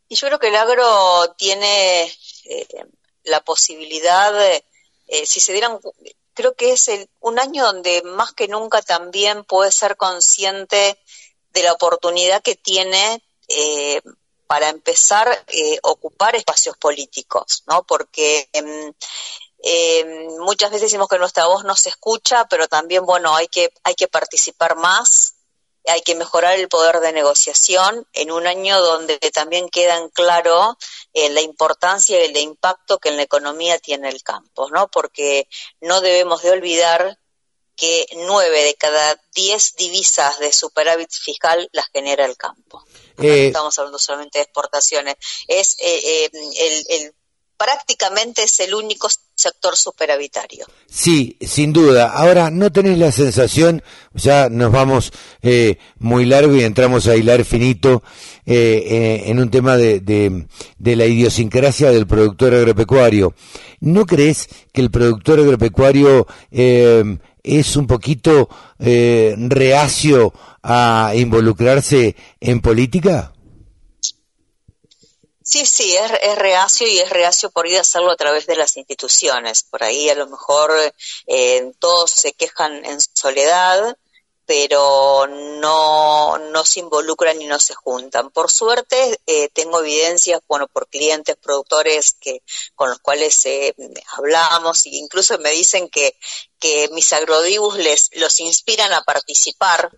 Y 0.10 0.16
yo 0.16 0.28
creo 0.28 0.40
que 0.40 0.48
el 0.48 0.56
agro 0.56 1.34
tiene 1.38 2.04
eh, 2.04 2.68
la 3.24 3.42
posibilidad, 3.42 4.34
eh, 4.46 4.64
si 5.26 5.40
se 5.40 5.52
dieran, 5.54 5.80
creo 6.34 6.54
que 6.54 6.74
es 6.74 6.88
el, 6.88 7.10
un 7.20 7.40
año 7.40 7.66
donde 7.66 8.02
más 8.04 8.34
que 8.34 8.48
nunca 8.48 8.82
también 8.82 9.44
puede 9.44 9.72
ser 9.72 9.98
consciente 9.98 10.98
de 11.52 11.64
la 11.64 11.74
oportunidad 11.74 12.42
que 12.42 12.56
tiene 12.56 13.22
eh, 13.48 14.02
para 14.48 14.70
empezar 14.70 15.28
eh, 15.48 15.78
ocupar 15.84 16.36
espacios 16.36 16.78
políticos, 16.78 17.64
¿no? 17.68 17.84
Porque 17.84 18.50
em, 18.54 18.94
em, 19.60 20.38
muchas 20.40 20.72
veces 20.72 20.84
decimos 20.84 21.10
que 21.10 21.20
nuestra 21.20 21.48
voz 21.48 21.64
no 21.66 21.76
se 21.76 21.90
escucha, 21.90 22.48
pero 22.48 22.68
también, 22.68 23.06
bueno, 23.06 23.36
hay 23.36 23.48
que, 23.48 23.72
hay 23.84 23.96
que 23.96 24.08
participar 24.08 24.78
más, 24.78 25.36
hay 25.86 26.02
que 26.02 26.16
mejorar 26.16 26.58
el 26.58 26.68
poder 26.68 27.00
de 27.00 27.14
negociación 27.14 28.08
en 28.14 28.32
un 28.32 28.48
año 28.48 28.80
donde 28.82 29.18
también 29.34 29.70
queda 29.70 29.98
en 29.98 30.10
claro 30.10 30.78
eh, 31.14 31.30
la 31.30 31.42
importancia 31.42 32.20
y 32.20 32.30
el 32.30 32.38
impacto 32.38 33.00
que 33.00 33.10
en 33.10 33.18
la 33.18 33.24
economía 33.24 33.80
tiene 33.80 34.10
el 34.10 34.24
campo, 34.24 34.70
¿no? 34.70 34.88
Porque 34.90 35.48
no 35.82 36.02
debemos 36.02 36.42
de 36.42 36.52
olvidar 36.52 37.20
que 37.78 38.08
nueve 38.26 38.64
de 38.64 38.74
cada 38.74 39.22
diez 39.34 39.76
divisas 39.78 40.40
de 40.40 40.52
superávit 40.52 41.12
fiscal 41.12 41.70
las 41.72 41.86
genera 41.94 42.26
el 42.26 42.36
campo. 42.36 42.84
Eh, 43.20 43.48
estamos 43.48 43.78
hablando 43.78 44.00
solamente 44.00 44.40
de 44.40 44.44
exportaciones. 44.44 45.16
Es 45.48 45.78
eh, 45.80 46.26
eh, 46.26 46.30
el, 46.90 47.14
prácticamente 47.56 48.44
es 48.44 48.60
el 48.60 48.74
único 48.74 49.08
sector 49.36 49.76
superavitario. 49.76 50.66
Sí, 50.90 51.38
sin 51.40 51.72
duda. 51.72 52.12
Ahora, 52.12 52.50
¿no 52.50 52.72
tenés 52.72 52.98
la 52.98 53.12
sensación, 53.12 53.84
ya 54.14 54.50
nos 54.50 54.72
vamos 54.72 55.12
muy 56.00 56.26
largo 56.26 56.56
y 56.56 56.64
entramos 56.64 57.08
a 57.08 57.16
hilar 57.16 57.46
finito 57.46 58.04
en 58.46 59.40
un 59.40 59.50
tema 59.50 59.78
de, 59.78 60.00
de, 60.00 60.96
la 60.96 61.06
idiosincrasia 61.06 61.92
del 61.92 62.06
productor 62.06 62.54
agropecuario? 62.54 63.34
¿No 63.80 64.06
crees 64.06 64.48
que 64.72 64.82
el 64.82 64.92
productor 64.92 65.40
agropecuario 65.40 66.28
es 67.48 67.76
un 67.76 67.88
poquito 67.88 68.50
reacio 68.80 70.34
a 70.62 71.14
involucrarse 71.16 72.16
en 72.40 72.62
política? 72.62 73.34
Sí, 75.48 75.66
sí, 75.66 75.96
es, 75.96 76.38
reacio 76.38 76.86
y 76.90 77.00
es 77.00 77.10
reacio 77.10 77.50
por 77.50 77.68
ir 77.68 77.78
a 77.78 77.82
hacerlo 77.82 78.12
a 78.12 78.18
través 78.18 78.48
de 78.48 78.58
las 78.58 78.76
instituciones. 78.76 79.64
Por 79.64 79.82
ahí 79.82 80.10
a 80.10 80.16
lo 80.16 80.28
mejor 80.28 80.74
eh, 81.26 81.72
todos 81.80 82.12
se 82.12 82.34
quejan 82.34 82.84
en 82.84 83.00
soledad, 83.00 83.98
pero 84.46 85.26
no, 85.28 86.38
no 86.38 86.66
se 86.66 86.82
involucran 86.82 87.42
y 87.42 87.46
no 87.46 87.62
se 87.62 87.76
juntan. 87.76 88.30
Por 88.32 88.52
suerte 88.52 89.22
eh, 89.26 89.48
tengo 89.54 89.80
evidencias, 89.80 90.42
bueno, 90.50 90.68
por 90.68 90.90
clientes, 90.90 91.38
productores 91.38 92.12
que 92.20 92.42
con 92.76 92.90
los 92.90 93.00
cuales 93.00 93.46
eh, 93.46 93.74
hablamos 94.18 94.86
e 94.86 94.98
incluso 94.98 95.38
me 95.40 95.52
dicen 95.52 95.88
que, 95.88 96.18
que 96.60 96.90
mis 96.94 97.12
agrodibus 97.14 97.78
les 97.78 98.10
los 98.16 98.40
inspiran 98.40 98.94
a 98.94 99.04
participar 99.04 99.92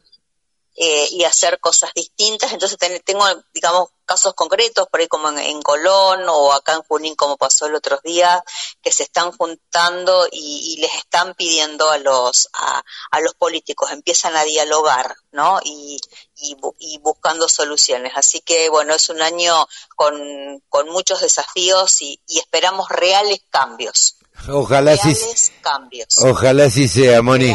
eh, 0.81 1.09
y 1.11 1.25
hacer 1.25 1.59
cosas 1.59 1.93
distintas. 1.93 2.53
Entonces 2.53 2.77
tengo, 3.03 3.25
digamos, 3.53 3.89
casos 4.05 4.33
concretos, 4.33 4.87
por 4.87 5.01
ahí 5.01 5.09
como 5.09 5.27
en, 5.27 5.61
Colón 5.61 6.23
o 6.29 6.53
acá 6.53 6.73
en 6.75 6.83
Junín, 6.83 7.15
como 7.15 7.35
pasó 7.35 7.65
el 7.65 7.75
otro 7.75 7.99
día, 8.01 8.41
que 8.81 8.93
se 8.93 9.03
están 9.03 9.33
juntando 9.33 10.25
y, 10.31 10.77
les 10.79 10.95
están 10.95 11.35
pidiendo 11.35 11.89
a 11.89 11.97
los, 11.97 12.47
a, 12.53 12.81
a, 13.11 13.19
los 13.19 13.33
políticos, 13.33 13.91
empiezan 13.91 14.37
a 14.37 14.45
dialogar, 14.45 15.17
¿no? 15.33 15.59
Y, 15.65 15.99
y, 16.37 16.55
y, 16.79 16.97
buscando 16.99 17.49
soluciones. 17.49 18.13
Así 18.15 18.39
que, 18.39 18.69
bueno, 18.69 18.95
es 18.95 19.09
un 19.09 19.21
año 19.21 19.67
con, 19.97 20.63
con 20.69 20.87
muchos 20.87 21.19
desafíos 21.19 22.01
y, 22.01 22.21
y 22.25 22.39
esperamos 22.39 22.87
reales 22.87 23.41
cambios. 23.49 24.15
Ojalá 24.47 24.97
sí, 24.97 25.15
cambios. 25.61 26.17
Ojalá 26.23 26.69
sí 26.69 26.87
sea, 26.87 27.21
Moni. 27.21 27.53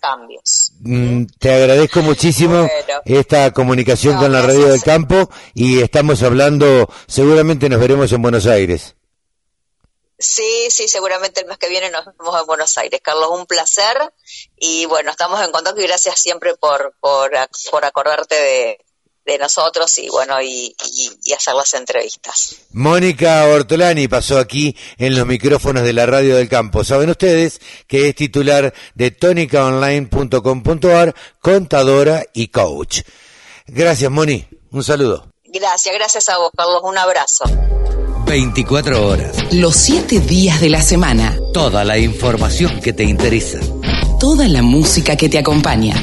cambios. 0.00 0.72
Mm, 0.80 1.24
te 1.38 1.52
agradezco 1.54 2.02
muchísimo 2.02 2.68
esta 3.04 3.52
comunicación 3.52 4.16
con 4.18 4.32
la 4.32 4.42
radio 4.42 4.68
del 4.68 4.82
campo 4.82 5.30
y 5.54 5.80
estamos 5.80 6.22
hablando, 6.22 6.88
seguramente 7.06 7.68
nos 7.68 7.80
veremos 7.80 8.12
en 8.12 8.22
Buenos 8.22 8.46
Aires. 8.46 8.96
Sí, 10.18 10.68
sí, 10.70 10.86
seguramente 10.88 11.40
el 11.40 11.46
mes 11.46 11.58
que 11.58 11.68
viene 11.68 11.90
nos 11.90 12.04
vemos 12.04 12.40
en 12.40 12.46
Buenos 12.46 12.78
Aires. 12.78 13.00
Carlos, 13.02 13.30
un 13.30 13.46
placer 13.46 14.12
y 14.56 14.86
bueno, 14.86 15.10
estamos 15.10 15.40
en 15.44 15.50
contacto 15.50 15.80
y 15.80 15.86
gracias 15.86 16.20
siempre 16.20 16.54
por, 16.56 16.94
por, 17.00 17.32
por 17.70 17.84
acordarte 17.84 18.34
de, 18.34 18.83
de 19.24 19.38
nosotros 19.38 19.96
y 19.98 20.08
bueno, 20.08 20.42
y, 20.42 20.74
hacer 21.36 21.54
las 21.54 21.74
entrevistas. 21.74 22.56
Mónica 22.72 23.44
Ortolani 23.46 24.08
pasó 24.08 24.38
aquí 24.38 24.76
en 24.98 25.16
los 25.16 25.26
micrófonos 25.26 25.82
de 25.82 25.92
la 25.92 26.06
radio 26.06 26.36
del 26.36 26.48
campo. 26.48 26.84
Saben 26.84 27.10
ustedes 27.10 27.60
que 27.86 28.08
es 28.08 28.14
titular 28.14 28.72
de 28.94 29.10
tonicaonline.com.ar, 29.10 31.14
contadora 31.40 32.24
y 32.32 32.48
coach. 32.48 33.00
Gracias, 33.66 34.10
Moni. 34.10 34.46
Un 34.70 34.84
saludo. 34.84 35.28
Gracias, 35.46 35.94
gracias 35.94 36.28
a 36.28 36.38
vos, 36.38 36.50
Carlos. 36.56 36.80
Un 36.84 36.98
abrazo. 36.98 37.44
24 38.26 39.06
horas. 39.06 39.36
Los 39.52 39.76
7 39.76 40.20
días 40.20 40.60
de 40.60 40.70
la 40.70 40.82
semana. 40.82 41.36
Toda 41.52 41.84
la 41.84 41.98
información 41.98 42.80
que 42.80 42.92
te 42.92 43.04
interesa. 43.04 43.60
Toda 44.18 44.48
la 44.48 44.62
música 44.62 45.16
que 45.16 45.28
te 45.28 45.38
acompaña. 45.38 45.94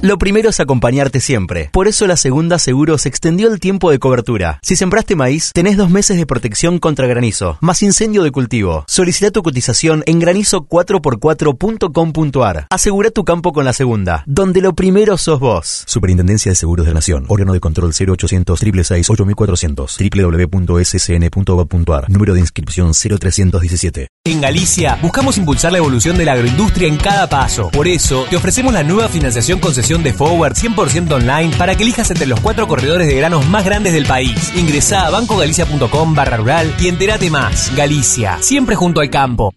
Lo 0.00 0.16
primero 0.16 0.48
es 0.48 0.60
acompañarte 0.60 1.18
siempre. 1.18 1.70
Por 1.72 1.88
eso 1.88 2.06
la 2.06 2.16
segunda 2.16 2.60
seguro 2.60 2.98
se 2.98 3.08
extendió 3.08 3.52
el 3.52 3.58
tiempo 3.58 3.90
de 3.90 3.98
cobertura. 3.98 4.60
Si 4.62 4.76
sembraste 4.76 5.16
maíz, 5.16 5.50
tenés 5.52 5.76
dos 5.76 5.90
meses 5.90 6.16
de 6.16 6.24
protección 6.24 6.78
contra 6.78 7.08
granizo, 7.08 7.58
más 7.60 7.82
incendio 7.82 8.22
de 8.22 8.30
cultivo. 8.30 8.84
Solicita 8.86 9.32
tu 9.32 9.42
cotización 9.42 10.04
en 10.06 10.20
granizo4x4.com.ar. 10.20 12.68
Asegura 12.70 13.10
tu 13.10 13.24
campo 13.24 13.52
con 13.52 13.64
la 13.64 13.72
segunda, 13.72 14.22
donde 14.26 14.60
lo 14.60 14.76
primero 14.76 15.16
sos 15.16 15.40
vos. 15.40 15.82
Superintendencia 15.88 16.52
de 16.52 16.56
Seguros 16.56 16.86
de 16.86 16.92
la 16.92 16.98
Nación. 16.98 17.24
Órgano 17.26 17.52
de 17.52 17.58
control 17.58 17.90
0800 17.90 18.56
666 18.56 19.10
8400 19.10 19.98
www.ssn.gov.ar. 20.14 22.08
Número 22.08 22.34
de 22.34 22.40
inscripción 22.40 22.92
0317. 22.92 24.06
En 24.26 24.40
Galicia 24.40 24.96
buscamos 25.02 25.38
impulsar 25.38 25.72
la 25.72 25.78
evolución 25.78 26.16
de 26.16 26.24
la 26.24 26.34
agroindustria 26.34 26.86
en 26.86 26.98
cada 26.98 27.28
paso. 27.28 27.70
Por 27.70 27.88
eso 27.88 28.26
te 28.30 28.36
ofrecemos 28.36 28.72
la 28.72 28.84
nueva 28.84 29.08
financiación 29.08 29.58
de 29.96 30.12
Forward 30.12 30.52
100% 30.54 31.12
online 31.12 31.56
para 31.56 31.74
que 31.74 31.82
elijas 31.82 32.10
entre 32.10 32.26
los 32.26 32.38
cuatro 32.40 32.68
corredores 32.68 33.08
de 33.08 33.16
granos 33.16 33.48
más 33.48 33.64
grandes 33.64 33.94
del 33.94 34.04
país. 34.04 34.52
Ingresa 34.54 35.06
a 35.06 35.10
bancogalicia.com 35.10 36.14
barra 36.14 36.36
rural 36.36 36.74
y 36.78 36.88
entérate 36.88 37.30
más. 37.30 37.74
Galicia, 37.74 38.36
siempre 38.42 38.76
junto 38.76 39.00
al 39.00 39.08
campo. 39.08 39.54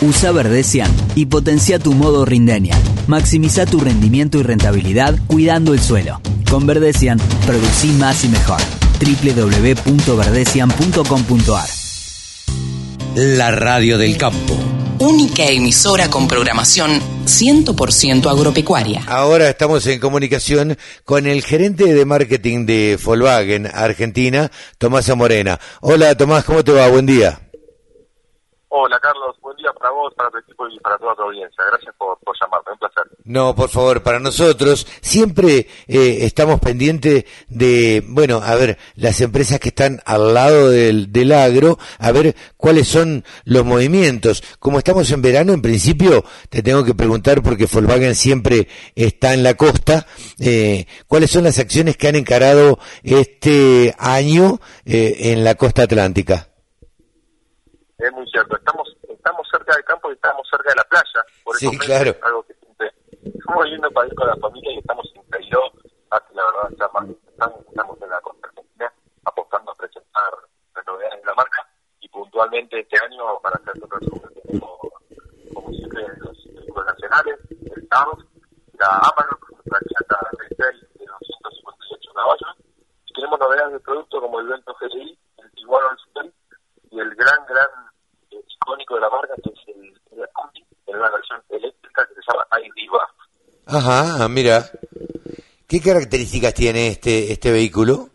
Usa 0.00 0.30
Verdecian 0.30 0.88
y 1.16 1.26
potencia 1.26 1.80
tu 1.80 1.94
modo 1.94 2.24
Rindenia. 2.24 2.78
Maximiza 3.08 3.66
tu 3.66 3.80
rendimiento 3.80 4.38
y 4.38 4.44
rentabilidad 4.44 5.18
cuidando 5.26 5.74
el 5.74 5.80
suelo. 5.80 6.20
Con 6.48 6.64
Verdecian, 6.66 7.18
producí 7.44 7.88
más 7.88 8.24
y 8.24 8.28
mejor. 8.28 8.60
www.verdecian.com.ar 9.00 11.68
La 13.16 13.50
radio 13.50 13.98
del 13.98 14.16
campo 14.16 14.56
única 15.02 15.46
emisora 15.46 16.08
con 16.08 16.28
programación 16.28 17.00
100% 17.24 18.30
agropecuaria. 18.30 19.02
Ahora 19.08 19.48
estamos 19.48 19.84
en 19.88 19.98
comunicación 19.98 20.78
con 21.04 21.26
el 21.26 21.42
gerente 21.42 21.92
de 21.92 22.04
marketing 22.04 22.66
de 22.66 22.96
Volkswagen 23.02 23.66
Argentina, 23.66 24.52
Tomás 24.78 25.14
Morena. 25.16 25.58
Hola 25.80 26.16
Tomás, 26.16 26.44
¿cómo 26.44 26.62
te 26.62 26.70
va? 26.70 26.88
Buen 26.88 27.06
día. 27.06 27.40
Hola 28.74 28.98
Carlos, 29.00 29.36
buen 29.42 29.54
día 29.58 29.70
para 29.78 29.92
vos, 29.92 30.14
para 30.14 30.30
tu 30.30 30.38
equipo 30.38 30.66
y 30.66 30.80
para 30.80 30.96
toda 30.96 31.14
tu 31.14 31.20
audiencia. 31.20 31.62
Gracias 31.62 31.94
por, 31.98 32.16
llamarme, 32.40 32.72
un 32.72 32.78
placer. 32.78 33.04
No, 33.22 33.54
por 33.54 33.68
favor, 33.68 34.02
para 34.02 34.18
nosotros 34.18 34.86
siempre 35.02 35.66
eh, 35.86 36.18
estamos 36.22 36.58
pendientes 36.58 37.26
de, 37.48 38.02
bueno, 38.06 38.40
a 38.42 38.54
ver, 38.54 38.78
las 38.94 39.20
empresas 39.20 39.60
que 39.60 39.68
están 39.68 40.00
al 40.06 40.32
lado 40.32 40.70
del, 40.70 41.12
del 41.12 41.32
agro, 41.32 41.78
a 41.98 42.12
ver 42.12 42.34
cuáles 42.56 42.88
son 42.88 43.26
los 43.44 43.62
movimientos. 43.62 44.42
Como 44.58 44.78
estamos 44.78 45.10
en 45.10 45.20
verano, 45.20 45.52
en 45.52 45.60
principio 45.60 46.24
te 46.48 46.62
tengo 46.62 46.82
que 46.82 46.94
preguntar, 46.94 47.42
porque 47.42 47.68
Volkswagen 47.70 48.14
siempre 48.14 48.68
está 48.94 49.34
en 49.34 49.42
la 49.42 49.52
costa, 49.52 50.06
eh, 50.38 50.86
cuáles 51.06 51.30
son 51.30 51.44
las 51.44 51.58
acciones 51.58 51.98
que 51.98 52.08
han 52.08 52.16
encarado 52.16 52.78
este 53.02 53.94
año 53.98 54.60
eh, 54.86 55.30
en 55.30 55.44
la 55.44 55.56
costa 55.56 55.82
atlántica 55.82 56.48
es 58.06 58.12
muy 58.12 58.26
cierto. 58.28 58.56
Estamos 58.56 58.96
estamos 59.08 59.46
cerca 59.50 59.74
del 59.74 59.84
campo 59.84 60.10
y 60.10 60.14
estamos 60.14 60.48
cerca 60.50 60.70
de 60.70 60.76
la 60.76 60.84
playa. 60.84 61.24
Por 61.44 61.56
eso 61.56 61.70
es 61.70 62.22
algo 62.22 62.42
que 62.42 62.54
siempre 62.54 62.92
estamos 63.24 63.66
yendo 63.66 63.90
para 63.90 64.06
ir 64.08 64.14
con 64.14 64.26
la 64.26 64.36
familia 64.36 64.72
y 64.72 64.78
estamos 64.78 65.06
en 65.14 65.22
Cairo, 65.30 65.62
la 66.10 66.44
verdad 66.44 66.76
ya 66.78 66.88
más, 66.88 67.08
estamos 67.08 68.02
en 68.02 68.10
la 68.10 68.20
costa 68.20 68.48
apostando 69.24 69.70
a 69.70 69.74
presentar 69.76 70.32
las 70.74 70.86
novedades 70.86 71.20
de 71.20 71.26
la 71.26 71.34
marca. 71.34 71.68
Y 72.00 72.08
puntualmente 72.08 72.80
este 72.80 72.98
año 73.04 73.38
para 73.40 73.56
hacer 73.56 73.80
un 73.80 73.90
resumen 73.90 74.60
como, 74.60 74.78
como 75.54 75.70
siempre 75.70 76.04
los 76.18 76.36
títulos 76.42 76.86
nacionales, 76.86 77.38
el 77.76 77.88
TARF, 77.88 78.18
la 78.80 78.88
Amarok, 78.88 79.52
la 79.66 79.78
chata 79.78 80.28
Retail 80.38 80.80
de 80.98 81.06
258 81.06 82.12
caballos. 82.12 82.56
Y 83.06 83.12
tenemos 83.14 83.38
novedades 83.38 83.72
de 83.74 83.80
producto 83.80 84.20
como 84.20 84.40
el 84.40 84.48
Vento 84.48 84.74
GDI, 84.80 85.18
el 85.38 85.52
Tiguan 85.52 85.84
All 85.84 86.34
y 86.90 86.98
el 86.98 87.14
gran, 87.14 87.46
gran 87.46 87.91
icónico 88.72 88.94
de 88.94 89.00
la 89.00 89.10
marca 89.10 89.34
que 89.42 89.50
es 89.50 89.76
el, 89.76 89.84
el 90.12 90.28
en 90.86 90.96
una 90.96 91.10
versión 91.10 91.42
eléctrica 91.48 92.06
que 92.06 92.14
se 92.14 92.20
llama 92.26 92.46
iDiva. 92.60 93.08
Ajá, 93.66 94.28
mira. 94.28 94.62
¿Qué 95.68 95.80
características 95.80 96.54
tiene 96.54 96.88
este 96.88 97.32
este 97.32 97.50
vehículo? 97.50 98.08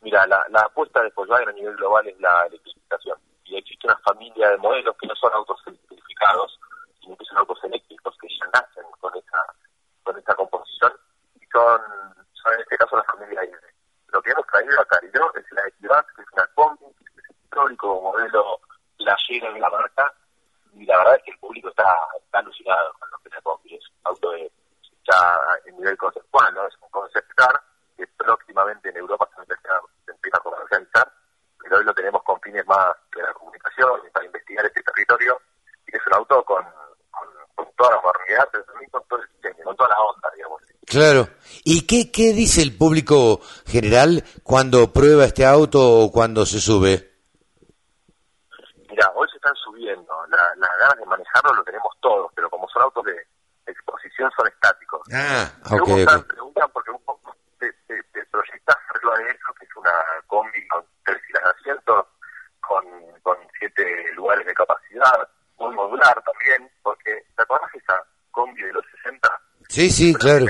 Mira, 0.00 0.26
la, 0.26 0.44
la 0.50 0.60
apuesta 0.62 1.02
de 1.02 1.12
Volkswagen 1.14 1.48
a 1.48 1.52
nivel 1.52 1.76
global 1.76 2.06
es 2.08 2.18
la 2.20 2.44
electrificación. 2.46 3.18
Y 3.44 3.56
existe 3.56 3.86
una 3.86 3.98
familia 3.98 4.50
de 4.50 4.56
modelos 4.58 4.96
que 5.00 5.06
no 5.06 5.14
son 5.14 5.32
autos 5.34 5.60
electrificados, 5.66 6.58
sino 7.00 7.16
que 7.16 7.24
son 7.24 7.38
autos 7.38 7.58
eléctricos 7.64 8.16
que 8.20 8.28
ya 8.28 8.46
nacen 8.52 8.84
con 8.98 9.16
esa, 9.16 9.44
con 10.02 10.18
esta 10.18 10.34
composición 10.34 10.92
y 11.40 11.46
son, 11.52 11.80
son 12.32 12.54
en 12.54 12.60
este 12.60 12.76
caso 12.78 12.96
la 12.96 13.04
familia 13.04 13.44
I. 13.44 13.50
Lo 14.12 14.20
que 14.22 14.30
hemos 14.30 14.46
traído 14.46 14.80
a 14.80 14.84
Cariló 14.86 15.32
es 15.34 15.44
la 15.52 15.68
Equivac, 15.68 16.06
que 16.16 16.22
es 16.22 16.28
una 16.32 16.46
combi, 16.54 16.84
que 16.98 17.20
es 17.20 17.36
histórico 17.44 18.00
modelo 18.00 18.58
playero 19.02 19.52
de 19.52 19.60
la 19.60 19.70
marca, 19.70 20.12
y 20.74 20.84
la 20.86 20.96
verdad 20.98 21.16
es 21.16 21.22
que 21.24 21.30
el 21.32 21.38
público 21.38 21.68
está, 21.68 21.84
alucinado 22.32 22.94
con 22.98 23.10
lo 23.10 23.18
que 23.18 23.28
la 23.28 23.40
combi. 23.42 23.74
Es 23.74 23.84
un 23.88 23.96
auto 24.04 24.30
de, 24.30 24.50
ya 25.06 25.38
en 25.66 25.76
nivel 25.76 25.96
conceptual, 25.96 26.54
¿no? 26.54 26.66
Es 26.66 26.74
un 26.80 26.88
concept 26.90 27.30
car 27.34 27.60
que 27.96 28.06
próximamente 28.16 28.88
en 28.88 28.96
Europa 28.96 29.28
se 29.34 29.42
empieza, 29.42 29.80
se 30.06 30.12
empieza 30.12 30.38
a 30.38 30.40
comercializar, 30.40 31.12
pero 31.62 31.76
hoy 31.78 31.84
lo 31.84 31.94
tenemos 31.94 32.22
con 32.22 32.40
fines 32.40 32.66
más 32.66 32.96
de 33.14 33.22
la 33.22 33.32
comunicación 33.34 34.00
para 34.12 34.26
investigar 34.26 34.64
este 34.64 34.82
territorio, 34.82 35.40
y 35.86 35.96
es 35.96 36.06
un 36.06 36.14
auto 36.14 36.42
con, 36.44 36.64
con, 37.10 37.28
con 37.54 37.66
toda 37.76 37.96
la 37.96 38.00
modernidad, 38.00 38.48
pero 38.50 38.64
también 38.64 38.90
con 38.90 39.02
todo 39.08 39.20
el 39.20 39.28
diseño, 39.36 39.64
con 39.64 39.76
toda 39.76 39.90
la 39.90 40.00
onda, 40.00 40.30
digamos. 40.34 40.62
Claro. 40.86 41.28
¿Y 41.64 41.86
qué, 41.86 42.10
qué 42.10 42.32
dice 42.32 42.62
el 42.62 42.76
público 42.76 43.40
general 43.66 44.24
cuando 44.42 44.92
prueba 44.92 45.24
este 45.24 45.46
auto 45.46 46.00
o 46.00 46.12
cuando 46.12 46.44
se 46.44 46.60
sube? 46.60 47.11
Mira, 49.02 49.12
hoy 49.16 49.28
se 49.30 49.36
están 49.36 49.54
subiendo, 49.56 50.12
la- 50.28 50.54
las 50.56 50.70
ganas 50.78 50.96
de 50.96 51.06
manejarlo 51.06 51.54
lo 51.54 51.64
tenemos 51.64 51.92
todos, 52.00 52.30
pero 52.36 52.48
como 52.48 52.68
son 52.68 52.82
autos 52.82 53.04
de 53.04 53.26
exposición 53.66 54.30
son 54.36 54.46
estáticos. 54.46 55.00
Ah, 55.12 55.50
ok, 55.72 56.24
preguntan 56.28 56.70
porque 56.72 56.90
un 56.92 57.02
poco 57.04 57.34
te, 57.58 57.72
te, 57.88 58.00
te 58.12 58.24
proyectás 58.26 58.76
arriba 58.94 59.16
de 59.18 59.30
eso, 59.30 59.54
que 59.58 59.64
es 59.64 59.76
una 59.76 59.90
combi 60.28 60.68
con 60.68 60.84
tres 61.04 61.20
filas 61.26 61.42
de 61.42 61.50
asientos, 61.50 62.06
con, 62.60 62.84
con 63.22 63.36
siete 63.58 64.12
lugares 64.14 64.46
de 64.46 64.54
capacidad, 64.54 65.28
muy 65.58 65.74
modular 65.74 66.22
también, 66.22 66.70
porque 66.84 67.26
¿te 67.36 67.42
de 67.44 67.78
esa 67.78 68.00
combi 68.30 68.62
de 68.62 68.72
los 68.72 68.84
60? 69.02 69.28
Sí, 69.68 69.90
sí, 69.90 70.14
claro. 70.14 70.46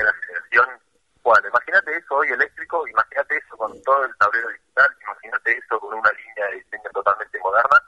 Bueno, 1.23 1.47
imagínate 1.47 1.95
eso 1.97 2.15
hoy 2.15 2.27
eléctrico, 2.27 2.85
imagínate 2.87 3.37
eso 3.37 3.57
con 3.57 3.81
todo 3.83 4.03
el 4.03 4.15
tablero 4.17 4.49
digital, 4.49 4.95
imagínate 5.01 5.57
eso 5.57 5.79
con 5.79 5.97
una 5.97 6.11
línea 6.11 6.47
de 6.51 6.55
diseño 6.57 6.89
totalmente 6.93 7.39
moderna 7.39 7.81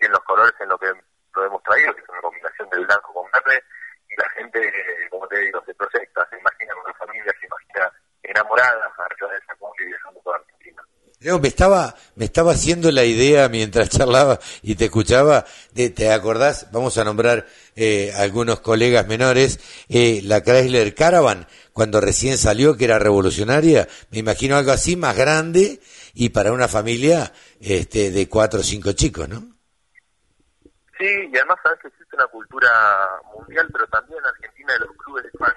y 0.00 0.04
en 0.06 0.12
los 0.12 0.22
colores 0.24 0.54
en 0.60 0.68
lo 0.68 0.78
que 0.78 0.92
lo 1.34 1.44
hemos 1.44 1.62
traído, 1.62 1.94
que 1.94 2.02
es 2.02 2.08
una 2.08 2.20
combinación 2.20 2.68
de 2.70 2.78
blanco 2.78 3.12
con 3.12 3.30
verde, 3.32 3.62
y 4.08 4.16
la 4.16 4.28
gente, 4.30 4.72
como 5.10 5.26
te 5.28 5.38
digo, 5.38 5.62
se 5.64 5.74
proyecta, 5.74 6.26
se 6.30 6.38
imagina 6.38 6.74
una 6.84 6.94
familia, 6.94 7.32
se 7.38 7.46
imagina 7.46 7.92
enamorada 8.22 8.92
arriba 8.98 9.32
de 9.32 9.38
esa 9.38 9.54
combi 9.56 9.84
viajando 9.84 10.20
por 10.20 10.36
Argentina. 10.36 10.82
No, 11.20 11.38
me 11.40 11.48
estaba, 11.48 11.94
me 12.14 12.26
estaba 12.26 12.52
haciendo 12.52 12.90
la 12.90 13.04
idea 13.04 13.48
mientras 13.48 13.88
charlaba 13.96 14.38
y 14.62 14.76
te 14.76 14.86
escuchaba, 14.86 15.44
de, 15.72 15.90
¿te 15.90 16.12
acordás? 16.12 16.70
Vamos 16.72 16.96
a 16.98 17.04
nombrar 17.04 17.46
eh, 17.76 18.12
algunos 18.16 18.60
colegas 18.60 19.06
menores, 19.06 19.60
eh, 19.88 20.20
la 20.24 20.42
Chrysler 20.42 20.94
Caravan, 20.94 21.46
cuando 21.72 22.00
recién 22.00 22.38
salió, 22.38 22.76
que 22.76 22.84
era 22.84 22.98
revolucionaria, 22.98 23.88
me 24.10 24.18
imagino 24.18 24.56
algo 24.56 24.72
así, 24.72 24.96
más 24.96 25.16
grande 25.16 25.80
y 26.14 26.30
para 26.30 26.52
una 26.52 26.68
familia 26.68 27.32
este, 27.60 28.10
de 28.10 28.28
cuatro 28.28 28.60
o 28.60 28.64
cinco 28.64 28.92
chicos, 28.92 29.28
¿no? 29.28 29.57
Sí, 30.98 31.30
y 31.32 31.36
además 31.36 31.58
sabes 31.62 31.78
que 31.80 31.88
existe 31.88 32.16
una 32.16 32.26
cultura 32.26 32.68
mundial, 33.34 33.68
pero 33.72 33.86
también 33.86 34.18
en 34.18 34.26
Argentina 34.26 34.72
de 34.72 34.78
los 34.80 34.96
clubes 34.96 35.24
de 35.24 35.30
fan. 35.38 35.54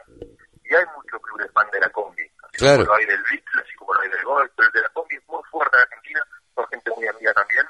Y 0.64 0.76
hay 0.76 0.86
muchos 0.96 1.20
clubes 1.22 1.48
de 1.48 1.52
fan 1.54 1.68
de 1.72 1.80
la 1.80 1.90
combi. 1.90 2.24
Así 2.44 2.58
Claro. 2.58 2.86
como 2.86 2.92
lo 2.92 2.96
hay 2.96 3.06
del 3.06 3.24
Beatle, 3.24 3.62
así 3.64 3.76
como 3.76 3.94
lo 3.94 4.02
hay 4.02 4.10
del 4.10 4.24
Golf, 4.24 4.52
pero 4.56 4.68
el 4.68 4.74
de 4.74 4.82
la 4.82 4.90
combi 4.90 5.16
es 5.16 5.28
muy 5.28 5.42
fuerte 5.50 5.78
en 5.78 5.82
Argentina, 5.84 6.22
son 6.56 6.68
gente 6.68 6.92
muy 6.96 7.08
amiga 7.08 7.34
también. 7.34 7.66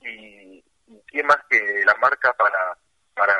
Y, 0.00 0.64
y 0.88 1.02
qué 1.06 1.22
más 1.22 1.38
que 1.48 1.82
la 1.86 1.94
marca 2.00 2.32
para, 2.34 2.76
para, 3.14 3.34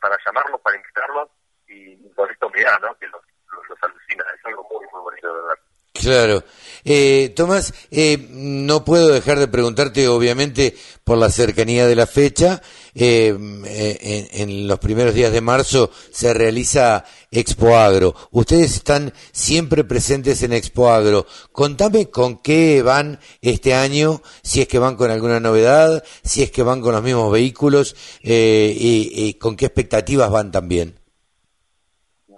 para, 0.00 0.16
llamarlos, 0.24 0.60
para 0.60 0.76
invitarlos, 0.76 1.28
y 1.66 2.08
con 2.14 2.30
esto 2.30 2.48
mirá, 2.50 2.78
¿no? 2.78 2.96
Que 2.98 3.06
los, 3.08 3.20
los, 3.52 3.68
los 3.68 3.82
alucina. 3.82 4.24
Es 4.38 4.46
algo 4.46 4.62
muy, 4.70 4.86
muy 4.92 5.00
bonito, 5.02 5.26
de 5.34 5.42
verdad. 5.42 5.58
Claro. 5.94 6.42
Eh, 6.84 7.32
Tomás, 7.36 7.74
eh, 7.90 8.28
no 8.30 8.84
puedo 8.84 9.08
dejar 9.08 9.38
de 9.38 9.48
preguntarte, 9.48 10.08
obviamente, 10.08 10.74
por 11.04 11.18
la 11.18 11.30
cercanía 11.30 11.86
de 11.86 11.96
la 11.96 12.06
fecha. 12.06 12.60
eh, 13.00 13.36
eh, 13.66 14.28
en, 14.32 14.66
los 14.66 14.78
primeros 14.80 15.14
días 15.14 15.32
de 15.32 15.40
marzo 15.40 15.90
se 16.10 16.34
realiza 16.34 17.04
Expo 17.30 17.76
Agro. 17.76 18.14
Ustedes 18.32 18.74
están 18.74 19.12
siempre 19.32 19.84
presentes 19.84 20.42
en 20.42 20.52
Expo 20.52 20.90
Agro. 20.90 21.26
Contame 21.52 22.10
con 22.10 22.38
qué 22.38 22.82
van 22.82 23.20
este 23.40 23.74
año, 23.74 24.22
si 24.42 24.62
es 24.62 24.68
que 24.68 24.78
van 24.78 24.96
con 24.96 25.10
alguna 25.10 25.38
novedad, 25.38 26.02
si 26.24 26.42
es 26.42 26.50
que 26.50 26.62
van 26.62 26.80
con 26.80 26.92
los 26.92 27.02
mismos 27.02 27.30
vehículos 27.32 27.94
eh, 28.22 28.74
y 28.76 29.34
con 29.34 29.56
qué 29.56 29.66
expectativas 29.66 30.30
van 30.30 30.50
también. 30.50 30.98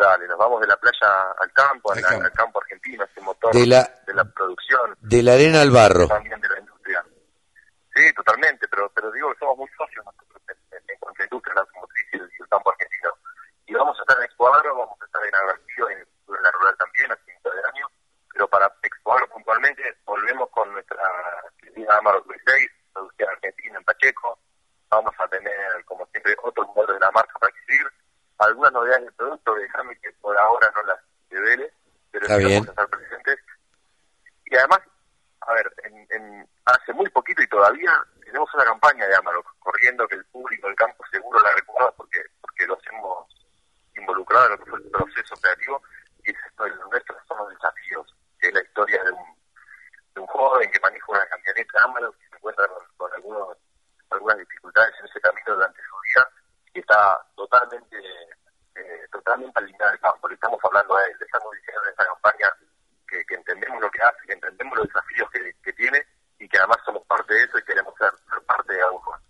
Dale, 0.00 0.26
nos 0.26 0.38
vamos 0.38 0.62
de 0.62 0.66
la 0.66 0.76
playa 0.78 1.30
al 1.38 1.52
campo, 1.52 1.92
al, 1.92 2.02
al 2.02 2.32
campo 2.32 2.58
argentino, 2.58 3.04
ese 3.04 3.20
motor 3.20 3.52
De 3.52 3.66
la- 3.66 3.84
de 4.06 4.14
la 4.14 4.24
producción. 4.24 4.96
De 4.98 5.22
la 5.22 5.34
arena 5.34 5.60
al 5.60 5.70
barro. 5.70 6.08
también 6.08 6.40
de 6.40 6.48
la 6.48 6.58
industria. 6.58 7.04
Sí, 7.94 8.10
totalmente, 8.14 8.66
pero 8.68 8.88
pero 8.94 9.10
digo 9.12 9.30
que 9.32 9.38
somos 9.40 9.58
muy 9.58 9.68
socios 9.76 10.02
nosotros 10.06 10.40
en, 10.48 10.98
cuanto 10.98 11.20
a 11.20 11.24
industria, 11.26 11.54
la 11.54 11.60
automotriz 11.60 12.06
y 12.12 12.16
el, 12.16 12.48
campo 12.48 12.70
argentino. 12.72 13.10
Y 13.66 13.74
vamos 13.74 13.98
a 13.98 14.00
estar 14.00 14.16
en 14.16 14.24
Expo 14.24 14.48
Agro, 14.54 14.74
vamos 14.74 14.96
a 15.02 15.04
estar 15.04 15.22
en 15.22 15.34
Agroactivo, 15.34 15.90
en, 15.90 15.98
en 15.98 16.42
la 16.42 16.50
rural 16.50 16.76
también, 16.78 17.12
a 17.12 17.18
mitad 17.26 17.50
del 17.52 17.64
año, 17.66 17.86
pero 18.32 18.48
para 18.48 18.72
Expo 18.82 19.12
Agro 19.12 19.28
puntualmente 19.28 19.82
volvemos 20.06 20.48
con 20.48 20.72
nuestra 20.72 20.96
querida 21.60 21.98
Amarok 21.98 22.26
V6, 22.26 22.70
producida 22.94 23.26
en 23.26 23.32
Argentina, 23.36 23.78
en 23.78 23.84
Pacheco. 23.84 24.38
Vamos 24.88 25.12
a 25.18 25.28
tener, 25.28 25.84
como 25.84 26.06
siempre, 26.06 26.34
otros 26.42 26.66
modelos 26.74 26.94
de 26.94 27.00
la 27.00 27.10
marca 27.12 27.38
para 27.38 27.52
exhibir. 27.52 27.86
Algunas 28.40 28.72
novedades 28.72 29.04
del 29.04 29.12
producto, 29.14 29.54
déjame 29.54 29.96
que 30.00 30.10
por 30.14 30.36
ahora 30.38 30.72
no 30.74 30.82
las 30.84 30.98
revele, 31.30 31.72
pero 32.10 32.24
Está 32.24 32.36
sí 32.38 32.44
bien. 32.44 32.64
vamos 32.64 32.68
a 32.68 32.70
estar 32.82 32.88
presentes. 32.98 33.38
Y 34.46 34.56
además, 34.56 34.80
a 35.42 35.52
ver, 35.54 35.72
en, 35.84 36.06
en- 36.10 36.48
hace 36.64 36.92
muy 36.92 37.08
poquito 37.10 37.42
y 37.42 37.48
todavía 37.48 37.92
tenemos 38.24 38.52
una 38.54 38.64
campaña 38.64 39.06
de 39.06 39.14
Amarok 39.16 39.46
corriendo 39.58 40.06
que 40.08 40.14
el 40.16 40.24
público 40.26 40.66
del 40.68 40.76
campo 40.76 41.04
seguro 41.12 41.40
la 41.40 41.52
recuerda 41.52 41.90
porque 41.92 42.20
porque 42.40 42.66
los 42.66 42.78
hemos 42.86 43.26
involucrado 43.96 44.46
en 44.46 44.50
lo 44.52 44.58
que 44.64 44.70
fue 44.70 44.78
el 44.80 44.90
proceso 44.90 45.34
creativo 45.40 45.82
y 46.24 46.30
es 46.30 46.36
esto 46.46 46.64
de 46.64 46.70
nuestros 46.90 47.18
son 47.26 47.38
los 47.38 47.48
desafíos, 47.50 48.14
que 48.38 48.48
es 48.48 48.54
la 48.54 48.62
historia 48.62 49.02
de 49.04 49.10
un, 49.12 49.36
de 50.14 50.20
un 50.20 50.26
joven 50.28 50.70
que 50.70 50.80
maneja 50.80 51.04
una 51.08 51.26
camioneta 51.26 51.82
Amarok 51.84 52.16
que 52.18 52.28
se 52.28 52.36
encuentra 52.36 52.68
con, 52.68 52.86
con 52.96 53.12
algunos, 53.14 53.56
algunas 54.10 54.38
dificultades 54.38 54.94
en 55.00 55.06
ese 55.06 55.20
camino 55.20 55.54
durante 55.54 55.82
y 56.74 56.80
está 56.80 57.18
totalmente 57.34 57.96
eh, 58.74 59.06
totalmente 59.10 59.58
alineado 59.58 59.92
al 59.92 60.00
campo. 60.00 60.28
Le 60.28 60.34
estamos 60.34 60.60
hablando 60.62 60.96
a 60.96 61.02
él, 61.04 61.12
le 61.18 61.26
estamos 61.26 61.48
diciendo 61.56 61.82
en 61.84 61.90
esta 61.90 62.06
campaña 62.06 62.52
que, 63.08 63.24
que 63.26 63.34
entendemos 63.34 63.80
lo 63.80 63.90
que 63.90 64.02
hace, 64.02 64.26
que 64.26 64.32
entendemos 64.32 64.78
los 64.78 64.86
desafíos 64.86 65.28
que, 65.30 65.54
que 65.62 65.72
tiene 65.72 66.02
y 66.38 66.48
que 66.48 66.58
además 66.58 66.78
somos 66.84 67.04
parte 67.06 67.34
de 67.34 67.44
eso 67.44 67.58
y 67.58 67.64
queremos 67.64 67.94
ser, 67.98 68.10
ser 68.28 68.42
parte 68.44 68.72
de 68.72 68.82
algo 68.82 69.02
más. 69.10 69.20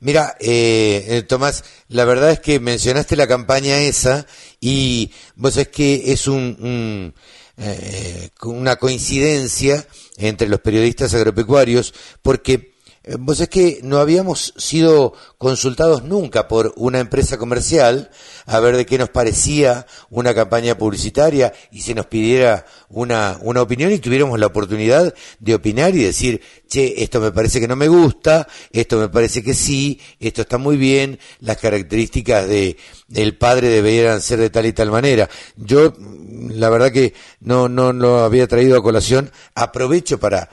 Mira, 0.00 0.36
eh, 0.40 1.04
eh, 1.08 1.22
Tomás, 1.22 1.84
la 1.88 2.04
verdad 2.04 2.30
es 2.30 2.40
que 2.40 2.60
mencionaste 2.60 3.16
la 3.16 3.26
campaña 3.26 3.78
esa 3.78 4.26
y 4.60 5.12
vos 5.36 5.56
es 5.56 5.68
que 5.68 6.12
es 6.12 6.26
un, 6.26 6.56
un, 6.60 7.14
eh, 7.56 8.30
una 8.42 8.76
coincidencia 8.76 9.84
entre 10.16 10.48
los 10.48 10.60
periodistas 10.60 11.14
agropecuarios 11.14 11.94
porque 12.22 12.77
vos 13.18 13.40
es 13.40 13.48
que 13.48 13.80
no 13.82 13.98
habíamos 13.98 14.52
sido 14.56 15.14
consultados 15.38 16.02
nunca 16.02 16.48
por 16.48 16.74
una 16.76 16.98
empresa 16.98 17.38
comercial 17.38 18.10
a 18.46 18.60
ver 18.60 18.76
de 18.76 18.86
qué 18.86 18.98
nos 18.98 19.08
parecía 19.08 19.86
una 20.10 20.34
campaña 20.34 20.76
publicitaria 20.76 21.52
y 21.70 21.82
se 21.82 21.94
nos 21.94 22.06
pidiera 22.06 22.66
una, 22.88 23.38
una 23.42 23.62
opinión 23.62 23.92
y 23.92 23.98
tuviéramos 23.98 24.38
la 24.38 24.46
oportunidad 24.46 25.14
de 25.38 25.54
opinar 25.54 25.94
y 25.94 26.02
decir, 26.02 26.40
che, 26.66 27.02
esto 27.02 27.20
me 27.20 27.32
parece 27.32 27.60
que 27.60 27.68
no 27.68 27.76
me 27.76 27.88
gusta, 27.88 28.46
esto 28.72 28.98
me 28.98 29.08
parece 29.08 29.42
que 29.42 29.54
sí, 29.54 30.00
esto 30.20 30.42
está 30.42 30.58
muy 30.58 30.76
bien, 30.76 31.18
las 31.40 31.56
características 31.56 32.46
de 32.48 32.76
del 33.08 33.36
padre 33.36 33.68
deberían 33.68 34.20
ser 34.20 34.38
de 34.38 34.50
tal 34.50 34.66
y 34.66 34.72
tal 34.72 34.90
manera. 34.90 35.28
Yo, 35.56 35.94
mm, 35.96 36.50
la 36.52 36.68
verdad 36.68 36.92
que 36.92 37.14
no, 37.40 37.68
no 37.68 37.92
lo 37.92 38.20
había 38.20 38.46
traído 38.46 38.78
a 38.78 38.82
colación, 38.82 39.32
aprovecho 39.54 40.20
para 40.20 40.50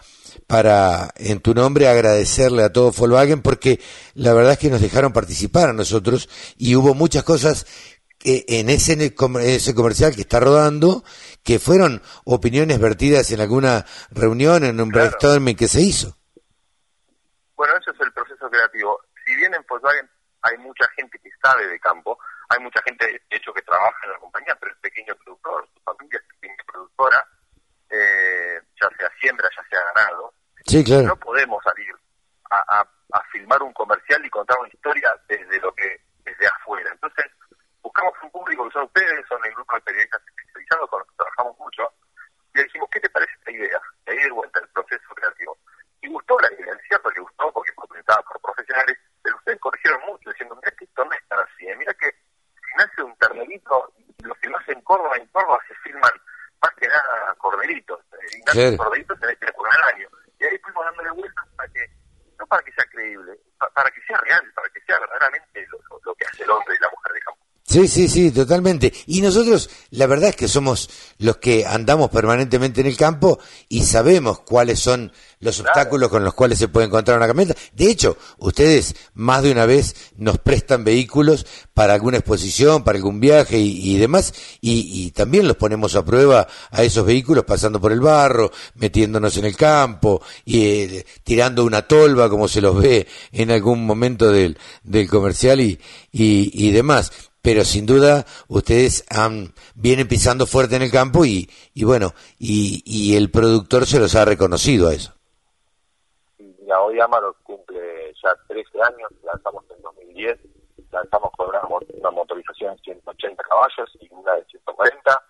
para 0.48 1.10
en 1.16 1.40
tu 1.40 1.54
nombre 1.54 1.88
agradecerle 1.88 2.64
a 2.64 2.72
todo 2.72 2.92
Volkswagen 2.92 3.42
porque 3.42 3.80
la 4.14 4.34
verdad 4.34 4.54
es 4.54 4.60
que 4.60 4.70
nos 4.70 4.82
dejaron 4.82 5.14
participar 5.14 5.70
a 5.70 5.74
nosotros 5.74 6.30
y 6.58 6.76
hubo 6.76 6.94
muchas 6.94 7.24
cosas 7.24 7.66
en 8.24 8.70
ese, 8.70 8.94
en 8.94 9.02
ese 9.02 9.76
comercial 9.76 10.16
que 10.16 10.22
está 10.22 10.40
rodando, 10.40 11.04
que 11.44 11.60
fueron 11.60 12.02
opiniones 12.24 12.80
vertidas 12.80 13.32
en 13.32 13.42
alguna 13.42 13.86
reunión, 14.10 14.64
en 14.64 14.82
un 14.82 14.90
brainstorming 14.90 15.56
que 15.56 15.68
se 15.68 15.82
hizo. 15.82 16.18
Bueno, 17.56 17.74
ese 17.80 17.92
es 17.92 18.00
el 18.02 18.12
proceso 18.14 18.50
creativo. 18.50 19.00
Si 19.26 19.36
bien 19.36 19.54
en 19.54 19.64
Volkswagen 19.70 20.10
hay 20.42 20.58
mucha 20.58 20.88
gente 20.96 21.20
que 21.20 21.30
sabe 21.42 21.68
de 21.68 21.80
campo, 21.80 22.18
hay 22.50 22.60
mucha 22.60 22.82
gente, 22.84 23.06
de 23.08 23.38
hecho, 23.38 23.54
que 23.54 23.62
trabaja 23.62 23.98
en 24.04 24.12
la 24.12 24.20
compañía, 24.20 24.56
pero 24.60 24.72
es 24.72 24.80
pequeño 24.80 25.16
productor, 25.24 25.68
su 25.74 25.82
familia 25.82 26.20
es 26.20 26.36
pequeña 26.36 26.64
productora, 26.72 27.28
eh, 27.90 28.62
ya 28.82 28.90
sea 28.98 29.10
siembra, 29.20 29.50
ya 29.56 29.64
sea 29.70 29.82
ganado. 29.94 30.34
Sí, 30.66 30.84
claro. 30.84 31.04
No 31.08 31.16
podemos 31.18 31.64
salir 31.64 31.94
a, 32.52 32.80
a- 32.80 32.90
a 33.14 33.22
filmar 33.32 33.62
un 33.64 33.72
comercial 33.74 34.26
y 34.26 34.30
contar 34.30 34.58
una 34.60 34.68
historia 34.70 35.16
desde 35.28 35.60
lo 35.60 35.74
que 35.74 36.02
desde 36.24 36.48
afuera. 36.48 36.90
Entonces, 36.92 37.26
buscamos 37.82 38.14
un 38.24 38.32
público 38.32 38.66
que 38.68 38.74
son 38.74 38.84
ustedes, 38.86 39.26
son 39.28 39.40
el 39.46 39.54
grupo 39.54 39.76
de 39.76 39.82
periodistas 39.82 40.22
especializados 40.28 40.90
con 40.90 41.00
los 41.00 41.08
que 41.10 41.16
trabajamos 41.18 41.58
mucho, 41.60 41.84
y 42.54 42.58
le 42.58 42.64
dijimos, 42.64 42.90
¿qué 42.92 43.00
te 43.00 43.10
parece 43.10 43.32
esta 43.38 43.52
idea? 43.52 43.80
Y 44.08 44.10
ahí 44.12 44.18
de 44.18 44.32
vuelta 44.32 44.60
el 44.60 44.68
proceso 44.70 45.14
creativo. 45.16 45.58
Y 46.02 46.08
gustó 46.10 46.38
la 46.40 46.52
idea, 46.54 46.74
es 46.74 46.88
cierto 46.88 47.10
que 47.12 47.20
gustó 47.22 47.52
porque 47.54 47.72
fue 47.74 47.88
presentada 47.88 48.22
por 48.24 48.42
profesionales, 48.42 48.98
pero 49.22 49.36
ustedes 49.38 49.60
corrigieron 49.60 50.02
mucho 50.08 50.30
diciendo, 50.32 50.56
mira 50.56 50.72
que 50.72 50.86
esto 50.86 51.06
no 51.06 51.12
es 51.14 51.28
tan 51.28 51.40
así, 51.40 51.68
¿eh? 51.68 51.76
mira 51.78 51.94
que 51.94 52.10
si 52.10 52.76
nace 52.78 53.04
un 53.04 53.16
ternerito, 53.18 53.94
y 53.98 54.24
los 54.24 54.38
que 54.40 54.50
nacen 54.50 54.78
en 54.78 54.82
Córdoba, 54.84 55.16
en 55.18 55.28
Córdoba 55.28 55.60
se 55.68 55.76
filman 55.76 56.12
más 56.62 56.74
que 56.76 56.88
nada 56.88 57.36
corderitos, 57.38 58.00
eh, 58.58 58.62
y 58.62 58.64
nacen 58.64 58.78
Claro. 58.78 58.84
corderitos 58.90 59.24
en 59.24 59.30
este 59.30 59.52
por 59.54 59.68
al 59.74 59.84
año. 59.96 60.08
Y 60.40 60.44
ahí 60.46 60.58
fuimos 60.60 60.86
dándole 60.86 61.12
vueltas 61.12 61.46
para 61.56 61.72
que, 61.72 61.90
no 62.40 62.46
para 62.48 62.64
que 62.64 62.72
sea 62.74 62.86
creíble, 62.86 63.40
pa- 63.58 63.70
para 63.72 63.90
que 63.92 64.02
sea 64.02 64.18
real, 64.22 64.52
para 64.54 64.70
que 64.70 64.82
sea 64.82 65.00
verdaderamente 65.00 65.68
lo, 65.72 65.78
lo- 65.90 66.02
lo 66.04 66.16
que 66.16 66.26
hace 66.26 66.44
el 66.44 66.50
hombre 66.52 66.76
y 66.76 66.80
la 66.82 66.90
mujer 66.90 67.12
de 67.14 67.20
campo. 67.22 67.42
Sí, 67.76 67.90
sí, 67.90 68.08
sí, 68.08 68.32
totalmente. 68.32 68.94
Y 69.06 69.20
nosotros, 69.20 69.70
la 69.92 70.08
verdad 70.08 70.30
es 70.30 70.38
que 70.38 70.48
somos 70.48 70.90
los 71.18 71.36
que 71.38 71.66
andamos 71.66 72.10
permanentemente 72.10 72.80
en 72.80 72.88
el 72.88 72.96
campo 72.96 73.38
y 73.68 73.84
sabemos 73.84 74.40
cuáles 74.40 74.80
son 74.80 75.12
los 75.42 75.60
obstáculos 75.60 76.08
con 76.08 76.24
los 76.24 76.34
cuales 76.34 76.58
se 76.58 76.70
puede 76.70 76.88
encontrar 76.88 77.18
una 77.18 77.28
camioneta. 77.28 77.60
De 77.74 77.92
hecho, 77.92 78.18
ustedes 78.38 78.96
más 79.14 79.44
de 79.44 79.52
una 79.52 79.66
vez 79.66 79.94
nos 80.16 80.38
prestan 80.38 80.86
vehículos 80.86 81.46
para 81.74 81.96
alguna 81.96 82.20
exposición, 82.20 82.86
para 82.86 82.98
algún 82.98 83.20
viaje 83.20 83.60
y, 83.60 83.94
y 83.94 83.98
demás, 83.98 84.34
y, 84.62 85.04
y 85.04 85.12
también 85.12 85.46
los 85.46 85.58
ponemos 85.58 85.96
a 85.96 86.06
prueba 86.06 86.48
a 86.72 86.82
esos 86.82 87.06
vehículos 87.06 87.44
pasando 87.44 87.82
por 87.82 87.92
el 87.92 88.00
barro, 88.00 88.54
metiéndonos 88.76 89.36
en 89.36 89.44
el 89.44 89.58
campo 89.58 90.22
y 90.46 90.64
eh, 90.64 91.06
tirando 91.26 91.66
una 91.66 91.82
tolva 91.82 92.30
como 92.30 92.48
se 92.48 92.62
los 92.62 92.82
ve 92.82 93.06
en 93.34 93.52
algún 93.52 93.86
momento 93.86 94.32
del, 94.32 94.58
del 94.82 95.10
comercial 95.10 95.60
y, 95.60 95.78
y, 96.14 96.68
y 96.68 96.72
demás 96.72 97.12
pero 97.46 97.64
sin 97.64 97.86
duda 97.86 98.26
ustedes 98.48 99.06
han, 99.10 99.54
vienen 99.76 100.08
pisando 100.08 100.48
fuerte 100.48 100.76
en 100.76 100.82
el 100.82 100.92
campo 100.92 101.24
y, 101.26 101.48
y 101.76 101.84
bueno, 101.86 102.14
y, 102.40 102.82
y 102.86 103.16
el 103.16 103.30
productor 103.30 103.86
se 103.86 104.00
los 104.00 104.16
ha 104.16 104.26
reconocido 104.26 104.90
a 104.90 104.94
eso. 104.96 105.14
Mira, 106.40 106.82
hoy 106.82 107.00
Amaro 107.00 107.36
cumple 107.44 107.80
ya 108.24 108.34
13 108.48 108.82
años, 108.82 109.12
lanzamos 109.24 109.64
en 109.70 109.82
2010, 109.84 110.40
lanzamos 110.92 111.32
con 111.38 111.50
una, 111.50 111.62
mo- 111.70 111.80
una 111.94 112.10
motorización 112.12 112.76
de 112.78 112.82
180 112.82 113.44
caballos 113.44 113.90
y 114.02 114.08
una 114.12 114.34
de 114.34 114.46
140, 114.46 115.24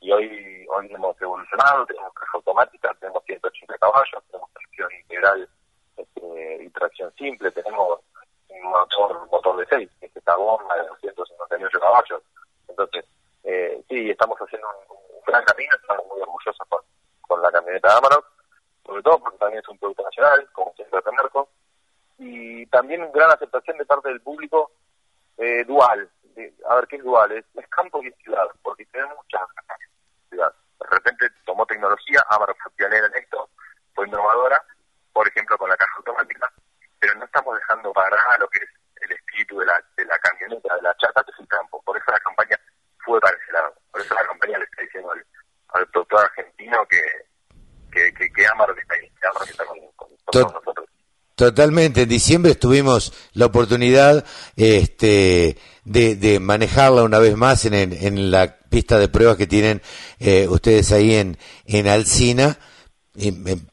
y 0.00 0.12
hoy, 0.12 0.66
hoy 0.76 0.88
hemos 0.92 1.16
evolucionado, 1.22 1.86
tenemos 1.86 2.12
caja 2.12 2.32
automática, 2.36 2.94
tenemos 3.00 3.22
180 3.24 3.78
caballos, 3.78 4.22
tenemos 4.30 4.50
tracción 4.52 4.88
integral 5.00 5.48
este, 5.96 6.64
y 6.64 6.68
tracción 6.70 7.10
simple, 7.16 7.50
tenemos 7.52 8.00
motor, 8.64 9.28
motor 9.30 9.56
de 9.56 9.66
6, 9.66 9.90
que 10.00 10.06
es 10.06 10.16
esta 10.16 10.36
bomba 10.36 10.74
de 10.76 10.86
258 10.88 11.80
caballos. 11.80 12.22
Entonces, 12.68 13.04
eh, 13.44 13.82
sí, 13.88 14.10
estamos 14.10 14.38
haciendo 14.38 14.68
un, 14.88 14.96
gran 15.26 15.44
camino, 15.44 15.70
estamos 15.80 16.06
muy 16.08 16.20
orgullosos 16.20 16.68
con, 16.68 16.80
con 17.22 17.42
la 17.42 17.50
camioneta 17.50 17.96
Amarok, 17.96 18.26
sobre 18.84 19.02
todo 19.02 19.18
porque 19.20 19.38
también 19.38 19.62
es 19.62 19.68
un 19.68 19.78
producto 19.78 20.02
nacional, 20.02 20.48
como 20.52 20.72
siempre 20.74 21.00
Merco, 21.12 21.48
y 22.18 22.66
también 22.66 23.10
gran 23.12 23.30
aceptación 23.30 23.78
de 23.78 23.86
parte 23.86 24.08
del 24.08 24.20
público 24.20 24.72
eh, 25.38 25.64
dual. 25.64 26.10
De- 26.34 26.54
a 26.68 26.76
ver, 26.76 26.86
¿qué 26.86 26.96
es 26.96 27.04
dual? 27.04 27.32
Es, 27.32 27.44
es 27.54 27.68
campo 27.68 28.02
y 28.02 28.10
ciudad, 28.22 28.46
porque 28.62 28.84
tiene 28.86 29.06
muchas 29.08 29.42
ventajas. 29.56 29.88
Ciudad. 30.28 30.54
De 30.80 30.86
repente 30.88 31.26
tomó 31.44 31.66
tecnología, 31.66 32.24
Amarok 32.28 32.56
fue 32.62 32.72
pionera 32.72 33.06
en 33.06 33.22
esto, 33.22 33.48
fue 33.94 34.06
innovadora, 34.08 34.62
por 35.12 35.28
ejemplo, 35.28 35.56
con 35.58 35.68
la 35.68 35.76
caja 35.76 35.94
automática, 35.98 36.52
pero 37.02 37.18
no 37.18 37.24
estamos 37.24 37.58
dejando 37.58 37.92
para 37.92 38.14
nada 38.16 38.38
lo 38.38 38.46
que 38.48 38.62
es 38.62 38.70
el 39.02 39.10
espíritu 39.10 39.58
de 39.58 39.66
la, 39.66 39.74
de 39.96 40.04
la 40.06 40.16
camioneta, 40.18 40.76
de 40.76 40.82
la 40.82 40.94
chata, 41.02 41.24
que 41.26 41.32
es 41.34 41.40
el 41.40 41.48
campo. 41.48 41.82
Por 41.84 41.96
eso 41.98 42.06
la 42.12 42.20
campaña 42.20 42.56
fue 43.04 43.18
para 43.20 43.34
ese 43.36 43.50
lado. 43.52 43.74
Por 43.90 44.00
eso 44.00 44.14
la 44.14 44.24
campaña 44.24 44.58
le 44.58 44.64
está 44.64 44.82
diciendo 44.82 45.10
al, 45.10 45.26
al 45.74 45.86
productor 45.90 46.20
argentino 46.24 46.78
que, 46.88 47.02
que, 47.90 48.14
que, 48.14 48.32
que 48.32 48.46
Amarok 48.46 48.78
está 48.78 48.94
ahí, 48.94 49.10
que 49.20 49.26
Amarok 49.26 49.50
está 49.50 49.64
con, 49.66 49.78
con- 49.96 50.08
con 50.08 50.16
To- 50.26 50.30
todos 50.30 50.54
nosotros. 50.54 50.86
Totalmente, 51.34 52.02
en 52.02 52.08
diciembre 52.08 52.54
tuvimos 52.54 53.12
la 53.32 53.46
oportunidad 53.46 54.24
este, 54.54 55.56
de, 55.84 56.14
de 56.14 56.38
manejarla 56.38 57.02
una 57.02 57.18
vez 57.18 57.34
más 57.36 57.64
en, 57.64 57.74
en- 57.74 57.92
en 57.92 58.30
la 58.30 58.58
pista 58.70 58.98
de 58.98 59.08
pruebas 59.08 59.36
que 59.36 59.48
tienen 59.48 59.82
eh, 60.20 60.46
ustedes 60.48 60.92
ahí 60.92 61.16
en, 61.16 61.36
en 61.66 61.88
Alcina, 61.88 62.58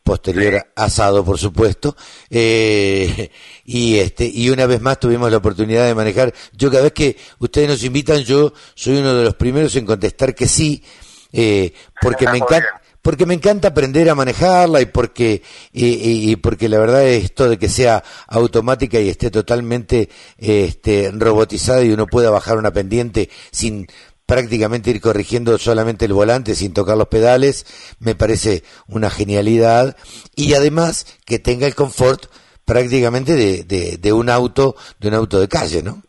posterior 0.03 0.67
asado 0.75 1.23
por 1.23 1.37
supuesto, 1.37 1.95
eh, 2.29 3.29
y 3.65 3.97
este 3.97 4.25
y 4.25 4.49
una 4.49 4.65
vez 4.65 4.81
más 4.81 4.99
tuvimos 4.99 5.31
la 5.31 5.37
oportunidad 5.37 5.85
de 5.85 5.95
manejar. 5.95 6.33
Yo 6.53 6.69
cada 6.69 6.83
vez 6.83 6.93
que 6.93 7.17
ustedes 7.39 7.67
nos 7.69 7.83
invitan, 7.83 8.19
yo 8.23 8.53
soy 8.75 8.97
uno 8.97 9.13
de 9.15 9.23
los 9.23 9.35
primeros 9.35 9.75
en 9.75 9.85
contestar 9.85 10.35
que 10.35 10.47
sí, 10.47 10.83
eh, 11.31 11.73
porque 12.01 12.25
me 12.27 12.37
encanta 12.37 12.81
porque 13.01 13.25
me 13.25 13.33
encanta 13.33 13.69
aprender 13.69 14.09
a 14.09 14.13
manejarla 14.15 14.81
y 14.81 14.85
porque 14.87 15.41
y, 15.71 15.85
y- 15.85 16.31
y 16.31 16.35
porque 16.35 16.67
la 16.67 16.79
verdad 16.79 17.07
es 17.07 17.23
esto 17.23 17.47
de 17.47 17.57
que 17.57 17.69
sea 17.69 18.03
automática 18.27 18.99
y 18.99 19.07
esté 19.07 19.31
totalmente 19.31 20.09
este 20.37 21.09
robotizada 21.13 21.81
y 21.81 21.91
uno 21.91 22.07
pueda 22.07 22.29
bajar 22.29 22.57
una 22.57 22.71
pendiente 22.73 23.29
sin 23.51 23.87
prácticamente 24.29 24.91
ir 24.91 25.01
corrigiendo 25.01 25.57
solamente 25.57 26.05
el 26.05 26.13
volante 26.13 26.55
sin 26.55 26.73
tocar 26.73 26.95
los 26.97 27.07
pedales 27.07 27.65
me 27.99 28.15
parece 28.15 28.63
una 28.87 29.09
genialidad. 29.09 29.97
Y 30.35 30.53
además 30.53 31.17
que 31.25 31.39
tenga 31.39 31.65
el 31.67 31.75
confort 31.75 32.25
prácticamente 32.63 33.33
de, 33.35 33.63
de, 33.63 33.97
de 33.97 34.13
un 34.13 34.29
auto 34.29 34.75
de 34.99 35.07
un 35.07 35.15
auto 35.15 35.39
de 35.39 35.47
calle 35.49 35.81
no 35.81 36.03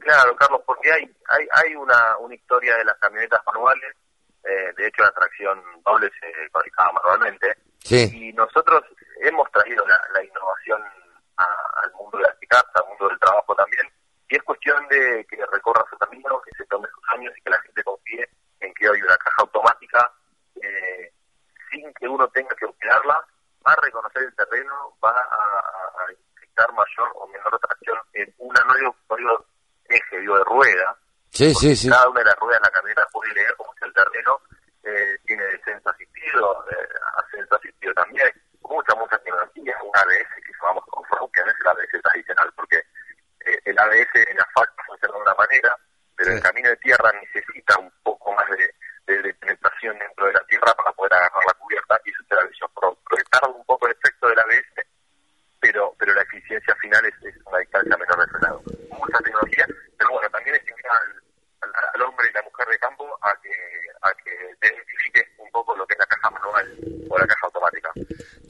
Claro, 0.00 0.34
Carlos, 0.36 0.60
porque 0.66 0.90
hay 0.92 1.02
hay, 1.28 1.46
hay 1.52 1.74
una, 1.76 2.18
una 2.18 2.34
historia 2.34 2.76
de 2.76 2.84
las 2.84 2.96
camionetas 2.98 3.40
manuales, 3.46 3.94
eh, 4.44 4.72
de 4.76 4.86
hecho 4.88 5.02
la 5.02 5.12
tracción 5.12 5.62
doble 5.86 6.10
se 6.20 6.26
fabricaba 6.50 6.90
manualmente, 6.92 7.46
sí. 7.84 8.10
Y 8.12 8.32
nosotros 8.32 8.82
hemos 9.22 9.50
traído 9.52 9.86
la, 9.86 9.98
la 10.12 10.24
innovación 10.24 10.82
a- 11.36 11.80
al 11.84 11.92
mundo 11.92 12.18
de 12.18 12.24
las 12.24 12.36
pickups, 12.36 12.68
al 12.74 12.88
mundo 12.88 13.08
del 13.08 13.18
trabajo 13.20 13.54
también, 13.54 13.86
y 14.32 14.36
es 14.36 14.42
cuestión 14.44 14.88
de 14.88 15.26
que 15.28 15.36
recorra 15.52 15.84
su 15.90 15.98
camino, 15.98 16.40
que 16.40 16.56
se 16.56 16.64
tome 16.64 16.88
sus 16.88 17.04
años 17.14 17.34
y 17.36 17.42
que 17.42 17.50
la 17.50 17.60
gente 17.60 17.84
confíe 17.84 18.26
en 18.60 18.72
que 18.72 18.88
hoy 18.88 19.02
una 19.02 19.16
caja 19.18 19.42
automática, 19.42 20.10
eh, 20.56 21.12
sin 21.70 21.92
que 21.92 22.08
uno 22.08 22.26
tenga 22.28 22.56
que 22.56 22.64
operarla, 22.64 23.22
va 23.66 23.72
a 23.72 23.80
reconocer 23.82 24.22
el 24.22 24.34
terreno, 24.34 24.96
va 25.04 25.10
a, 25.10 25.12
a, 25.12 26.12
inyectar 26.12 26.72
mayor 26.72 27.12
o 27.16 27.26
menor 27.26 27.58
tracción 27.58 27.98
en 28.14 28.34
una, 28.38 28.58
no 28.64 28.74
digo, 28.74 28.96
no 29.10 29.16
digo 29.16 29.46
eje, 29.84 30.20
digo 30.20 30.38
de 30.38 30.44
rueda, 30.44 30.96
sí 31.28 31.52
sí 31.54 31.76
sí. 31.76 31.90
cada 31.90 32.08
una 32.08 32.20
de 32.20 32.26
las 32.26 32.36
ruedas 32.36 32.62
de 32.62 32.68
la 32.68 32.72
camioneta 32.72 33.06
puede 33.12 33.34
leer 33.34 33.54
cómo 33.58 33.74
está 33.74 33.84
el 33.84 33.92
terreno, 33.92 34.40
eh, 34.84 35.18
tiene 35.26 35.44
descenso 35.44 35.90
asistido, 35.90 36.64
eh, 36.70 36.88
ascenso 37.18 37.56
asistido 37.56 37.92
también, 37.92 38.32
mucha, 38.62 38.94
mucha 38.94 39.18
tecnología, 39.18 39.76
un 39.82 39.94
ABS 39.94 40.42
que 40.42 40.52
llamamos 40.58 40.84
off-road, 40.92 41.30
que 41.32 41.42
no 41.42 41.50
es 41.50 41.56
el 41.60 41.66
ABS 41.68 42.02
tradicional, 42.02 42.52
porque 42.56 42.82
ABS 43.92 44.30
en 44.30 44.40
asfalto 44.40 44.74
funciona 44.86 45.16
de 45.16 45.22
una 45.22 45.34
manera, 45.34 45.76
pero 46.16 46.32
el 46.32 46.40
camino 46.40 46.68
de 46.68 46.76
tierra 46.76 47.12
necesita 47.12 47.51
un 47.51 47.51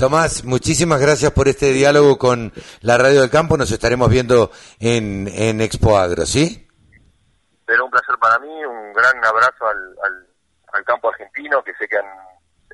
Tomás, 0.02 0.42
muchísimas 0.42 1.00
gracias 1.00 1.30
por 1.30 1.46
este 1.46 1.66
diálogo 1.72 2.18
con 2.18 2.52
la 2.80 2.98
Radio 2.98 3.20
del 3.20 3.30
Campo. 3.30 3.56
Nos 3.56 3.70
estaremos 3.70 4.10
viendo 4.10 4.50
en, 4.80 5.60
Expo 5.60 5.96
Agro, 5.96 6.26
¿sí? 6.26 6.68
Pero 7.64 7.84
un 7.84 7.90
placer 7.92 8.16
para 8.20 8.36
mí, 8.40 8.48
un 8.64 8.92
gran 8.92 9.24
abrazo 9.24 9.64
al, 9.64 9.76
al, 10.02 10.26
al 10.72 10.84
campo 10.84 11.08
argentino, 11.08 11.62
que 11.62 11.72
sé 11.74 11.86
que 11.86 11.98
han 11.98 12.04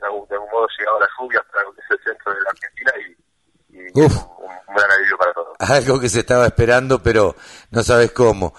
de 0.01 0.07
algún, 0.07 0.27
modo 0.51 0.67
llegado 0.79 1.01
las 1.01 1.09
lluvias 1.21 1.43
hasta 1.45 1.95
el 1.95 2.03
centro 2.03 2.33
de 2.33 2.41
la 2.41 2.51
Argentina 2.51 2.93
y, 2.97 4.01
un, 4.01 4.75
gran 4.75 4.91
alivio 4.91 5.19
para 5.19 5.33
todos. 5.35 5.55
Algo 5.59 6.01
que 6.01 6.09
se 6.09 6.21
estaba 6.21 6.47
esperando, 6.47 7.03
pero 7.03 7.37
no 7.73 7.83
sabes 7.83 8.11
cómo. 8.13 8.55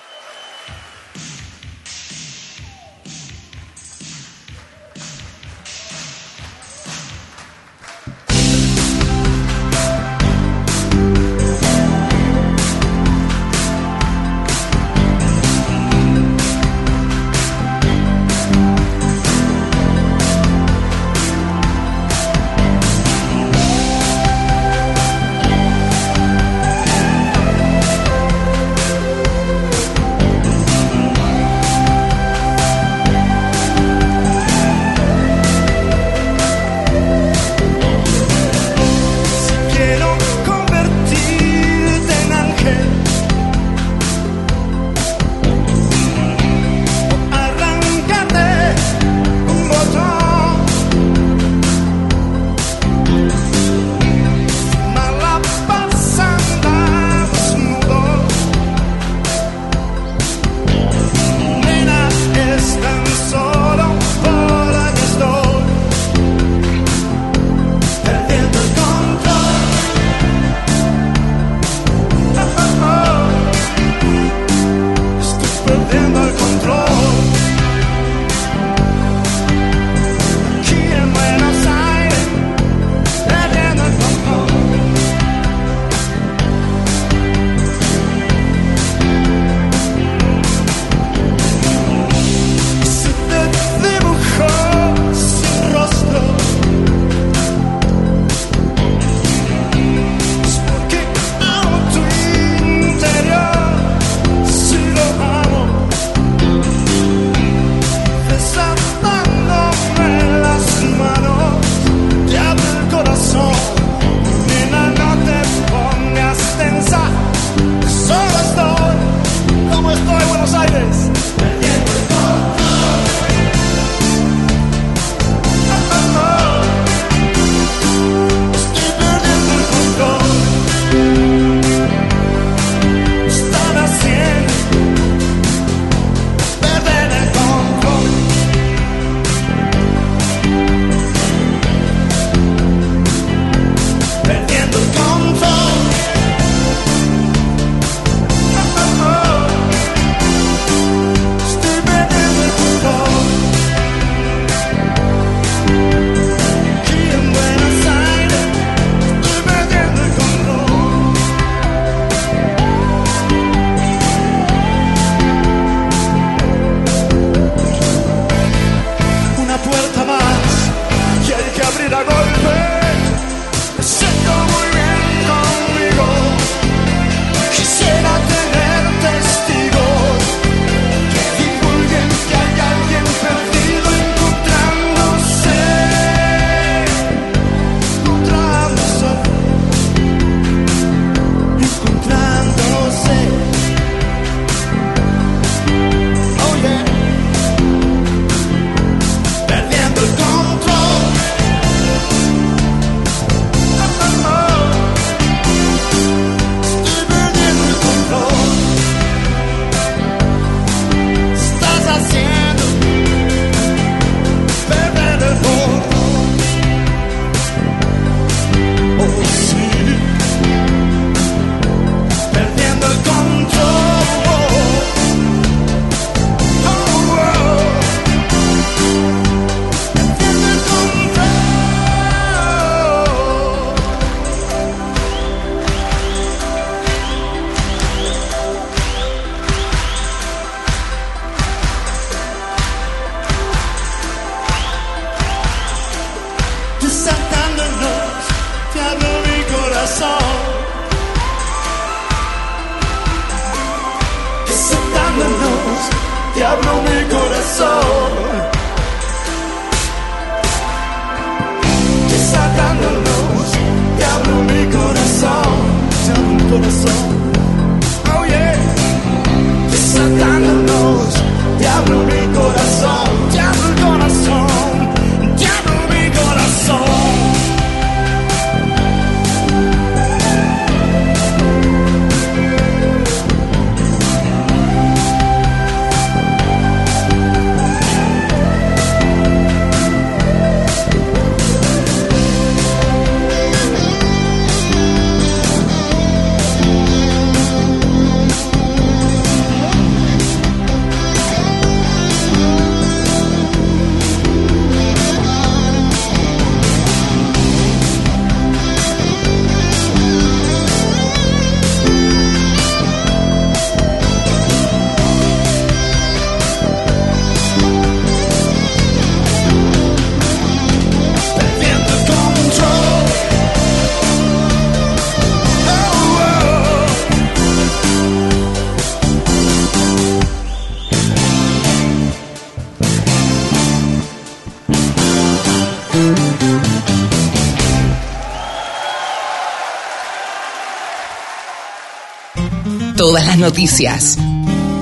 Todas 343.05 343.27
las 343.27 343.37
noticias. 343.37 344.17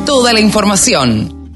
Toda 0.06 0.32
la 0.32 0.40
información. 0.40 1.52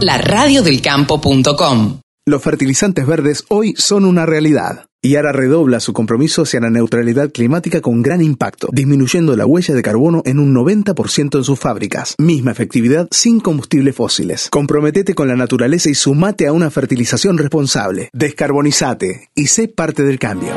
La 0.00 0.18
radiodelcampo.com. 0.18 2.00
Los 2.26 2.42
fertilizantes 2.42 3.06
verdes 3.06 3.44
hoy 3.48 3.74
son 3.76 4.04
una 4.04 4.26
realidad. 4.26 4.86
Yara 5.04 5.30
redobla 5.30 5.78
su 5.78 5.92
compromiso 5.92 6.42
hacia 6.42 6.58
la 6.58 6.68
neutralidad 6.68 7.30
climática 7.30 7.80
con 7.80 8.02
gran 8.02 8.22
impacto, 8.22 8.70
disminuyendo 8.72 9.36
la 9.36 9.46
huella 9.46 9.72
de 9.72 9.82
carbono 9.82 10.22
en 10.24 10.40
un 10.40 10.52
90% 10.52 11.38
en 11.38 11.44
sus 11.44 11.60
fábricas. 11.60 12.16
Misma 12.18 12.50
efectividad 12.50 13.06
sin 13.12 13.38
combustibles 13.38 13.94
fósiles. 13.94 14.48
Comprometete 14.50 15.14
con 15.14 15.28
la 15.28 15.36
naturaleza 15.36 15.90
y 15.90 15.94
sumate 15.94 16.48
a 16.48 16.52
una 16.52 16.72
fertilización 16.72 17.38
responsable. 17.38 18.10
Descarbonizate 18.12 19.28
y 19.36 19.46
sé 19.46 19.68
parte 19.68 20.02
del 20.02 20.18
cambio. 20.18 20.54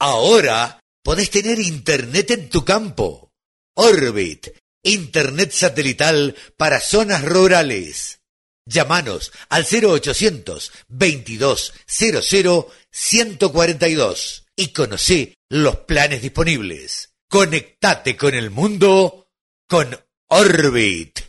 Ahora 0.00 0.77
podés 1.02 1.30
tener 1.30 1.58
internet 1.58 2.30
en 2.30 2.48
tu 2.48 2.64
campo. 2.64 3.32
Orbit, 3.74 4.48
internet 4.82 5.52
satelital 5.52 6.34
para 6.56 6.80
zonas 6.80 7.24
rurales. 7.24 8.20
Llámanos 8.66 9.32
al 9.48 9.64
0800 9.64 10.72
22 10.88 11.72
00 11.86 12.70
142 12.90 14.46
y 14.56 14.68
conoce 14.68 15.34
los 15.48 15.76
planes 15.80 16.22
disponibles. 16.22 17.14
Conectate 17.28 18.16
con 18.16 18.34
el 18.34 18.50
mundo 18.50 19.30
con 19.68 19.98
Orbit. 20.28 21.27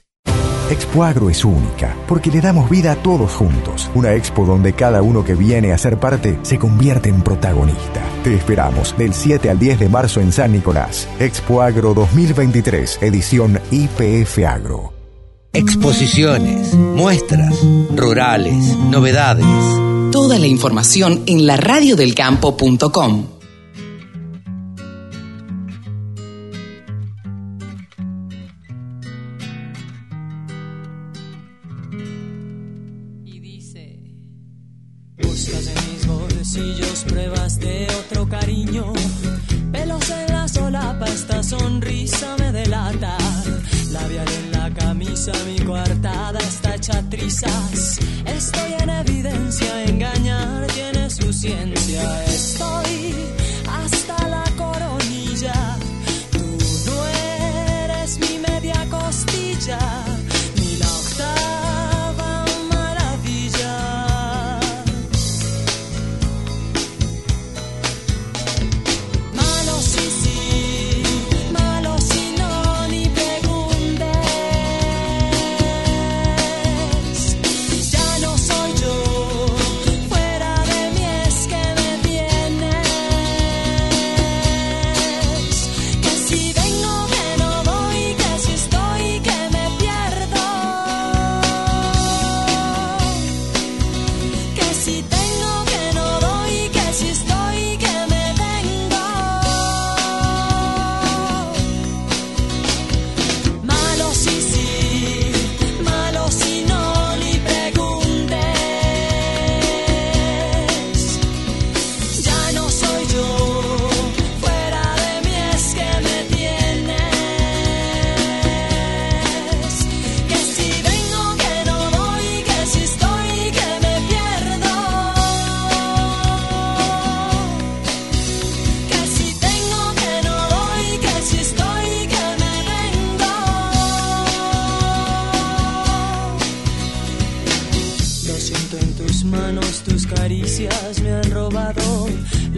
Expo 0.70 1.04
Agro 1.04 1.32
es 1.32 1.44
única, 1.44 1.96
porque 2.08 2.30
le 2.30 2.41
damos 2.41 2.70
vida 2.70 2.91
a 2.91 2.96
todos 2.96 3.32
juntos. 3.32 3.90
Una 3.96 4.14
expo 4.14 4.46
donde 4.46 4.74
cada 4.74 5.02
uno 5.02 5.26
que 5.26 5.34
viene 5.34 5.74
a 5.74 5.80
ser 5.80 6.00
parte 6.00 6.38
se 6.44 6.60
convierte 6.60 7.10
en 7.10 7.24
protagonista. 7.24 8.04
Te 8.24 8.36
esperamos 8.36 8.96
del 8.96 9.16
7 9.16 9.50
al 9.50 9.58
10 9.58 9.80
de 9.80 9.90
marzo 9.90 10.22
en 10.22 10.32
San 10.32 10.52
Nicolás. 10.52 11.08
Expo 11.20 11.64
Agro 11.64 11.96
2023, 11.96 13.00
edición 13.02 13.60
IPF 13.72 14.46
Agro. 14.48 14.94
Exposiciones, 15.54 16.76
muestras, 16.76 17.66
rurales, 17.96 18.78
novedades. 18.78 19.46
Toda 20.12 20.38
la 20.38 20.46
información 20.46 21.24
en 21.26 21.48
la 21.48 21.58
de 37.57 37.88
otro 37.99 38.27
cariño. 38.27 38.93
Pelos 39.71 40.09
en 40.11 40.34
la 40.34 40.47
solapa, 40.47 41.05
esta 41.07 41.41
sonrisa 41.41 42.35
me 42.38 42.51
delata. 42.51 43.17
Labial 43.91 44.27
en 44.27 44.51
la 44.51 44.69
camisa, 44.71 45.31
mi 45.47 45.57
coartada 45.65 46.38
está 46.39 46.76
hecha 46.76 47.01
trizas. 47.09 47.99
Estoy 48.26 48.73
en 48.80 48.89
evidencia, 48.89 49.84
engañar 49.85 50.67
tiene 50.67 51.09
su 51.09 51.34
ciencia. 51.34 52.26
Estoy 52.26 53.39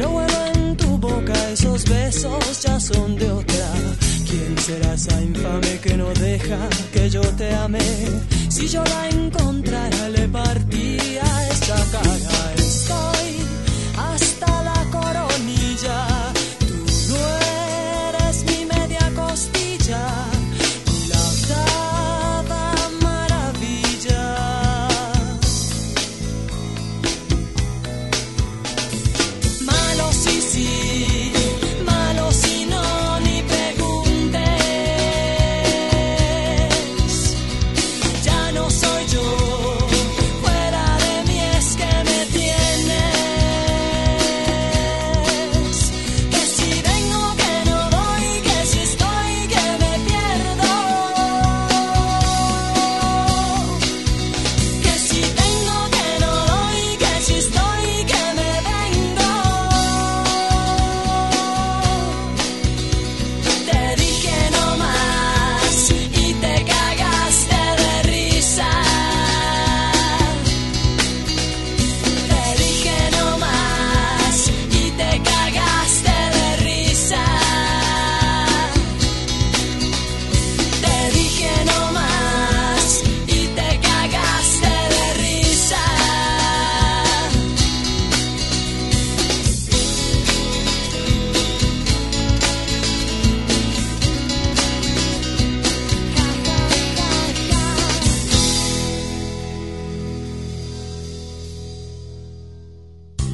Lo 0.01 0.09
huelo 0.09 0.45
en 0.55 0.75
tu 0.77 0.97
boca, 0.97 1.33
esos 1.51 1.85
besos 1.85 2.61
ya 2.63 2.79
son 2.79 3.15
de 3.15 3.29
otra. 3.29 3.67
¿Quién 4.27 4.57
será 4.57 4.93
esa 4.95 5.21
infame 5.21 5.79
que 5.79 5.95
no 5.95 6.07
deja 6.13 6.57
que 6.91 7.07
yo 7.09 7.21
te 7.21 7.53
ame? 7.53 7.79
Si 8.49 8.67
yo 8.67 8.83
la 8.83 9.09
encontrara, 9.09 10.09
le 10.09 10.27
partía 10.27 11.23
esa 11.51 11.75
cara. 11.91 12.60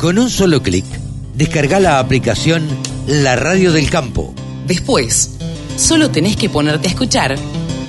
Con 0.08 0.20
un 0.20 0.30
solo 0.30 0.64
clic, 0.64 0.86
descarga 1.34 1.82
la 1.82 2.00
aplicación 2.00 2.66
La 3.08 3.36
Radio 3.36 3.74
del 3.74 3.90
Campo. 3.90 4.34
Después, 4.66 5.38
solo 5.76 6.10
tenés 6.10 6.38
que 6.38 6.48
ponerte 6.48 6.88
a 6.88 6.92
escuchar 6.92 7.36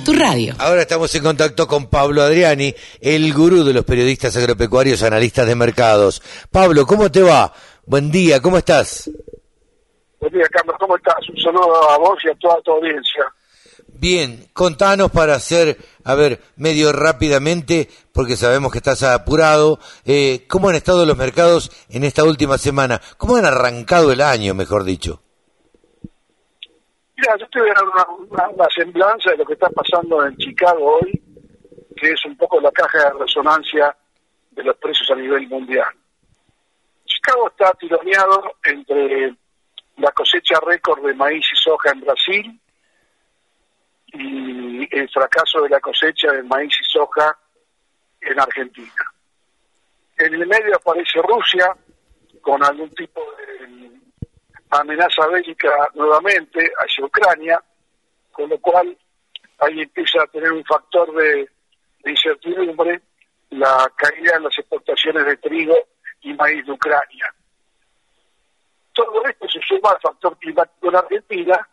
tu 0.04 0.12
radio. 0.14 0.52
Ahora 0.58 0.82
estamos 0.82 1.14
en 1.14 1.22
contacto 1.22 1.68
con 1.68 1.86
Pablo 1.86 2.22
Adriani, 2.22 2.74
el 3.00 3.32
gurú 3.32 3.62
de 3.62 3.72
los 3.72 3.84
periodistas 3.84 4.36
agropecuarios, 4.36 5.04
analistas 5.04 5.46
de 5.46 5.54
mercados. 5.54 6.20
Pablo, 6.50 6.86
¿cómo 6.86 7.08
te 7.08 7.22
va? 7.22 7.52
Buen 7.86 8.10
día, 8.10 8.42
¿cómo 8.42 8.58
estás? 8.58 9.08
Buen 10.18 10.32
día, 10.32 10.48
Carlos, 10.50 10.74
¿cómo 10.80 10.96
estás? 10.96 11.20
Un 11.28 11.40
saludo 11.40 11.88
a 11.88 11.98
vos 11.98 12.18
y 12.24 12.30
a 12.30 12.34
toda 12.34 12.60
tu 12.62 12.72
audiencia. 12.72 13.32
Bien, 14.00 14.46
contanos 14.52 15.10
para 15.10 15.34
hacer, 15.34 15.76
a 16.04 16.14
ver, 16.14 16.40
medio 16.56 16.92
rápidamente, 16.92 17.88
porque 18.12 18.36
sabemos 18.36 18.70
que 18.70 18.78
estás 18.78 19.02
apurado, 19.02 19.80
eh, 20.04 20.46
¿cómo 20.48 20.68
han 20.68 20.76
estado 20.76 21.04
los 21.04 21.16
mercados 21.16 21.72
en 21.90 22.04
esta 22.04 22.22
última 22.22 22.58
semana? 22.58 23.00
¿Cómo 23.16 23.34
han 23.36 23.44
arrancado 23.44 24.12
el 24.12 24.20
año, 24.20 24.54
mejor 24.54 24.84
dicho? 24.84 25.20
Mira, 27.16 27.34
yo 27.40 27.48
te 27.48 27.58
voy 27.60 27.70
a 27.70 27.74
dar 27.74 27.84
una, 27.84 28.06
una- 28.30 28.48
una 28.50 28.68
semblanza 28.72 29.30
de 29.32 29.38
lo 29.38 29.44
que 29.44 29.54
está 29.54 29.68
pasando 29.70 30.24
en 30.24 30.36
Chicago 30.36 31.00
hoy, 31.00 31.20
que 31.96 32.12
es 32.12 32.24
un 32.24 32.36
poco 32.36 32.60
la 32.60 32.70
caja 32.70 32.98
de 33.10 33.18
resonancia 33.18 33.96
de 34.52 34.62
los 34.62 34.76
precios 34.76 35.10
a 35.10 35.16
nivel 35.16 35.48
mundial. 35.48 35.88
Chicago 37.04 37.48
está 37.48 37.72
tironeado 37.72 38.52
entre 38.62 39.34
la 39.96 40.12
cosecha 40.12 40.60
récord 40.64 41.04
de 41.04 41.14
maíz 41.14 41.44
y 41.52 41.56
soja 41.60 41.90
en 41.90 42.00
Brasil 42.02 42.60
y 44.18 44.88
el 44.90 45.08
fracaso 45.10 45.62
de 45.62 45.68
la 45.68 45.80
cosecha 45.80 46.32
de 46.32 46.42
maíz 46.42 46.74
y 46.80 46.84
soja 46.84 47.38
en 48.20 48.40
Argentina. 48.40 49.04
En 50.16 50.34
el 50.34 50.46
medio 50.46 50.74
aparece 50.74 51.22
Rusia 51.22 51.76
con 52.42 52.62
algún 52.64 52.90
tipo 52.90 53.20
de 53.36 53.90
amenaza 54.70 55.26
bélica 55.28 55.70
nuevamente 55.94 56.70
hacia 56.78 57.04
Ucrania, 57.04 57.62
con 58.32 58.48
lo 58.48 58.58
cual 58.58 58.96
ahí 59.60 59.80
empieza 59.80 60.22
a 60.22 60.26
tener 60.26 60.52
un 60.52 60.64
factor 60.64 61.14
de, 61.14 61.48
incertidumbre 62.04 63.02
la 63.50 63.90
caída 63.96 64.36
en 64.36 64.44
las 64.44 64.58
exportaciones 64.58 65.26
de 65.26 65.36
trigo 65.36 65.76
y 66.22 66.32
maíz 66.34 66.64
de 66.64 66.72
Ucrania. 66.72 67.34
Todo 68.92 69.24
esto 69.26 69.48
se 69.48 69.60
suma 69.60 69.90
al 69.90 70.00
factor 70.00 70.36
climático 70.38 70.88
en 70.88 70.96
Argentina. 70.96 71.68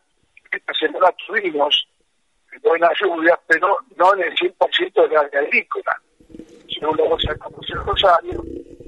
Esta 0.51 0.73
semana 0.73 1.07
tuvimos 1.25 1.87
buenas 2.61 2.91
lluvias, 2.99 3.37
pero 3.47 3.77
no 3.97 4.13
en 4.15 4.23
el 4.23 4.35
100% 4.35 5.07
del 5.09 5.17
área 5.17 5.39
agrícola. 5.41 6.01
Según 6.67 6.97
lo 6.97 7.15
que 7.17 7.27
sacamos 7.27 7.65
en 7.69 7.75
Rosario, 7.85 8.43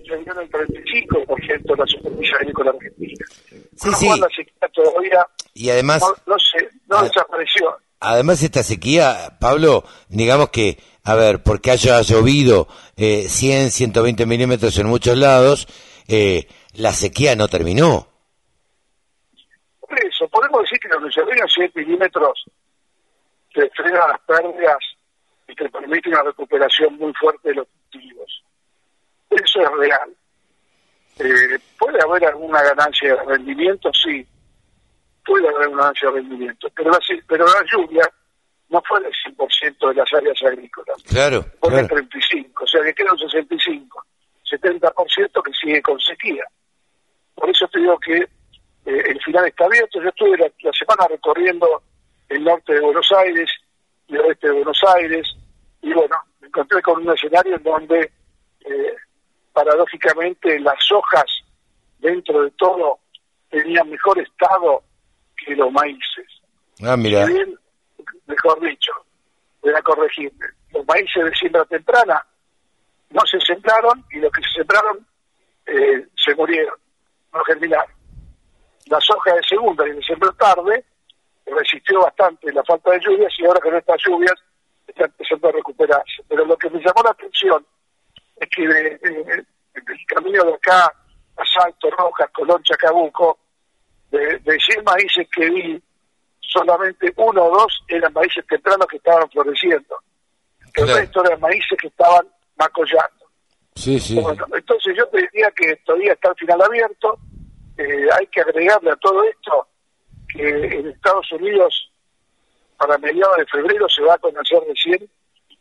se 0.07 0.17
dio 0.17 0.33
en 0.33 0.39
el 0.39 0.49
35% 0.51 1.63
de 1.63 1.75
la 1.77 1.85
superficie 1.85 2.35
agrícola 2.35 2.71
argentina. 2.71 3.25
Sí, 3.75 3.89
lo 3.89 3.93
sí. 3.97 4.07
cual 4.07 4.19
la 4.21 4.27
sequía 4.29 4.69
todavía 4.73 5.27
Y 5.53 5.69
además, 5.69 6.01
no, 6.01 6.33
no 6.33 6.39
se, 6.39 6.69
no 6.87 7.03
desapareció. 7.03 7.77
además 7.99 8.41
esta 8.43 8.63
sequía, 8.63 9.37
Pablo, 9.39 9.83
digamos 10.09 10.49
que, 10.49 10.77
a 11.03 11.15
ver, 11.15 11.43
porque 11.43 11.71
haya 11.71 12.01
llovido 12.01 12.67
eh, 12.97 13.27
100, 13.29 13.71
120 13.71 14.25
milímetros 14.25 14.77
en 14.79 14.87
muchos 14.87 15.17
lados, 15.17 15.67
eh, 16.07 16.47
la 16.73 16.91
sequía 16.93 17.35
no 17.35 17.47
terminó. 17.47 18.07
Por 19.79 19.97
eso, 20.05 20.27
podemos 20.27 20.61
decir 20.63 20.79
que 20.79 20.89
los 20.89 21.03
desarrollos 21.03 21.53
100 21.53 21.71
milímetros 21.75 22.45
te 23.57 23.69
frenan 23.71 24.09
las 24.09 24.21
pérdidas 24.21 24.77
y 25.47 25.55
te 25.55 25.67
permite 25.69 26.09
una 26.09 26.21
recuperación 26.21 26.95
muy 26.97 27.11
fuerte 27.13 27.49
de 27.49 27.55
los 27.55 27.67
cultivos. 27.67 28.43
Eso 29.31 29.61
es 29.61 29.71
real. 29.79 30.15
Eh, 31.19 31.57
¿Puede 31.79 31.99
haber 32.03 32.25
alguna 32.25 32.61
ganancia 32.61 33.15
de 33.15 33.23
rendimiento? 33.23 33.89
Sí, 33.93 34.25
puede 35.25 35.47
haber 35.49 35.69
una 35.69 35.77
ganancia 35.77 36.09
de 36.09 36.15
rendimiento, 36.17 36.67
pero 36.75 36.91
la, 36.91 36.99
pero 37.27 37.45
la 37.45 37.63
lluvia 37.71 38.07
no 38.69 38.83
fue 38.87 39.01
del 39.01 39.13
100% 39.35 39.89
de 39.89 39.95
las 39.95 40.13
áreas 40.13 40.43
agrícolas, 40.43 41.01
Claro, 41.03 41.43
fue 41.59 41.73
del 41.73 41.87
claro. 41.87 42.03
35%, 42.05 42.51
o 42.61 42.67
sea 42.67 42.83
que 42.83 42.93
queda 42.93 43.13
un 43.13 43.17
65%, 43.17 43.87
70% 44.51 45.43
que 45.43 45.51
sigue 45.53 45.81
con 45.81 45.99
sequía. 45.99 46.43
Por 47.33 47.49
eso 47.49 47.67
te 47.69 47.79
digo 47.79 47.97
que 47.99 48.17
eh, 48.17 48.27
el 48.85 49.19
final 49.23 49.47
está 49.47 49.65
abierto. 49.65 50.01
Yo 50.01 50.09
estuve 50.09 50.37
la, 50.37 50.51
la 50.61 50.71
semana 50.73 51.07
recorriendo 51.09 51.81
el 52.29 52.43
norte 52.43 52.73
de 52.73 52.81
Buenos 52.81 53.09
Aires 53.17 53.49
y 54.07 54.15
el 54.15 54.21
oeste 54.21 54.47
de 54.47 54.53
Buenos 54.53 54.81
Aires, 54.95 55.27
y 55.81 55.93
bueno, 55.93 56.15
me 56.41 56.47
encontré 56.47 56.81
con 56.81 57.01
un 57.01 57.13
escenario 57.13 57.55
en 57.55 57.63
donde, 57.63 58.11
eh, 58.65 58.95
paradójicamente, 59.53 60.59
las 60.59 60.91
hojas, 60.91 61.25
dentro 61.99 62.43
de 62.43 62.51
todo, 62.51 62.99
tenían 63.49 63.89
mejor 63.89 64.19
estado 64.19 64.83
que 65.35 65.55
los 65.55 65.71
maíces. 65.71 66.41
Ah, 66.83 66.97
mira. 66.97 67.25
Bien, 67.25 67.57
mejor 68.27 68.61
dicho, 68.61 68.91
voy 69.61 69.73
a 69.73 69.81
corregirme, 69.81 70.45
los 70.71 70.85
maíces 70.85 71.23
de 71.23 71.35
siembra 71.35 71.65
temprana 71.65 72.25
no 73.09 73.21
se 73.25 73.39
sembraron 73.39 74.05
y 74.11 74.19
los 74.19 74.31
que 74.31 74.41
se 74.41 74.59
sembraron 74.59 75.05
eh, 75.65 76.07
se 76.15 76.35
murieron, 76.35 76.75
no 77.33 77.43
germinaron. 77.43 77.91
La 78.87 78.99
soja 79.01 79.33
de 79.33 79.43
segunda 79.43 79.87
y 79.87 79.91
de 79.91 80.01
siembra 80.01 80.31
tarde 80.33 80.85
resistió 81.51 82.01
bastante 82.01 82.51
la 82.51 82.63
falta 82.63 82.91
de 82.91 82.99
lluvias 82.99 83.33
y 83.37 83.45
ahora 83.45 83.59
con 83.61 83.75
estas 83.75 83.97
lluvias 84.05 84.33
está 84.87 85.05
empezando 85.05 85.49
a 85.49 85.51
recuperarse. 85.51 86.23
Pero 86.27 86.45
lo 86.45 86.57
que 86.57 86.69
me 86.69 86.79
llamó 86.79 87.01
la 87.03 87.11
atención 87.11 87.65
es 88.37 88.49
que 88.49 88.67
de- 88.67 88.97
de- 88.97 89.45
del 89.73 90.05
camino 90.07 90.43
de 90.43 90.53
acá 90.55 90.85
a 91.37 91.43
Salto, 91.45 91.89
Rojas, 91.91 92.29
Colón, 92.33 92.63
Chacabuco, 92.63 93.37
de, 94.11 94.39
de 94.39 94.59
100 94.59 94.83
maíces 94.83 95.27
que 95.31 95.49
vi, 95.49 95.83
solamente 96.39 97.13
uno 97.17 97.43
o 97.45 97.57
dos 97.59 97.83
eran 97.87 98.11
maíces 98.13 98.45
tempranos 98.47 98.87
que 98.87 98.97
estaban 98.97 99.29
floreciendo. 99.29 99.97
El 100.65 100.71
Claro. 100.85 100.95
resto 100.99 101.25
eran 101.25 101.39
maíces 101.41 101.77
que 101.79 101.87
estaban 101.87 102.27
macollando. 102.57 103.25
Sí, 103.75 103.99
sí. 103.99 104.19
Bueno, 104.19 104.45
entonces 104.55 104.95
yo 104.97 105.05
te 105.09 105.17
diría 105.21 105.51
que 105.51 105.75
todavía 105.85 106.13
está 106.13 106.29
el 106.29 106.35
final 106.35 106.61
abierto. 106.61 107.19
Eh, 107.77 108.07
hay 108.17 108.25
que 108.27 108.41
agregarle 108.41 108.89
a 108.91 108.95
todo 108.95 109.23
esto 109.23 109.67
que 110.33 110.47
en 110.49 110.87
Estados 110.89 111.31
Unidos, 111.31 111.91
para 112.77 112.97
mediados 112.97 113.37
de 113.37 113.45
febrero, 113.45 113.87
se 113.89 114.01
va 114.03 114.13
a 114.15 114.17
conocer 114.19 114.59
recién 114.67 115.09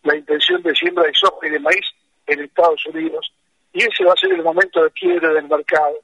la 0.03 0.17
intención 0.17 0.63
de 0.63 0.75
siembra 0.75 1.05
de 1.05 1.13
soja 1.15 1.47
y 1.47 1.51
de 1.51 1.59
maíz 1.61 1.87
en 2.27 2.41
Estados 2.41 2.85
Unidos. 2.87 3.33
Y 3.73 3.83
ese 3.83 4.05
va 4.05 4.13
a 4.13 4.17
ser 4.17 4.33
el 4.33 4.43
momento 4.43 4.83
de 4.83 4.91
quiebre 4.93 5.29
del 5.35 5.49
mercado. 5.49 5.97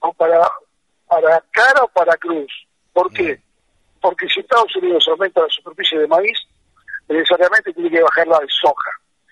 O 0.00 0.12
para, 0.12 0.40
para 1.06 1.42
cara 1.50 1.82
o 1.84 1.88
para 1.88 2.16
cruz. 2.16 2.50
¿Por 2.92 3.10
qué? 3.12 3.40
Porque 4.00 4.28
si 4.28 4.40
Estados 4.40 4.74
Unidos 4.76 5.06
aumenta 5.08 5.40
la 5.40 5.48
superficie 5.48 5.98
de 5.98 6.06
maíz, 6.06 6.38
necesariamente 7.08 7.72
tiene 7.72 7.90
que 7.90 8.02
bajar 8.02 8.26
la 8.26 8.38
de 8.38 8.46
soja. 8.48 8.90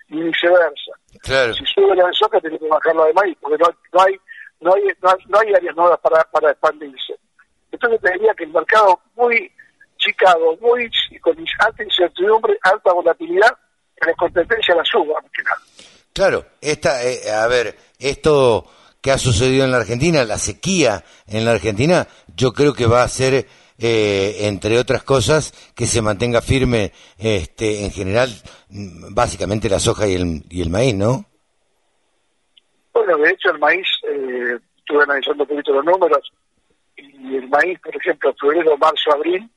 Y 0.09 0.19
viceversa 0.21 0.91
Claro. 1.21 1.53
si 1.53 1.65
sube 1.65 1.95
la 1.95 2.07
de 2.07 2.13
soja 2.13 2.39
tiene 2.41 2.59
que 2.59 2.67
bajar 2.67 2.95
la 2.95 3.05
de 3.05 3.13
maíz, 3.13 3.37
porque 3.41 3.57
no, 3.57 3.69
no 3.93 4.01
hay 4.03 4.15
no 4.61 4.73
hay 4.75 4.83
no, 5.01 5.09
hay- 5.09 5.25
no 5.27 5.39
hay 5.39 5.53
áreas 5.53 5.75
nuevas 5.75 5.99
para, 5.99 6.23
para 6.25 6.51
expandirse. 6.51 7.15
Entonces 7.73 7.99
te 8.01 8.13
diría 8.13 8.33
que 8.35 8.43
el 8.43 8.51
mercado 8.51 8.99
muy 9.15 9.51
chicado, 9.97 10.55
muy 10.61 10.89
con 11.21 11.35
alta 11.59 11.83
incertidumbre, 11.83 12.57
alta 12.61 12.93
volatilidad, 12.93 13.51
que 13.99 14.09
la 14.09 14.13
competencia 14.13 14.75
la 14.75 14.85
suba, 14.85 15.19
que 15.35 15.43
nada. 15.43 15.57
Claro, 16.13 16.45
esta, 16.61 17.03
eh, 17.03 17.31
a 17.31 17.47
ver, 17.47 17.75
esto 17.97 18.65
que 19.01 19.11
ha 19.11 19.17
sucedido 19.17 19.65
en 19.65 19.71
la 19.71 19.77
Argentina, 19.77 20.23
la 20.23 20.37
sequía 20.37 21.03
en 21.27 21.45
la 21.45 21.51
Argentina, 21.51 22.07
yo 22.35 22.53
creo 22.53 22.73
que 22.75 22.85
va 22.85 23.01
a 23.01 23.07
ser, 23.07 23.47
eh, 23.79 24.37
entre 24.41 24.77
otras 24.77 25.03
cosas, 25.03 25.51
que 25.75 25.87
se 25.87 26.01
mantenga 26.01 26.41
firme, 26.41 26.93
este, 27.17 27.85
en 27.85 27.91
general, 27.91 28.29
mm, 28.69 29.15
básicamente 29.15 29.67
la 29.67 29.79
soja 29.79 30.07
y 30.07 30.13
el, 30.13 30.43
y 30.49 30.61
el 30.61 30.69
maíz, 30.69 30.93
¿no? 30.93 31.25
Bueno, 32.93 33.17
de 33.17 33.31
hecho 33.31 33.49
el 33.49 33.59
maíz, 33.59 33.87
eh, 34.07 34.59
estuve 34.77 35.03
analizando 35.03 35.43
un 35.43 35.49
poquito 35.49 35.73
los 35.73 35.85
números, 35.85 36.31
y 37.23 37.37
el 37.37 37.47
maíz, 37.49 37.79
por 37.79 37.95
ejemplo, 37.95 38.33
febrero, 38.39 38.77
marzo, 38.77 39.11
abril, 39.13 39.49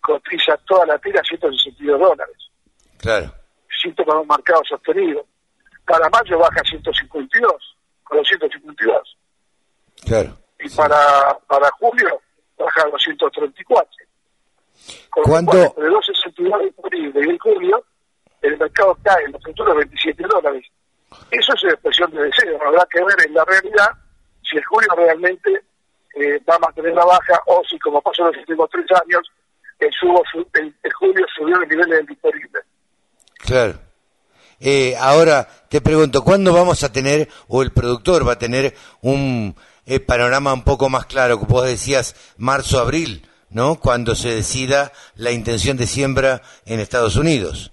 cotiza 0.00 0.56
toda 0.68 0.86
la 0.86 0.98
tira 0.98 1.20
a 1.20 1.24
162 1.24 1.98
dólares. 2.00 2.36
Claro. 2.98 3.32
siento 3.80 4.04
con 4.04 4.18
un 4.18 4.26
marcado 4.26 4.62
sostenido. 4.68 5.24
Para 5.84 6.08
mayo 6.08 6.38
baja 6.38 6.60
a 6.60 6.64
152, 6.68 7.52
con 8.04 8.18
los 8.18 8.28
152. 8.28 9.18
Claro. 10.04 10.36
Y 10.60 10.68
para, 10.70 11.38
para 11.46 11.70
julio 11.78 12.20
baja 12.58 12.82
a 12.82 12.90
234. 12.90 13.90
Con 15.10 15.24
¿Cuánto- 15.24 15.56
entre 15.62 15.84
262 15.88 16.60
de 16.60 16.74
abril 17.14 17.34
y 17.34 17.38
julio, 17.38 17.84
el 18.42 18.58
mercado 18.58 18.96
cae 19.02 19.24
en 19.24 19.32
los 19.32 19.42
futuros 19.42 19.76
27 19.76 20.22
dólares. 20.28 20.64
Eso 21.30 21.52
es 21.54 21.64
expresión 21.64 22.10
de 22.12 22.22
deseo. 22.24 22.58
Habrá 22.66 22.86
que 22.90 23.02
ver 23.04 23.16
en 23.26 23.34
la 23.34 23.44
realidad 23.44 23.88
si 24.42 24.56
el 24.56 24.64
julio 24.64 24.88
realmente 24.96 25.62
eh, 26.16 26.40
va 26.48 26.56
a 26.56 26.58
mantener 26.58 26.92
la 26.94 27.04
baja 27.04 27.40
o 27.46 27.62
si, 27.68 27.78
como 27.78 28.00
pasó 28.02 28.22
en 28.22 28.28
los 28.28 28.36
últimos 28.38 28.68
tres 28.70 28.86
años, 29.02 29.22
el, 29.78 29.90
subo, 29.92 30.22
su- 30.30 30.48
el, 30.54 30.74
el 30.82 30.92
julio 30.94 31.24
subió 31.36 31.60
el 31.62 31.68
nivel 31.68 31.88
del 31.88 32.06
disponible. 32.06 32.60
Claro. 33.38 33.74
Eh, 34.58 34.96
ahora 34.98 35.46
te 35.68 35.80
pregunto, 35.82 36.22
¿cuándo 36.24 36.52
vamos 36.52 36.82
a 36.82 36.90
tener, 36.90 37.28
o 37.48 37.62
el 37.62 37.72
productor 37.72 38.26
va 38.26 38.32
a 38.32 38.38
tener 38.38 38.74
un 39.02 39.54
eh, 39.84 40.00
panorama 40.00 40.54
un 40.54 40.64
poco 40.64 40.88
más 40.88 41.04
claro? 41.06 41.36
Vos 41.38 41.66
decías 41.66 42.34
marzo, 42.38 42.80
abril, 42.80 43.28
¿no? 43.50 43.78
Cuando 43.78 44.14
se 44.14 44.34
decida 44.34 44.92
la 45.16 45.30
intención 45.30 45.76
de 45.76 45.86
siembra 45.86 46.40
en 46.64 46.80
Estados 46.80 47.16
Unidos. 47.16 47.70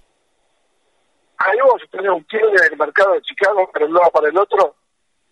Ahí 1.38 1.58
vamos 1.58 1.80
a 1.82 1.90
tener 1.90 2.10
un 2.10 2.22
quiebre 2.24 2.54
en 2.66 2.72
el 2.72 2.78
mercado 2.78 3.14
de 3.14 3.22
Chicago 3.22 3.68
para 3.72 3.86
un 3.86 3.94
lado 3.94 4.10
para 4.12 4.28
el 4.28 4.36
otro, 4.38 4.76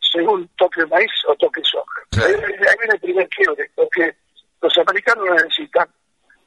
según 0.00 0.48
toque 0.56 0.84
maíz 0.86 1.10
o 1.28 1.34
toque 1.36 1.60
soja. 1.64 2.26
Ahí 2.26 2.34
viene 2.82 2.94
el 2.94 3.00
primer 3.00 3.28
quiebre, 3.28 3.70
porque 3.74 4.16
los 4.60 4.78
americanos 4.78 5.24
necesitan 5.30 5.88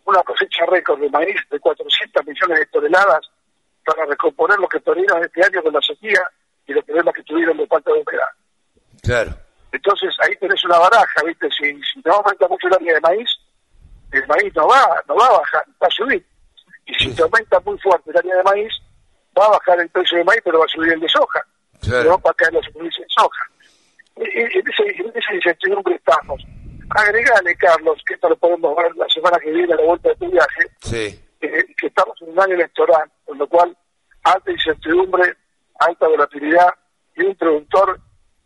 una 0.06 0.22
cosecha 0.24 0.66
récord 0.68 0.99
de 0.99 1.10
maíz 1.10 1.36
de 1.49 1.60
400 1.60 2.26
millones 2.26 2.60
de 2.60 2.66
toneladas 2.68 3.30
para 3.86 4.06
recomponer 4.06 4.60
lo 4.60 4.68
que 4.68 4.80
perdieron 4.80 5.24
este 5.24 5.44
año 5.44 5.62
con 5.64 5.74
la 5.74 5.82
sequía 5.82 6.22
y 6.68 6.74
los 6.74 6.84
problemas 6.84 7.14
que 7.14 7.24
tuvieron 7.24 7.57
de 7.57 7.68
falta 7.68 7.91
de 7.91 7.99
humedad. 8.02 8.28
Claro. 9.02 9.32
Entonces 9.72 10.16
ahí 10.22 10.36
tenés 10.38 10.64
una 10.66 10.80
baraja, 10.80 11.24
¿viste? 11.26 11.49
Si, 11.52 11.66
si 11.84 12.02
no 12.03 12.14
aumenta 12.14 12.48
mucho 12.48 12.68
el 12.68 12.74
área 12.74 12.94
de 12.94 13.02
maíz, 13.02 13.30
el 14.12 14.28
maíz 14.28 14.56
no 14.56 14.68
va, 14.68 15.03
no 15.07 15.16
va 15.16 15.28
a 15.28 15.40
bajar, 15.40 15.66
va 15.82 15.88
a 15.88 15.91
subir. 15.91 16.26
Y 16.86 16.94
si 16.94 17.14
te 17.14 17.24
aumenta 17.24 17.60
muy 17.62 17.78
fuerte 17.80 18.12
el 18.12 18.18
área 18.18 18.36
de 18.38 18.44
maíz, 18.44 18.74
va 19.38 19.45
a 19.45 19.49
bajar 19.49 19.80
el 19.80 19.90
precio 19.90 20.18
de 20.18 20.24
maíz, 20.24 20.41
pero 20.44 20.60
va 20.60 20.66
a 20.66 20.70
subir 20.70 20.94
el 20.94 20.99
de 20.99 21.10
soja. 21.10 21.41
Claro. 21.82 22.12
No 22.12 22.20
va 22.20 22.32
a 22.32 22.34
caer 22.34 22.53
los 22.53 22.66
precios 22.70 22.98
de 22.98 23.06
soja. 23.10 23.49
En 24.16 25.12
esa 25.16 25.34
incertidumbre 25.36 25.96
estamos. 25.96 26.42
Agregale, 26.90 27.56
Carlos, 27.56 28.02
que 28.08 28.14
esto 28.14 28.30
lo 28.30 28.38
podemos 28.38 28.76
ver 28.78 28.96
la 28.96 29.08
semana 29.10 29.38
que 29.40 29.52
viene 29.52 29.74
a 29.74 29.78
la 29.78 29.84
vuelta 29.84 30.10
de 30.10 30.16
tu 30.16 30.32
viaje, 30.32 30.66
Sí. 30.82 31.20
eh, 31.42 31.66
que 31.78 31.88
estamos 31.88 32.16
en 32.22 32.30
un 32.30 32.40
año 32.40 32.54
electoral, 32.56 33.10
con 33.26 33.38
lo 33.38 33.48
cual 33.48 33.76
alta 34.24 34.52
incertidumbre, 34.52 35.36
alta 35.80 36.08
volatilidad 36.08 36.70
y 37.18 37.24
un 37.26 37.36
productor 37.36 38.00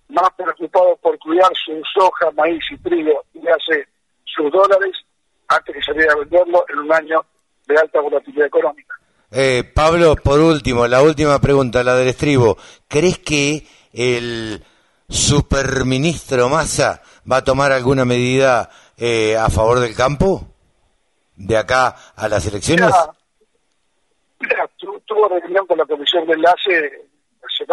más 0.07 0.29
preocupado 0.35 0.97
por 0.97 1.19
cuidar 1.19 1.51
su 1.65 1.79
soja, 1.93 2.31
maíz 2.31 2.63
y 2.71 2.77
trigo 2.77 3.23
y 3.33 3.39
hace 3.47 3.87
sus 4.25 4.51
dólares 4.51 4.95
antes 5.47 5.75
que 5.75 5.81
salir 5.83 6.09
a 6.09 6.15
venderlo 6.15 6.65
en 6.69 6.79
un 6.79 6.93
año 6.93 7.23
de 7.67 7.77
alta 7.77 7.99
volatilidad 8.01 8.47
económica. 8.47 8.95
Eh, 9.31 9.63
Pablo, 9.75 10.15
por 10.15 10.39
último, 10.39 10.87
la 10.87 11.03
última 11.03 11.39
pregunta, 11.39 11.83
la 11.83 11.95
del 11.95 12.07
estribo. 12.07 12.57
¿Crees 12.87 13.19
que 13.19 13.63
el 13.93 14.63
superministro 15.09 16.47
Massa 16.49 17.01
va 17.29 17.37
a 17.37 17.43
tomar 17.43 17.71
alguna 17.71 18.05
medida 18.05 18.69
eh, 18.97 19.35
a 19.35 19.49
favor 19.49 19.79
del 19.79 19.95
campo 19.95 20.47
de 21.35 21.57
acá 21.57 21.95
a 22.15 22.27
las 22.27 22.45
elecciones? 22.45 22.85
Mira, 22.87 23.13
mira, 24.39 24.67
tu- 24.77 24.99
tuvo 25.05 25.27
reunión 25.27 25.65
con 25.67 25.77
la 25.77 25.85
comisión 25.85 26.25
de 26.27 26.33
enlace 26.33 27.05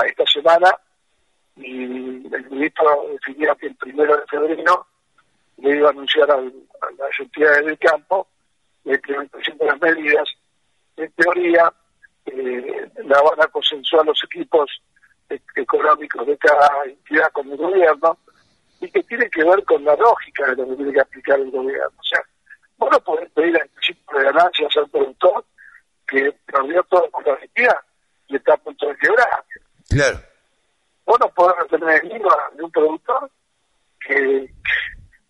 esta 0.07 0.25
semana 0.33 0.75
y 1.57 1.83
el 2.35 2.51
ministro 2.51 3.07
definió 3.13 3.55
que 3.57 3.67
el 3.69 3.77
primero 3.77 4.17
de 4.17 4.27
febrero 4.27 4.87
le 5.59 5.77
iba 5.77 5.89
a 5.89 5.91
anunciar 5.91 6.31
a 6.31 6.37
las 6.37 7.19
entidades 7.19 7.65
del 7.67 7.79
campo 7.79 8.27
la 8.85 8.95
implementación 8.95 9.57
de 9.59 9.65
las 9.67 9.81
medidas. 9.81 10.29
En 10.97 11.11
teoría, 11.13 11.73
eh, 12.27 12.91
la 13.05 13.21
van 13.23 13.41
a 13.43 13.47
consensuar 13.49 14.05
los 14.07 14.23
equipos 14.25 14.71
económicos 15.57 16.27
de 16.27 16.37
cada 16.39 16.85
entidad 16.85 17.31
con 17.33 17.51
el 17.51 17.57
gobierno 17.57 18.19
y 18.81 18.91
que 18.91 19.03
tiene 19.05 19.29
que 19.31 19.43
ver 19.45 19.65
con 19.65 19.85
la 19.85 19.97
lógica 19.97 20.47
de 20.47 20.57
lo 20.57 20.69
que 20.69 20.77
tiene 20.77 20.93
que 20.93 21.01
aplicar 21.01 21.41
el 21.41 21.51
gobierno. 21.51 21.93
O 21.99 22.03
sea, 22.03 22.21
vos 22.77 22.91
no 22.91 23.01
podés 23.01 23.31
pedir 23.33 23.61
al 23.61 23.69
principio 23.69 24.19
de 24.19 24.25
ganancias 24.25 24.77
al 24.77 24.89
productor 24.91 25.45
que 26.07 26.33
perdió 26.47 26.85
por 26.85 27.27
la 27.27 27.41
sequía 27.41 27.81
y 28.29 28.37
está 28.37 28.55
a 28.55 28.59
punto 28.59 28.87
de 28.89 28.97
quebrar. 28.97 29.45
Claro. 29.89 30.21
Vos 31.05 31.19
no 31.21 31.29
podés 31.31 31.57
retener 31.71 32.05
el 32.05 32.17
IVA 32.21 32.51
de 32.55 32.63
un 32.65 32.71
productor 32.71 33.31
que, 34.01 34.53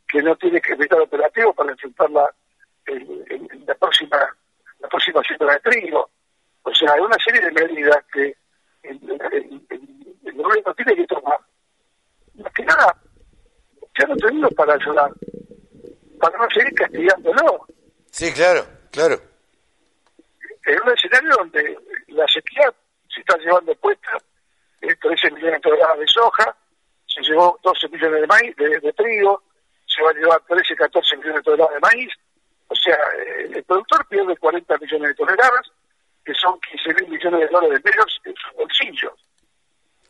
que 0.09 0.23
no 0.23 0.35
tiene 0.37 0.61
que 0.61 0.73
estar 0.73 1.01
operativo 1.01 1.53
para 1.55 1.71
enfrentar 1.73 2.11
la, 2.11 2.31
el- 2.87 3.25
el- 3.31 3.65
la 3.67 3.75
próxima 3.75 4.19
la 4.79 4.89
próxima 4.89 5.23
siembra 5.23 5.55
de 5.55 5.61
trigo. 5.61 6.11
O 6.63 6.75
sea, 6.75 6.93
hay 6.93 7.01
una 7.01 7.17
serie 7.25 7.41
de 7.41 7.51
medidas 7.53 8.05
que 8.13 8.37
el, 8.89 9.63
el- 9.71 10.33
gobierno 10.37 10.75
tiene 10.75 10.95
que 10.97 11.07
tomar. 11.07 11.39
Más 12.35 12.53
que 12.53 12.65
nada, 12.65 12.95
ya 13.99 14.07
no 14.07 14.17
tenemos 14.17 14.53
para 14.55 14.75
ayudar, 14.75 15.11
para 16.21 16.39
no 16.39 16.47
seguir 16.51 16.75
castigándolo. 16.75 17.67
Sí, 18.11 18.33
claro, 18.33 18.67
claro. 18.93 19.21
en 20.67 20.83
un 20.83 20.93
escenario 20.93 21.31
donde 21.39 21.79
la 22.09 22.27
sequía 22.29 22.73
se 23.09 23.21
está 23.21 23.37
llevando 23.39 23.75
puesta 23.77 24.11
eh, 24.83 24.95
13 25.01 25.31
millones 25.33 25.55
de 25.55 25.61
toneladas 25.61 25.99
de 26.01 26.07
soja, 26.07 26.57
se 27.07 27.23
llevó 27.23 27.59
12 27.63 27.89
millones 27.89 28.21
de 28.21 28.27
maíz, 28.27 28.57
de, 28.57 28.79
de 28.81 28.93
trigo, 28.93 29.43
se 29.87 30.03
va 30.03 30.11
a 30.11 30.15
llevar 30.15 30.43
13, 30.47 30.77
14 30.77 31.17
millones 31.17 31.37
de 31.37 31.43
toneladas 31.43 31.75
de 31.75 31.81
maíz, 31.81 32.13
o 32.69 32.75
sea, 32.75 32.95
eh, 33.19 33.51
el 33.55 33.65
productor 33.65 34.07
pierde 34.09 34.37
40 34.37 34.77
millones 34.79 35.09
de 35.09 35.15
toneladas, 35.15 35.73
que 36.27 36.35
son 36.35 36.59
15 36.61 36.95
mil 37.03 37.09
millones 37.13 37.41
de 37.41 37.47
dólares 37.47 37.81
menos 37.85 38.21
en 38.25 38.35
sus 38.35 38.53
bolsillos. 38.57 39.13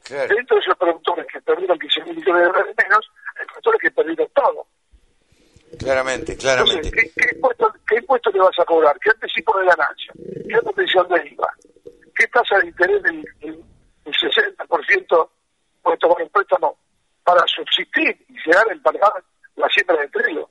Dentro 0.08 0.56
de 0.56 0.62
esos 0.62 0.76
productores 0.78 1.26
que 1.26 1.40
perdieron 1.42 1.78
15 1.78 2.04
mil 2.04 2.16
millones 2.16 2.42
de 2.42 2.48
dólares 2.48 2.74
menos, 2.82 3.10
hay 3.38 3.46
productores 3.46 3.80
que 3.82 3.90
perdieron 3.90 4.28
todo. 4.34 4.66
Claramente, 5.78 6.36
claramente. 6.36 6.88
Entonces, 6.88 7.12
¿qué, 7.14 7.22
qué 7.26 7.34
impuesto, 7.36 7.74
¿qué 7.86 7.96
impuesto 7.96 8.30
le 8.30 8.38
vas 8.38 8.58
a 8.58 8.64
cobrar? 8.64 8.98
¿Qué 8.98 9.10
anticipo 9.10 9.58
de 9.58 9.66
ganancia? 9.66 10.12
¿Qué 10.48 10.56
retención 10.60 11.08
de 11.08 11.28
IVA? 11.28 11.52
¿Qué 12.14 12.26
tasa 12.28 12.58
de 12.60 12.66
interés 12.68 13.02
del, 13.02 13.22
del- 13.40 13.64
del 14.04 14.14
60% 14.14 15.28
puede 15.82 15.98
tomar 15.98 16.22
en 16.22 16.28
préstamo 16.30 16.78
para 17.24 17.44
subsistir 17.46 18.24
y 18.28 18.34
llegar 18.46 18.66
a 18.70 18.72
empagar 18.72 19.12
la 19.56 19.68
siembra 19.68 19.96
de 20.00 20.08
trigo? 20.08 20.48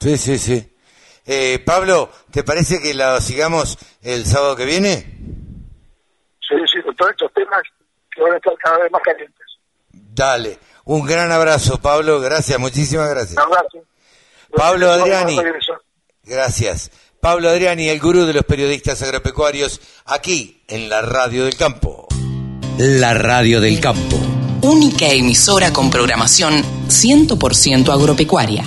Sí, 0.00 0.16
sí, 0.16 0.38
sí. 0.38 0.74
Eh, 1.30 1.58
Pablo, 1.58 2.10
¿te 2.30 2.42
parece 2.42 2.80
que 2.80 2.94
la 2.94 3.20
sigamos 3.20 3.76
el 4.00 4.24
sábado 4.24 4.56
que 4.56 4.64
viene? 4.64 4.94
Sí, 6.40 6.56
sí, 6.72 6.80
con 6.82 6.96
todos 6.96 7.10
estos 7.10 7.32
temas 7.34 7.60
que 8.10 8.22
van 8.22 8.32
a 8.32 8.36
estar 8.36 8.54
cada 8.56 8.78
vez 8.78 8.90
más 8.90 9.02
calientes. 9.02 9.46
Dale. 9.92 10.58
Un 10.86 11.06
gran 11.06 11.30
abrazo, 11.30 11.82
Pablo. 11.82 12.18
Gracias, 12.18 12.58
muchísimas 12.58 13.10
gracias. 13.10 13.36
Un 13.36 13.42
abrazo. 13.42 13.84
Pablo 14.56 14.90
Adriani. 14.90 15.36
Gracias. 16.24 16.90
Pablo 17.20 17.50
Adriani, 17.50 17.90
el 17.90 18.00
gurú 18.00 18.24
de 18.24 18.32
los 18.32 18.44
periodistas 18.44 19.02
agropecuarios, 19.02 19.82
aquí 20.06 20.62
en 20.66 20.88
la 20.88 21.02
Radio 21.02 21.44
del 21.44 21.58
Campo. 21.58 22.08
La 22.78 23.12
radio 23.12 23.60
del 23.60 23.80
campo. 23.80 24.16
Única 24.62 25.08
emisora 25.08 25.72
con 25.72 25.90
programación 25.90 26.62
100% 26.88 27.92
agropecuaria. 27.92 28.64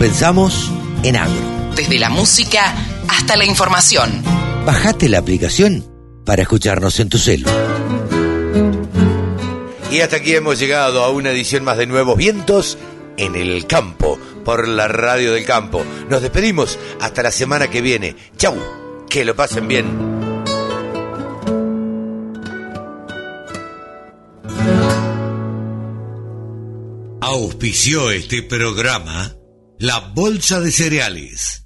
Pensamos 0.00 0.72
en 1.02 1.14
agro. 1.14 1.74
Desde 1.76 1.98
la 1.98 2.08
música 2.08 2.74
hasta 3.06 3.36
la 3.36 3.44
información. 3.44 4.22
Bajate 4.64 5.10
la 5.10 5.18
aplicación 5.18 5.84
para 6.24 6.40
escucharnos 6.40 6.98
en 7.00 7.10
tu 7.10 7.18
celu. 7.18 7.46
Y 9.90 10.00
hasta 10.00 10.16
aquí 10.16 10.34
hemos 10.34 10.58
llegado 10.58 11.04
a 11.04 11.10
una 11.10 11.32
edición 11.32 11.64
más 11.64 11.76
de 11.76 11.86
Nuevos 11.86 12.16
Vientos 12.16 12.78
en 13.18 13.36
el 13.36 13.66
campo, 13.66 14.18
por 14.42 14.68
la 14.68 14.88
radio 14.88 15.34
del 15.34 15.44
campo. 15.44 15.84
Nos 16.08 16.22
despedimos 16.22 16.78
hasta 16.98 17.22
la 17.22 17.30
semana 17.30 17.68
que 17.68 17.82
viene. 17.82 18.16
Chau, 18.38 18.56
que 19.06 19.26
lo 19.26 19.36
pasen 19.36 19.68
bien. 19.68 19.86
Auspició 27.20 28.10
este 28.10 28.42
programa 28.42 29.29
la 29.80 29.98
Bolsa 29.98 30.60
de 30.60 30.70
Cereales, 30.72 31.64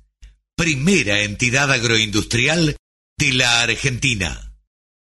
primera 0.54 1.22
entidad 1.22 1.72
agroindustrial 1.72 2.76
de 3.18 3.32
la 3.32 3.62
Argentina. 3.62 4.43